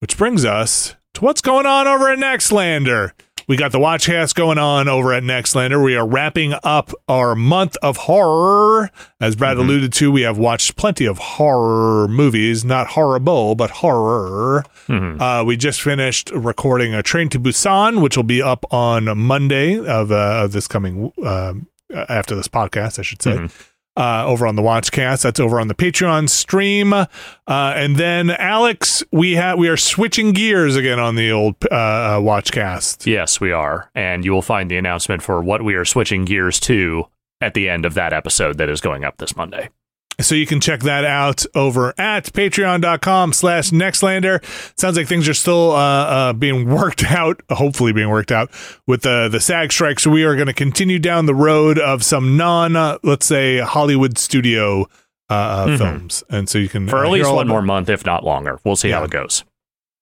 Which 0.00 0.16
brings 0.16 0.46
us 0.46 0.96
to 1.14 1.20
what's 1.20 1.42
going 1.42 1.66
on 1.66 1.86
over 1.86 2.08
at 2.08 2.18
Nextlander. 2.18 3.10
We 3.48 3.56
got 3.56 3.70
the 3.70 3.78
watch 3.78 4.06
Watchcast 4.08 4.34
going 4.34 4.58
on 4.58 4.88
over 4.88 5.12
at 5.12 5.22
Nextlander. 5.22 5.82
We 5.82 5.94
are 5.94 6.06
wrapping 6.06 6.54
up 6.64 6.90
our 7.08 7.36
month 7.36 7.76
of 7.80 7.96
horror. 7.96 8.90
As 9.20 9.36
Brad 9.36 9.56
Mhm. 9.56 9.60
alluded 9.60 9.92
to, 9.94 10.10
we 10.10 10.22
have 10.22 10.36
watched 10.36 10.74
plenty 10.76 11.04
of 11.06 11.18
horror 11.18 12.08
movies, 12.08 12.64
not 12.64 12.88
horrible, 12.88 13.54
but 13.54 13.70
horror. 13.70 14.64
Mhm. 14.88 15.20
Uh, 15.20 15.44
we 15.44 15.56
just 15.56 15.80
finished 15.80 16.30
recording 16.34 16.92
a 16.92 17.04
Train 17.04 17.28
to 17.28 17.38
Busan, 17.38 18.00
which 18.00 18.16
will 18.16 18.24
be 18.24 18.42
up 18.42 18.64
on 18.72 19.16
Monday 19.16 19.78
of, 19.78 20.10
uh, 20.10 20.40
of 20.44 20.50
this 20.52 20.66
coming 20.66 21.12
um 21.24 21.66
after 22.08 22.34
this 22.34 22.48
podcast, 22.48 22.98
I 22.98 23.02
should 23.02 23.22
say. 23.22 23.36
Mhm. 23.36 23.50
Uh, 23.96 24.26
over 24.26 24.46
on 24.46 24.56
the 24.56 24.62
Watchcast, 24.62 25.22
that's 25.22 25.40
over 25.40 25.58
on 25.58 25.68
the 25.68 25.74
Patreon 25.74 26.28
stream, 26.28 26.92
uh, 26.92 27.06
and 27.46 27.96
then 27.96 28.28
Alex, 28.28 29.02
we 29.10 29.36
have 29.36 29.58
we 29.58 29.68
are 29.68 29.76
switching 29.78 30.32
gears 30.32 30.76
again 30.76 30.98
on 30.98 31.14
the 31.14 31.32
old 31.32 31.54
uh, 31.70 31.74
uh, 31.74 32.20
Watchcast. 32.20 33.06
Yes, 33.06 33.40
we 33.40 33.52
are, 33.52 33.90
and 33.94 34.22
you 34.22 34.32
will 34.32 34.42
find 34.42 34.70
the 34.70 34.76
announcement 34.76 35.22
for 35.22 35.42
what 35.42 35.62
we 35.62 35.74
are 35.76 35.86
switching 35.86 36.26
gears 36.26 36.60
to 36.60 37.06
at 37.40 37.54
the 37.54 37.70
end 37.70 37.86
of 37.86 37.94
that 37.94 38.12
episode 38.12 38.58
that 38.58 38.68
is 38.68 38.82
going 38.82 39.02
up 39.02 39.16
this 39.16 39.34
Monday. 39.34 39.70
So 40.18 40.34
you 40.34 40.46
can 40.46 40.60
check 40.60 40.80
that 40.80 41.04
out 41.04 41.44
over 41.54 41.92
at 41.98 42.24
patreon.com 42.32 43.34
slash 43.34 43.70
nextlander. 43.70 44.42
Sounds 44.80 44.96
like 44.96 45.06
things 45.08 45.28
are 45.28 45.34
still 45.34 45.72
uh, 45.72 45.76
uh, 45.76 46.32
being 46.32 46.68
worked 46.70 47.04
out, 47.10 47.42
hopefully 47.50 47.92
being 47.92 48.08
worked 48.08 48.32
out 48.32 48.50
with 48.86 49.02
the, 49.02 49.28
the 49.30 49.40
SAG 49.40 49.72
strike. 49.72 50.00
So 50.00 50.10
we 50.10 50.24
are 50.24 50.34
going 50.34 50.46
to 50.46 50.54
continue 50.54 50.98
down 50.98 51.26
the 51.26 51.34
road 51.34 51.78
of 51.78 52.02
some 52.02 52.36
non, 52.36 52.76
uh, 52.76 52.96
let's 53.02 53.26
say, 53.26 53.58
Hollywood 53.58 54.16
studio 54.16 54.86
uh, 55.28 55.32
uh, 55.34 55.66
Mhm. 55.66 55.78
films. 55.78 56.24
And 56.30 56.48
so 56.48 56.58
you 56.58 56.68
can 56.70 56.88
For 56.88 56.98
uh, 56.98 57.04
at 57.08 57.10
least 57.10 57.30
one 57.32 57.48
more 57.48 57.60
month, 57.62 57.88
if 57.90 58.06
not 58.06 58.24
longer. 58.24 58.58
We'll 58.64 58.76
see 58.76 58.90
how 58.90 59.04
it 59.04 59.10
goes. 59.10 59.44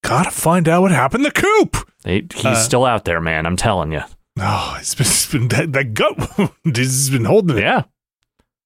Gotta 0.04 0.30
find 0.30 0.68
out 0.68 0.82
what 0.82 0.90
happened 0.92 1.24
to 1.24 1.30
Coop. 1.32 1.76
He, 2.04 2.26
he's 2.34 2.58
still 2.62 2.84
out 2.84 3.04
there, 3.06 3.20
man. 3.20 3.46
I'm 3.46 3.56
telling 3.56 3.90
you. 3.90 4.02
Oh, 4.38 4.76
it's 4.78 4.94
been, 4.94 5.06
it's 5.06 5.32
been 5.32 5.48
that, 5.48 5.72
that 5.72 5.94
gut 5.94 6.38
wound 6.38 6.50
has 6.76 7.08
been 7.10 7.24
holding 7.24 7.56
it. 7.56 7.62
Yeah, 7.62 7.82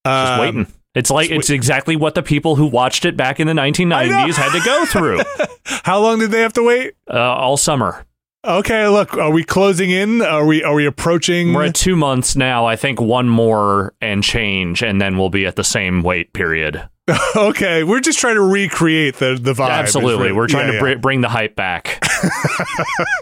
just 0.05 0.33
Um, 0.33 0.41
waiting. 0.41 0.66
It's 0.99 1.11
like 1.11 1.29
just 1.29 1.39
it's 1.39 1.51
exactly 1.51 1.95
what 1.95 2.15
the 2.15 2.23
people 2.23 2.57
who 2.57 2.66
watched 2.66 3.05
it 3.05 3.16
back 3.16 3.39
in 3.39 3.47
the 3.47 3.53
1990s 3.53 4.35
had 4.35 4.53
to 4.59 4.65
go 4.65 4.85
through 4.85 5.20
How 5.85 6.01
long 6.01 6.19
did 6.19 6.31
they 6.33 6.41
have 6.41 6.53
to 6.55 6.62
wait? 6.62 6.95
uh, 7.09 7.16
all 7.16 7.57
summer. 7.57 8.05
Okay, 8.45 8.87
look, 8.89 9.15
are 9.15 9.31
we 9.31 9.45
closing 9.45 9.91
in? 9.91 10.23
Are 10.23 10.47
we 10.47 10.62
are 10.62 10.75
we 10.75 10.87
approaching? 10.87 11.53
We're 11.55 11.66
at 11.66 11.75
two 11.75 11.97
months 11.97 12.37
now. 12.37 12.66
I 12.66 12.77
think 12.77 13.01
one 13.01 13.29
more 13.29 13.95
and 14.01 14.23
change, 14.23 14.83
and 14.83 15.01
then 15.01 15.19
we'll 15.19 15.29
be 15.29 15.45
at 15.47 15.57
the 15.57 15.65
same 15.65 16.03
wait 16.03 16.33
period. 16.33 16.89
okay, 17.36 17.85
we're 17.85 18.01
just 18.01 18.18
trying 18.18 18.35
to 18.35 18.43
recreate 18.43 19.16
the 19.16 19.39
the 19.40 19.52
vibe. 19.55 19.70
Absolutely, 19.70 20.32
we're 20.32 20.47
trying 20.47 20.72
Yeah, 20.72 20.80
to 20.80 20.86
yeah. 20.89 20.94
br- 20.94 21.01
bring 21.01 21.20
the 21.22 21.28
hype 21.28 21.56
back. 21.56 22.02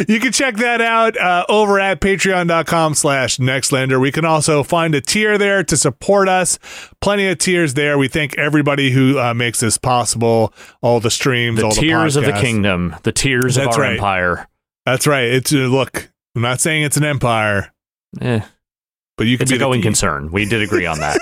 You 0.07 0.19
can 0.19 0.31
check 0.31 0.55
that 0.57 0.81
out 0.81 1.15
uh, 1.17 1.45
over 1.47 1.79
at 1.79 2.01
patreon.com 2.01 2.93
slash 2.95 3.37
nextlander. 3.37 4.01
We 4.01 4.11
can 4.11 4.25
also 4.25 4.63
find 4.63 4.93
a 4.95 5.01
tier 5.01 5.37
there 5.37 5.63
to 5.63 5.77
support 5.77 6.27
us. 6.27 6.57
Plenty 6.99 7.27
of 7.27 7.37
tiers 7.37 7.75
there. 7.75 7.97
We 7.97 8.07
thank 8.07 8.37
everybody 8.37 8.91
who 8.91 9.19
uh, 9.19 9.33
makes 9.33 9.59
this 9.59 9.77
possible. 9.77 10.53
All 10.81 10.99
the 10.99 11.11
streams, 11.11 11.61
all 11.61 11.69
The 11.69 11.75
all 11.75 11.81
tears 11.81 12.13
the 12.15 12.21
of 12.21 12.25
the 12.25 12.33
kingdom, 12.33 12.95
the 13.03 13.11
tears 13.11 13.55
of 13.57 13.67
our 13.67 13.79
right. 13.79 13.93
empire. 13.93 14.47
That's 14.85 15.05
right. 15.07 15.25
It's 15.25 15.53
uh, 15.53 15.57
look. 15.57 16.11
I'm 16.35 16.41
not 16.41 16.59
saying 16.59 16.83
it's 16.83 16.97
an 16.97 17.05
empire, 17.05 17.71
Eh, 18.19 18.41
but 19.17 19.27
you 19.27 19.37
can 19.37 19.43
it's 19.43 19.51
be 19.51 19.57
a 19.57 19.59
going 19.59 19.81
concern. 19.81 20.31
We 20.31 20.45
did 20.45 20.61
agree 20.63 20.85
on 20.85 20.99
that. 20.99 21.19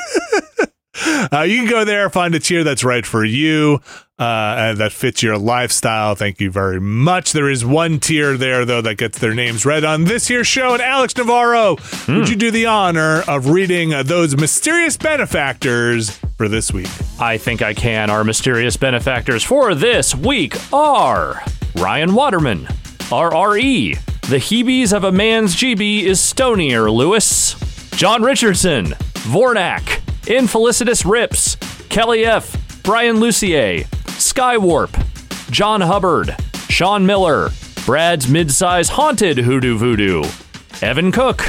Uh, 1.31 1.41
you 1.41 1.59
can 1.59 1.69
go 1.69 1.85
there, 1.85 2.09
find 2.09 2.33
a 2.35 2.39
tier 2.39 2.63
that's 2.63 2.83
right 2.83 3.05
for 3.05 3.23
you, 3.23 3.79
uh, 4.17 4.55
and 4.57 4.77
that 4.79 4.91
fits 4.91 5.23
your 5.23 5.37
lifestyle. 5.37 6.15
Thank 6.15 6.39
you 6.41 6.51
very 6.51 6.79
much. 6.81 7.31
There 7.33 7.49
is 7.49 7.63
one 7.63 7.99
tier 7.99 8.35
there, 8.37 8.65
though, 8.65 8.81
that 8.81 8.95
gets 8.95 9.19
their 9.19 9.33
names 9.33 9.65
read 9.65 9.83
on 9.83 10.05
this 10.05 10.27
here 10.27 10.43
show. 10.43 10.73
And 10.73 10.81
Alex 10.81 11.15
Navarro, 11.15 11.77
would 12.07 12.29
you 12.29 12.35
do 12.35 12.51
the 12.51 12.65
honor 12.65 13.23
of 13.27 13.49
reading 13.49 13.93
uh, 13.93 14.03
those 14.03 14.35
mysterious 14.35 14.97
benefactors 14.97 16.19
for 16.37 16.47
this 16.47 16.71
week? 16.73 16.89
I 17.19 17.37
think 17.37 17.61
I 17.61 17.73
can. 17.73 18.09
Our 18.09 18.23
mysterious 18.23 18.77
benefactors 18.77 19.43
for 19.43 19.73
this 19.75 20.13
week 20.15 20.55
are 20.73 21.43
Ryan 21.75 22.13
Waterman, 22.13 22.65
RRE. 23.09 23.97
The 24.29 24.37
Heebies 24.37 24.93
of 24.93 25.03
a 25.05 25.11
man's 25.11 25.55
GB 25.55 26.03
is 26.03 26.19
stonier, 26.19 26.91
Lewis. 26.91 27.55
John 27.91 28.21
Richardson, 28.21 28.87
Vornak, 29.25 30.01
Infelicitous 30.29 31.05
Rips, 31.05 31.55
Kelly 31.89 32.23
F., 32.23 32.55
Brian 32.83 33.19
Lucier, 33.19 33.83
Skywarp, 34.19 34.91
John 35.49 35.81
Hubbard, 35.81 36.35
Sean 36.69 37.03
Miller, 37.03 37.49
Brad's 37.83 38.27
midsize 38.27 38.89
haunted 38.89 39.39
hoodoo 39.39 39.75
voodoo, 39.75 40.23
Evan 40.83 41.11
Cook, 41.11 41.43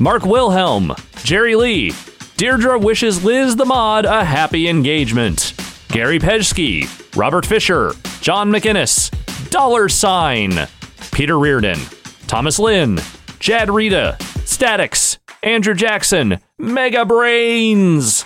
Mark 0.00 0.24
Wilhelm, 0.26 0.92
Jerry 1.22 1.54
Lee, 1.54 1.92
Deirdre 2.36 2.76
wishes 2.80 3.24
Liz 3.24 3.54
the 3.54 3.64
Mod 3.64 4.04
a 4.04 4.24
happy 4.24 4.68
engagement, 4.68 5.54
Gary 5.88 6.18
Pejsky, 6.18 6.88
Robert 7.16 7.46
Fisher, 7.46 7.92
John 8.20 8.50
McInnes, 8.50 9.12
Dollar 9.50 9.88
Sign, 9.88 10.66
Peter 11.12 11.38
Reardon, 11.38 11.78
Thomas 12.26 12.58
Lynn, 12.58 12.98
Jad 13.38 13.70
Rita, 13.70 14.18
Statics, 14.44 15.18
Andrew 15.46 15.74
Jackson, 15.74 16.40
Mega 16.58 17.04
Brains, 17.04 18.24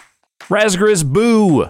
Razgriz 0.49 1.05
Boo, 1.05 1.69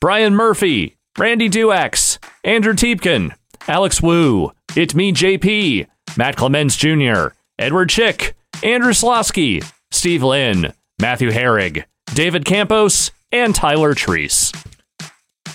Brian 0.00 0.32
Murphy, 0.32 0.96
Randy 1.18 1.50
Duax, 1.50 2.18
Andrew 2.44 2.72
Teepkin, 2.72 3.34
Alex 3.66 4.00
Wu, 4.00 4.52
It 4.76 4.94
Me 4.94 5.12
JP, 5.12 5.88
Matt 6.16 6.36
Clemens 6.36 6.76
Jr., 6.76 7.34
Edward 7.58 7.88
Chick, 7.88 8.36
Andrew 8.62 8.92
Slosky, 8.92 9.68
Steve 9.90 10.22
Lynn, 10.22 10.72
Matthew 11.00 11.32
Herrig, 11.32 11.82
David 12.14 12.44
Campos, 12.44 13.10
and 13.32 13.56
Tyler 13.56 13.96
Treese. 13.96 14.54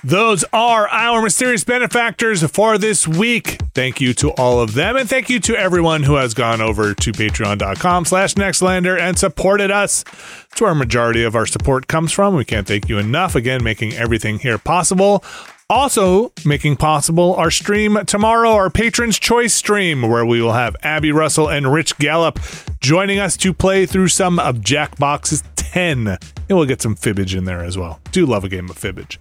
Those 0.04 0.46
are 0.54 0.88
our 0.88 1.22
mysterious 1.22 1.64
benefactors 1.64 2.44
for 2.44 2.78
this 2.78 3.08
week. 3.08 3.60
Thank 3.74 4.00
you 4.00 4.14
to 4.16 4.32
all 4.32 4.60
of 4.60 4.74
them, 4.74 4.96
and 4.96 5.10
thank 5.10 5.30
you 5.30 5.40
to 5.42 5.58
everyone 5.58 6.04
who 6.04 6.16
has 6.16 6.34
gone 6.34 6.62
over 6.62 6.94
to 6.94 7.12
patreon.com 7.12 8.06
slash 8.06 8.36
nextlander 8.36 9.00
and 9.00 9.18
supported 9.18 9.72
us. 9.72 10.04
It's 10.52 10.62
where 10.62 10.72
a 10.72 10.76
majority 10.76 11.24
of 11.24 11.36
our 11.36 11.46
support 11.46 11.88
comes 11.88 12.12
from. 12.12 12.36
We 12.36 12.46
can't 12.46 12.68
thank 12.68 12.90
you 12.90 12.98
enough. 12.98 13.36
Again, 13.36 13.64
making 13.64 13.94
everything 13.94 14.40
here 14.40 14.58
possible. 14.58 15.24
Also, 15.70 16.32
making 16.46 16.78
possible 16.78 17.36
our 17.36 17.52
stream 17.52 17.98
tomorrow, 18.06 18.52
our 18.52 18.70
Patrons 18.70 19.20
Choice 19.20 19.54
stream, 19.54 20.04
where 20.04 20.26
we 20.26 20.42
will 20.42 20.54
have 20.54 20.78
Abby 20.82 21.12
Russell 21.12 21.50
and 21.50 21.74
Rich 21.74 21.98
Gallup 21.98 22.40
joining 22.80 23.20
us 23.20 23.36
to 23.38 23.54
play 23.54 23.86
through 23.86 24.08
some 24.08 24.40
of 24.40 24.58
Jackbox's 24.58 25.44
10. 25.58 26.08
And 26.08 26.20
we'll 26.50 26.66
get 26.66 26.82
some 26.82 26.96
fibbage 26.96 27.36
in 27.36 27.44
there 27.44 27.64
as 27.64 27.78
well. 27.78 28.00
Do 28.14 28.26
love 28.26 28.46
a 28.46 28.50
game 28.50 28.70
of 28.70 28.80
fibbage. 28.80 29.18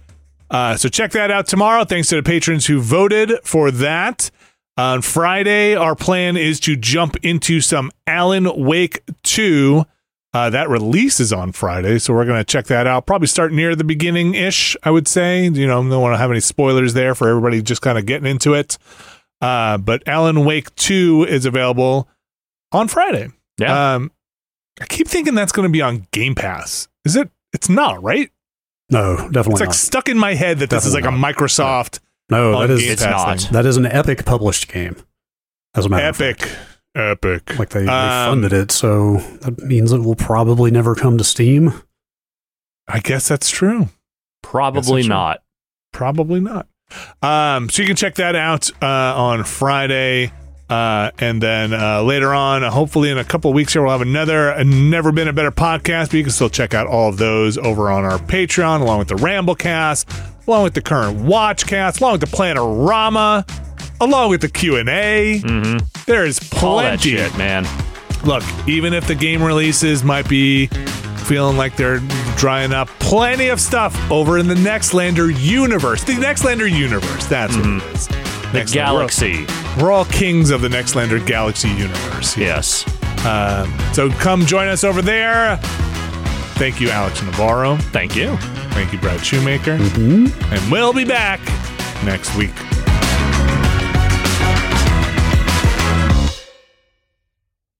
Uh, 0.49 0.75
so 0.77 0.89
check 0.89 1.11
that 1.11 1.31
out 1.31 1.47
tomorrow. 1.47 1.83
Thanks 1.83 2.09
to 2.09 2.15
the 2.15 2.23
patrons 2.23 2.65
who 2.65 2.79
voted 2.79 3.31
for 3.43 3.71
that. 3.71 4.31
On 4.77 5.01
Friday, 5.01 5.75
our 5.75 5.95
plan 5.95 6.37
is 6.37 6.59
to 6.61 6.75
jump 6.75 7.15
into 7.23 7.61
some 7.61 7.91
Alan 8.05 8.63
Wake 8.63 9.01
2. 9.23 9.83
Uh, 10.33 10.49
that 10.51 10.69
release 10.69 11.19
is 11.19 11.33
on 11.33 11.51
Friday, 11.51 11.97
so 11.97 12.13
we're 12.13 12.25
going 12.25 12.37
to 12.37 12.43
check 12.43 12.65
that 12.67 12.85
out. 12.85 13.07
Probably 13.07 13.27
start 13.27 13.51
near 13.51 13.75
the 13.75 13.83
beginning 13.83 14.35
ish, 14.35 14.77
I 14.83 14.91
would 14.91 15.07
say. 15.07 15.45
You 15.45 15.65
know, 15.65 15.79
I 15.79 15.89
don't 15.89 16.01
want 16.01 16.13
to 16.13 16.17
have 16.17 16.29
any 16.29 16.41
spoilers 16.41 16.93
there 16.93 17.15
for 17.15 17.27
everybody 17.27 17.61
just 17.63 17.81
kind 17.81 17.97
of 17.97 18.05
getting 18.05 18.29
into 18.29 18.53
it. 18.53 18.77
Uh, 19.41 19.79
but 19.79 20.07
Alan 20.07 20.45
Wake 20.45 20.73
2 20.75 21.25
is 21.27 21.45
available 21.45 22.07
on 22.71 22.87
Friday. 22.87 23.29
Yeah. 23.57 23.95
Um, 23.95 24.11
I 24.79 24.85
keep 24.85 25.07
thinking 25.07 25.33
that's 25.33 25.51
going 25.51 25.67
to 25.67 25.71
be 25.71 25.81
on 25.81 26.05
Game 26.11 26.35
Pass. 26.35 26.87
Is 27.03 27.15
it? 27.15 27.31
It's 27.51 27.69
not, 27.69 28.03
right? 28.03 28.29
No, 28.89 29.15
definitely 29.17 29.53
It's 29.53 29.59
like 29.59 29.69
not. 29.69 29.75
stuck 29.75 30.09
in 30.09 30.17
my 30.17 30.33
head 30.33 30.59
that 30.59 30.69
this 30.69 30.85
is 30.85 30.93
like 30.93 31.03
a 31.05 31.09
Microsoft 31.09 31.99
no, 32.29 32.53
on 32.55 32.67
that 32.67 32.73
is 32.73 32.83
It's 32.89 33.03
not. 33.03 33.41
thing. 33.41 33.51
that 33.53 33.65
is 33.65 33.77
an 33.77 33.85
Epic 33.85 34.25
published 34.25 34.71
game. 34.71 34.95
As 35.75 35.85
a 35.85 35.89
matter 35.89 36.07
of 36.07 36.15
fact. 36.17 36.43
Epic. 36.43 36.57
Epic. 36.95 37.59
like 37.59 37.69
they, 37.69 37.81
they 37.83 37.91
Um, 37.91 38.31
funded 38.31 38.53
it, 38.53 38.71
so 38.71 39.17
that 39.41 39.59
means 39.59 39.91
it 39.91 39.99
will 39.99 40.15
probably 40.15 40.71
never 40.71 40.95
come 40.95 41.17
to 41.17 41.23
Steam. 41.23 41.73
I 42.87 42.99
guess 42.99 43.27
that's 43.27 43.49
true. 43.49 43.89
Probably 44.41 45.01
true. 45.03 45.09
not. 45.09 45.43
Probably 45.91 46.39
not. 46.39 46.67
Um, 47.21 47.69
so 47.69 47.81
you 47.81 47.87
can 47.87 47.97
check 47.97 48.15
that 48.15 48.35
out 48.35 48.71
uh, 48.81 48.85
on 49.21 49.43
Friday. 49.43 50.31
Uh, 50.69 51.11
and 51.19 51.41
then 51.41 51.73
uh, 51.73 52.01
later 52.01 52.33
on, 52.33 52.63
uh, 52.63 52.69
hopefully 52.69 53.09
in 53.09 53.17
a 53.17 53.23
couple 53.23 53.49
of 53.51 53.55
weeks 53.55 53.71
here, 53.73 53.81
we'll 53.81 53.91
have 53.91 54.01
another 54.01 54.51
uh, 54.51 54.63
Never 54.63 55.11
Been 55.13 55.27
a 55.29 55.33
Better 55.33 55.51
podcast. 55.51 56.07
But 56.07 56.13
you 56.15 56.23
can 56.23 56.31
still 56.31 56.49
check 56.49 56.73
out 56.73 56.87
all 56.87 57.09
of 57.09 57.17
those 57.17 57.57
over 57.57 57.89
on 57.89 58.03
our 58.03 58.17
Patreon, 58.19 58.81
along 58.81 58.99
with 58.99 59.07
the 59.07 59.15
Ramblecast, 59.15 60.47
along 60.47 60.63
with 60.63 60.73
the 60.73 60.81
current 60.81 61.19
Watchcast, 61.19 62.01
along 62.01 62.13
with 62.19 62.21
the 62.21 62.27
Planorama, 62.37 63.47
along 64.01 64.29
with 64.29 64.41
the 64.41 64.49
Q&A. 64.49 65.39
Mm-hmm. 65.41 65.77
There 66.05 66.25
is 66.25 66.39
All 66.61 66.77
that 66.77 66.99
plenty 66.99 67.17
shit, 67.17 67.37
man. 67.37 67.65
look, 68.25 68.43
even 68.67 68.93
if 68.93 69.07
the 69.07 69.15
game 69.15 69.41
releases 69.41 70.03
might 70.03 70.27
be 70.27 70.67
feeling 71.25 71.57
like 71.57 71.75
they're 71.77 71.99
drying 72.37 72.73
up, 72.73 72.87
plenty 72.99 73.47
of 73.49 73.59
stuff 73.61 73.95
over 74.11 74.37
in 74.37 74.47
the 74.47 74.55
Nextlander 74.55 75.33
universe. 75.41 76.03
The 76.03 76.13
Nextlander 76.13 76.69
universe, 76.71 77.25
that's 77.27 77.55
what 77.55 77.65
it 77.65 77.83
is. 77.95 78.26
The 78.51 78.59
Nextlander. 78.59 78.73
galaxy. 78.73 79.45
We're, 79.77 79.83
we're 79.85 79.91
all 79.91 80.05
kings 80.05 80.49
of 80.51 80.61
the 80.61 80.67
Nextlander 80.69 81.25
galaxy 81.25 81.69
universe. 81.69 82.37
Yes. 82.37 82.85
Um, 83.25 83.73
so 83.93 84.09
come 84.09 84.45
join 84.45 84.67
us 84.67 84.83
over 84.83 85.01
there. 85.01 85.57
Thank 86.57 86.79
you, 86.81 86.89
Alex 86.89 87.21
Navarro. 87.21 87.77
Thank 87.77 88.15
you. 88.15 88.37
Thank 88.71 88.93
you, 88.93 88.99
Brad 88.99 89.23
Shoemaker. 89.25 89.77
Mhm. 89.77 90.51
And 90.51 90.71
we'll 90.71 90.93
be 90.93 91.03
back 91.05 91.39
next 92.03 92.35
week. 92.35 92.53